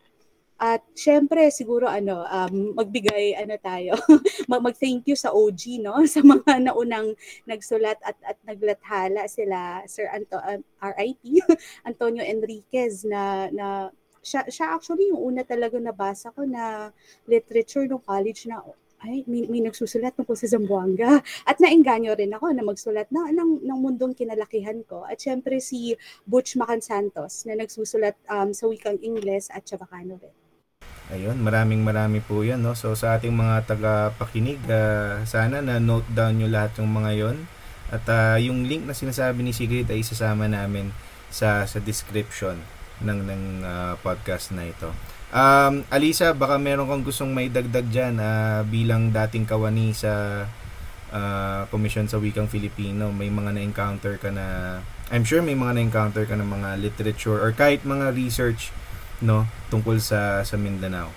At 0.57 0.81
syempre 0.97 1.53
siguro 1.53 1.85
ano 1.85 2.25
um, 2.25 2.73
magbigay 2.73 3.37
ano 3.37 3.61
tayo 3.61 3.93
mag, 4.51 4.65
mag-thank 4.65 5.05
you 5.05 5.13
sa 5.13 5.29
OG 5.29 5.85
no 5.85 6.01
sa 6.09 6.25
mga 6.25 6.73
naunang 6.73 7.13
nagsulat 7.45 8.01
at 8.01 8.17
at 8.25 8.41
naglathala 8.49 9.29
sila 9.29 9.85
Sir 9.85 10.09
Anto 10.09 10.41
uh, 10.41 10.57
RIP 10.81 11.45
Antonio 11.89 12.25
Enriquez 12.25 13.05
na 13.05 13.53
na 13.53 13.93
siya, 14.25 14.49
siya 14.49 14.73
actually 14.73 15.13
yung 15.13 15.23
una 15.23 15.45
talaga 15.45 15.77
nabasa 15.77 16.33
ko 16.33 16.49
na 16.49 16.91
literature 17.29 17.85
ng 17.85 18.03
college 18.03 18.49
na 18.49 18.65
ay, 19.05 19.23
may, 19.29 19.45
may 19.45 19.61
nagsusulat 19.61 20.17
tungkol 20.17 20.35
sa 20.35 20.49
Zamboanga. 20.49 21.21
At 21.45 21.61
naengganyo 21.61 22.17
rin 22.17 22.33
ako 22.33 22.49
na 22.57 22.65
magsulat 22.65 23.13
na, 23.13 23.29
ng, 23.29 23.61
ng 23.61 23.79
mundong 23.79 24.17
kinalakihan 24.17 24.81
ko. 24.89 25.05
At 25.05 25.21
syempre 25.21 25.61
si 25.61 25.95
Butch 26.25 26.57
Macan 26.57 26.81
Santos 26.81 27.45
na 27.45 27.61
nagsusulat 27.61 28.17
um, 28.33 28.57
sa 28.57 28.65
wikang 28.67 28.97
Ingles 29.05 29.53
at 29.53 29.69
Chavacano 29.69 30.17
rin. 30.17 30.46
Ayun, 31.07 31.39
maraming 31.39 31.87
marami 31.87 32.19
po 32.19 32.43
yan. 32.43 32.59
No? 32.67 32.75
So 32.75 32.99
sa 32.99 33.15
ating 33.15 33.31
mga 33.31 33.71
tagapakinig, 33.71 34.59
uh, 34.67 35.23
sana 35.23 35.63
na 35.63 35.79
note 35.79 36.09
down 36.11 36.35
nyo 36.35 36.51
lahat 36.51 36.83
ng 36.83 36.91
mga 36.91 37.11
yon 37.15 37.37
At 37.95 38.03
uh, 38.11 38.37
yung 38.43 38.67
link 38.67 38.83
na 38.83 38.95
sinasabi 38.95 39.47
ni 39.47 39.55
Sigrid 39.55 39.87
ay 39.87 40.03
isasama 40.03 40.51
namin 40.51 40.91
sa, 41.31 41.63
sa 41.71 41.79
description 41.79 42.59
ng 42.99 43.21
ng 43.23 43.43
uh, 43.63 43.95
podcast 44.03 44.51
na 44.51 44.67
ito. 44.67 44.91
Um, 45.31 45.87
Alisa, 45.95 46.35
baka 46.35 46.59
meron 46.59 46.91
kang 46.91 47.03
gustong 47.07 47.31
may 47.31 47.51
dagdag 47.51 47.87
dyan 47.87 48.19
uh, 48.19 48.63
bilang 48.67 49.11
dating 49.11 49.47
kawani 49.47 49.95
sa 49.95 50.43
uh, 51.13 51.63
Komisyon 51.71 52.11
sa 52.11 52.19
Wikang 52.19 52.51
Filipino. 52.51 53.11
May 53.15 53.31
mga 53.31 53.55
na-encounter 53.59 54.19
ka 54.19 54.31
na, 54.31 54.79
I'm 55.11 55.27
sure 55.27 55.43
may 55.43 55.59
mga 55.59 55.79
na-encounter 55.79 56.25
ka 56.27 56.35
ng 56.35 56.47
mga 56.47 56.69
literature 56.83 57.39
or 57.39 57.51
kahit 57.55 57.83
mga 57.87 58.15
research 58.15 58.75
no 59.25 59.49
tungkol 59.73 59.97
sa 60.01 60.45
sa 60.45 60.57
Mindanao. 60.59 61.09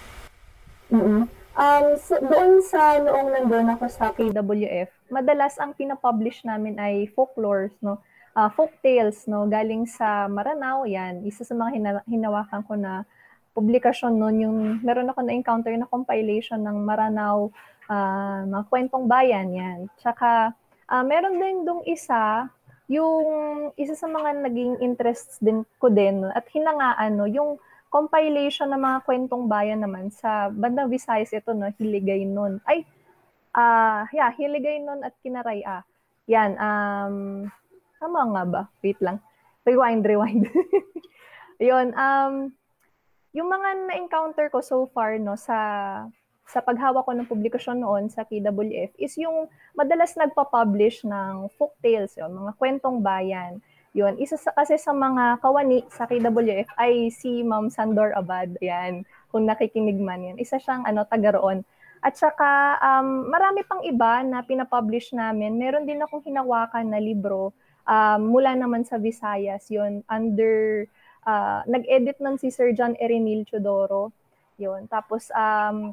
Mm-hmm. 0.89 1.39
Um, 1.59 1.99
so, 1.99 2.15
doon 2.23 2.63
sa 2.63 3.03
noong 3.03 3.35
nandun 3.35 3.67
ako 3.75 3.85
sa 3.91 4.15
KWF, 4.15 4.87
madalas 5.11 5.59
ang 5.59 5.75
pinapublish 5.75 6.47
namin 6.47 6.79
ay 6.79 7.11
folklores, 7.11 7.75
no? 7.83 7.99
Uh, 8.31 8.47
folk 8.55 8.71
tales, 8.79 9.27
no? 9.27 9.43
Galing 9.43 9.83
sa 9.83 10.31
Maranao, 10.31 10.87
yan. 10.87 11.27
Isa 11.27 11.43
sa 11.43 11.51
mga 11.59 11.71
hina- 11.75 12.07
hinawakan 12.07 12.63
ko 12.63 12.79
na 12.79 13.03
publikasyon 13.51 14.15
noon, 14.15 14.35
yung 14.39 14.57
meron 14.87 15.11
ako 15.11 15.19
na-encounter 15.19 15.75
na 15.75 15.89
compilation 15.91 16.63
ng 16.63 16.79
Maranao, 16.79 17.51
uh, 17.91 18.47
mga 18.47 18.63
kwentong 18.71 19.05
bayan, 19.11 19.51
yan. 19.51 19.79
Tsaka, 19.99 20.55
uh, 20.87 21.03
meron 21.03 21.43
din 21.43 21.67
dong 21.67 21.83
isa, 21.83 22.47
yung 22.87 23.75
isa 23.75 23.99
sa 23.99 24.07
mga 24.07 24.47
naging 24.47 24.79
interests 24.79 25.43
din 25.43 25.67
ko 25.75 25.91
din, 25.91 26.23
at 26.31 26.47
hinangaan, 26.55 27.19
no? 27.19 27.27
Yung 27.27 27.59
compilation 27.89 28.69
ng 28.69 28.81
mga 28.81 28.99
kwentong 29.05 29.49
bayan 29.49 29.81
naman 29.81 30.13
sa 30.13 30.47
bandang 30.53 30.89
Visayas 30.89 31.33
ito 31.33 31.53
no 31.53 31.69
Hiligay 31.75 32.25
nun. 32.25 32.61
Ay 32.65 32.85
ah 33.53 34.05
uh, 34.05 34.13
yeah, 34.13 34.29
Hiligay 34.33 34.81
nun 34.81 35.01
at 35.01 35.17
Kinaraya. 35.25 35.83
Yan 36.29 36.53
um 36.57 37.15
tama 37.97 38.21
nga 38.33 38.43
ba? 38.45 38.61
Wait 38.85 39.01
lang. 39.01 39.17
Rewind, 39.65 40.05
rewind. 40.05 40.45
'Yon 41.59 41.91
um 41.97 42.53
yung 43.35 43.49
mga 43.49 43.69
na-encounter 43.85 44.49
ko 44.49 44.61
so 44.61 44.89
far 44.89 45.17
no 45.21 45.37
sa 45.37 45.59
sa 46.49 46.65
paghawak 46.65 47.05
ko 47.05 47.13
ng 47.13 47.29
publikasyon 47.29 47.77
noon 47.85 48.09
sa 48.09 48.25
KWF 48.25 48.97
is 48.97 49.13
yung 49.21 49.45
madalas 49.77 50.17
nagpa-publish 50.17 51.05
ng 51.05 51.45
folk 51.53 51.77
tales, 51.77 52.17
yun, 52.17 52.33
mga 52.33 52.57
kwentong 52.57 53.05
bayan. 53.05 53.61
Yun, 53.97 54.21
isa 54.21 54.37
sa, 54.37 54.53
kasi 54.53 54.77
sa 54.77 54.93
mga 54.93 55.41
kawani 55.41 55.81
sa 55.89 56.05
KWF 56.05 56.69
ay 56.77 57.09
si 57.09 57.41
Ma'am 57.41 57.73
Sandor 57.73 58.13
Abad. 58.13 58.53
Yan, 58.61 59.01
kung 59.33 59.49
nakikinig 59.49 59.97
man 59.97 60.21
yan. 60.21 60.37
Isa 60.37 60.61
siyang 60.61 60.85
ano, 60.85 61.09
taga 61.09 61.33
roon. 61.33 61.65
At 61.99 62.15
saka, 62.15 62.79
um, 62.79 63.27
marami 63.27 63.65
pang 63.65 63.83
iba 63.83 64.23
na 64.23 64.45
pinapublish 64.45 65.11
namin. 65.11 65.57
Meron 65.57 65.89
din 65.89 65.99
akong 65.99 66.23
hinawakan 66.23 66.87
na 66.87 67.01
libro 67.01 67.51
um, 67.83 68.21
mula 68.29 68.53
naman 68.55 68.85
sa 68.85 69.01
Visayas. 69.01 69.67
Yun, 69.73 70.05
under, 70.05 70.85
uh, 71.25 71.65
nag-edit 71.65 72.21
nun 72.21 72.37
si 72.37 72.53
Sir 72.53 72.71
John 72.77 72.93
Erenil 73.01 73.43
Chodoro. 73.49 74.13
Yun, 74.61 74.85
tapos, 74.85 75.33
um, 75.33 75.91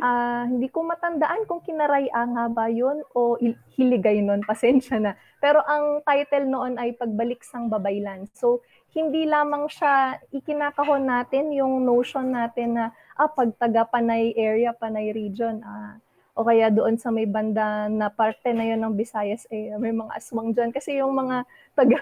uh, 0.00 0.44
hindi 0.48 0.66
ko 0.72 0.82
matandaan 0.82 1.44
kung 1.46 1.62
kinaraya 1.62 2.24
nga 2.24 2.44
ba 2.50 2.66
yun 2.66 3.04
o 3.14 3.36
hiligay 3.76 4.24
nun, 4.24 4.42
pasensya 4.50 4.98
na. 4.98 5.12
Pero 5.38 5.60
ang 5.64 6.02
title 6.02 6.48
noon 6.48 6.76
ay 6.80 6.96
Pagbalik 6.96 7.44
sang 7.44 7.68
Babaylan. 7.68 8.28
So, 8.34 8.64
hindi 8.90 9.28
lamang 9.28 9.70
siya 9.70 10.18
ikinakahon 10.34 11.06
natin 11.06 11.54
yung 11.54 11.86
notion 11.86 12.34
natin 12.34 12.74
na 12.74 12.84
ah, 13.14 13.30
pag 13.30 13.54
taga 13.54 13.86
Panay 13.86 14.34
area, 14.34 14.74
Panay 14.74 15.14
region, 15.14 15.62
ah, 15.62 15.94
o 16.34 16.42
kaya 16.42 16.72
doon 16.72 16.96
sa 16.96 17.12
may 17.12 17.28
banda 17.28 17.86
na 17.92 18.08
parte 18.08 18.50
na 18.50 18.64
yun 18.64 18.80
ng 18.80 18.96
Visayas, 18.96 19.44
eh, 19.52 19.76
may 19.76 19.92
mga 19.92 20.16
aswang 20.16 20.56
dyan. 20.56 20.72
Kasi 20.72 20.98
yung 20.98 21.12
mga 21.14 21.44
taga, 21.76 22.00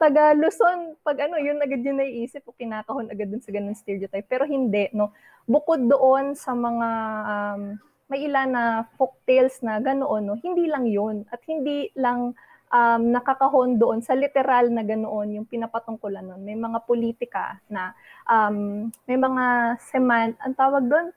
taga 0.00 0.32
Luzon, 0.32 0.96
pag 1.04 1.20
ano, 1.28 1.36
yun 1.36 1.60
agad 1.60 1.84
yung 1.84 2.00
naiisip 2.00 2.48
o 2.48 2.56
kinakahon 2.56 3.12
agad 3.12 3.28
dun 3.28 3.44
sa 3.44 3.52
ganun 3.52 3.76
stereotype. 3.76 4.24
Pero 4.24 4.48
hindi, 4.48 4.88
no? 4.96 5.12
Bukod 5.44 5.84
doon 5.84 6.32
sa 6.32 6.56
mga, 6.56 6.88
um, 7.28 7.76
may 8.08 8.24
ilan 8.24 8.48
na 8.48 8.64
folk 8.96 9.20
tales 9.28 9.60
na 9.60 9.76
ganoon, 9.76 10.24
no? 10.24 10.40
Hindi 10.40 10.64
lang 10.72 10.88
yun. 10.88 11.28
At 11.28 11.44
hindi 11.44 11.92
lang 12.00 12.32
um, 12.72 13.02
nakakahon 13.12 13.76
doon 13.76 14.00
sa 14.00 14.16
literal 14.16 14.72
na 14.72 14.80
ganoon 14.80 15.36
yung 15.36 15.46
pinapatungkulan 15.46 16.24
nun. 16.24 16.42
May 16.48 16.56
mga 16.56 16.88
politika 16.88 17.60
na 17.68 17.92
um, 18.24 18.88
may 19.04 19.20
mga 19.20 19.76
seman, 19.92 20.32
ang 20.40 20.56
tawag 20.56 20.88
doon, 20.88 21.12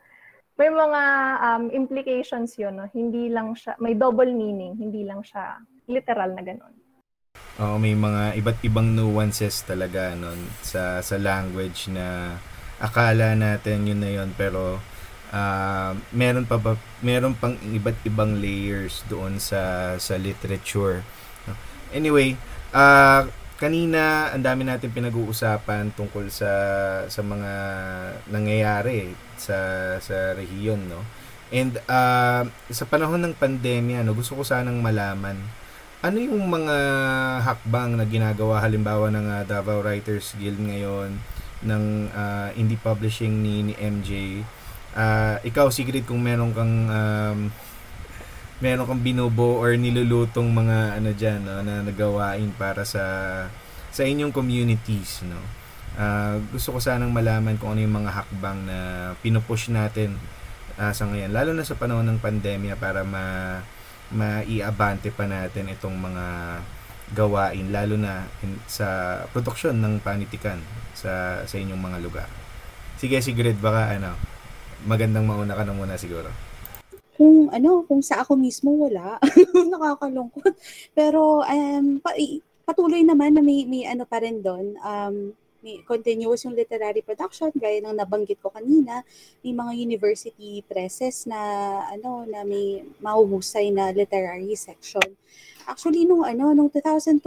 may 0.60 0.70
mga 0.70 1.02
um, 1.40 1.64
implications 1.72 2.60
yun. 2.60 2.76
No? 2.76 2.92
Hindi 2.92 3.32
lang 3.32 3.56
siya, 3.56 3.80
may 3.80 3.96
double 3.96 4.36
meaning, 4.36 4.76
hindi 4.76 5.08
lang 5.08 5.24
siya 5.24 5.64
literal 5.88 6.36
na 6.36 6.44
ganoon. 6.44 6.83
Oo, 7.62 7.78
may 7.78 7.94
mga 7.94 8.34
iba't 8.42 8.66
ibang 8.66 8.98
nuances 8.98 9.62
talaga 9.62 10.18
nun 10.18 10.42
sa 10.66 11.06
sa 11.06 11.22
language 11.22 11.86
na 11.94 12.38
akala 12.82 13.38
natin 13.38 13.86
yun 13.86 14.02
na 14.02 14.10
yun 14.10 14.34
pero 14.34 14.82
uh, 15.30 15.92
meron 16.10 16.50
pa 16.50 16.58
ba, 16.58 16.74
meron 17.06 17.38
pang 17.38 17.54
iba't 17.62 18.02
ibang 18.10 18.42
layers 18.42 19.06
doon 19.06 19.38
sa 19.38 19.94
sa 20.02 20.18
literature. 20.18 21.06
Anyway, 21.94 22.34
uh, 22.74 23.30
kanina 23.62 24.34
ang 24.34 24.42
dami 24.42 24.66
natin 24.66 24.90
pinag-uusapan 24.90 25.94
tungkol 25.94 26.34
sa 26.34 26.50
sa 27.06 27.22
mga 27.22 27.52
nangyayari 28.34 29.14
sa 29.38 29.58
sa 30.02 30.34
rehiyon, 30.34 30.90
no. 30.90 31.06
And 31.54 31.78
uh, 31.86 32.50
sa 32.74 32.86
panahon 32.90 33.22
ng 33.22 33.38
pandemya, 33.38 34.02
no, 34.02 34.18
gusto 34.18 34.34
ko 34.34 34.42
sanang 34.42 34.82
malaman 34.82 35.38
ano 36.04 36.20
yung 36.20 36.52
mga 36.52 36.76
hakbang 37.48 37.96
na 37.96 38.04
ginagawa 38.04 38.60
halimbawa 38.60 39.08
ng 39.08 39.24
uh, 39.24 39.44
Davao 39.48 39.80
Writers 39.80 40.36
Guild 40.36 40.60
ngayon 40.60 41.16
ng 41.64 41.84
uh, 42.12 42.52
indie 42.60 42.76
publishing 42.76 43.40
ni, 43.40 43.72
ni 43.72 43.74
MJ? 43.80 44.44
Uh, 44.92 45.40
ikaw, 45.48 45.72
Sigrid, 45.72 46.04
kung 46.04 46.20
meron 46.20 46.52
kang 46.52 46.92
um, 46.92 47.40
meron 48.60 48.84
kang 48.84 49.00
binubo 49.00 49.64
or 49.64 49.80
nilulutong 49.80 50.52
mga 50.52 51.00
ano 51.00 51.10
diyan 51.16 51.40
no, 51.40 51.64
na 51.64 51.80
nagawain 51.88 52.52
para 52.60 52.84
sa 52.84 53.04
sa 53.88 54.04
inyong 54.04 54.36
communities 54.36 55.24
no. 55.24 55.40
Uh, 55.96 56.44
gusto 56.52 56.76
ko 56.76 56.80
sanang 56.84 57.16
malaman 57.16 57.56
kung 57.56 57.80
ano 57.80 57.80
yung 57.80 58.04
mga 58.04 58.12
hakbang 58.12 58.60
na 58.68 58.78
pinupush 59.24 59.72
natin 59.72 60.20
uh, 60.76 60.92
sa 60.92 61.06
ngayon 61.06 61.32
lalo 61.32 61.54
na 61.54 61.62
sa 61.62 61.78
panahon 61.78 62.08
ng 62.10 62.18
pandemya 62.18 62.76
para 62.82 63.06
ma 63.06 63.62
maiabante 64.14 65.10
pa 65.10 65.26
natin 65.26 65.74
itong 65.74 65.98
mga 65.98 66.26
gawain 67.14 67.70
lalo 67.70 68.00
na 68.00 68.26
in, 68.42 68.58
sa 68.66 69.22
produksyon 69.30 69.78
ng 69.78 70.02
panitikan 70.02 70.58
sa 70.94 71.44
sa 71.44 71.56
inyong 71.58 71.82
mga 71.82 72.00
lugar. 72.02 72.30
Sige, 72.98 73.20
Sigrid, 73.20 73.60
baka 73.60 73.98
ano, 73.98 74.16
magandang 74.88 75.28
mauna 75.28 75.58
ka 75.58 75.68
na 75.68 75.76
muna 75.76 76.00
siguro. 76.00 76.30
Kung 77.14 77.52
ano, 77.54 77.86
kung 77.86 78.02
sa 78.02 78.26
ako 78.26 78.40
mismo 78.40 78.74
wala, 78.88 79.22
nakakalungkot. 79.74 80.56
Pero 80.96 81.44
um, 81.44 82.02
pa, 82.02 82.16
patuloy 82.66 83.04
naman 83.04 83.38
na 83.38 83.44
may, 83.44 83.68
may 83.68 83.86
ano 83.86 84.08
pa 84.08 84.24
rin 84.24 84.40
doon. 84.40 84.74
Um, 84.82 85.16
may 85.64 85.80
continuous 85.88 86.44
yung 86.44 86.54
literary 86.54 87.00
production 87.00 87.50
gaya 87.56 87.80
ng 87.80 87.96
nabanggit 87.96 88.38
ko 88.44 88.52
kanina 88.52 89.02
may 89.42 89.56
mga 89.56 89.72
university 89.80 90.60
presses 90.68 91.24
na 91.24 91.40
ano 91.88 92.28
na 92.28 92.44
may 92.44 92.84
mahuhusay 93.00 93.72
na 93.72 93.96
literary 93.96 94.54
section. 94.60 95.16
Actually 95.64 96.04
nung 96.04 96.28
ano 96.28 96.52
nung 96.52 96.68
2020 96.68 97.24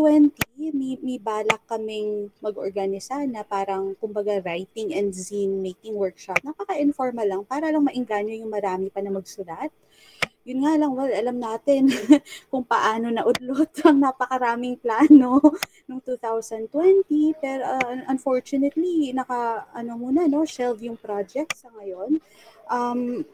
may, 0.61 1.01
may 1.01 1.17
balak 1.17 1.65
kaming 1.65 2.29
mag-organisa 2.45 3.25
na 3.25 3.41
parang 3.41 3.97
kumbaga 3.97 4.45
writing 4.45 4.93
and 4.93 5.17
zine 5.17 5.57
making 5.65 5.97
workshop. 5.97 6.37
Napaka-informal 6.45 7.25
lang 7.25 7.43
para 7.49 7.73
lang 7.73 7.89
maingganyo 7.89 8.37
yung 8.37 8.53
marami 8.53 8.93
pa 8.93 9.01
na 9.01 9.09
magsulat 9.09 9.73
yun 10.47 10.63
nga 10.63 10.79
lang, 10.79 10.95
well, 10.95 11.11
alam 11.11 11.43
natin 11.43 11.91
kung 12.55 12.63
paano 12.63 13.11
na 13.11 13.27
udlot 13.27 13.75
ang 13.91 13.99
napakaraming 13.99 14.79
plano 14.79 15.43
noong 15.91 16.03
2020. 16.07 16.71
Pero 17.43 17.63
uh, 17.67 18.07
unfortunately, 18.07 19.11
naka, 19.11 19.67
ano 19.75 19.99
muna, 19.99 20.31
no, 20.31 20.47
shelve 20.47 20.87
yung 20.87 20.95
project 20.95 21.59
sa 21.59 21.67
ngayon. 21.75 22.23
Um, 22.71 23.27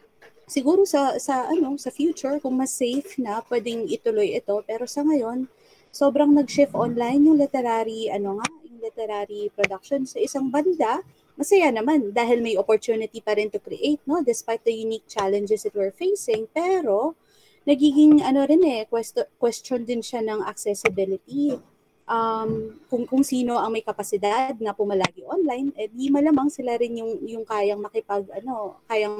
siguro 0.48 0.88
sa, 0.88 1.20
sa, 1.20 1.52
ano, 1.52 1.76
sa 1.76 1.92
future, 1.92 2.40
kung 2.40 2.56
mas 2.56 2.72
safe 2.72 3.20
na, 3.20 3.44
pwedeng 3.52 3.84
ituloy 3.92 4.32
ito. 4.32 4.64
Pero 4.64 4.88
sa 4.88 5.04
ngayon, 5.04 5.52
sobrang 5.92 6.32
nag-shift 6.32 6.72
online 6.72 7.28
yung 7.28 7.36
literary, 7.36 8.08
ano 8.08 8.40
nga, 8.40 8.48
yung 8.64 8.80
literary 8.80 9.52
production 9.52 10.08
sa 10.08 10.16
isang 10.16 10.48
banda 10.48 11.04
masaya 11.34 11.72
naman 11.72 12.12
dahil 12.12 12.44
may 12.44 12.54
opportunity 12.54 13.18
pa 13.24 13.34
rin 13.34 13.48
to 13.48 13.58
create, 13.58 14.00
no? 14.04 14.20
Despite 14.20 14.62
the 14.64 14.74
unique 14.74 15.08
challenges 15.08 15.64
that 15.64 15.74
we're 15.74 15.94
facing. 15.94 16.46
Pero, 16.52 17.16
nagiging 17.64 18.20
ano 18.20 18.44
rin 18.44 18.62
eh, 18.66 18.84
question, 18.90 19.24
question 19.38 19.86
din 19.86 20.02
siya 20.02 20.20
ng 20.22 20.44
accessibility. 20.44 21.56
Um, 22.06 22.74
kung, 22.90 23.04
kung 23.06 23.22
sino 23.22 23.58
ang 23.58 23.72
may 23.72 23.84
kapasidad 23.84 24.54
na 24.58 24.74
pumalagi 24.74 25.22
online, 25.26 25.70
eh 25.78 25.88
di 25.90 26.10
malamang 26.10 26.50
sila 26.50 26.74
rin 26.78 26.98
yung, 26.98 27.22
yung 27.26 27.44
kayang 27.46 27.78
makipag, 27.78 28.26
ano, 28.32 28.82
kayang 28.86 29.16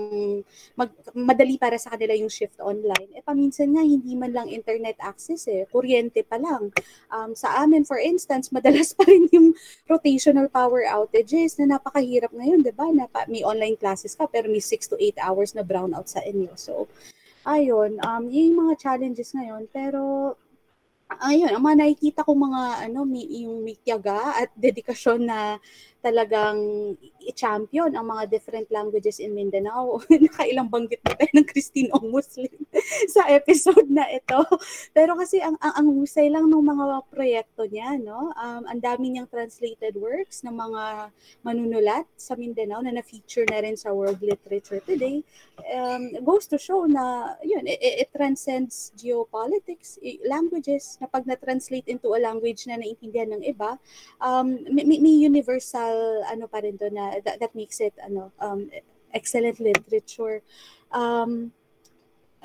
mag, 0.74 0.90
madali 1.14 1.56
para 1.58 1.78
sa 1.78 1.94
kanila 1.94 2.14
yung 2.16 2.32
shift 2.32 2.58
online. 2.58 3.10
Eh 3.14 3.22
paminsan 3.22 3.74
nga, 3.74 3.84
hindi 3.84 4.14
man 4.18 4.34
lang 4.34 4.48
internet 4.50 4.98
access 5.02 5.46
eh, 5.46 5.66
kuryente 5.70 6.26
pa 6.26 6.38
lang. 6.38 6.74
Um, 7.12 7.32
sa 7.38 7.62
amin, 7.62 7.86
for 7.86 7.98
instance, 7.98 8.50
madalas 8.50 8.92
pa 8.96 9.06
rin 9.06 9.30
yung 9.30 9.54
rotational 9.86 10.50
power 10.50 10.84
outages 10.88 11.56
na 11.58 11.78
napakahirap 11.78 12.30
ngayon, 12.34 12.66
di 12.66 12.74
ba? 12.74 12.88
Na 12.90 13.06
may 13.30 13.46
online 13.46 13.78
classes 13.78 14.14
ka 14.18 14.26
pero 14.26 14.50
may 14.50 14.62
6 14.62 14.92
to 14.92 14.96
8 14.98 15.18
hours 15.22 15.54
na 15.54 15.62
brownout 15.62 16.10
sa 16.10 16.20
inyo. 16.22 16.52
So, 16.58 16.90
ayun, 17.46 17.98
um, 18.02 18.28
yung 18.30 18.58
mga 18.58 18.74
challenges 18.78 19.34
ngayon, 19.34 19.66
pero 19.70 20.34
ayun, 21.20 21.52
ang 21.52 21.62
mga 21.64 21.76
nakikita 21.84 22.24
ko 22.24 22.32
mga 22.32 22.88
ano, 22.88 23.04
may, 23.04 23.26
yung 23.44 23.60
may 23.66 23.76
at 24.40 24.50
dedikasyon 24.56 25.20
na 25.28 25.38
talagang 26.02 26.58
i-champion 27.22 27.94
ang 27.94 28.10
mga 28.10 28.26
different 28.26 28.66
languages 28.74 29.22
in 29.22 29.30
Mindanao. 29.30 30.02
Nakailang 30.10 30.66
banggit 30.66 30.98
na 31.06 31.14
tayo 31.14 31.30
ng 31.38 31.46
Christine 31.46 31.90
Ong 31.94 32.10
Muslim 32.10 32.50
sa 33.14 33.30
episode 33.30 33.86
na 33.86 34.10
ito. 34.10 34.42
Pero 34.90 35.14
kasi 35.14 35.38
ang, 35.38 35.54
ang, 35.62 35.74
ang 35.78 35.88
husay 36.02 36.26
lang 36.26 36.50
ng 36.50 36.58
mga 36.58 36.84
proyekto 37.08 37.62
niya, 37.70 37.94
no? 38.02 38.34
Um, 38.34 38.66
ang 38.66 38.80
dami 38.82 39.14
niyang 39.14 39.30
translated 39.30 39.94
works 39.94 40.42
ng 40.42 40.52
mga 40.52 41.14
manunulat 41.46 42.10
sa 42.18 42.34
Mindanao 42.34 42.82
na 42.82 42.98
na-feature 42.98 43.46
na 43.46 43.62
rin 43.62 43.78
sa 43.78 43.94
world 43.94 44.18
literature 44.18 44.82
today. 44.82 45.22
Um, 45.70 46.10
goes 46.26 46.50
to 46.50 46.58
show 46.58 46.84
na, 46.90 47.38
yun, 47.46 47.70
it, 47.70 47.78
it 47.78 48.10
transcends 48.10 48.90
geopolitics, 48.98 50.02
languages, 50.26 50.98
na 50.98 51.06
pag 51.06 51.22
na-translate 51.22 51.86
into 51.86 52.10
a 52.10 52.18
language 52.18 52.66
na 52.66 52.74
naintindihan 52.82 53.38
ng 53.38 53.42
iba, 53.46 53.78
um, 54.18 54.58
may, 54.66 54.82
may 54.98 55.16
universal 55.22 55.91
ano 56.28 56.44
pa 56.46 56.62
rin 56.62 56.76
doon 56.76 56.94
na 56.94 57.04
that, 57.22 57.40
that 57.40 57.52
makes 57.54 57.80
it 57.80 57.94
ano 58.00 58.32
um, 58.40 58.68
excellent 59.12 59.60
literature. 59.60 60.40
Um, 60.92 61.52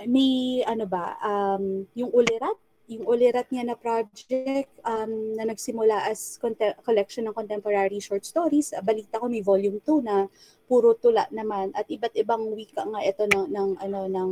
may 0.06 0.62
ano 0.68 0.86
ba 0.86 1.18
um, 1.26 1.90
yung 1.98 2.14
ulirat 2.14 2.58
yung 2.88 3.04
ulirat 3.04 3.52
niya 3.52 3.68
na 3.68 3.76
project 3.76 4.72
um, 4.88 5.36
na 5.36 5.44
nagsimula 5.44 6.08
as 6.08 6.40
conte- 6.40 6.80
collection 6.88 7.28
ng 7.28 7.36
contemporary 7.36 8.00
short 8.00 8.24
stories. 8.24 8.72
Balita 8.80 9.20
ko 9.20 9.28
may 9.28 9.44
volume 9.44 9.84
2 9.84 10.08
na 10.08 10.32
puro 10.72 10.96
tula 10.96 11.28
naman 11.36 11.76
at 11.76 11.84
iba't 11.92 12.16
ibang 12.16 12.48
wika 12.56 12.88
nga 12.88 13.04
ito 13.04 13.28
ng, 13.28 13.52
ng 13.52 13.70
ano 13.84 14.00
ng 14.08 14.32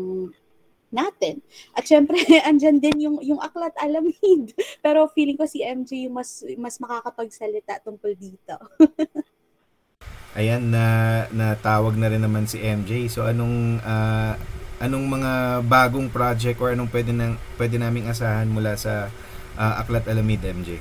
natin. 0.93 1.41
At 1.73 1.85
syempre, 1.85 2.17
andyan 2.49 2.81
din 2.81 2.97
yung 3.01 3.17
yung 3.21 3.39
aklat 3.41 3.73
alamid. 3.79 4.53
Pero 4.85 5.09
feeling 5.11 5.37
ko 5.37 5.45
si 5.49 5.61
MJ 5.65 6.09
yung 6.09 6.15
mas 6.17 6.43
mas 6.57 6.75
makakapagsalita 6.77 7.81
tungkol 7.85 8.13
dito. 8.17 8.55
Ayan 10.35 10.67
na 10.67 10.83
natawag 11.31 11.95
na 11.95 12.11
rin 12.11 12.19
naman 12.19 12.43
si 12.43 12.59
MJ. 12.59 13.07
So 13.07 13.23
anong 13.23 13.79
uh, 13.79 14.35
anong 14.83 15.05
mga 15.07 15.31
bagong 15.63 16.11
project 16.11 16.59
or 16.59 16.75
anong 16.75 16.91
pwede 16.91 17.15
nang 17.15 17.39
pwede 17.55 17.79
naming 17.79 18.11
asahan 18.11 18.51
mula 18.51 18.75
sa 18.75 19.07
uh, 19.55 19.73
Aklat 19.79 20.03
Alamid 20.11 20.43
MJ? 20.43 20.75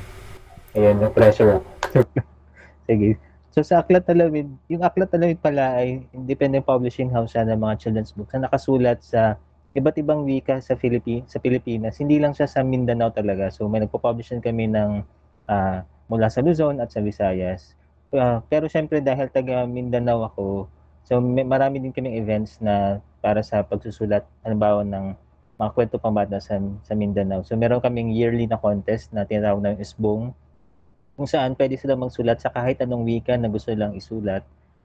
Ayan, 0.74 0.98
no 0.98 1.06
pressure. 1.14 1.62
Sige. 2.90 3.14
So 3.54 3.62
sa 3.62 3.86
Aklat 3.86 4.10
Alamid, 4.10 4.50
yung 4.66 4.82
Aklat 4.82 5.14
Alamid 5.14 5.38
pala 5.38 5.78
ay 5.78 6.02
independent 6.10 6.66
publishing 6.66 7.06
house 7.14 7.38
siya 7.38 7.46
ng 7.46 7.62
mga 7.62 7.78
children's 7.78 8.10
books 8.10 8.34
na 8.34 8.50
nakasulat 8.50 8.98
sa 9.06 9.38
iba't 9.74 9.98
ibang 9.98 10.22
wika 10.22 10.62
sa 10.62 10.78
Philippines, 10.78 11.34
sa 11.34 11.42
Pilipinas. 11.42 11.98
Hindi 11.98 12.22
lang 12.22 12.30
siya 12.32 12.46
sa 12.46 12.62
Mindanao 12.62 13.10
talaga. 13.10 13.50
So 13.50 13.66
may 13.66 13.82
nagpo-publish 13.82 14.30
kami 14.38 14.70
ng 14.70 15.02
uh, 15.50 15.78
mula 16.06 16.30
sa 16.30 16.40
Luzon 16.46 16.78
at 16.78 16.94
sa 16.94 17.02
Visayas. 17.02 17.74
Uh, 18.14 18.38
pero 18.46 18.70
syempre 18.70 19.02
dahil 19.02 19.26
taga 19.34 19.66
Mindanao 19.66 20.30
ako, 20.30 20.70
so 21.02 21.18
may, 21.18 21.42
marami 21.42 21.82
din 21.82 21.90
kaming 21.90 22.14
events 22.14 22.62
na 22.62 23.02
para 23.18 23.42
sa 23.42 23.66
pagsusulat 23.66 24.22
halimbawa 24.46 24.86
ng 24.86 25.18
mga 25.58 25.70
kwento 25.74 25.96
pambata 25.98 26.38
sa, 26.38 26.62
sa 26.86 26.94
Mindanao. 26.94 27.42
So 27.42 27.58
meron 27.58 27.82
kaming 27.82 28.14
yearly 28.14 28.46
na 28.46 28.62
contest 28.62 29.10
na 29.10 29.26
tinatawag 29.26 29.58
na 29.58 29.74
Isbong 29.74 30.30
kung 31.14 31.26
saan 31.30 31.54
pwede 31.54 31.78
sila 31.78 31.94
magsulat 31.94 32.42
sa 32.42 32.50
kahit 32.50 32.82
anong 32.82 33.06
wika 33.06 33.34
na 33.38 33.50
gusto 33.50 33.70
lang 33.74 33.94
isulat. 33.94 34.42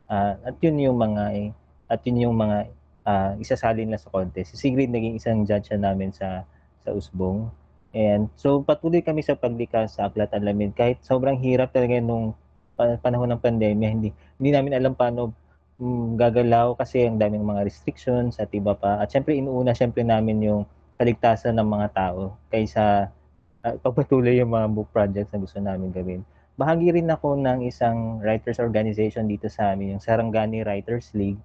Uh, 0.09 0.37
at 0.41 0.57
yun 0.61 0.77
yung 0.81 0.97
mga 0.97 1.23
eh, 1.37 1.49
at 1.89 2.01
yun 2.05 2.29
yung 2.29 2.37
mga 2.37 2.69
uh, 3.09 3.31
isasalin 3.41 3.89
lang 3.89 4.01
sa 4.01 4.13
contest. 4.13 4.53
Si 4.53 4.69
Sigrid 4.69 4.93
naging 4.93 5.17
isang 5.17 5.41
judge 5.49 5.73
namin 5.73 6.13
sa 6.13 6.45
sa 6.85 6.93
Usbong. 6.93 7.49
And 7.89 8.29
so 8.37 8.61
patuloy 8.61 9.01
kami 9.01 9.25
sa 9.25 9.33
paglikha 9.33 9.89
sa 9.89 10.13
Aklat 10.13 10.29
Alamin 10.29 10.69
kahit 10.77 11.01
sobrang 11.01 11.41
hirap 11.41 11.73
talaga 11.73 11.97
nung 11.97 12.37
panahon 12.77 13.33
ng 13.33 13.41
pandemya 13.41 13.87
hindi 13.91 14.09
hindi 14.39 14.49
namin 14.53 14.77
alam 14.77 14.93
paano 14.93 15.33
um, 15.81 16.13
gagalaw 16.15 16.77
kasi 16.77 17.09
ang 17.09 17.17
daming 17.17 17.43
mga 17.43 17.65
restrictions 17.65 18.37
at 18.37 18.53
iba 18.53 18.77
pa. 18.77 19.01
At 19.01 19.09
syempre 19.09 19.33
inuuna 19.33 19.73
syempre 19.73 20.05
namin 20.05 20.37
yung 20.45 20.61
kaligtasan 21.01 21.57
ng 21.57 21.65
mga 21.65 21.87
tao 21.97 22.37
kaysa 22.53 23.09
uh, 23.65 23.75
pagpatuloy 23.81 24.37
yung 24.37 24.53
mga 24.53 24.67
book 24.69 24.93
projects 24.93 25.33
na 25.33 25.41
gusto 25.41 25.57
namin 25.57 25.89
gawin. 25.89 26.21
Bahagi 26.59 26.91
rin 26.91 27.09
ako 27.09 27.39
ng 27.39 27.65
isang 27.65 28.19
writers 28.19 28.59
organization 28.59 29.31
dito 29.31 29.47
sa 29.47 29.71
amin, 29.71 29.95
yung 29.95 30.03
Sarangani 30.03 30.59
Writers 30.67 31.09
League 31.15 31.39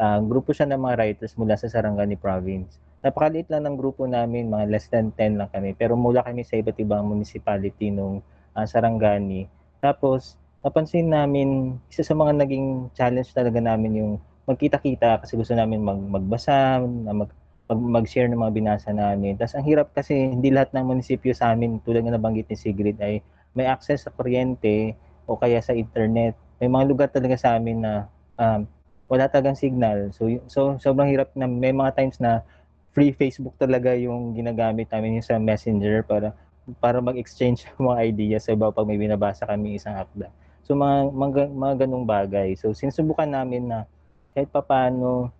uh, 0.00 0.20
grupo 0.24 0.56
siya 0.56 0.64
ng 0.72 0.80
mga 0.80 0.96
writers 0.96 1.36
mula 1.36 1.54
sa 1.60 1.68
Sarangani 1.68 2.16
Province. 2.16 2.80
Napakaliit 3.04 3.52
lang 3.52 3.68
ng 3.68 3.76
grupo 3.76 4.08
namin, 4.08 4.48
mga 4.48 4.66
less 4.72 4.88
than 4.88 5.12
10 5.12 5.36
lang 5.36 5.50
kami. 5.52 5.76
Pero 5.76 5.96
mula 5.96 6.24
kami 6.24 6.44
sa 6.44 6.56
iba't 6.56 6.80
ibang 6.80 7.04
municipality 7.04 7.92
nung 7.92 8.24
uh, 8.56 8.64
Sarangani. 8.64 9.44
Tapos, 9.84 10.40
napansin 10.64 11.12
namin, 11.12 11.76
isa 11.92 12.04
sa 12.04 12.16
mga 12.16 12.40
naging 12.40 12.88
challenge 12.96 13.32
talaga 13.32 13.60
namin 13.60 13.92
yung 13.96 14.12
magkita-kita 14.44 15.22
kasi 15.22 15.38
gusto 15.38 15.54
namin 15.54 15.80
mag 15.80 16.00
magbasa, 16.00 16.82
mag, 16.82 17.30
mag, 17.70 17.80
mag-share 17.80 18.26
ng 18.26 18.40
mga 18.40 18.52
binasa 18.52 18.90
namin. 18.90 19.38
Tapos 19.38 19.54
ang 19.54 19.64
hirap 19.64 19.94
kasi 19.94 20.12
hindi 20.12 20.50
lahat 20.50 20.74
ng 20.74 20.84
munisipyo 20.90 21.32
sa 21.32 21.54
amin, 21.54 21.78
tulad 21.86 22.02
ng 22.02 22.12
nabanggit 22.18 22.50
ni 22.50 22.56
Sigrid, 22.58 22.98
ay 22.98 23.22
may 23.54 23.64
access 23.64 24.04
sa 24.04 24.12
kuryente 24.12 24.98
o 25.30 25.38
kaya 25.38 25.62
sa 25.62 25.72
internet. 25.72 26.34
May 26.58 26.68
mga 26.68 26.84
lugar 26.90 27.08
talaga 27.14 27.38
sa 27.38 27.56
amin 27.56 27.86
na 27.86 28.10
um, 28.36 28.66
wala 29.10 29.26
talagang 29.26 29.58
signal. 29.58 30.14
So, 30.14 30.30
so 30.46 30.78
sobrang 30.78 31.10
hirap 31.10 31.34
na 31.34 31.50
may 31.50 31.74
mga 31.74 31.98
times 31.98 32.22
na 32.22 32.46
free 32.94 33.10
Facebook 33.10 33.58
talaga 33.58 33.90
yung 33.98 34.38
ginagamit 34.38 34.86
namin 34.94 35.18
yung 35.18 35.26
sa 35.26 35.42
Messenger 35.42 36.06
para 36.06 36.30
para 36.78 37.02
mag-exchange 37.02 37.66
ng 37.66 37.82
mga 37.90 37.98
ideas 38.06 38.46
sa 38.46 38.54
iba 38.54 38.70
pag 38.70 38.86
may 38.86 38.94
binabasa 38.94 39.42
kami 39.50 39.74
isang 39.82 39.98
akda. 39.98 40.30
So 40.62 40.78
mga, 40.78 41.10
mga, 41.10 41.42
mga 41.50 41.74
ganung 41.86 42.06
bagay. 42.06 42.54
So 42.54 42.70
sinusubukan 42.70 43.26
namin 43.26 43.66
na 43.66 43.90
kahit 44.30 44.46
papaano 44.54 45.34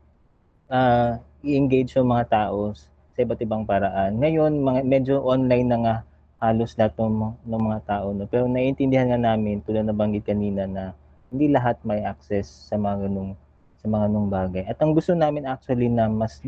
uh, 0.67 1.23
i-engage 1.47 1.95
yung 1.95 2.11
mga 2.11 2.27
tao 2.27 2.75
sa 2.75 3.19
iba't 3.23 3.39
ibang 3.39 3.63
paraan. 3.63 4.19
Ngayon, 4.19 4.59
mga, 4.59 4.81
medyo 4.83 5.23
online 5.23 5.69
na 5.71 5.79
nga 5.79 5.97
halos 6.41 6.75
lahat 6.75 6.97
ng, 6.99 7.37
ng 7.47 7.63
mga 7.71 7.81
tao. 7.87 8.11
No? 8.17 8.27
Pero 8.27 8.49
naiintindihan 8.51 9.13
nga 9.13 9.21
namin, 9.21 9.63
tulad 9.63 9.87
na 9.87 9.95
banggit 9.95 10.27
kanina, 10.27 10.67
na 10.67 10.97
hindi 11.31 11.47
lahat 11.53 11.79
may 11.87 12.03
access 12.03 12.49
sa 12.67 12.81
mga 12.81 13.07
ganung 13.07 13.39
sa 13.81 13.89
mga 13.89 14.07
nung 14.13 14.29
bagay. 14.29 14.69
At 14.69 14.77
ang 14.85 14.93
gusto 14.93 15.17
namin 15.17 15.49
actually 15.49 15.89
na 15.89 16.07
mas 16.07 16.45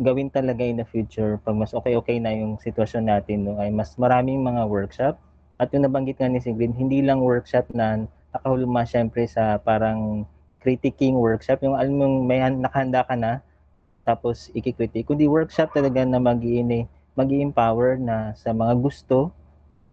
gawin 0.00 0.32
talaga 0.32 0.64
in 0.64 0.80
the 0.80 0.86
future, 0.86 1.36
pag 1.42 1.58
mas 1.58 1.76
okay-okay 1.76 2.16
na 2.22 2.32
yung 2.32 2.56
sitwasyon 2.56 3.10
natin, 3.10 3.44
no, 3.44 3.60
ay 3.60 3.68
mas 3.68 3.98
maraming 4.00 4.40
mga 4.40 4.64
workshop. 4.70 5.14
At 5.60 5.68
yung 5.76 5.84
nabanggit 5.84 6.16
nga 6.16 6.30
ni 6.30 6.40
Sigrid, 6.40 6.72
hindi 6.72 7.04
lang 7.04 7.20
workshop 7.20 7.68
na 7.76 8.08
nakahulma 8.32 8.88
syempre 8.88 9.28
sa 9.28 9.60
parang 9.60 10.24
critiquing 10.64 11.18
workshop, 11.18 11.60
yung 11.60 11.76
alam 11.76 12.00
mong 12.00 12.16
may 12.24 12.40
nakahanda 12.48 13.04
ka 13.04 13.12
na, 13.18 13.44
tapos 14.08 14.48
ikikritik. 14.56 15.04
Kundi 15.04 15.28
workshop 15.28 15.76
talaga 15.76 16.00
na 16.06 16.16
mag 16.16 16.40
mag 17.18 17.28
empower 17.28 18.00
na 18.00 18.32
sa 18.38 18.54
mga 18.56 18.74
gusto. 18.80 19.28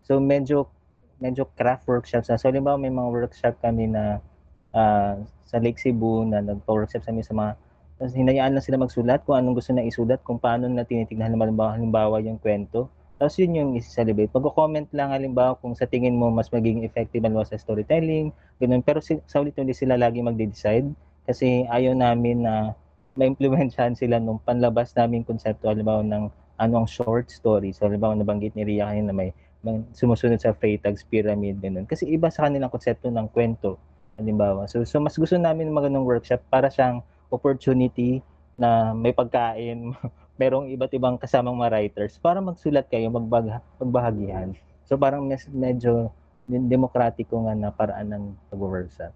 So 0.07 0.21
medyo 0.23 0.71
medyo 1.19 1.49
craft 1.57 1.89
workshops 1.89 2.29
na. 2.31 2.39
So 2.39 2.47
halimbawa 2.47 2.79
may 2.79 2.93
mga 2.93 3.09
workshop 3.09 3.55
kami 3.59 3.89
na 3.89 4.23
uh, 4.71 5.19
sa 5.47 5.57
Lake 5.63 5.79
Cebu 5.79 6.27
na 6.27 6.43
nagpa-workshop 6.43 7.07
sa 7.07 7.15
sa 7.15 7.35
mga 7.35 7.51
tapos 7.97 8.13
hinayaan 8.13 8.53
lang 8.53 8.61
sila 8.61 8.77
magsulat 8.77 9.25
kung 9.25 9.41
anong 9.41 9.57
gusto 9.57 9.73
na 9.73 9.81
isulat, 9.81 10.21
kung 10.21 10.37
paano 10.37 10.69
na 10.69 10.85
tinitignan 10.85 11.33
halimbawa, 11.33 11.73
halimbawa 11.73 12.21
yung 12.21 12.37
kwento. 12.37 12.93
Tapos 13.17 13.33
yun 13.41 13.57
yung 13.57 13.71
isi-celebrate. 13.73 14.29
Pag-comment 14.29 14.85
lang 14.93 15.09
halimbawa 15.09 15.57
kung 15.57 15.73
sa 15.73 15.89
tingin 15.89 16.13
mo 16.13 16.29
mas 16.29 16.53
magiging 16.53 16.85
effective 16.85 17.25
halimbawa 17.25 17.49
sa 17.49 17.57
storytelling, 17.57 18.29
ganun. 18.61 18.85
Pero 18.85 19.01
si, 19.01 19.17
sa 19.25 19.41
ulit 19.41 19.57
hindi 19.57 19.73
sila 19.73 19.97
lagi 19.97 20.21
magde-decide 20.21 20.85
kasi 21.25 21.65
ayaw 21.73 21.97
namin 21.97 22.45
na 22.45 22.77
ma-implementahan 23.17 23.97
sila 23.97 24.21
nung 24.21 24.37
panlabas 24.45 24.93
namin 24.93 25.25
konsepto 25.25 25.65
halimbawa 25.65 26.05
ng 26.05 26.29
anong 26.61 26.85
short 26.85 27.33
story. 27.33 27.73
So 27.73 27.89
halimbawa 27.89 28.13
nabanggit 28.13 28.53
ni 28.53 28.61
Ria 28.61 28.93
kanina 28.93 29.09
may, 29.09 29.33
may 29.65 29.81
sumusunod 29.97 30.37
sa 30.37 30.53
Freytag's 30.53 31.01
Pyramid, 31.01 31.57
ganun. 31.57 31.89
Kasi 31.89 32.05
iba 32.05 32.29
sa 32.29 32.45
kanilang 32.45 32.69
konsepto 32.69 33.09
ng 33.09 33.25
kwento 33.33 33.81
Halimbawa. 34.17 34.65
So, 34.65 34.81
so 34.81 34.97
mas 34.97 35.13
gusto 35.13 35.37
namin 35.37 35.69
ng 35.69 35.77
magandang 35.77 36.05
workshop 36.05 36.41
para 36.49 36.73
siyang 36.73 37.05
opportunity 37.29 38.25
na 38.57 38.91
may 38.97 39.13
pagkain, 39.13 39.93
merong 40.41 40.69
iba't 40.73 40.93
ibang 40.93 41.17
kasamang 41.17 41.57
mga 41.57 41.73
writers 41.73 42.17
para 42.17 42.41
magsulat 42.41 42.89
kayo, 42.89 43.09
magbag, 43.13 43.61
magbahagihan. 43.77 44.53
So 44.89 44.97
parang 44.97 45.25
mes- 45.25 45.49
medyo 45.49 46.09
demokratiko 46.47 47.45
nga 47.45 47.53
na 47.53 47.69
paraan 47.69 48.07
ng 48.09 48.23
pag-workshop. 48.49 49.13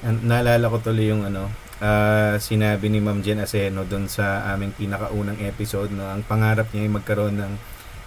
Naalala 0.00 0.72
ko 0.72 0.80
tuloy 0.80 1.12
yung 1.12 1.28
ano, 1.28 1.52
ah, 1.84 2.40
sinabi 2.40 2.88
ni 2.88 3.04
Ma'am 3.04 3.20
Jen 3.20 3.44
Aseno 3.44 3.84
doon 3.84 4.08
sa 4.08 4.48
aming 4.56 4.72
pinakaunang 4.72 5.36
episode, 5.44 5.92
no, 5.92 6.08
ang 6.08 6.24
pangarap 6.24 6.72
niya 6.72 6.88
ay 6.88 6.92
magkaroon 6.96 7.36
ng 7.36 7.52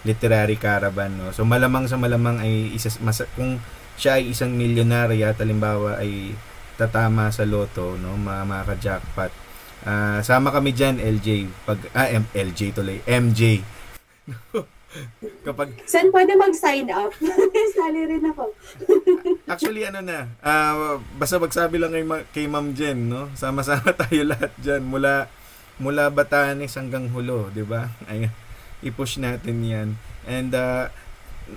literary 0.02 0.58
caravan, 0.58 1.14
no. 1.14 1.30
So 1.30 1.46
malamang 1.46 1.86
sa 1.86 2.02
malamang 2.02 2.42
ay 2.42 2.74
isa 2.74 2.90
mas, 3.06 3.22
kung 3.38 3.62
siya 3.98 4.20
ay 4.20 4.34
isang 4.34 4.54
milyonarya, 4.54 5.34
talimbawa 5.38 6.02
ay 6.02 6.34
tatama 6.76 7.30
sa 7.30 7.46
loto, 7.46 7.96
no, 7.98 8.18
ma- 8.18 8.46
maka-jackpot. 8.46 9.30
Ah, 9.84 10.24
sama 10.24 10.50
kami 10.50 10.72
diyan, 10.72 10.98
LJ. 10.98 11.28
Pag 11.68 11.80
ah, 11.92 12.08
M- 12.08 12.32
LJ 12.32 12.72
tuloy, 12.74 13.04
MJ. 13.04 13.60
Kapag 15.44 15.74
Saan 15.90 16.14
pwede 16.14 16.38
mag-sign 16.38 16.86
up? 16.94 17.10
Sali 17.76 18.02
rin 18.06 18.24
ako. 18.30 18.54
Actually, 19.52 19.84
ano 19.90 20.06
na, 20.06 20.30
ah, 20.40 21.02
basta 21.18 21.42
magsabi 21.42 21.82
lang 21.82 21.92
kay, 21.92 22.06
Ma- 22.06 22.26
kay 22.30 22.46
Ma'am 22.46 22.72
Jen, 22.78 23.10
no? 23.10 23.28
Sama-sama 23.34 23.92
tayo 23.92 24.22
lahat 24.24 24.54
dyan, 24.62 24.86
mula, 24.86 25.28
mula 25.82 26.14
Batanes 26.14 26.78
hanggang 26.78 27.10
Hulo, 27.10 27.50
di 27.50 27.66
ba? 27.66 27.90
Ay, 28.06 28.30
i-push 28.86 29.18
natin 29.18 29.66
yan. 29.66 29.90
And, 30.24 30.54
ah, 30.54 30.94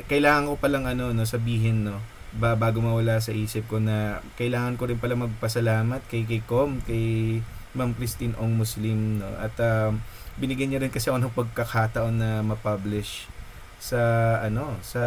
kailangan 0.09 0.51
ko 0.51 0.59
palang 0.59 0.89
ano, 0.89 1.13
no, 1.13 1.23
sabihin, 1.29 1.87
no, 1.87 2.01
ba, 2.37 2.55
bago 2.55 2.85
mawala 2.85 3.19
sa 3.19 3.33
isip 3.33 3.67
ko 3.67 3.81
na 3.81 4.21
kailangan 4.37 4.77
ko 4.77 4.89
rin 4.89 5.01
pala 5.01 5.17
magpasalamat 5.17 6.05
kay, 6.09 6.29
kay 6.29 6.45
Com, 6.45 6.81
kay 6.85 7.41
Ma'am 7.77 7.93
Christine 7.93 8.37
Ong 8.41 8.57
Muslim, 8.57 9.21
no? 9.21 9.29
At, 9.37 9.57
ah, 9.61 9.93
binigyan 10.37 10.73
niya 10.73 10.83
rin 10.85 10.93
kasi 10.93 11.09
ako 11.09 11.19
ng 11.21 11.37
pagkakataon 11.37 12.15
na 12.17 12.31
ma-publish 12.45 13.29
sa 13.77 14.01
ano 14.41 14.77
sa 14.81 15.05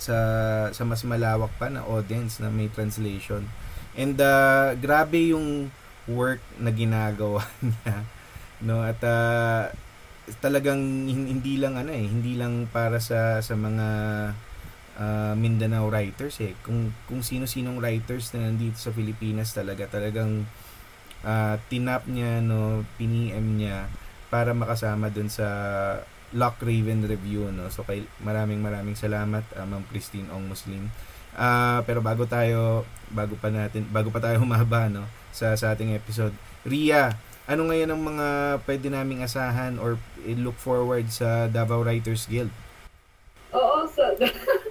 sa 0.00 0.16
sa 0.72 0.82
mas 0.88 1.02
malawak 1.04 1.52
pa 1.60 1.68
na 1.68 1.84
audience 1.84 2.40
na 2.40 2.48
may 2.52 2.68
translation. 2.70 3.44
And 3.98 4.16
uh, 4.20 4.78
grabe 4.78 5.34
yung 5.34 5.74
work 6.06 6.40
na 6.60 6.70
ginagawa 6.70 7.44
niya. 7.64 7.96
No, 8.62 8.82
at 8.82 9.00
uh, 9.02 9.70
talagang 10.38 11.08
hin- 11.08 11.28
hindi 11.28 11.58
lang 11.58 11.76
ano 11.76 11.90
eh, 11.92 12.04
hindi 12.04 12.36
lang 12.38 12.68
para 12.70 13.00
sa 13.02 13.40
sa 13.40 13.54
mga 13.58 13.86
uh, 14.98 15.34
Mindanao 15.38 15.88
writers 15.88 16.42
eh. 16.42 16.52
Kung 16.60 16.92
kung 17.06 17.22
sino-sinong 17.22 17.78
writers 17.78 18.34
na 18.34 18.50
nandito 18.50 18.76
sa 18.76 18.90
Pilipinas 18.92 19.54
talaga 19.54 19.86
talagang 19.88 20.44
uh, 21.22 21.56
tinap 21.70 22.04
niya 22.10 22.42
no, 22.42 22.84
piniem 23.00 23.56
niya 23.56 23.88
para 24.28 24.52
makasama 24.52 25.08
dun 25.08 25.32
sa 25.32 25.46
Lock 26.36 26.60
Raven 26.60 27.08
review 27.08 27.48
no. 27.48 27.72
So 27.72 27.86
kay 27.86 28.04
maraming 28.20 28.60
maraming 28.60 28.98
salamat 28.98 29.46
uh, 29.56 29.64
Ma'am 29.64 29.86
Christine 29.88 30.28
Ong 30.34 30.50
Muslim. 30.50 30.92
Ah, 31.38 31.86
pero 31.86 32.02
bago 32.02 32.26
tayo 32.26 32.82
bago 33.14 33.38
pa 33.38 33.48
natin 33.48 33.86
bago 33.88 34.10
pa 34.10 34.18
tayo 34.18 34.40
humaba 34.44 34.90
no 34.90 35.06
sa 35.32 35.54
sa 35.54 35.72
ating 35.72 35.94
episode. 35.94 36.34
Ria, 36.66 37.14
ano 37.48 37.70
ngayon 37.70 37.94
ang 37.94 38.02
mga 38.02 38.26
pwede 38.66 38.86
naming 38.92 39.24
asahan 39.24 39.80
or 39.80 39.96
look 40.36 40.58
forward 40.60 41.08
sa 41.08 41.48
Davao 41.48 41.80
Writers 41.80 42.28
Guild? 42.28 42.52
Oo, 43.56 43.88
sa, 43.88 44.12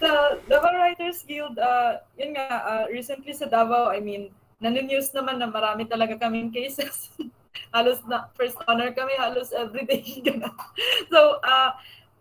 sa 0.00 0.40
Davao 0.48 0.72
Writers 0.72 1.20
Guild, 1.28 1.60
uh, 1.60 2.00
yun 2.16 2.32
nga, 2.32 2.48
uh, 2.64 2.84
recently 2.88 3.36
sa 3.36 3.44
Davao, 3.46 3.92
I 3.92 4.00
mean, 4.00 4.32
naninews 4.56 5.12
naman 5.12 5.36
na 5.36 5.46
marami 5.46 5.84
talaga 5.84 6.16
kaming 6.16 6.48
cases. 6.48 7.12
halos 7.74 8.02
na 8.06 8.26
first 8.34 8.58
honor 8.66 8.90
kami 8.90 9.14
halos 9.14 9.54
everyday. 9.54 10.02
So, 11.12 11.42
uh, 11.42 11.70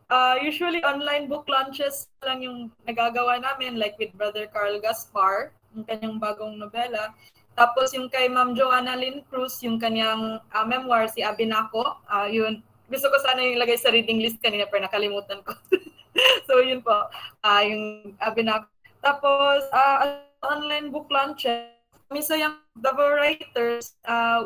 uh, 0.09 0.35
usually 0.41 0.81
online 0.81 1.29
book 1.29 1.45
launches 1.49 2.09
lang 2.25 2.41
yung 2.41 2.57
nagagawa 2.85 3.41
namin, 3.41 3.77
like 3.77 3.97
with 3.97 4.13
Brother 4.17 4.49
Carl 4.49 4.81
Gaspar, 4.81 5.53
yung 5.73 5.85
kanyang 5.85 6.17
bagong 6.17 6.57
nobela. 6.57 7.13
Tapos 7.53 7.91
yung 7.93 8.07
kay 8.07 8.31
Ma'am 8.31 8.55
Joanna 8.55 8.95
Lynn 8.95 9.21
Cruz, 9.27 9.59
yung 9.61 9.77
kanyang 9.77 10.39
uh, 10.41 10.65
memoir, 10.65 11.05
si 11.11 11.21
Abinako, 11.21 11.97
uh, 12.07 12.27
yun, 12.29 12.63
gusto 12.89 13.07
ko 13.07 13.17
sana 13.21 13.45
yung 13.45 13.61
ilagay 13.61 13.77
sa 13.77 13.93
reading 13.93 14.19
list 14.19 14.41
kanina 14.41 14.65
pero 14.65 14.85
nakalimutan 14.85 15.39
ko. 15.45 15.53
so 16.49 16.59
yun 16.59 16.81
po, 16.81 17.07
uh, 17.45 17.61
yung 17.63 18.13
Abinako. 18.19 18.67
Tapos, 18.99 19.63
uh, 19.71 20.19
online 20.43 20.91
book 20.91 21.07
launches, 21.07 21.71
misa 22.11 22.35
yung 22.35 22.59
Davao 22.75 23.15
Writers, 23.15 23.95
uh, 24.03 24.43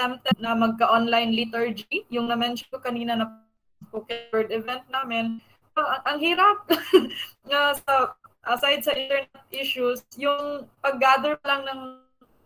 attempted 0.00 0.36
na 0.38 0.54
magka-online 0.54 1.34
liturgy, 1.34 2.06
yung 2.08 2.30
na-mention 2.30 2.70
ko 2.70 2.78
kanina 2.78 3.18
na 3.18 3.26
word 4.32 4.48
event 4.48 4.84
namin. 4.88 5.40
So, 5.76 5.84
ang, 5.84 6.02
ang 6.06 6.18
hirap 6.22 6.64
nga 7.50 7.74
sa 7.76 8.14
aside 8.48 8.80
sa 8.80 8.96
internet 8.96 9.44
issues, 9.52 10.00
yung 10.16 10.64
pag-gather 10.80 11.36
lang 11.44 11.66
ng 11.68 11.80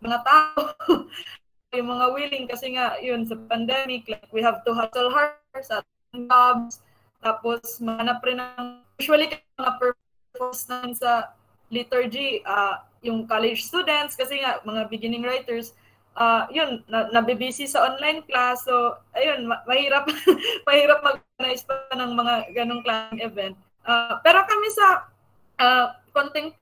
mga 0.03 0.19
tao, 0.27 0.75
yung 1.75 1.91
mga 1.91 2.07
willing 2.15 2.47
kasi 2.47 2.75
nga 2.75 2.97
yun 3.03 3.27
sa 3.27 3.37
pandemic, 3.51 4.07
like 4.07 4.31
we 4.31 4.41
have 4.41 4.63
to 4.63 4.73
hustle 4.73 5.11
hard 5.11 5.37
sa 5.63 5.83
jobs, 6.15 6.81
tapos 7.21 7.83
manap 7.83 8.23
rin 8.23 8.39
ng 8.39 8.81
usually 8.99 9.31
mga 9.59 9.73
purpose 9.79 10.67
namin 10.71 10.95
sa 10.95 11.35
liturgy, 11.75 12.41
uh, 12.47 12.83
yung 13.05 13.27
college 13.27 13.67
students 13.67 14.15
kasi 14.17 14.41
nga 14.41 14.63
mga 14.63 14.89
beginning 14.89 15.27
writers, 15.27 15.75
uh, 16.17 16.47
yun, 16.51 16.83
na, 16.87 17.11
nabibisi 17.11 17.67
sa 17.67 17.85
online 17.85 18.23
class. 18.27 18.65
So, 18.65 18.99
ayun, 19.15 19.47
ma- 19.51 19.63
mahirap, 19.67 20.07
mahirap 20.69 21.03
mag-organize 21.03 21.63
pa 21.67 21.75
ng 21.95 22.13
mga 22.15 22.35
ganong 22.55 22.83
klaseng 22.83 23.23
event. 23.23 23.57
Uh, 23.85 24.17
pero 24.25 24.41
kami 24.49 24.69
sa 24.73 24.87
uh, 25.61 25.87
konting 26.15 26.55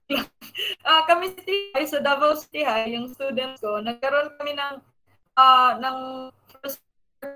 uh, 0.83 1.03
kami 1.11 1.31
sa 1.33 1.41
TI, 1.45 1.83
sa 1.87 2.01
Davao 2.03 2.35
City 2.35 2.65
High, 2.67 2.97
yung 2.97 3.13
students 3.13 3.63
ko, 3.63 3.79
nagkaroon 3.79 4.35
kami 4.41 4.57
ng 4.57 4.75
uh, 5.37 5.79
ng 5.79 5.99
first 6.49 6.83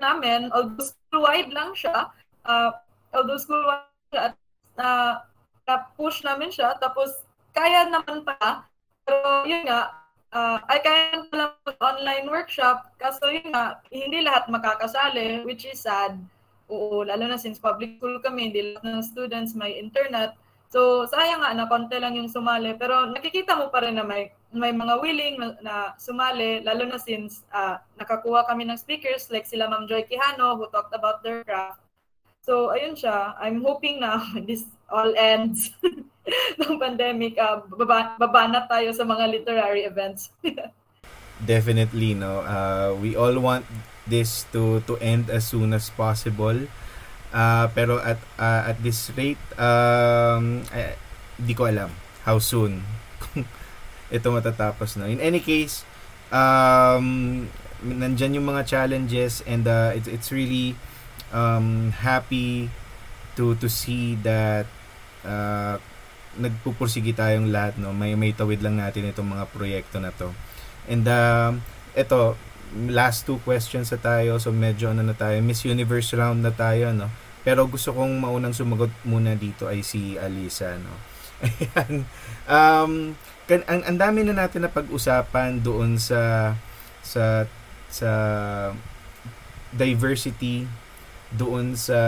namin, 0.01 0.51
although 0.51 0.83
school-wide 0.83 1.51
lang 1.53 1.71
siya, 1.73 2.11
uh, 2.45 2.71
although 3.15 3.39
school-wide 3.39 3.87
siya, 4.11 4.35
uh, 4.77 5.23
na-push 5.67 6.23
namin 6.23 6.51
siya, 6.51 6.75
tapos 6.79 7.25
kaya 7.51 7.89
naman 7.89 8.23
pa, 8.23 8.67
pero 9.07 9.47
yun 9.47 9.65
nga, 9.65 9.91
uh, 10.31 10.59
ay 10.67 10.79
kaya 10.83 11.23
lang 11.31 11.53
online 11.79 12.27
workshop 12.27 12.87
kaso 12.99 13.31
yun 13.31 13.51
nga, 13.51 13.79
hindi 13.89 14.21
lahat 14.23 14.47
makakasali 14.51 15.43
which 15.47 15.63
is 15.67 15.83
sad. 15.83 16.19
Oo, 16.67 17.07
lalo 17.07 17.31
na 17.31 17.39
since 17.39 17.63
public 17.63 17.95
school 17.95 18.19
kami, 18.19 18.51
hindi 18.51 18.75
lahat 18.75 18.83
ng 18.83 19.07
students 19.07 19.55
may 19.55 19.79
internet. 19.79 20.35
So, 20.67 21.07
sayang 21.07 21.39
nga 21.39 21.55
na 21.55 21.63
konti 21.71 21.95
lang 21.95 22.19
yung 22.19 22.27
sumali. 22.27 22.75
Pero 22.75 23.07
nakikita 23.07 23.55
mo 23.55 23.71
pa 23.71 23.87
rin 23.87 23.95
na 23.95 24.03
may, 24.03 24.35
may 24.53 24.71
mga 24.71 24.95
willing 25.03 25.35
na, 25.59 25.93
sumali, 25.99 26.63
lalo 26.63 26.87
na 26.87 26.99
since 26.99 27.43
uh, 27.51 27.75
nakakuha 27.99 28.47
kami 28.47 28.63
ng 28.63 28.79
speakers 28.79 29.27
like 29.27 29.43
sila 29.43 29.67
Ma'am 29.67 29.87
Joy 29.87 30.07
Quijano 30.07 30.55
who 30.55 30.71
talked 30.71 30.95
about 30.95 31.19
their 31.23 31.43
craft. 31.43 31.83
So, 32.47 32.71
ayun 32.71 32.95
siya. 32.95 33.35
I'm 33.43 33.59
hoping 33.59 33.99
na 33.99 34.23
this 34.47 34.63
all 34.87 35.11
ends 35.19 35.75
ng 36.63 36.79
pandemic, 36.79 37.35
uh, 37.35 37.63
baba, 37.67 38.15
baba 38.15 38.41
na 38.47 38.63
tayo 38.67 38.95
sa 38.95 39.03
mga 39.03 39.27
literary 39.27 39.83
events. 39.83 40.31
Definitely, 41.43 42.15
no. 42.15 42.41
Uh, 42.41 42.97
we 42.97 43.13
all 43.13 43.35
want 43.37 43.67
this 44.09 44.47
to 44.55 44.81
to 44.89 44.97
end 44.97 45.29
as 45.29 45.45
soon 45.45 45.69
as 45.75 45.93
possible. 45.93 46.65
Uh, 47.29 47.69
pero 47.77 48.01
at 48.01 48.17
uh, 48.41 48.73
at 48.73 48.81
this 48.81 49.13
rate, 49.13 49.37
um, 49.59 50.65
eh, 50.73 50.97
di 51.37 51.53
ko 51.53 51.69
alam 51.69 51.93
how 52.25 52.41
soon 52.41 52.81
ito 54.07 54.27
matatapos 54.31 54.95
na. 54.95 55.11
In 55.11 55.19
any 55.19 55.43
case, 55.43 55.83
um, 56.31 57.47
nandyan 57.83 58.39
yung 58.39 58.47
mga 58.47 58.65
challenges 58.65 59.43
and 59.45 59.67
uh, 59.67 59.93
it's, 59.93 60.07
it's 60.07 60.29
really 60.31 60.73
um, 61.31 61.91
happy 61.91 62.71
to 63.37 63.53
to 63.61 63.69
see 63.69 64.17
that 64.25 64.65
uh, 65.21 65.77
nagpupursige 66.37 67.13
tayong 67.13 67.49
lahat 67.49 67.81
no? 67.81 67.91
May 67.91 68.13
may 68.13 68.31
tawid 68.31 68.61
lang 68.61 68.77
natin 68.77 69.09
itong 69.09 69.33
mga 69.33 69.45
proyekto 69.49 69.97
na 69.97 70.13
to. 70.13 70.31
And 70.87 71.05
um 71.09 71.61
ito 71.97 72.37
last 72.89 73.25
two 73.25 73.41
questions 73.41 73.89
na 73.89 73.99
tayo. 73.99 74.37
So 74.37 74.53
medyo 74.53 74.93
ano 74.93 75.01
na 75.01 75.17
tayo 75.17 75.41
Miss 75.41 75.65
Universe 75.65 76.13
round 76.13 76.45
na 76.45 76.53
tayo 76.53 76.93
no? 76.93 77.09
Pero 77.41 77.65
gusto 77.65 77.95
kong 77.95 78.21
maunang 78.21 78.53
sumagot 78.53 78.91
muna 79.07 79.33
dito 79.33 79.65
ay 79.65 79.81
si 79.81 80.15
Alisa 80.15 80.77
no? 80.77 80.93
Ayan. 81.45 82.05
Um 82.45 82.91
kan 83.47 83.63
ang, 83.65 83.81
ang 83.87 83.97
dami 83.97 84.27
na 84.27 84.35
natin 84.35 84.67
na 84.67 84.71
pag-usapan 84.71 85.63
doon 85.63 85.95
sa 85.95 86.53
sa 87.01 87.47
sa 87.87 88.11
diversity 89.71 90.67
doon 91.31 91.75
sa 91.75 91.99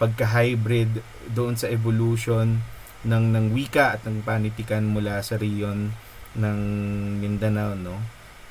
pagka-hybrid 0.00 1.00
doon 1.32 1.56
sa 1.56 1.68
evolution 1.68 2.60
ng 3.04 3.24
ng 3.32 3.46
wika 3.52 3.96
at 3.96 4.02
ng 4.08 4.24
panitikan 4.24 4.84
mula 4.84 5.20
sa 5.20 5.36
reyon 5.36 5.92
ng 6.36 6.58
Mindanao 7.20 7.76
no 7.76 7.96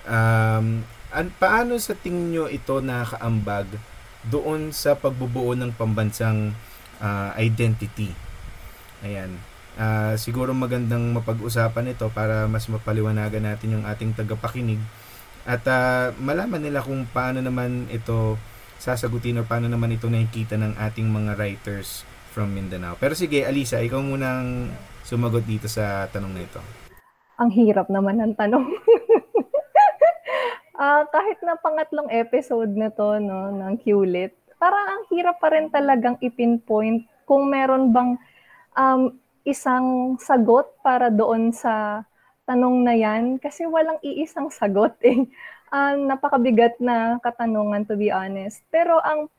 um 0.06 0.86
an, 1.14 1.32
paano 1.38 1.77
sa 1.82 1.98
tingin 1.98 2.34
nyo 2.34 2.45
ito 2.49 2.82
nakakaambag 2.82 3.82
doon 4.26 4.73
sa 4.73 4.98
pagbubuo 4.98 5.53
ng 5.53 5.72
pambansang 5.77 6.52
uh, 6.99 7.30
identity. 7.38 8.11
Ayan. 9.06 9.38
Uh, 9.76 10.16
siguro 10.16 10.56
magandang 10.56 11.12
mapag-usapan 11.12 11.92
ito 11.92 12.08
para 12.16 12.48
mas 12.48 12.64
mapaliwanagan 12.72 13.44
natin 13.44 13.76
yung 13.76 13.84
ating 13.84 14.16
tagapakinig 14.16 14.80
at 15.46 15.62
uh, 15.68 16.16
malaman 16.18 16.64
nila 16.64 16.80
kung 16.80 17.06
paano 17.12 17.44
naman 17.44 17.86
ito 17.94 18.40
sasagutin 18.82 19.40
o 19.40 19.48
paano 19.48 19.70
naman 19.70 19.94
ito 19.94 20.10
nakikita 20.10 20.58
ng 20.58 20.74
ating 20.80 21.06
mga 21.12 21.38
writers 21.38 22.08
from 22.34 22.52
Mindanao. 22.52 22.98
Pero 23.00 23.16
sige, 23.16 23.44
Alisa, 23.44 23.80
ikaw 23.80 24.02
munang 24.02 24.74
sumagot 25.06 25.46
dito 25.46 25.70
sa 25.70 26.10
tanong 26.10 26.34
na 26.34 26.44
ito. 26.44 26.62
Ang 27.40 27.52
hirap 27.54 27.88
naman 27.88 28.20
ng 28.20 28.34
tanong. 28.36 28.66
uh, 30.76 31.04
kahit 31.16 31.40
na 31.46 31.56
pangatlong 31.62 32.10
episode 32.12 32.74
na 32.74 32.92
to 32.92 33.22
no, 33.22 33.54
ng 33.54 33.80
QLIT, 33.80 34.56
parang 34.58 34.88
ang 34.98 35.04
hirap 35.14 35.38
pa 35.40 35.54
rin 35.54 35.70
talagang 35.70 36.18
ipinpoint 36.20 37.06
kung 37.30 37.54
meron 37.54 37.94
bang 37.94 38.18
um, 38.76 39.14
isang 39.46 40.18
sagot 40.18 40.66
para 40.82 41.14
doon 41.14 41.54
sa 41.54 42.02
tanong 42.50 42.82
na 42.82 42.94
yan 42.98 43.38
kasi 43.38 43.70
walang 43.70 44.02
iisang 44.02 44.50
sagot 44.50 44.98
eh. 45.06 45.30
Um, 45.70 46.10
napakabigat 46.10 46.78
na 46.82 47.22
katanungan 47.22 47.86
to 47.86 47.94
be 47.98 48.10
honest. 48.10 48.66
Pero 48.74 48.98
ang 49.02 49.30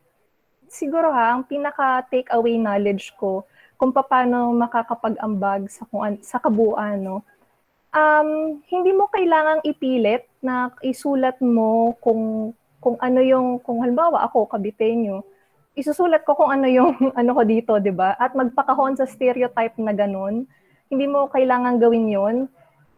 siguro 0.70 1.10
ha, 1.10 1.34
ang 1.34 1.46
pinaka 1.46 2.06
take 2.10 2.30
away 2.34 2.58
knowledge 2.58 3.14
ko 3.18 3.46
kung 3.76 3.92
paano 3.92 4.54
makakapag-ambag 4.56 5.68
sa 5.68 5.84
sa 6.22 6.38
kabuuan 6.40 7.02
no. 7.02 7.16
Um, 7.96 8.60
hindi 8.68 8.92
mo 8.92 9.08
kailangang 9.08 9.64
ipilit 9.64 10.28
na 10.44 10.68
isulat 10.84 11.40
mo 11.40 11.96
kung 12.02 12.52
kung 12.82 13.00
ano 13.00 13.24
yung 13.24 13.56
kung 13.64 13.80
halimbawa 13.80 14.22
ako 14.28 14.46
kabitenyo 14.52 15.24
isusulat 15.76 16.24
ko 16.24 16.34
kung 16.34 16.50
ano 16.50 16.66
yung 16.66 16.96
ano 17.20 17.30
ko 17.36 17.42
dito, 17.44 17.72
'di 17.76 17.92
ba? 17.92 18.16
At 18.16 18.32
magpakahon 18.32 18.96
sa 18.96 19.04
stereotype 19.04 19.76
na 19.78 19.92
ganun. 19.92 20.48
Hindi 20.88 21.06
mo 21.06 21.28
kailangan 21.28 21.78
gawin 21.78 22.08
'yon. 22.08 22.36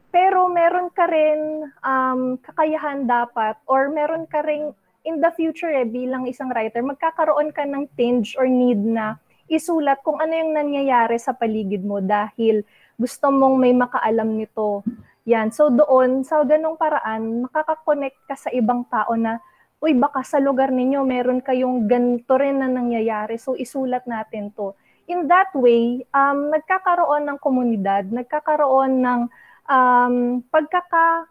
Pero 0.09 0.49
meron 0.49 0.89
ka 0.89 1.05
rin 1.05 1.69
um, 1.85 2.41
kakayahan 2.41 3.05
dapat 3.05 3.61
or 3.69 3.93
meron 3.93 4.25
ka 4.25 4.41
rin 4.41 4.73
in 5.05 5.21
the 5.21 5.29
future 5.37 5.69
eh, 5.69 5.85
bilang 5.85 6.25
isang 6.25 6.49
writer, 6.49 6.81
magkakaroon 6.81 7.53
ka 7.53 7.69
ng 7.69 7.85
tinge 7.93 8.33
or 8.41 8.49
need 8.49 8.81
na 8.81 9.21
isulat 9.49 10.01
kung 10.05 10.21
ano 10.21 10.33
yung 10.33 10.53
nangyayari 10.53 11.17
sa 11.17 11.33
paligid 11.33 11.81
mo 11.81 12.05
dahil 12.05 12.65
gusto 13.01 13.33
mong 13.33 13.57
may 13.57 13.73
makaalam 13.73 14.37
nito. 14.37 14.85
Yan. 15.29 15.53
So 15.53 15.73
doon, 15.73 16.25
sa 16.25 16.45
ganong 16.45 16.77
paraan, 16.77 17.49
makakakonect 17.49 18.17
ka 18.29 18.37
sa 18.37 18.49
ibang 18.53 18.85
tao 18.89 19.13
na 19.17 19.41
uy, 19.79 19.95
baka 19.95 20.27
sa 20.27 20.43
lugar 20.43 20.75
ninyo 20.75 21.07
meron 21.07 21.39
kayong 21.39 21.87
ganito 21.87 22.35
rin 22.35 22.59
na 22.59 22.67
nangyayari, 22.67 23.39
so 23.39 23.55
isulat 23.55 24.03
natin 24.11 24.51
to. 24.55 24.75
In 25.09 25.31
that 25.31 25.55
way, 25.55 26.05
um, 26.13 26.51
nagkakaroon 26.53 27.25
ng 27.31 27.39
komunidad, 27.41 28.11
nagkakaroon 28.11 29.01
ng 29.01 29.21
um, 29.71 30.43
pagkaka, 30.51 31.31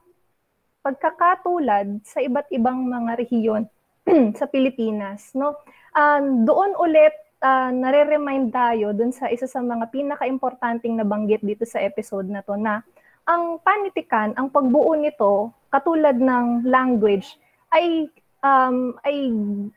pagkakatulad 0.82 2.02
sa 2.08 2.24
iba't 2.24 2.48
ibang 2.56 2.88
mga 2.88 3.20
rehiyon 3.20 3.68
sa 4.40 4.48
Pilipinas. 4.48 5.36
No? 5.36 5.60
Um, 5.94 6.48
doon 6.48 6.74
ulit, 6.80 7.14
uh, 7.44 7.70
nare-remind 7.70 8.50
tayo 8.56 8.96
dun 8.96 9.12
sa 9.12 9.28
isa 9.28 9.46
sa 9.46 9.60
mga 9.60 9.92
pinaka-importanting 9.92 10.96
nabanggit 10.96 11.44
dito 11.44 11.68
sa 11.68 11.84
episode 11.84 12.32
na 12.32 12.42
to 12.42 12.56
na 12.56 12.82
ang 13.28 13.60
panitikan, 13.60 14.32
ang 14.40 14.48
pagbuo 14.48 14.96
nito, 14.96 15.52
katulad 15.68 16.16
ng 16.16 16.64
language, 16.64 17.36
ay 17.76 18.08
um, 18.42 18.94
ay 19.02 19.32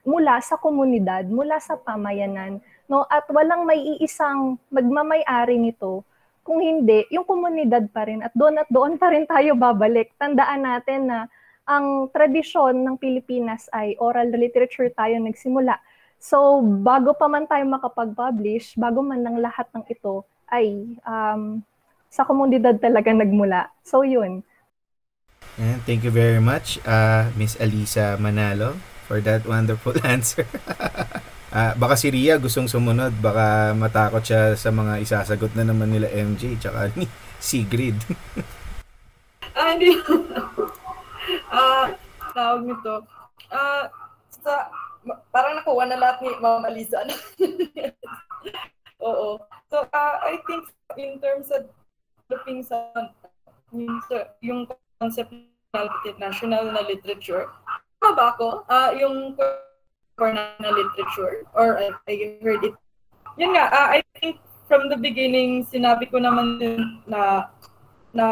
mula 0.05 0.41
sa 0.45 0.57
komunidad, 0.61 1.29
mula 1.29 1.61
sa 1.61 1.77
pamayanan, 1.77 2.61
no? 2.91 3.05
At 3.09 3.29
walang 3.31 3.65
may 3.65 3.81
iisang 3.97 4.61
magmamay-ari 4.69 5.57
nito 5.57 6.05
kung 6.41 6.59
hindi, 6.65 7.05
yung 7.13 7.29
komunidad 7.29 7.93
pa 7.93 8.09
rin 8.09 8.25
at 8.25 8.33
doon 8.33 8.59
at 8.59 8.69
doon 8.73 8.97
pa 8.97 9.13
rin 9.13 9.29
tayo 9.29 9.55
babalik. 9.55 10.11
Tandaan 10.17 10.65
natin 10.65 11.01
na 11.07 11.19
ang 11.69 12.11
tradisyon 12.11 12.83
ng 12.83 12.97
Pilipinas 12.99 13.71
ay 13.71 13.95
oral 14.01 14.33
literature 14.33 14.91
tayo 14.91 15.21
nagsimula. 15.21 15.79
So, 16.21 16.61
bago 16.61 17.15
pa 17.17 17.31
man 17.31 17.47
tayo 17.47 17.65
makapag-publish, 17.71 18.77
bago 18.77 19.01
man 19.01 19.25
ng 19.25 19.39
lahat 19.41 19.71
ng 19.73 19.85
ito, 19.89 20.27
ay 20.51 20.99
um, 21.07 21.63
sa 22.11 22.27
komunidad 22.27 22.77
talaga 22.83 23.15
nagmula. 23.15 23.71
So, 23.87 24.03
yun. 24.03 24.43
And 25.61 25.85
thank 25.85 26.09
you 26.09 26.09
very 26.09 26.41
much, 26.41 26.81
uh, 26.89 27.29
Miss 27.37 27.53
Alisa 27.61 28.17
Manalo, 28.17 28.81
for 29.05 29.21
that 29.21 29.45
wonderful 29.45 29.93
answer. 30.09 30.49
uh, 31.53 31.77
baka 31.77 32.01
si 32.01 32.09
Ria 32.09 32.41
gustong 32.41 32.65
sumunod, 32.65 33.13
baka 33.21 33.77
matakot 33.77 34.25
siya 34.25 34.57
sa 34.57 34.73
mga 34.73 35.05
isasagot 35.05 35.53
na 35.53 35.69
naman 35.69 35.93
nila 35.93 36.09
MJ 36.17 36.57
tsaka 36.57 36.89
ni 36.97 37.05
Sigrid. 37.45 37.93
ah, 39.61 39.77
hindi. 39.77 40.01
Ah, 41.53 41.61
uh, 41.61 41.87
tawag 42.33 42.65
nito. 42.65 43.05
Uh, 43.53 43.85
sa 44.41 44.73
parang 45.29 45.61
nakuha 45.61 45.85
na 45.85 46.01
lahat 46.01 46.25
ni 46.25 46.33
Mama 46.41 46.73
Lisa. 46.73 47.05
Oo. 49.05 49.37
So, 49.69 49.85
uh, 49.93 50.17
I 50.25 50.41
think 50.49 50.73
in 50.97 51.21
terms 51.21 51.53
of 51.53 51.69
looking 52.33 52.65
sa 52.65 52.89
yung, 53.77 54.01
yung 54.41 54.61
concept 55.01 55.33
ng 55.75 56.19
national 56.19 56.75
na 56.75 56.83
literature. 56.83 57.47
Tama 58.03 58.13
ba 58.17 58.25
ako? 58.35 58.67
Uh, 58.67 58.91
yung 58.99 59.39
core 60.19 60.35
na 60.35 60.71
literature 60.75 61.47
or 61.55 61.79
I, 61.79 61.95
I 62.11 62.15
heard 62.43 62.67
it. 62.67 62.75
Yun 63.39 63.55
nga, 63.55 63.71
uh, 63.71 63.89
I 63.95 64.03
think 64.19 64.43
from 64.67 64.91
the 64.91 64.99
beginning, 64.99 65.63
sinabi 65.63 66.11
ko 66.11 66.19
naman 66.19 66.59
din 66.59 66.83
na 67.07 67.47
na 68.11 68.27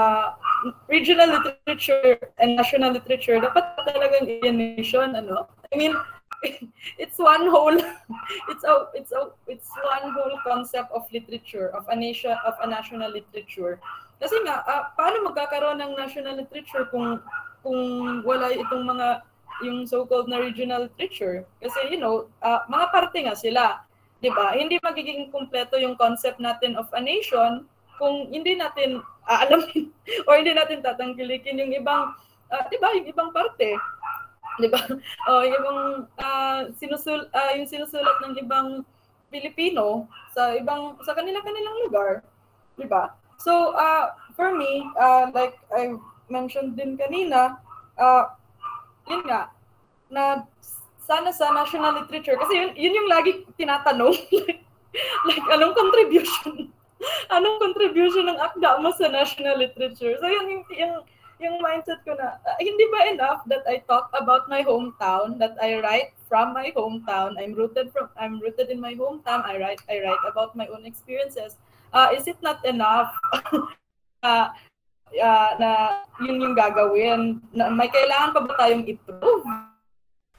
regional 0.90 1.38
literature 1.38 2.18
and 2.42 2.58
national 2.58 2.90
literature 2.90 3.38
dapat 3.38 3.62
talagang 3.86 4.26
alienation 4.26 5.14
ano 5.14 5.46
I 5.70 5.78
mean 5.78 5.94
it's 7.02 7.14
one 7.14 7.46
whole 7.46 7.78
it's 8.50 8.66
a 8.66 8.90
it's 8.90 9.14
a 9.14 9.30
it's 9.46 9.70
one 9.78 10.10
whole 10.10 10.34
concept 10.42 10.90
of 10.90 11.06
literature 11.14 11.70
of 11.78 11.86
a 11.86 11.94
nation 11.94 12.34
of 12.42 12.58
a 12.58 12.66
national 12.66 13.06
literature 13.06 13.78
kasi 14.18 14.36
nga, 14.42 14.66
uh, 14.66 14.90
paano 14.98 15.30
magkakaroon 15.30 15.78
ng 15.78 15.94
national 15.94 16.38
literature 16.42 16.86
kung 16.90 17.22
kung 17.62 17.80
wala 18.22 18.50
itong 18.54 18.86
mga 18.86 19.22
yung 19.66 19.86
so-called 19.86 20.30
na 20.30 20.42
regional 20.42 20.86
literature? 20.86 21.42
Kasi, 21.58 21.94
you 21.94 21.98
know, 21.98 22.30
uh, 22.42 22.62
mga 22.70 22.86
parte 22.94 23.18
nga 23.22 23.34
sila. 23.34 23.82
'di 24.18 24.30
ba? 24.34 24.54
Hindi 24.54 24.78
magiging 24.82 25.30
kumpleto 25.30 25.78
yung 25.78 25.94
concept 25.94 26.42
natin 26.42 26.74
of 26.74 26.90
a 26.94 27.00
nation 27.02 27.66
kung 27.98 28.30
hindi 28.30 28.54
natin 28.54 29.02
aalamin 29.26 29.90
or 30.26 30.38
hindi 30.38 30.54
natin 30.54 30.82
tatangkilikin 30.82 31.58
yung 31.58 31.72
ibang 31.74 32.14
uh, 32.50 32.62
'di 32.66 32.76
ba, 32.78 32.94
yung 32.94 33.08
ibang 33.10 33.30
parte. 33.30 33.78
'Di 34.58 34.68
ba? 34.70 34.80
Oh, 35.30 35.42
yung 35.44 36.08
uh, 36.18 36.60
sinusul 36.74 37.30
uh, 37.30 37.52
yung 37.54 37.68
sinusulat 37.68 38.18
ng 38.26 38.34
ibang 38.42 38.82
Pilipino 39.28 40.08
sa 40.32 40.56
ibang 40.56 40.98
sa 41.04 41.14
kanila-kanilang 41.14 41.76
lugar, 41.86 42.26
'di 42.74 42.88
ba? 42.90 43.14
So, 43.38 43.72
uh, 43.78 44.18
for 44.34 44.54
me, 44.54 44.90
uh, 44.98 45.30
like 45.30 45.54
I 45.70 45.94
mentioned 46.28 46.74
din 46.74 46.98
kanina, 46.98 47.62
uh, 47.94 48.34
yun 49.06 49.22
nga, 49.30 49.54
na 50.10 50.42
sana 50.98 51.30
sa 51.30 51.54
national 51.54 52.02
literature, 52.02 52.34
kasi 52.34 52.58
yun, 52.58 52.70
yun 52.74 52.98
yung 52.98 53.08
lagi 53.08 53.46
tinatanong, 53.54 54.12
like, 55.30 55.46
anong 55.54 55.74
contribution? 55.78 56.74
anong 57.34 57.62
contribution 57.62 58.26
ng 58.26 58.42
akda 58.42 58.82
mo 58.82 58.90
sa 58.98 59.06
national 59.06 59.54
literature? 59.54 60.18
So, 60.18 60.26
yun 60.26 60.46
yung, 60.50 60.64
yung, 60.74 60.94
yung 61.38 61.56
mindset 61.62 62.02
ko 62.02 62.18
na, 62.18 62.42
uh, 62.42 62.58
hindi 62.58 62.90
ba 62.90 63.06
enough 63.14 63.46
that 63.46 63.62
I 63.70 63.86
talk 63.86 64.10
about 64.18 64.50
my 64.50 64.66
hometown, 64.66 65.38
that 65.38 65.54
I 65.62 65.78
write 65.78 66.10
from 66.26 66.50
my 66.50 66.74
hometown, 66.74 67.38
I'm 67.38 67.54
rooted 67.54 67.94
from, 67.94 68.10
I'm 68.18 68.42
rooted 68.42 68.68
in 68.68 68.82
my 68.82 68.98
hometown, 68.98 69.46
I 69.46 69.62
write, 69.62 69.80
I 69.86 70.02
write 70.02 70.24
about 70.26 70.58
my 70.58 70.66
own 70.66 70.82
experiences, 70.82 71.54
uh, 71.92 72.08
is 72.14 72.24
it 72.28 72.38
not 72.44 72.60
enough 72.64 73.12
uh, 74.26 74.48
uh, 75.16 75.50
na 75.56 76.02
yun 76.20 76.42
yung 76.50 76.56
gagawin? 76.56 77.40
Na, 77.54 77.70
may 77.72 77.88
kailangan 77.88 78.34
pa 78.34 78.40
ba 78.44 78.52
tayong 78.58 78.84
i-prove? 78.88 79.46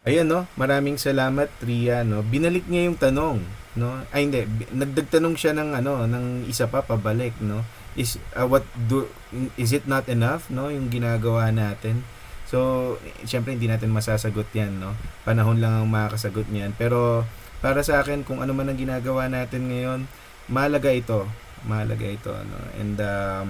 Ayan 0.07 0.31
no, 0.31 0.47
maraming 0.55 0.95
salamat 0.95 1.51
Ria 1.59 2.07
no. 2.07 2.23
Binalik 2.23 2.65
niya 2.71 2.87
yung 2.87 2.97
tanong, 2.97 3.43
no? 3.75 3.99
Ay 4.15 4.25
hindi, 4.25 4.47
nagdagtanong 4.71 5.35
siya 5.35 5.51
ng 5.53 5.75
ano, 5.75 6.07
ng 6.07 6.47
isa 6.47 6.71
pa 6.71 6.81
pabalik, 6.81 7.35
no? 7.43 7.67
Is 7.99 8.15
uh, 8.37 8.47
what 8.47 8.63
do 8.87 9.11
is 9.59 9.75
it 9.75 9.85
not 9.91 10.07
enough, 10.07 10.47
no? 10.47 10.71
Yung 10.71 10.87
ginagawa 10.87 11.51
natin. 11.51 12.07
So, 12.49 12.97
syempre 13.29 13.53
hindi 13.53 13.69
natin 13.69 13.93
masasagot 13.93 14.49
'yan, 14.55 14.79
no? 14.81 14.95
Panahon 15.27 15.59
lang 15.59 15.83
ang 15.83 15.91
makakasagot 15.91 16.47
niyan. 16.49 16.73
Pero 16.79 17.27
para 17.59 17.83
sa 17.83 17.99
akin 17.99 18.23
kung 18.23 18.39
ano 18.39 18.55
man 18.55 18.71
ang 18.71 18.79
ginagawa 18.79 19.27
natin 19.27 19.67
ngayon, 19.67 20.07
mahalaga 20.49 20.91
ito. 20.91 21.29
Mahalaga 21.63 22.07
ito. 22.09 22.33
Ano? 22.33 22.57
And 22.75 22.97
um, 22.99 23.49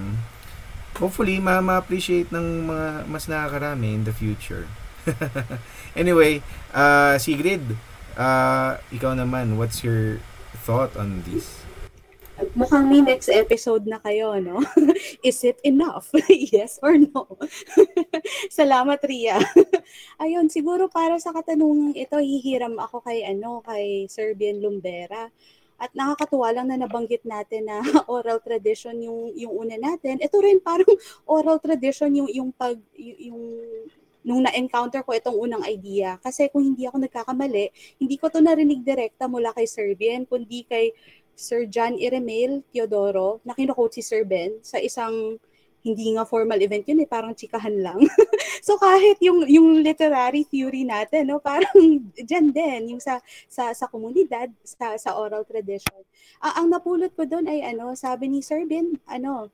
hopefully, 1.00 1.40
ma-appreciate 1.40 2.28
ng 2.30 2.68
mga 2.68 3.08
mas 3.08 3.26
nakakarami 3.26 3.96
in 3.96 4.04
the 4.04 4.14
future. 4.14 4.68
anyway, 5.96 6.44
uh, 6.76 7.16
Sigrid, 7.16 7.64
uh, 8.20 8.76
ikaw 8.92 9.16
naman, 9.16 9.56
what's 9.56 9.80
your 9.80 10.20
thought 10.62 10.92
on 10.94 11.24
this? 11.24 11.64
Mukhang 12.56 12.88
may 12.88 13.04
next 13.04 13.28
episode 13.28 13.84
na 13.84 14.00
kayo, 14.00 14.40
no? 14.40 14.64
Is 15.28 15.44
it 15.44 15.60
enough? 15.60 16.08
yes 16.28 16.80
or 16.80 16.96
no? 16.96 17.36
Salamat, 18.48 19.04
Ria. 19.04 19.36
Ayun, 20.16 20.48
siguro 20.48 20.88
para 20.88 21.20
sa 21.20 21.36
katanungang 21.36 21.92
ito, 21.92 22.16
hihiram 22.16 22.80
ako 22.80 23.04
kay, 23.04 23.28
ano, 23.28 23.60
kay 23.60 24.08
Serbian 24.08 24.64
Lumbera. 24.64 25.28
At 25.80 25.96
nakakatuwa 25.96 26.52
lang 26.52 26.68
na 26.68 26.76
nabanggit 26.76 27.24
natin 27.24 27.72
na 27.72 27.80
oral 28.12 28.36
tradition 28.44 29.00
yung 29.00 29.32
yung 29.32 29.52
una 29.56 29.80
natin. 29.80 30.20
Ito 30.20 30.36
rin 30.44 30.60
parang 30.60 30.92
oral 31.24 31.56
tradition 31.56 32.12
yung 32.12 32.28
yung 32.28 32.52
pag 32.52 32.76
yung 33.00 33.40
nung 34.20 34.44
na-encounter 34.44 35.00
ko 35.00 35.16
itong 35.16 35.32
unang 35.32 35.64
idea. 35.64 36.20
Kasi 36.20 36.52
kung 36.52 36.60
hindi 36.60 36.84
ako 36.84 37.00
nagkakamali, 37.00 37.72
hindi 37.96 38.16
ko 38.20 38.28
to 38.28 38.44
narinig 38.44 38.84
direkta 38.84 39.24
mula 39.24 39.48
kay 39.56 39.64
Serbian, 39.64 40.28
kundi 40.28 40.68
kay 40.68 40.92
Sir 41.32 41.64
John 41.64 41.96
Iremel 41.96 42.60
Teodoro, 42.68 43.40
na 43.48 43.56
kinukote 43.56 43.96
si 43.96 44.02
Sir 44.04 44.28
Ben 44.28 44.60
sa 44.60 44.76
isang 44.76 45.40
hindi 45.80 46.12
nga 46.16 46.28
formal 46.28 46.60
event 46.60 46.84
yun 46.84 47.00
eh, 47.04 47.08
parang 47.08 47.32
chikahan 47.32 47.72
lang. 47.80 48.00
so 48.66 48.76
kahit 48.76 49.16
yung 49.24 49.44
yung 49.48 49.80
literary 49.80 50.44
theory 50.44 50.84
natin, 50.84 51.32
no, 51.32 51.40
parang 51.40 51.72
diyan 52.28 52.52
din 52.52 52.96
yung 52.96 53.02
sa 53.02 53.18
sa 53.48 53.72
sa 53.72 53.88
komunidad, 53.88 54.52
sa 54.64 54.96
sa 55.00 55.16
oral 55.16 55.44
tradition. 55.48 56.00
Uh, 56.40 56.54
ang 56.60 56.68
napulot 56.68 57.12
ko 57.16 57.24
doon 57.24 57.48
ay 57.48 57.64
ano, 57.64 57.96
sabi 57.96 58.28
ni 58.28 58.44
Sir 58.44 58.68
Ben, 58.68 58.96
ano, 59.08 59.48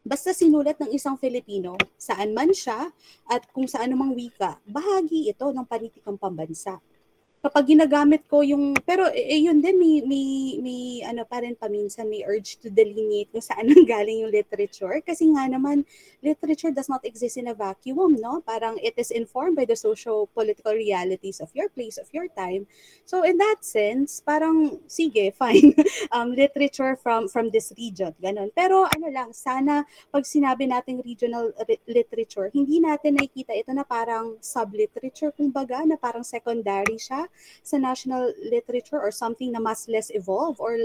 basta 0.00 0.32
sinulat 0.32 0.80
ng 0.80 0.96
isang 0.96 1.20
Filipino, 1.20 1.76
saan 2.00 2.32
man 2.32 2.56
siya 2.56 2.88
at 3.28 3.44
kung 3.52 3.68
saan 3.68 3.92
mang 3.92 4.16
wika, 4.16 4.56
bahagi 4.64 5.28
ito 5.28 5.44
ng 5.52 5.66
politikang 5.68 6.16
pambansa 6.16 6.80
kapag 7.40 7.72
ginagamit 7.72 8.28
ko 8.28 8.44
yung 8.44 8.76
pero 8.84 9.08
eh, 9.16 9.40
yun 9.40 9.64
din 9.64 9.80
may 9.80 10.04
may 10.04 10.26
may 10.60 10.80
ano 11.08 11.24
pa 11.24 11.40
rin 11.40 11.56
paminsan 11.56 12.04
may 12.04 12.20
urge 12.28 12.60
to 12.60 12.68
delineate 12.68 13.32
kung 13.32 13.40
saan 13.40 13.64
galing 13.88 14.20
yung 14.20 14.32
literature. 14.32 15.00
Kasi 15.00 15.32
nga 15.32 15.48
naman 15.48 15.88
literature 16.20 16.68
does 16.68 16.92
not 16.92 17.00
exist 17.00 17.40
in 17.40 17.48
a 17.48 17.56
vacuum 17.56 18.20
no? 18.20 18.44
Parang 18.44 18.76
it 18.84 18.92
is 19.00 19.08
informed 19.08 19.56
by 19.56 19.64
the 19.64 19.76
social 19.76 20.28
political 20.36 20.76
realities 20.76 21.40
of 21.40 21.48
your 21.56 21.72
place 21.72 21.96
of 21.96 22.12
your 22.12 22.28
time. 22.36 22.68
So 23.08 23.24
in 23.24 23.40
that 23.40 23.64
sense 23.64 24.20
parang 24.20 24.84
sige 24.84 25.32
fine 25.40 25.72
um 26.12 26.36
literature 26.36 26.92
from 27.00 27.24
from 27.24 27.48
this 27.48 27.72
region 27.80 28.12
ganun. 28.20 28.52
Pero 28.52 28.84
ano 28.84 29.08
lang 29.08 29.32
sana 29.32 29.88
pag 30.12 30.28
sinabi 30.28 30.68
nating 30.68 31.00
regional 31.08 31.56
literature 31.88 32.52
hindi 32.52 32.84
natin 32.84 33.16
nakikita 33.16 33.56
ito 33.56 33.72
na 33.72 33.88
parang 33.88 34.36
sub 34.44 34.76
literature 34.76 35.32
kumbaga 35.32 35.80
na 35.88 35.96
parang 35.96 36.20
secondary 36.20 37.00
siya 37.00 37.29
sa 37.62 37.76
national 37.76 38.32
literature 38.42 39.00
or 39.00 39.10
something 39.10 39.52
na 39.52 39.60
mas 39.60 39.88
less 39.88 40.10
evolved 40.14 40.58
or 40.60 40.76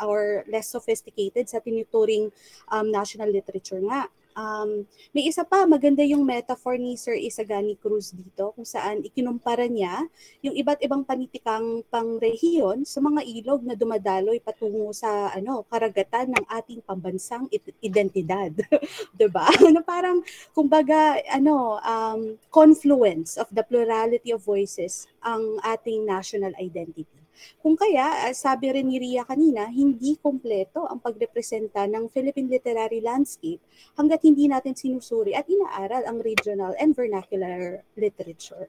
or 0.00 0.44
less 0.48 0.68
sophisticated 0.72 1.48
sa 1.48 1.60
tinuturing 1.60 2.32
um, 2.72 2.90
national 2.90 3.28
literature 3.28 3.80
nga. 3.80 4.08
Um, 4.36 4.84
may 5.16 5.24
isa 5.24 5.48
pa, 5.48 5.64
maganda 5.64 6.04
yung 6.04 6.20
metaphor 6.20 6.76
ni 6.76 6.92
Sir 7.00 7.16
Isagani 7.16 7.72
Cruz 7.80 8.12
dito 8.12 8.52
kung 8.52 8.68
saan 8.68 9.00
ikinumpara 9.00 9.64
niya 9.64 10.04
yung 10.44 10.52
iba't 10.52 10.84
ibang 10.84 11.08
panitikang 11.08 11.80
pangrehiyon 11.88 12.84
sa 12.84 13.00
mga 13.00 13.24
ilog 13.24 13.64
na 13.64 13.72
dumadaloy 13.72 14.36
patungo 14.44 14.92
sa 14.92 15.32
ano 15.32 15.64
karagatan 15.72 16.36
ng 16.36 16.44
ating 16.52 16.84
pambansang 16.84 17.48
identidad. 17.80 18.52
'Di 19.16 19.26
ba? 19.32 19.48
na 19.72 19.80
parang 19.80 20.20
kumbaga 20.52 21.16
ano 21.32 21.80
um, 21.80 22.36
confluence 22.52 23.40
of 23.40 23.48
the 23.48 23.64
plurality 23.64 24.36
of 24.36 24.44
voices 24.44 25.08
ang 25.24 25.56
ating 25.64 26.04
national 26.04 26.52
identity. 26.60 27.15
Kung 27.60 27.74
kaya, 27.74 28.30
sabi 28.32 28.72
rin 28.72 28.88
ni 28.88 29.00
Ria 29.00 29.24
kanina, 29.26 29.68
hindi 29.68 30.16
kompleto 30.20 30.86
ang 30.86 31.02
pagrepresenta 31.02 31.84
ng 31.88 32.08
Philippine 32.10 32.48
literary 32.50 33.02
landscape 33.02 33.60
hanggat 33.96 34.22
hindi 34.24 34.46
natin 34.46 34.76
sinusuri 34.76 35.32
at 35.34 35.48
inaaral 35.48 36.04
ang 36.06 36.18
regional 36.20 36.72
and 36.76 36.96
vernacular 36.96 37.82
literature. 37.96 38.68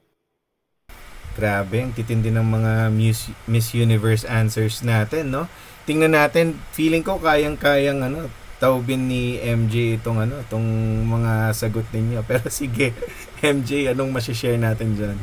Grabe, 1.38 1.86
ang 1.86 1.94
titindi 1.94 2.34
ng 2.34 2.42
mga 2.42 2.72
Miss, 2.90 3.30
Miss 3.46 3.70
Universe 3.70 4.26
answers 4.26 4.82
natin, 4.82 5.30
no? 5.30 5.46
Tingnan 5.86 6.18
natin, 6.18 6.58
feeling 6.74 7.06
ko 7.06 7.22
kayang-kayang 7.22 8.02
ano, 8.02 8.26
taubin 8.58 9.06
ni 9.06 9.38
MJ 9.38 10.02
itong 10.02 10.18
ano, 10.18 10.42
itong 10.42 10.66
mga 11.06 11.54
sagot 11.54 11.86
ninyo. 11.94 12.20
Pero 12.28 12.50
sige, 12.50 12.90
MJ, 13.38 13.94
anong 13.94 14.10
masishare 14.10 14.58
natin 14.58 14.98
dyan? 14.98 15.18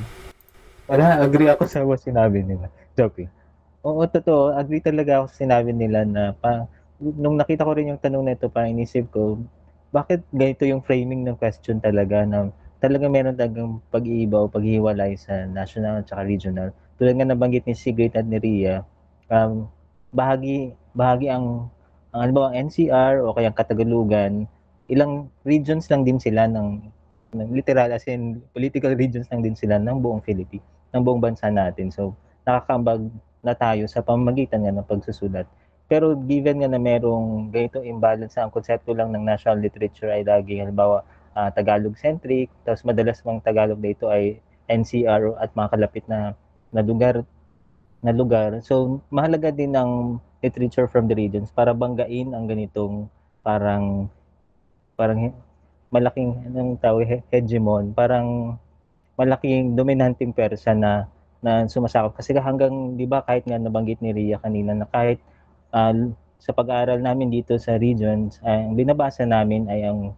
Wala, 0.88 1.20
agree 1.20 1.52
ako 1.52 1.68
sa 1.68 1.84
what 1.84 2.00
sinabi 2.00 2.48
nila. 2.48 2.72
Joke. 2.96 3.28
Oo, 3.84 4.08
totoo. 4.08 4.56
Agree 4.56 4.80
talaga 4.80 5.22
ako 5.22 5.26
sa 5.30 5.38
sinabi 5.44 5.76
nila 5.76 6.08
na 6.08 6.32
pa, 6.32 6.66
nung 6.98 7.36
nakita 7.36 7.68
ko 7.68 7.76
rin 7.76 7.92
yung 7.92 8.02
tanong 8.02 8.24
na 8.24 8.34
ito, 8.34 8.48
parang 8.48 8.72
inisip 8.72 9.12
ko, 9.12 9.36
bakit 9.92 10.24
ganito 10.32 10.64
yung 10.64 10.80
framing 10.82 11.28
ng 11.28 11.36
question 11.36 11.78
talaga 11.84 12.24
na 12.24 12.50
talaga 12.80 13.08
meron 13.08 13.36
talagang 13.36 13.80
pag-iiba 13.92 14.48
o 14.48 14.52
paghiwalay 14.52 15.16
sa 15.20 15.48
national 15.48 16.04
at 16.04 16.12
regional. 16.24 16.72
Tulad 16.96 17.20
nga 17.20 17.28
nabanggit 17.28 17.68
ni 17.68 17.76
Sigrid 17.76 18.16
at 18.16 18.28
ni 18.28 18.40
Ria, 18.40 18.84
um, 19.28 19.68
bahagi, 20.16 20.72
bahagi 20.96 21.28
ang, 21.32 21.68
ang 22.16 22.22
ano 22.28 22.32
ba, 22.32 22.42
ang 22.52 22.72
NCR 22.72 23.24
o 23.24 23.36
kaya 23.36 23.52
Katagalugan, 23.52 24.48
ilang 24.88 25.28
regions 25.44 25.92
lang 25.92 26.08
din 26.08 26.20
sila 26.20 26.48
ng, 26.48 26.80
ng 27.36 27.50
literal 27.52 27.92
as 27.92 28.08
in 28.08 28.40
political 28.56 28.96
regions 28.96 29.28
lang 29.32 29.44
din 29.44 29.56
sila 29.56 29.76
ng 29.80 30.00
buong 30.00 30.24
Philippines, 30.24 30.64
ng 30.96 31.02
buong 31.04 31.20
bansa 31.20 31.52
natin. 31.52 31.92
So, 31.92 32.16
nakakambag 32.46 33.10
na 33.42 33.54
tayo 33.58 33.90
sa 33.90 34.06
pamamagitan 34.06 34.64
nga 34.64 34.74
ng 34.74 34.88
pagsusulat. 34.88 35.46
Pero 35.86 36.18
given 36.18 36.66
nga 36.66 36.70
na 36.70 36.82
merong 36.82 37.54
ganitong 37.54 37.86
imbalance 37.86 38.38
ang 38.42 38.50
konsepto 38.50 38.94
lang 38.94 39.14
ng 39.14 39.22
national 39.22 39.62
literature 39.62 40.10
ay 40.10 40.26
lagi 40.26 40.58
halimbawa 40.58 41.06
uh, 41.38 41.50
Tagalog-centric, 41.54 42.50
tapos 42.66 42.82
madalas 42.82 43.22
mang 43.22 43.38
Tagalog 43.38 43.78
dito 43.78 44.10
ay 44.10 44.42
NCR 44.66 45.38
at 45.38 45.54
mga 45.54 45.70
kalapit 45.78 46.06
na, 46.10 46.34
na 46.74 46.82
lugar 46.82 47.22
na 48.02 48.14
lugar. 48.14 48.62
So, 48.62 49.02
mahalaga 49.10 49.50
din 49.50 49.74
ng 49.74 50.22
literature 50.42 50.86
from 50.86 51.10
the 51.10 51.18
regions 51.18 51.50
para 51.50 51.74
banggain 51.74 52.38
ang 52.38 52.46
ganitong 52.46 53.10
parang 53.42 54.10
parang 54.94 55.34
malaking 55.90 56.38
anong 56.50 56.78
tawag 56.82 57.22
hegemon, 57.30 57.94
parang 57.98 58.58
malaking 59.18 59.74
dominanting 59.74 60.34
person 60.34 60.82
na 60.82 61.10
na 61.46 61.70
sumasakop. 61.70 62.18
Kasi 62.18 62.34
hanggang, 62.34 62.98
di 62.98 63.06
ba, 63.06 63.22
kahit 63.22 63.46
nga 63.46 63.62
nabanggit 63.62 64.02
ni 64.02 64.10
Ria 64.10 64.42
kanina 64.42 64.74
na 64.74 64.90
kahit 64.90 65.22
uh, 65.70 65.94
sa 66.42 66.52
pag-aaral 66.58 66.98
namin 67.06 67.30
dito 67.30 67.54
sa 67.62 67.78
regions, 67.78 68.42
ang 68.42 68.74
binabasa 68.74 69.30
namin 69.30 69.70
ay 69.70 69.86
ang 69.86 70.18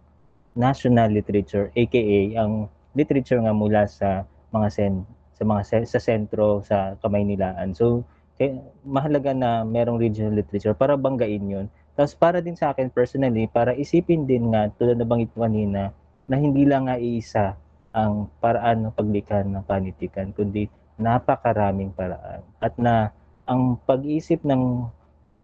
national 0.56 1.12
literature, 1.12 1.68
aka 1.76 2.02
ang 2.40 2.66
literature 2.96 3.38
nga 3.38 3.54
mula 3.54 3.84
sa 3.86 4.24
mga 4.50 4.68
sen 4.72 4.94
sa 5.38 5.46
mga 5.46 5.62
se- 5.62 5.86
sa 5.86 6.00
sentro 6.02 6.64
sa 6.66 6.98
Kamaynilaan. 6.98 7.70
So, 7.76 8.02
kaya, 8.34 8.58
mahalaga 8.82 9.30
na 9.30 9.62
merong 9.62 10.02
regional 10.02 10.34
literature 10.34 10.74
para 10.74 10.98
banggain 10.98 11.46
'yon. 11.46 11.66
Tapos 11.94 12.14
para 12.14 12.42
din 12.42 12.54
sa 12.58 12.74
akin 12.74 12.90
personally, 12.90 13.46
para 13.50 13.74
isipin 13.74 14.26
din 14.26 14.50
nga 14.54 14.70
tulad 14.74 14.98
na 14.98 15.06
banggit 15.06 15.30
kanina 15.34 15.94
na 16.30 16.36
hindi 16.38 16.62
lang 16.66 16.86
nga 16.86 16.98
iisa 16.98 17.58
ang 17.90 18.30
paraan 18.38 18.86
ng 18.86 18.94
paglikha 18.94 19.42
ng 19.42 19.64
panitikan, 19.66 20.30
kundi 20.30 20.70
napakaraming 20.98 21.94
paraan 21.94 22.42
at 22.58 22.74
na 22.76 23.14
ang 23.48 23.80
pag-iisip 23.86 24.44
ng 24.44 24.84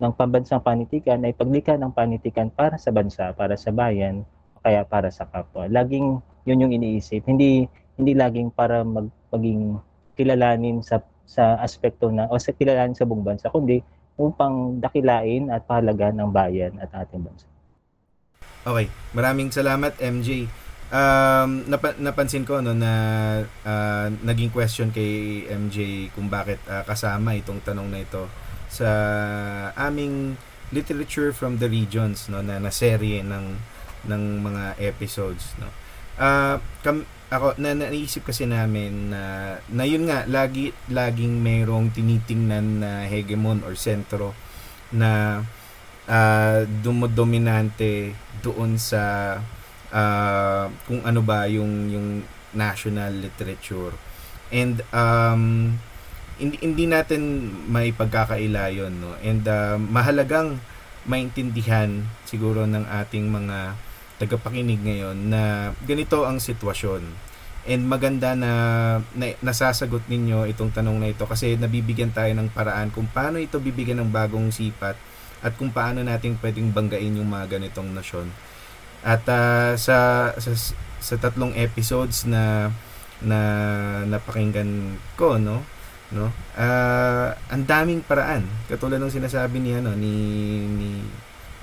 ng 0.03 0.13
pambansang 0.13 0.61
panitikan 0.61 1.23
ay 1.23 1.33
paglikha 1.33 1.79
ng 1.79 1.95
panitikan 1.95 2.51
para 2.51 2.77
sa 2.77 2.91
bansa, 2.91 3.31
para 3.33 3.55
sa 3.55 3.71
bayan, 3.71 4.27
kaya 4.61 4.83
para 4.83 5.09
sa 5.09 5.25
kapwa. 5.25 5.71
Laging 5.71 6.19
yun 6.45 6.63
yung 6.67 6.75
iniisip. 6.75 7.25
Hindi 7.25 7.71
hindi 7.95 8.13
laging 8.13 8.51
para 8.53 8.83
mag, 8.83 9.09
maging 9.31 9.79
kilalanin 10.19 10.83
sa 10.83 11.01
sa 11.25 11.57
aspekto 11.63 12.13
na 12.13 12.29
o 12.29 12.37
sa 12.37 12.53
kilalanin 12.53 12.93
sa 12.93 13.09
buong 13.09 13.25
bansa, 13.25 13.49
kundi 13.49 13.81
upang 14.19 14.79
dakilain 14.79 15.49
at 15.51 15.65
pahalaga 15.65 16.13
ng 16.13 16.31
bayan 16.31 16.77
at 16.83 16.91
ating 16.93 17.25
bansa. 17.25 17.47
Okay, 18.65 18.89
maraming 19.13 19.49
salamat 19.53 19.97
MJ 20.01 20.49
um, 20.91 21.65
nap- 21.71 22.01
napansin 22.01 22.45
ko 22.45 22.61
no 22.61 22.77
na 22.77 22.93
uh, 23.65 24.07
naging 24.25 24.51
question 24.51 24.91
kay 24.91 25.45
MJ 25.49 26.11
kung 26.13 26.29
bakit 26.29 26.61
uh, 26.69 26.83
kasama 26.85 27.37
itong 27.39 27.63
tanong 27.65 27.89
na 27.89 28.03
ito 28.03 28.29
sa 28.69 28.89
aming 29.79 30.35
literature 30.75 31.31
from 31.31 31.63
the 31.63 31.69
regions 31.71 32.27
no 32.27 32.43
na, 32.43 32.59
na 32.59 32.73
serye 32.73 33.23
ng 33.23 33.57
ng 34.05 34.23
mga 34.43 34.65
episodes 34.83 35.55
no. 35.63 35.71
Uh, 36.15 36.63
kam- 36.83 37.09
ako 37.33 37.59
na 37.59 37.75
naisip 37.75 38.31
kasi 38.31 38.47
namin 38.47 39.11
na 39.11 39.57
na 39.67 39.83
yun 39.83 40.07
nga 40.07 40.23
lagi 40.31 40.71
laging 40.87 41.43
mayroong 41.43 41.91
tinitingnan 41.91 42.85
na 42.85 42.91
hegemon 43.11 43.65
or 43.67 43.75
sentro 43.75 44.37
na 44.95 45.43
uh, 46.07 46.63
dumodominante 46.85 48.15
doon 48.45 48.79
sa 48.79 49.35
uh, 49.95 50.67
kung 50.91 51.01
ano 51.07 51.23
ba 51.23 51.47
yung 51.47 51.89
yung 51.89 52.09
national 52.53 53.15
literature. 53.23 53.95
And 54.51 54.83
um, 54.91 55.75
hindi, 56.39 56.59
hindi 56.59 56.85
natin 56.91 57.51
may 57.71 57.95
pagkakaila 57.95 58.75
yun, 58.75 58.99
no? 58.99 59.15
And 59.23 59.47
uh, 59.47 59.79
mahalagang 59.79 60.59
maintindihan 61.07 62.05
siguro 62.27 62.65
ng 62.65 62.85
ating 62.89 63.29
mga 63.29 63.77
tagapakinig 64.19 64.81
ngayon 64.81 65.31
na 65.31 65.73
ganito 65.85 66.25
ang 66.27 66.39
sitwasyon. 66.39 67.03
And 67.65 67.89
maganda 67.89 68.37
na, 68.37 68.53
na 69.17 69.33
nasasagot 69.41 70.05
ninyo 70.05 70.45
itong 70.53 70.77
tanong 70.77 71.01
na 71.01 71.09
ito 71.09 71.25
kasi 71.25 71.57
nabibigyan 71.57 72.13
tayo 72.13 72.29
ng 72.37 72.53
paraan 72.53 72.93
kung 72.93 73.09
paano 73.09 73.41
ito 73.41 73.57
bibigyan 73.57 74.05
ng 74.05 74.13
bagong 74.13 74.53
sipat 74.53 74.97
at 75.41 75.53
kung 75.57 75.73
paano 75.73 76.05
natin 76.05 76.37
pwedeng 76.45 76.73
banggain 76.73 77.17
yung 77.17 77.29
mga 77.29 77.57
ganitong 77.57 77.89
nasyon. 77.93 78.29
At 79.05 79.29
uh, 79.29 79.77
sa, 79.77 80.33
sa 80.41 80.51
sa 81.05 81.21
tatlong 81.21 81.53
episodes 81.53 82.25
na 82.25 82.73
na 83.21 83.39
napakinggan 84.09 84.97
ko 85.21 85.37
no? 85.37 85.61
No? 86.09 86.33
Uh, 86.57 87.37
ang 87.53 87.69
daming 87.69 88.01
paraan. 88.01 88.49
Katulad 88.65 88.97
ng 89.05 89.13
sinasabi 89.13 89.61
ni 89.61 89.77
ano 89.77 89.93
ni 89.93 90.15
ni 90.65 90.91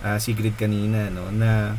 uh, 0.06 0.22
Sigrid 0.22 0.54
kanina 0.54 1.10
no? 1.10 1.34
Na 1.34 1.74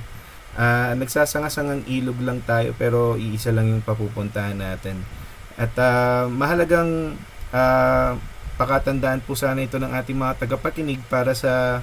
uh, 0.58 0.92
nagsasangasangang 0.98 1.86
ilog 1.86 2.18
lang 2.26 2.42
tayo 2.42 2.74
pero 2.74 3.14
iisa 3.14 3.54
lang 3.54 3.70
yung 3.70 3.86
papupuntahan 3.86 4.58
natin. 4.58 5.06
At 5.54 5.70
uh, 5.78 6.26
mahalagang 6.26 7.14
uh, 7.54 8.18
pakatandaan 8.58 9.22
po 9.22 9.38
sana 9.38 9.62
ito 9.62 9.78
ng 9.78 9.94
ating 9.94 10.18
mga 10.18 10.42
tagapakinig 10.42 10.98
para 11.06 11.32
sa 11.38 11.80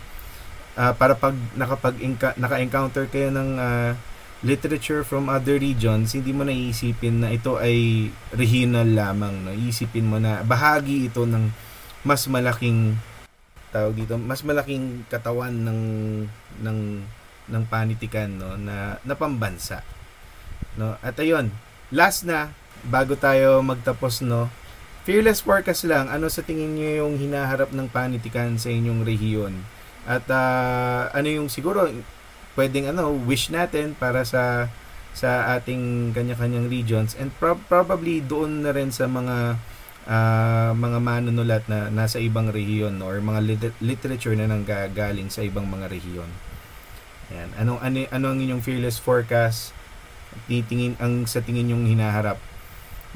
uh, 0.79 0.93
para 0.95 1.13
pag 1.19 1.35
nakapag 1.59 1.99
naka-encounter 2.39 3.11
kayo 3.11 3.27
ng 3.35 3.49
uh, 3.59 3.91
literature 4.39 5.03
from 5.03 5.27
other 5.27 5.59
regions, 5.59 6.15
hindi 6.15 6.31
mo 6.31 6.47
naiisipin 6.47 7.27
na 7.27 7.35
ito 7.35 7.59
ay 7.59 8.07
regional 8.31 8.87
lamang. 8.87 9.35
No? 9.43 9.51
Iisipin 9.51 10.07
mo 10.07 10.15
na 10.15 10.39
bahagi 10.47 11.11
ito 11.11 11.27
ng 11.27 11.51
mas 12.07 12.23
malaking 12.31 12.95
tawag 13.75 13.99
dito, 13.99 14.15
mas 14.15 14.39
malaking 14.47 15.03
katawan 15.11 15.51
ng 15.51 15.81
ng 16.63 16.79
ng 17.49 17.63
panitikan 17.67 18.31
no 18.31 18.55
na 18.55 18.95
napambansa. 19.03 19.83
No? 20.79 20.95
At 21.03 21.19
ayun, 21.19 21.51
last 21.91 22.23
na 22.23 22.55
bago 22.87 23.19
tayo 23.19 23.59
magtapos 23.59 24.23
no. 24.23 24.47
Fearless 25.03 25.41
forecast 25.41 25.89
lang, 25.89 26.07
ano 26.07 26.29
sa 26.29 26.45
tingin 26.45 26.77
niyo 26.77 27.03
yung 27.03 27.17
hinaharap 27.17 27.73
ng 27.73 27.89
panitikan 27.89 28.55
sa 28.61 28.69
inyong 28.69 29.01
rehiyon? 29.03 29.57
At 30.07 30.27
uh, 30.31 31.11
ano 31.11 31.27
yung 31.27 31.47
siguro 31.51 31.89
pwedeng 32.59 32.91
ano 32.91 33.15
wish 33.27 33.51
natin 33.51 33.95
para 33.95 34.23
sa 34.27 34.67
sa 35.15 35.57
ating 35.57 36.13
kanya-kanyang 36.13 36.69
regions 36.69 37.17
and 37.17 37.33
pro- 37.41 37.59
probably 37.67 38.21
doon 38.21 38.61
na 38.63 38.71
rin 38.71 38.93
sa 38.93 39.09
mga 39.09 39.57
uh, 40.05 40.71
mga 40.77 40.99
manunulat 41.01 41.63
na 41.65 41.89
nasa 41.89 42.21
ibang 42.21 42.53
rehiyon 42.53 43.01
or 43.01 43.19
mga 43.19 43.41
lit- 43.43 43.79
literature 43.81 44.37
na 44.37 44.47
nanggagaling 44.47 45.27
sa 45.27 45.43
ibang 45.43 45.65
mga 45.65 45.89
rehiyon. 45.89 46.29
Yan. 47.29 47.49
Anong 47.57 47.79
ano 47.81 47.97
ano 48.09 48.25
ang 48.33 48.39
inyong 48.39 48.63
fearless 48.63 48.97
forecast? 48.97 49.73
Titingin 50.45 50.93
ang 51.01 51.25
sa 51.25 51.41
tingin 51.41 51.73
yung 51.73 51.89
hinaharap 51.89 52.37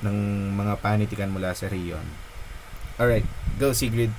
ng 0.02 0.18
mga 0.58 0.82
panitikan 0.82 1.30
mula 1.30 1.54
sa 1.54 1.70
rehiyon. 1.70 2.04
All 2.98 3.10
right, 3.10 3.26
go 3.58 3.74
Sigrid. 3.74 4.14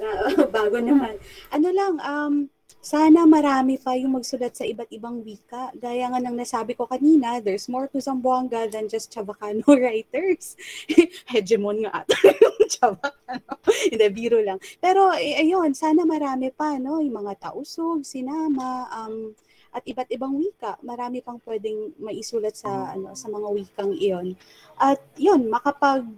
Uh, 0.00 0.48
bago 0.56 0.80
naman. 0.80 1.20
Ano 1.52 1.68
lang 1.70 1.94
um 2.00 2.34
sana 2.80 3.28
marami 3.28 3.76
pa 3.76 3.92
yung 3.92 4.16
magsulat 4.16 4.56
sa 4.56 4.64
iba't 4.64 4.88
ibang 4.88 5.20
wika. 5.20 5.68
Gaya 5.76 6.08
nga 6.08 6.16
ng 6.16 6.32
nasabi 6.32 6.72
ko 6.72 6.88
kanina, 6.88 7.36
there's 7.44 7.68
more 7.68 7.84
to 7.92 8.00
Zamboanga 8.00 8.72
than 8.72 8.88
just 8.88 9.12
Chavacano 9.12 9.68
writers. 9.84 10.56
Hegemon 11.32 11.84
nga 11.84 12.00
ata 12.00 12.16
yung 12.24 12.58
Chavacano. 12.72 13.52
Hindi, 13.68 14.06
biro 14.08 14.40
lang. 14.40 14.56
Pero 14.80 15.12
eh, 15.12 15.44
ayun, 15.44 15.76
sana 15.76 16.08
marami 16.08 16.48
pa, 16.48 16.80
no? 16.80 17.04
Yung 17.04 17.20
mga 17.20 17.52
tausog, 17.52 18.00
sinama, 18.00 18.88
um, 18.96 19.36
at 19.76 19.84
iba't 19.84 20.08
ibang 20.10 20.34
wika. 20.40 20.80
Marami 20.80 21.20
pang 21.20 21.38
pwedeng 21.44 21.94
maisulat 22.00 22.56
sa 22.56 22.96
ano 22.96 23.12
sa 23.14 23.28
mga 23.28 23.48
wikang 23.54 23.92
iyon. 23.94 24.34
At 24.80 25.04
yun, 25.20 25.46
makapag 25.52 26.08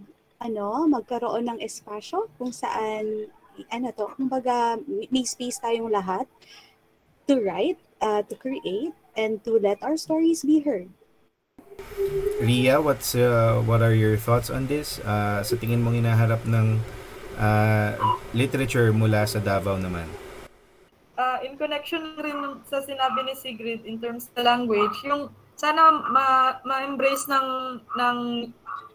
ano, 0.42 0.86
magkaroon 0.90 1.46
ng 1.50 1.59
espasyo 1.62 2.30
kung 2.38 2.50
saan 2.50 3.30
ano 3.70 3.93
to, 3.94 4.10
kumbaga 4.16 4.80
may 4.86 5.22
space 5.22 5.60
tayong 5.60 5.93
lahat 5.93 6.26
to 7.28 7.39
write, 7.39 7.78
uh, 8.02 8.22
to 8.26 8.34
create, 8.34 8.94
and 9.14 9.44
to 9.44 9.60
let 9.60 9.78
our 9.84 9.97
stories 9.97 10.43
be 10.43 10.64
heard. 10.64 10.90
Ria, 12.43 12.82
what's 12.82 13.14
uh, 13.14 13.62
what 13.62 13.82
are 13.82 13.94
your 13.94 14.18
thoughts 14.18 14.51
on 14.51 14.66
this? 14.66 14.98
Uh, 15.06 15.44
sa 15.47 15.55
tingin 15.55 15.78
mong 15.78 16.02
inaharap 16.02 16.43
ng 16.43 16.82
uh, 17.39 17.94
literature 18.34 18.90
mula 18.90 19.22
sa 19.28 19.39
Davao 19.39 19.78
naman? 19.78 20.10
Uh, 21.14 21.39
in 21.47 21.55
connection 21.55 22.18
rin 22.18 22.59
sa 22.66 22.82
sinabi 22.82 23.22
ni 23.30 23.34
Sigrid 23.39 23.86
in 23.86 24.02
terms 24.02 24.26
of 24.34 24.43
language, 24.43 24.97
yung 25.06 25.30
sana 25.55 26.02
ma- 26.10 26.59
ma-embrace 26.66 27.30
ng 27.30 27.78
ng 27.78 28.16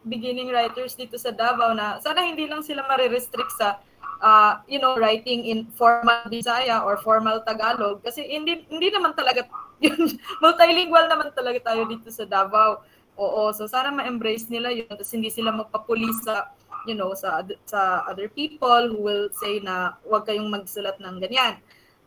beginning 0.03 0.51
writers 0.51 0.95
dito 0.99 1.15
sa 1.15 1.31
Davao 1.31 1.71
na 1.71 1.99
sana 2.03 2.23
hindi 2.23 2.47
lang 2.47 2.63
sila 2.63 2.83
mare-restrict 2.87 3.53
sa 3.55 3.79
uh, 4.21 4.61
you 4.67 4.79
know, 4.79 4.97
writing 4.97 5.45
in 5.45 5.67
formal 5.73 6.25
Bisaya 6.29 6.83
or 6.83 6.97
formal 7.01 7.41
Tagalog 7.45 8.01
kasi 8.03 8.25
hindi 8.25 8.65
hindi 8.69 8.89
naman 8.89 9.13
talaga 9.13 9.45
multilingual 10.43 11.05
naman 11.09 11.29
talaga 11.33 11.73
tayo 11.73 11.85
dito 11.85 12.09
sa 12.09 12.25
Davao. 12.25 12.81
Oo, 13.17 13.49
so 13.49 13.65
sana 13.65 13.89
ma-embrace 13.89 14.45
nila 14.45 14.69
yun 14.69 14.85
tapos 14.89 15.09
hindi 15.09 15.33
sila 15.33 15.49
magpapulis 15.49 16.21
sa 16.21 16.53
you 16.85 16.93
know 16.93 17.17
sa 17.17 17.41
sa 17.65 18.05
other 18.05 18.29
people 18.29 18.93
who 18.93 19.01
will 19.01 19.25
say 19.33 19.57
na 19.57 19.97
huwag 20.05 20.29
kayong 20.29 20.53
magsulat 20.53 20.97
ng 21.01 21.17
ganyan. 21.21 21.57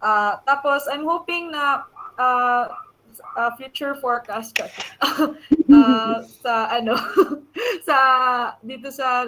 Uh, 0.00 0.38
tapos 0.48 0.86
I'm 0.88 1.04
hoping 1.04 1.50
na 1.52 1.84
uh, 2.16 2.64
uh, 3.36 3.50
future 3.58 3.94
forecast 3.98 4.56
uh, 4.60 6.24
sa 6.42 6.54
ano 6.72 6.96
sa 7.86 7.96
dito 8.64 8.88
sa 8.88 9.26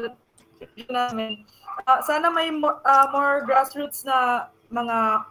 namin. 0.90 1.44
Uh, 1.86 2.00
sana 2.02 2.30
may 2.30 2.50
more, 2.50 2.80
uh, 2.84 3.08
more 3.10 3.46
grassroots 3.48 4.04
na 4.04 4.48
mga 4.72 5.24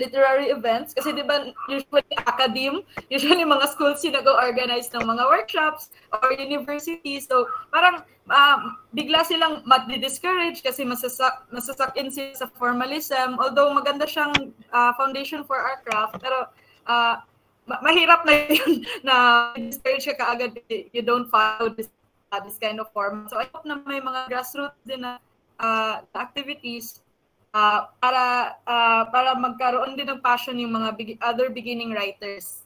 literary 0.00 0.48
events. 0.48 0.96
Kasi 0.96 1.12
'di 1.12 1.24
ba 1.28 1.52
usually 1.68 2.16
academe 2.24 2.80
usually 3.12 3.44
mga 3.44 3.68
schools 3.74 4.00
yung 4.00 4.16
nag-organize 4.16 4.88
ng 4.96 5.04
mga 5.04 5.24
workshops 5.28 5.92
or 6.14 6.32
universities. 6.32 7.28
So 7.28 7.50
parang 7.68 8.00
uh, 8.30 8.58
bigla 8.96 9.26
silang 9.26 9.60
ma-discourage 9.68 10.64
kasi 10.64 10.86
masasak 10.88 11.44
masasak 11.52 11.92
in 12.00 12.08
sila 12.08 12.32
sa 12.32 12.46
formalism. 12.56 13.36
Although 13.36 13.76
maganda 13.76 14.08
siyang 14.08 14.54
uh, 14.72 14.92
foundation 14.96 15.44
for 15.44 15.60
our 15.60 15.84
craft 15.84 16.16
pero 16.22 16.48
uh, 16.88 17.20
mahirap 17.84 18.24
na 18.24 18.34
yun 18.50 18.82
na 19.06 19.14
discourage 19.54 20.08
ka 20.08 20.16
kaagad 20.16 20.56
you 20.70 21.04
don't 21.04 21.28
follow 21.28 21.70
this 21.70 21.92
uh, 22.30 22.40
this 22.40 22.56
kind 22.62 22.78
of 22.78 22.86
form 22.94 23.26
so 23.26 23.36
I 23.38 23.50
hope 23.50 23.66
na 23.66 23.82
may 23.82 23.98
mga 23.98 24.30
grassroots 24.30 24.78
din 24.86 25.02
na 25.02 25.18
uh, 25.58 26.00
activities 26.14 27.02
uh, 27.54 27.90
para 27.98 28.56
uh, 28.64 29.02
para 29.10 29.34
magkaroon 29.36 29.98
din 29.98 30.08
ng 30.08 30.22
passion 30.22 30.56
yung 30.58 30.74
mga 30.74 30.88
be- 30.96 31.20
other 31.20 31.50
beginning 31.50 31.92
writers. 31.92 32.64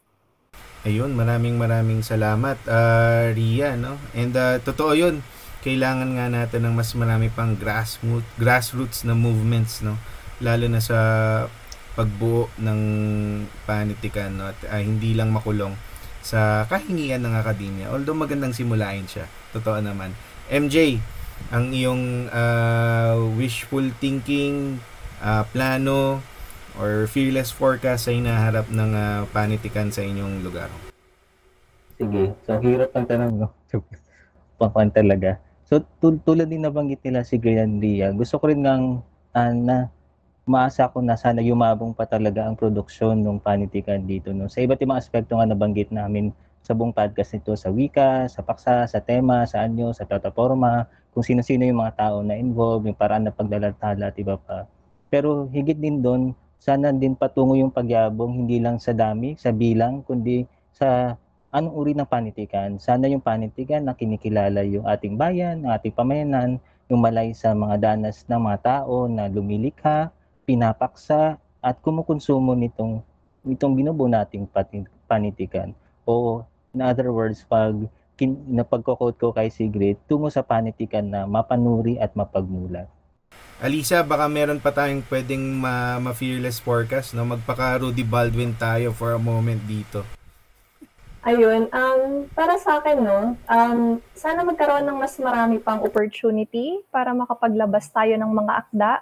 Ayun, 0.84 1.16
maraming 1.16 1.56
maraming 1.56 2.04
salamat 2.04 2.60
uh, 2.68 3.32
Ria, 3.32 3.74
no? 3.74 3.96
And 4.12 4.36
uh, 4.36 4.60
totoo 4.60 4.92
'yun. 4.92 5.24
Kailangan 5.64 6.20
nga 6.20 6.28
natin 6.28 6.68
ng 6.68 6.76
mas 6.76 6.92
marami 6.92 7.32
pang 7.32 7.56
grassroots 7.56 8.28
grassroots 8.36 9.00
na 9.08 9.16
movements, 9.16 9.80
no? 9.80 9.96
Lalo 10.44 10.68
na 10.68 10.84
sa 10.84 10.98
pagbuo 11.96 12.52
ng 12.60 12.80
panitikan, 13.64 14.36
no? 14.36 14.52
At 14.52 14.60
uh, 14.68 14.82
hindi 14.82 15.16
lang 15.16 15.32
makulong 15.32 15.72
sa 16.24 16.64
kahingian 16.64 17.20
ng 17.20 17.36
akademya. 17.36 17.92
Although 17.92 18.16
magandang 18.16 18.56
simulain 18.56 19.05
siya. 19.05 19.28
Totoo 19.52 19.84
naman. 19.84 20.16
MJ, 20.48 20.96
ang 21.52 21.68
iyong 21.68 22.32
uh, 22.32 23.20
wishful 23.36 23.84
thinking, 24.01 24.80
uh, 25.20 25.44
plano, 25.52 26.24
or 26.80 27.06
fearless 27.06 27.52
forecast 27.52 28.09
sa 28.09 28.12
hinaharap 28.16 28.66
ng 28.72 28.90
uh, 28.96 29.20
panitikan 29.30 29.92
sa 29.92 30.01
inyong 30.01 30.40
lugar? 30.40 30.72
Sige, 32.01 32.34
so 32.42 32.59
hirap 32.59 32.90
ang 32.96 33.06
tanong, 33.06 33.32
no? 33.44 33.48
Pangkwan 34.59 34.90
talaga. 34.90 35.38
So, 35.68 35.84
tul- 36.01 36.20
tulad 36.24 36.51
din 36.51 36.64
nabanggit 36.64 37.05
nila 37.05 37.22
si 37.22 37.38
Grian 37.38 37.78
Ria, 37.78 38.10
gusto 38.16 38.40
ko 38.40 38.51
rin 38.51 38.64
ngang 38.64 39.05
uh, 39.36 39.84
maasa 40.44 40.92
ko 40.92 41.00
na 41.00 41.16
sana 41.16 41.40
yumabong 41.40 41.96
pa 41.96 42.04
talaga 42.04 42.44
ang 42.44 42.56
produksyon 42.56 43.24
ng 43.24 43.40
panitikan 43.40 44.04
dito. 44.04 44.28
No? 44.36 44.48
Sa 44.48 44.60
iba't 44.60 44.80
ibang 44.84 45.00
aspekto 45.00 45.40
nga 45.40 45.48
nabanggit 45.48 45.88
namin 45.88 46.32
sa 46.64 46.72
buong 46.72 46.92
podcast 46.92 47.36
nito, 47.36 47.52
sa 47.56 47.68
wika, 47.68 48.28
sa 48.28 48.40
paksa, 48.40 48.88
sa 48.88 49.00
tema, 49.00 49.44
sa 49.44 49.64
anyo, 49.64 49.92
sa 49.92 50.08
plataforma, 50.08 50.88
kung 51.12 51.24
sino-sino 51.24 51.64
yung 51.64 51.84
mga 51.84 51.96
tao 51.96 52.16
na 52.24 52.36
involved, 52.36 52.88
yung 52.88 52.96
paraan 52.96 53.28
ng 53.28 53.36
pagdalathala 53.36 54.08
at 54.08 54.16
iba 54.16 54.40
pa. 54.40 54.64
Pero 55.12 55.48
higit 55.52 55.76
din 55.76 56.00
doon, 56.00 56.32
sana 56.56 56.88
din 56.92 57.12
patungo 57.12 57.52
yung 57.56 57.68
pagyabong 57.68 58.44
hindi 58.44 58.60
lang 58.60 58.80
sa 58.80 58.96
dami, 58.96 59.36
sa 59.36 59.52
bilang, 59.52 60.00
kundi 60.08 60.48
sa 60.72 61.12
anong 61.52 61.74
uri 61.76 61.92
ng 61.92 62.08
panitikan. 62.08 62.80
Sana 62.80 63.06
yung 63.06 63.20
panitikan 63.20 63.84
na 63.84 63.94
kinikilala 63.94 64.64
yung 64.64 64.88
ating 64.88 65.14
bayan, 65.20 65.68
ang 65.68 65.76
ating 65.76 65.94
pamayanan, 65.94 66.56
umalay 66.88 67.30
sa 67.36 67.52
mga 67.52 67.76
danas 67.80 68.24
ng 68.26 68.40
mga 68.40 68.58
tao 68.64 69.06
na 69.06 69.28
lumilikha, 69.28 70.10
pinapaksa, 70.44 71.40
at 71.64 71.80
kumukonsumo 71.80 72.52
nitong, 72.52 73.00
nitong 73.40 73.72
binubuo 73.72 74.04
nating 74.04 74.44
panitikan. 75.08 75.72
O 76.04 76.44
in 76.76 76.84
other 76.84 77.08
words, 77.08 77.40
pag 77.48 77.72
kin, 78.14 78.36
napagko-quote 78.46 79.18
ko 79.18 79.32
kay 79.32 79.48
Sigrid, 79.48 79.98
tungo 80.06 80.28
sa 80.28 80.44
panitikan 80.44 81.06
na 81.06 81.24
mapanuri 81.24 81.96
at 81.98 82.12
mapagmulat. 82.12 82.86
Alisa, 83.62 84.02
baka 84.02 84.26
meron 84.26 84.60
pa 84.60 84.74
tayong 84.74 85.06
pwedeng 85.08 85.40
ma- 85.56 86.02
ma-fearless 86.02 86.58
forecast, 86.58 87.14
no? 87.14 87.24
Magpaka 87.24 87.80
Rudy 87.80 88.02
Baldwin 88.02 88.52
tayo 88.58 88.90
for 88.90 89.14
a 89.14 89.20
moment 89.20 89.62
dito. 89.64 90.02
Ayun, 91.24 91.72
um, 91.72 92.28
para 92.36 92.60
sa 92.60 92.84
akin, 92.84 93.00
no, 93.00 93.32
um, 93.48 93.96
sana 94.12 94.44
magkaroon 94.44 94.84
ng 94.84 95.00
mas 95.00 95.16
marami 95.16 95.56
pang 95.56 95.80
opportunity 95.80 96.84
para 96.92 97.16
makapaglabas 97.16 97.88
tayo 97.88 98.12
ng 98.20 98.28
mga 98.28 98.52
akda, 98.60 98.92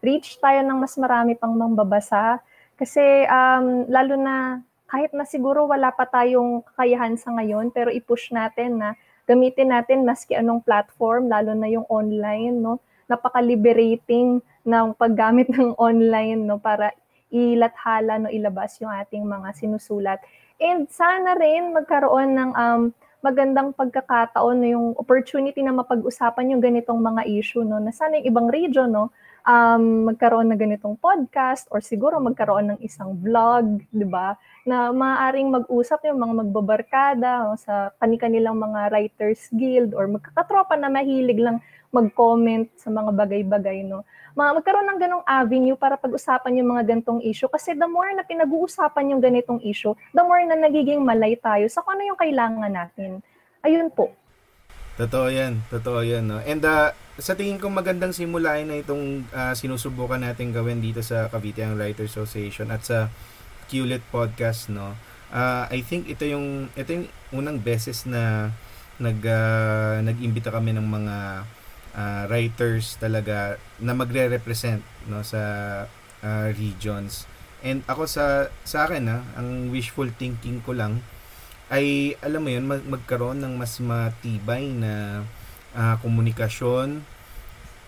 makapag-reach 0.00 0.40
tayo 0.40 0.60
ng 0.64 0.78
mas 0.80 0.96
marami 0.96 1.36
pang 1.36 1.52
mambabasa. 1.52 2.40
Kasi 2.80 3.28
um, 3.28 3.84
lalo 3.92 4.16
na 4.16 4.64
kahit 4.88 5.12
na 5.12 5.28
siguro 5.28 5.68
wala 5.68 5.92
pa 5.92 6.08
tayong 6.08 6.64
kakayahan 6.72 7.14
sa 7.20 7.30
ngayon, 7.36 7.70
pero 7.70 7.92
i-push 7.92 8.32
natin 8.32 8.80
na 8.80 8.96
gamitin 9.28 9.70
natin 9.70 10.02
maski 10.02 10.34
anong 10.34 10.64
platform, 10.64 11.28
lalo 11.28 11.54
na 11.54 11.68
yung 11.70 11.86
online, 11.86 12.56
no? 12.58 12.80
Napaka-liberating 13.06 14.42
ng 14.66 14.86
paggamit 14.96 15.46
ng 15.54 15.76
online, 15.78 16.48
no? 16.48 16.58
Para 16.58 16.90
ilathala, 17.30 18.18
no? 18.18 18.32
Ilabas 18.32 18.80
yung 18.82 18.90
ating 18.90 19.22
mga 19.22 19.54
sinusulat. 19.54 20.18
And 20.58 20.88
sana 20.90 21.38
rin 21.38 21.70
magkaroon 21.76 22.34
ng 22.34 22.50
um, 22.56 22.82
magandang 23.20 23.76
pagkakataon 23.76 24.64
no, 24.64 24.66
yung 24.66 24.86
opportunity 24.96 25.60
na 25.60 25.76
mapag-usapan 25.76 26.56
yung 26.56 26.64
ganitong 26.64 27.04
mga 27.04 27.28
issue 27.28 27.60
no 27.60 27.76
na 27.76 27.92
sana 27.92 28.16
yung 28.16 28.32
ibang 28.32 28.48
region 28.48 28.88
no 28.88 29.12
um, 29.46 30.10
magkaroon 30.12 30.50
ng 30.52 30.60
ganitong 30.60 30.96
podcast 30.96 31.68
or 31.72 31.84
siguro 31.84 32.18
magkaroon 32.20 32.74
ng 32.74 32.78
isang 32.80 33.16
vlog, 33.20 33.84
'di 33.92 34.06
ba? 34.08 34.36
Na 34.64 34.90
maaaring 34.90 35.48
mag-usap 35.48 36.04
yung 36.08 36.20
mga 36.20 36.34
magbabarkada 36.46 37.48
no, 37.48 37.56
sa 37.56 37.94
kani-kanilang 38.00 38.56
mga 38.56 38.92
writers 38.92 39.48
guild 39.54 39.96
or 39.96 40.08
magkakatropa 40.08 40.76
na 40.76 40.92
mahilig 40.92 41.40
lang 41.40 41.60
mag-comment 41.90 42.70
sa 42.78 42.86
mga 42.92 43.10
bagay-bagay 43.12 43.82
no 43.82 44.06
magkaroon 44.38 44.86
ng 44.94 45.00
ganong 45.00 45.24
avenue 45.26 45.74
para 45.74 45.98
pag-usapan 45.98 46.62
yung 46.62 46.72
mga 46.72 46.86
gantong 46.96 47.20
issue. 47.20 47.50
Kasi 47.50 47.74
the 47.74 47.84
more 47.84 48.08
na 48.14 48.22
pinag-uusapan 48.22 49.12
yung 49.12 49.20
ganitong 49.22 49.60
issue, 49.60 49.92
the 50.14 50.22
more 50.22 50.40
na 50.46 50.56
nagiging 50.56 51.02
malay 51.02 51.34
tayo 51.34 51.66
sa 51.66 51.82
kung 51.82 51.98
ano 51.98 52.14
yung 52.14 52.20
kailangan 52.20 52.70
natin. 52.70 53.20
Ayun 53.60 53.90
po. 53.90 54.08
Totoo 55.00 55.32
yan. 55.32 55.64
Totoo 55.72 56.04
yan. 56.04 56.28
No? 56.28 56.44
And 56.44 56.60
uh, 56.60 56.92
sa 57.16 57.32
tingin 57.32 57.56
ko 57.56 57.72
magandang 57.72 58.12
simulain 58.12 58.68
na 58.68 58.84
itong 58.84 59.24
uh, 59.32 59.56
sinusubukan 59.56 60.20
natin 60.20 60.52
gawin 60.52 60.84
dito 60.84 61.00
sa 61.00 61.32
Cavite 61.32 61.64
Young 61.64 61.80
Writers 61.80 62.12
Association 62.12 62.68
at 62.68 62.84
sa 62.84 63.08
QLIT 63.72 64.04
podcast. 64.12 64.68
No? 64.68 64.92
Uh, 65.32 65.64
I 65.72 65.80
think 65.80 66.12
ito 66.12 66.28
yung, 66.28 66.68
ito 66.76 66.92
yung 66.92 67.08
unang 67.32 67.64
beses 67.64 68.04
na 68.04 68.52
nag, 69.00 69.24
uh, 69.24 70.04
nag-imbita 70.04 70.52
kami 70.52 70.76
ng 70.76 70.84
mga 70.84 71.16
uh, 71.94 72.22
writers 72.28 73.00
talaga 73.00 73.56
na 73.80 73.96
magre-represent 73.96 74.82
no 75.08 75.24
sa 75.24 75.40
uh, 76.22 76.48
regions. 76.54 77.26
And 77.60 77.84
ako 77.84 78.08
sa 78.08 78.48
sa 78.64 78.88
akin 78.88 79.04
na 79.04 79.24
ang 79.36 79.68
wishful 79.68 80.08
thinking 80.16 80.64
ko 80.64 80.72
lang 80.72 81.04
ay 81.70 82.18
alam 82.20 82.42
mo 82.42 82.50
'yun 82.50 82.66
mag- 82.66 82.86
magkaroon 82.86 83.38
ng 83.38 83.54
mas 83.54 83.78
matibay 83.78 84.66
na 84.74 85.22
uh, 85.72 85.94
komunikasyon 86.02 87.00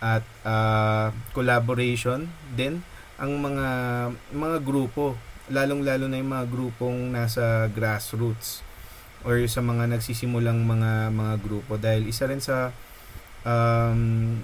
at 0.03 0.23
uh, 0.47 1.11
collaboration 1.35 2.27
din 2.55 2.83
ang 3.19 3.39
mga 3.39 3.69
mga 4.35 4.59
grupo. 4.63 5.19
Lalong-lalo 5.51 6.07
na 6.07 6.23
yung 6.23 6.31
mga 6.31 6.47
grupong 6.49 7.11
nasa 7.11 7.67
grassroots 7.71 8.63
or 9.27 9.39
sa 9.47 9.63
mga 9.63 9.91
nagsisimulang 9.91 10.63
mga 10.63 11.11
mga 11.11 11.35
grupo. 11.43 11.79
Dahil 11.79 12.07
isa 12.11 12.27
rin 12.31 12.43
sa 12.43 12.71
um, 13.47 14.39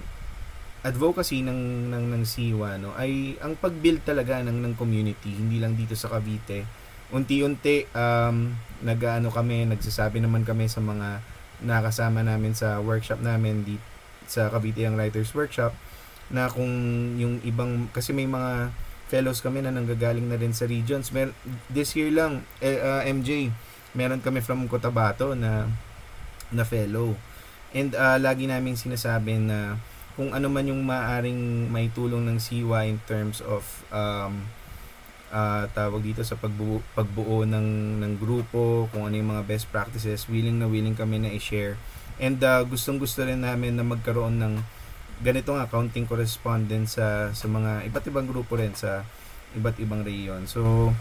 advocacy 0.82 1.42
ng 1.42 1.90
ng 1.90 2.04
ng 2.14 2.22
Siwa 2.22 2.78
no 2.78 2.94
ay 2.94 3.34
ang 3.42 3.58
pag-build 3.58 4.06
talaga 4.06 4.38
ng 4.46 4.62
ng 4.62 4.74
community 4.78 5.34
hindi 5.34 5.58
lang 5.58 5.74
dito 5.74 5.98
sa 5.98 6.06
Cavite 6.06 6.62
unti-unti 7.08 7.88
um 7.96 8.52
nagaano 8.84 9.32
kami 9.32 9.66
nagsasabi 9.66 10.22
naman 10.22 10.46
kami 10.46 10.70
sa 10.70 10.78
mga 10.78 11.24
nakasama 11.64 12.22
namin 12.22 12.54
sa 12.54 12.78
workshop 12.78 13.18
namin 13.18 13.66
di 13.66 13.74
sa 14.28 14.52
Cavite 14.52 14.84
Young 14.84 14.94
Writers 14.94 15.32
Workshop 15.34 15.74
na 16.28 16.46
kung 16.52 16.68
yung 17.16 17.40
ibang 17.42 17.88
kasi 17.90 18.12
may 18.12 18.28
mga 18.28 18.70
fellows 19.08 19.40
kami 19.40 19.64
na 19.64 19.72
nanggagaling 19.72 20.28
na 20.28 20.36
rin 20.36 20.52
sa 20.52 20.68
regions. 20.68 21.10
Mer 21.10 21.32
this 21.72 21.96
year 21.96 22.12
lang 22.12 22.44
eh, 22.60 22.76
uh, 22.76 23.02
MJ 23.08 23.48
meron 23.96 24.20
kami 24.20 24.44
from 24.44 24.68
Cotabato 24.68 25.32
na 25.32 25.64
na 26.52 26.64
fellow. 26.68 27.16
And 27.72 27.96
uh, 27.96 28.20
lagi 28.20 28.44
namin 28.44 28.76
sinasabi 28.76 29.40
na 29.40 29.80
kung 30.14 30.36
ano 30.36 30.52
man 30.52 30.68
yung 30.68 30.84
maaring 30.84 31.72
may 31.72 31.88
tulong 31.88 32.28
ng 32.28 32.38
siwa 32.38 32.84
in 32.84 33.00
terms 33.08 33.40
of 33.40 33.64
um, 33.88 34.44
uh, 35.32 35.64
tawag 35.72 36.04
dito 36.04 36.24
sa 36.24 36.36
pagbuo, 36.36 36.80
pagbuo 36.92 37.44
ng, 37.44 38.00
ng 38.02 38.12
grupo, 38.20 38.88
kung 38.92 39.08
ano 39.08 39.14
yung 39.16 39.30
mga 39.36 39.44
best 39.46 39.68
practices, 39.68 40.28
willing 40.28 40.60
na 40.60 40.68
willing 40.68 40.96
kami 40.96 41.20
na 41.20 41.32
i-share. 41.32 41.78
And 42.18 42.40
uh, 42.42 42.66
gustong 42.66 42.98
gusto 42.98 43.22
rin 43.22 43.46
namin 43.46 43.78
na 43.78 43.86
magkaroon 43.86 44.42
ng 44.42 44.54
ganitong 45.22 45.58
accounting 45.58 46.06
correspondence 46.06 46.98
sa, 46.98 47.30
sa 47.34 47.46
mga 47.50 47.86
iba't 47.90 48.04
ibang 48.06 48.26
grupo 48.26 48.58
rin 48.58 48.74
sa 48.74 49.02
iba't 49.54 49.78
ibang 49.82 50.02
reyon. 50.06 50.46
So, 50.46 50.92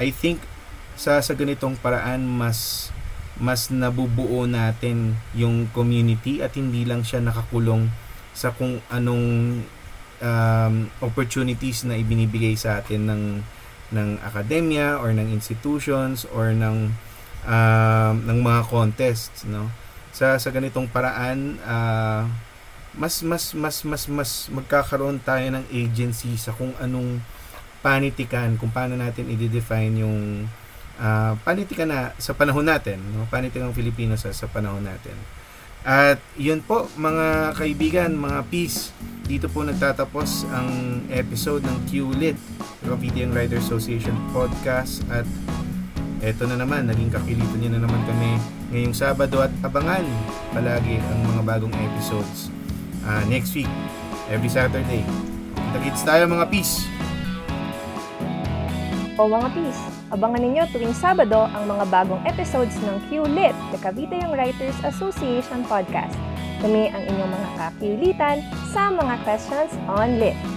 I 0.00 0.12
think 0.12 0.40
sa, 0.96 1.20
sa 1.20 1.32
ganitong 1.36 1.76
paraan 1.80 2.24
mas 2.24 2.88
mas 3.36 3.68
nabubuo 3.68 4.48
natin 4.48 5.12
yung 5.36 5.68
community 5.76 6.40
at 6.40 6.56
hindi 6.56 6.88
lang 6.88 7.04
siya 7.04 7.20
nakakulong 7.20 7.92
sa 8.32 8.48
kung 8.48 8.80
anong 8.88 9.60
um, 10.24 10.74
opportunities 11.04 11.84
na 11.84 12.00
ibinibigay 12.00 12.56
sa 12.56 12.80
atin 12.80 13.04
ng 13.04 13.22
ng 13.94 14.18
akademya 14.22 14.98
or 14.98 15.14
ng 15.14 15.30
institutions 15.30 16.26
or 16.34 16.50
ng 16.50 16.90
um, 17.46 18.14
ng 18.26 18.38
mga 18.42 18.60
contests 18.66 19.46
no 19.46 19.70
sa 20.10 20.40
sa 20.40 20.48
ganitong 20.50 20.90
paraan 20.90 21.60
uh, 21.62 22.26
mas 22.96 23.20
mas 23.20 23.52
mas 23.52 23.76
mas 23.84 24.02
mas 24.08 24.30
magkakaroon 24.48 25.20
tayo 25.20 25.44
ng 25.52 25.64
agency 25.68 26.34
sa 26.40 26.50
kung 26.56 26.72
anong 26.80 27.20
panitikan 27.84 28.56
kung 28.56 28.72
paano 28.72 28.96
natin 28.96 29.28
i-define 29.28 29.94
yung 30.02 30.48
uh, 31.00 31.32
panitikan 31.44 31.88
na 31.88 32.12
sa 32.16 32.32
panahon 32.32 32.64
natin, 32.64 33.00
no? 33.14 33.28
panitikang 33.28 33.72
Filipino 33.76 34.16
sa, 34.16 34.32
sa 34.32 34.48
panahon 34.48 34.84
natin. 34.84 35.14
At 35.86 36.18
yun 36.34 36.66
po 36.66 36.90
mga 36.98 37.54
kaibigan, 37.54 38.18
mga 38.18 38.42
peace, 38.50 38.90
dito 39.30 39.46
po 39.46 39.62
nagtatapos 39.62 40.42
ang 40.50 40.98
episode 41.14 41.62
ng 41.62 41.78
QLIT, 41.86 42.34
Young 43.14 43.30
Writer 43.30 43.62
Association 43.62 44.18
podcast 44.34 45.06
at 45.14 45.22
eto 46.26 46.42
na 46.50 46.58
naman, 46.58 46.90
naging 46.90 47.14
kakilito 47.14 47.54
niyo 47.54 47.70
na 47.78 47.86
naman 47.86 48.02
kami 48.02 48.34
ngayong 48.74 48.98
Sabado 48.98 49.46
at 49.46 49.54
abangan 49.62 50.02
palagi 50.50 50.98
ang 50.98 51.18
mga 51.22 51.42
bagong 51.46 51.74
episodes 51.78 52.50
uh, 53.06 53.22
next 53.30 53.54
week, 53.54 53.70
every 54.26 54.50
Saturday. 54.50 55.06
Kita-kits 55.54 56.02
tayo 56.02 56.26
mga 56.26 56.50
peace! 56.50 56.82
O 59.14 59.30
mga 59.30 59.48
peace, 59.54 59.95
abangan 60.10 60.42
ninyo 60.42 60.62
tuwing 60.70 60.94
Sabado 60.94 61.50
ang 61.50 61.66
mga 61.66 61.84
bagong 61.90 62.22
episodes 62.26 62.74
ng 62.82 62.96
Q-Lit, 63.10 63.54
the 63.74 63.78
Cavite 63.82 64.14
Young 64.14 64.34
Writers 64.34 64.76
Association 64.86 65.66
Podcast. 65.66 66.14
Kami 66.62 66.88
ang 66.88 67.02
inyong 67.04 67.32
mga 67.32 67.48
kakiulitan 67.58 68.36
sa 68.72 68.88
mga 68.88 69.20
questions 69.26 69.74
on 69.90 70.16
lit. 70.16 70.55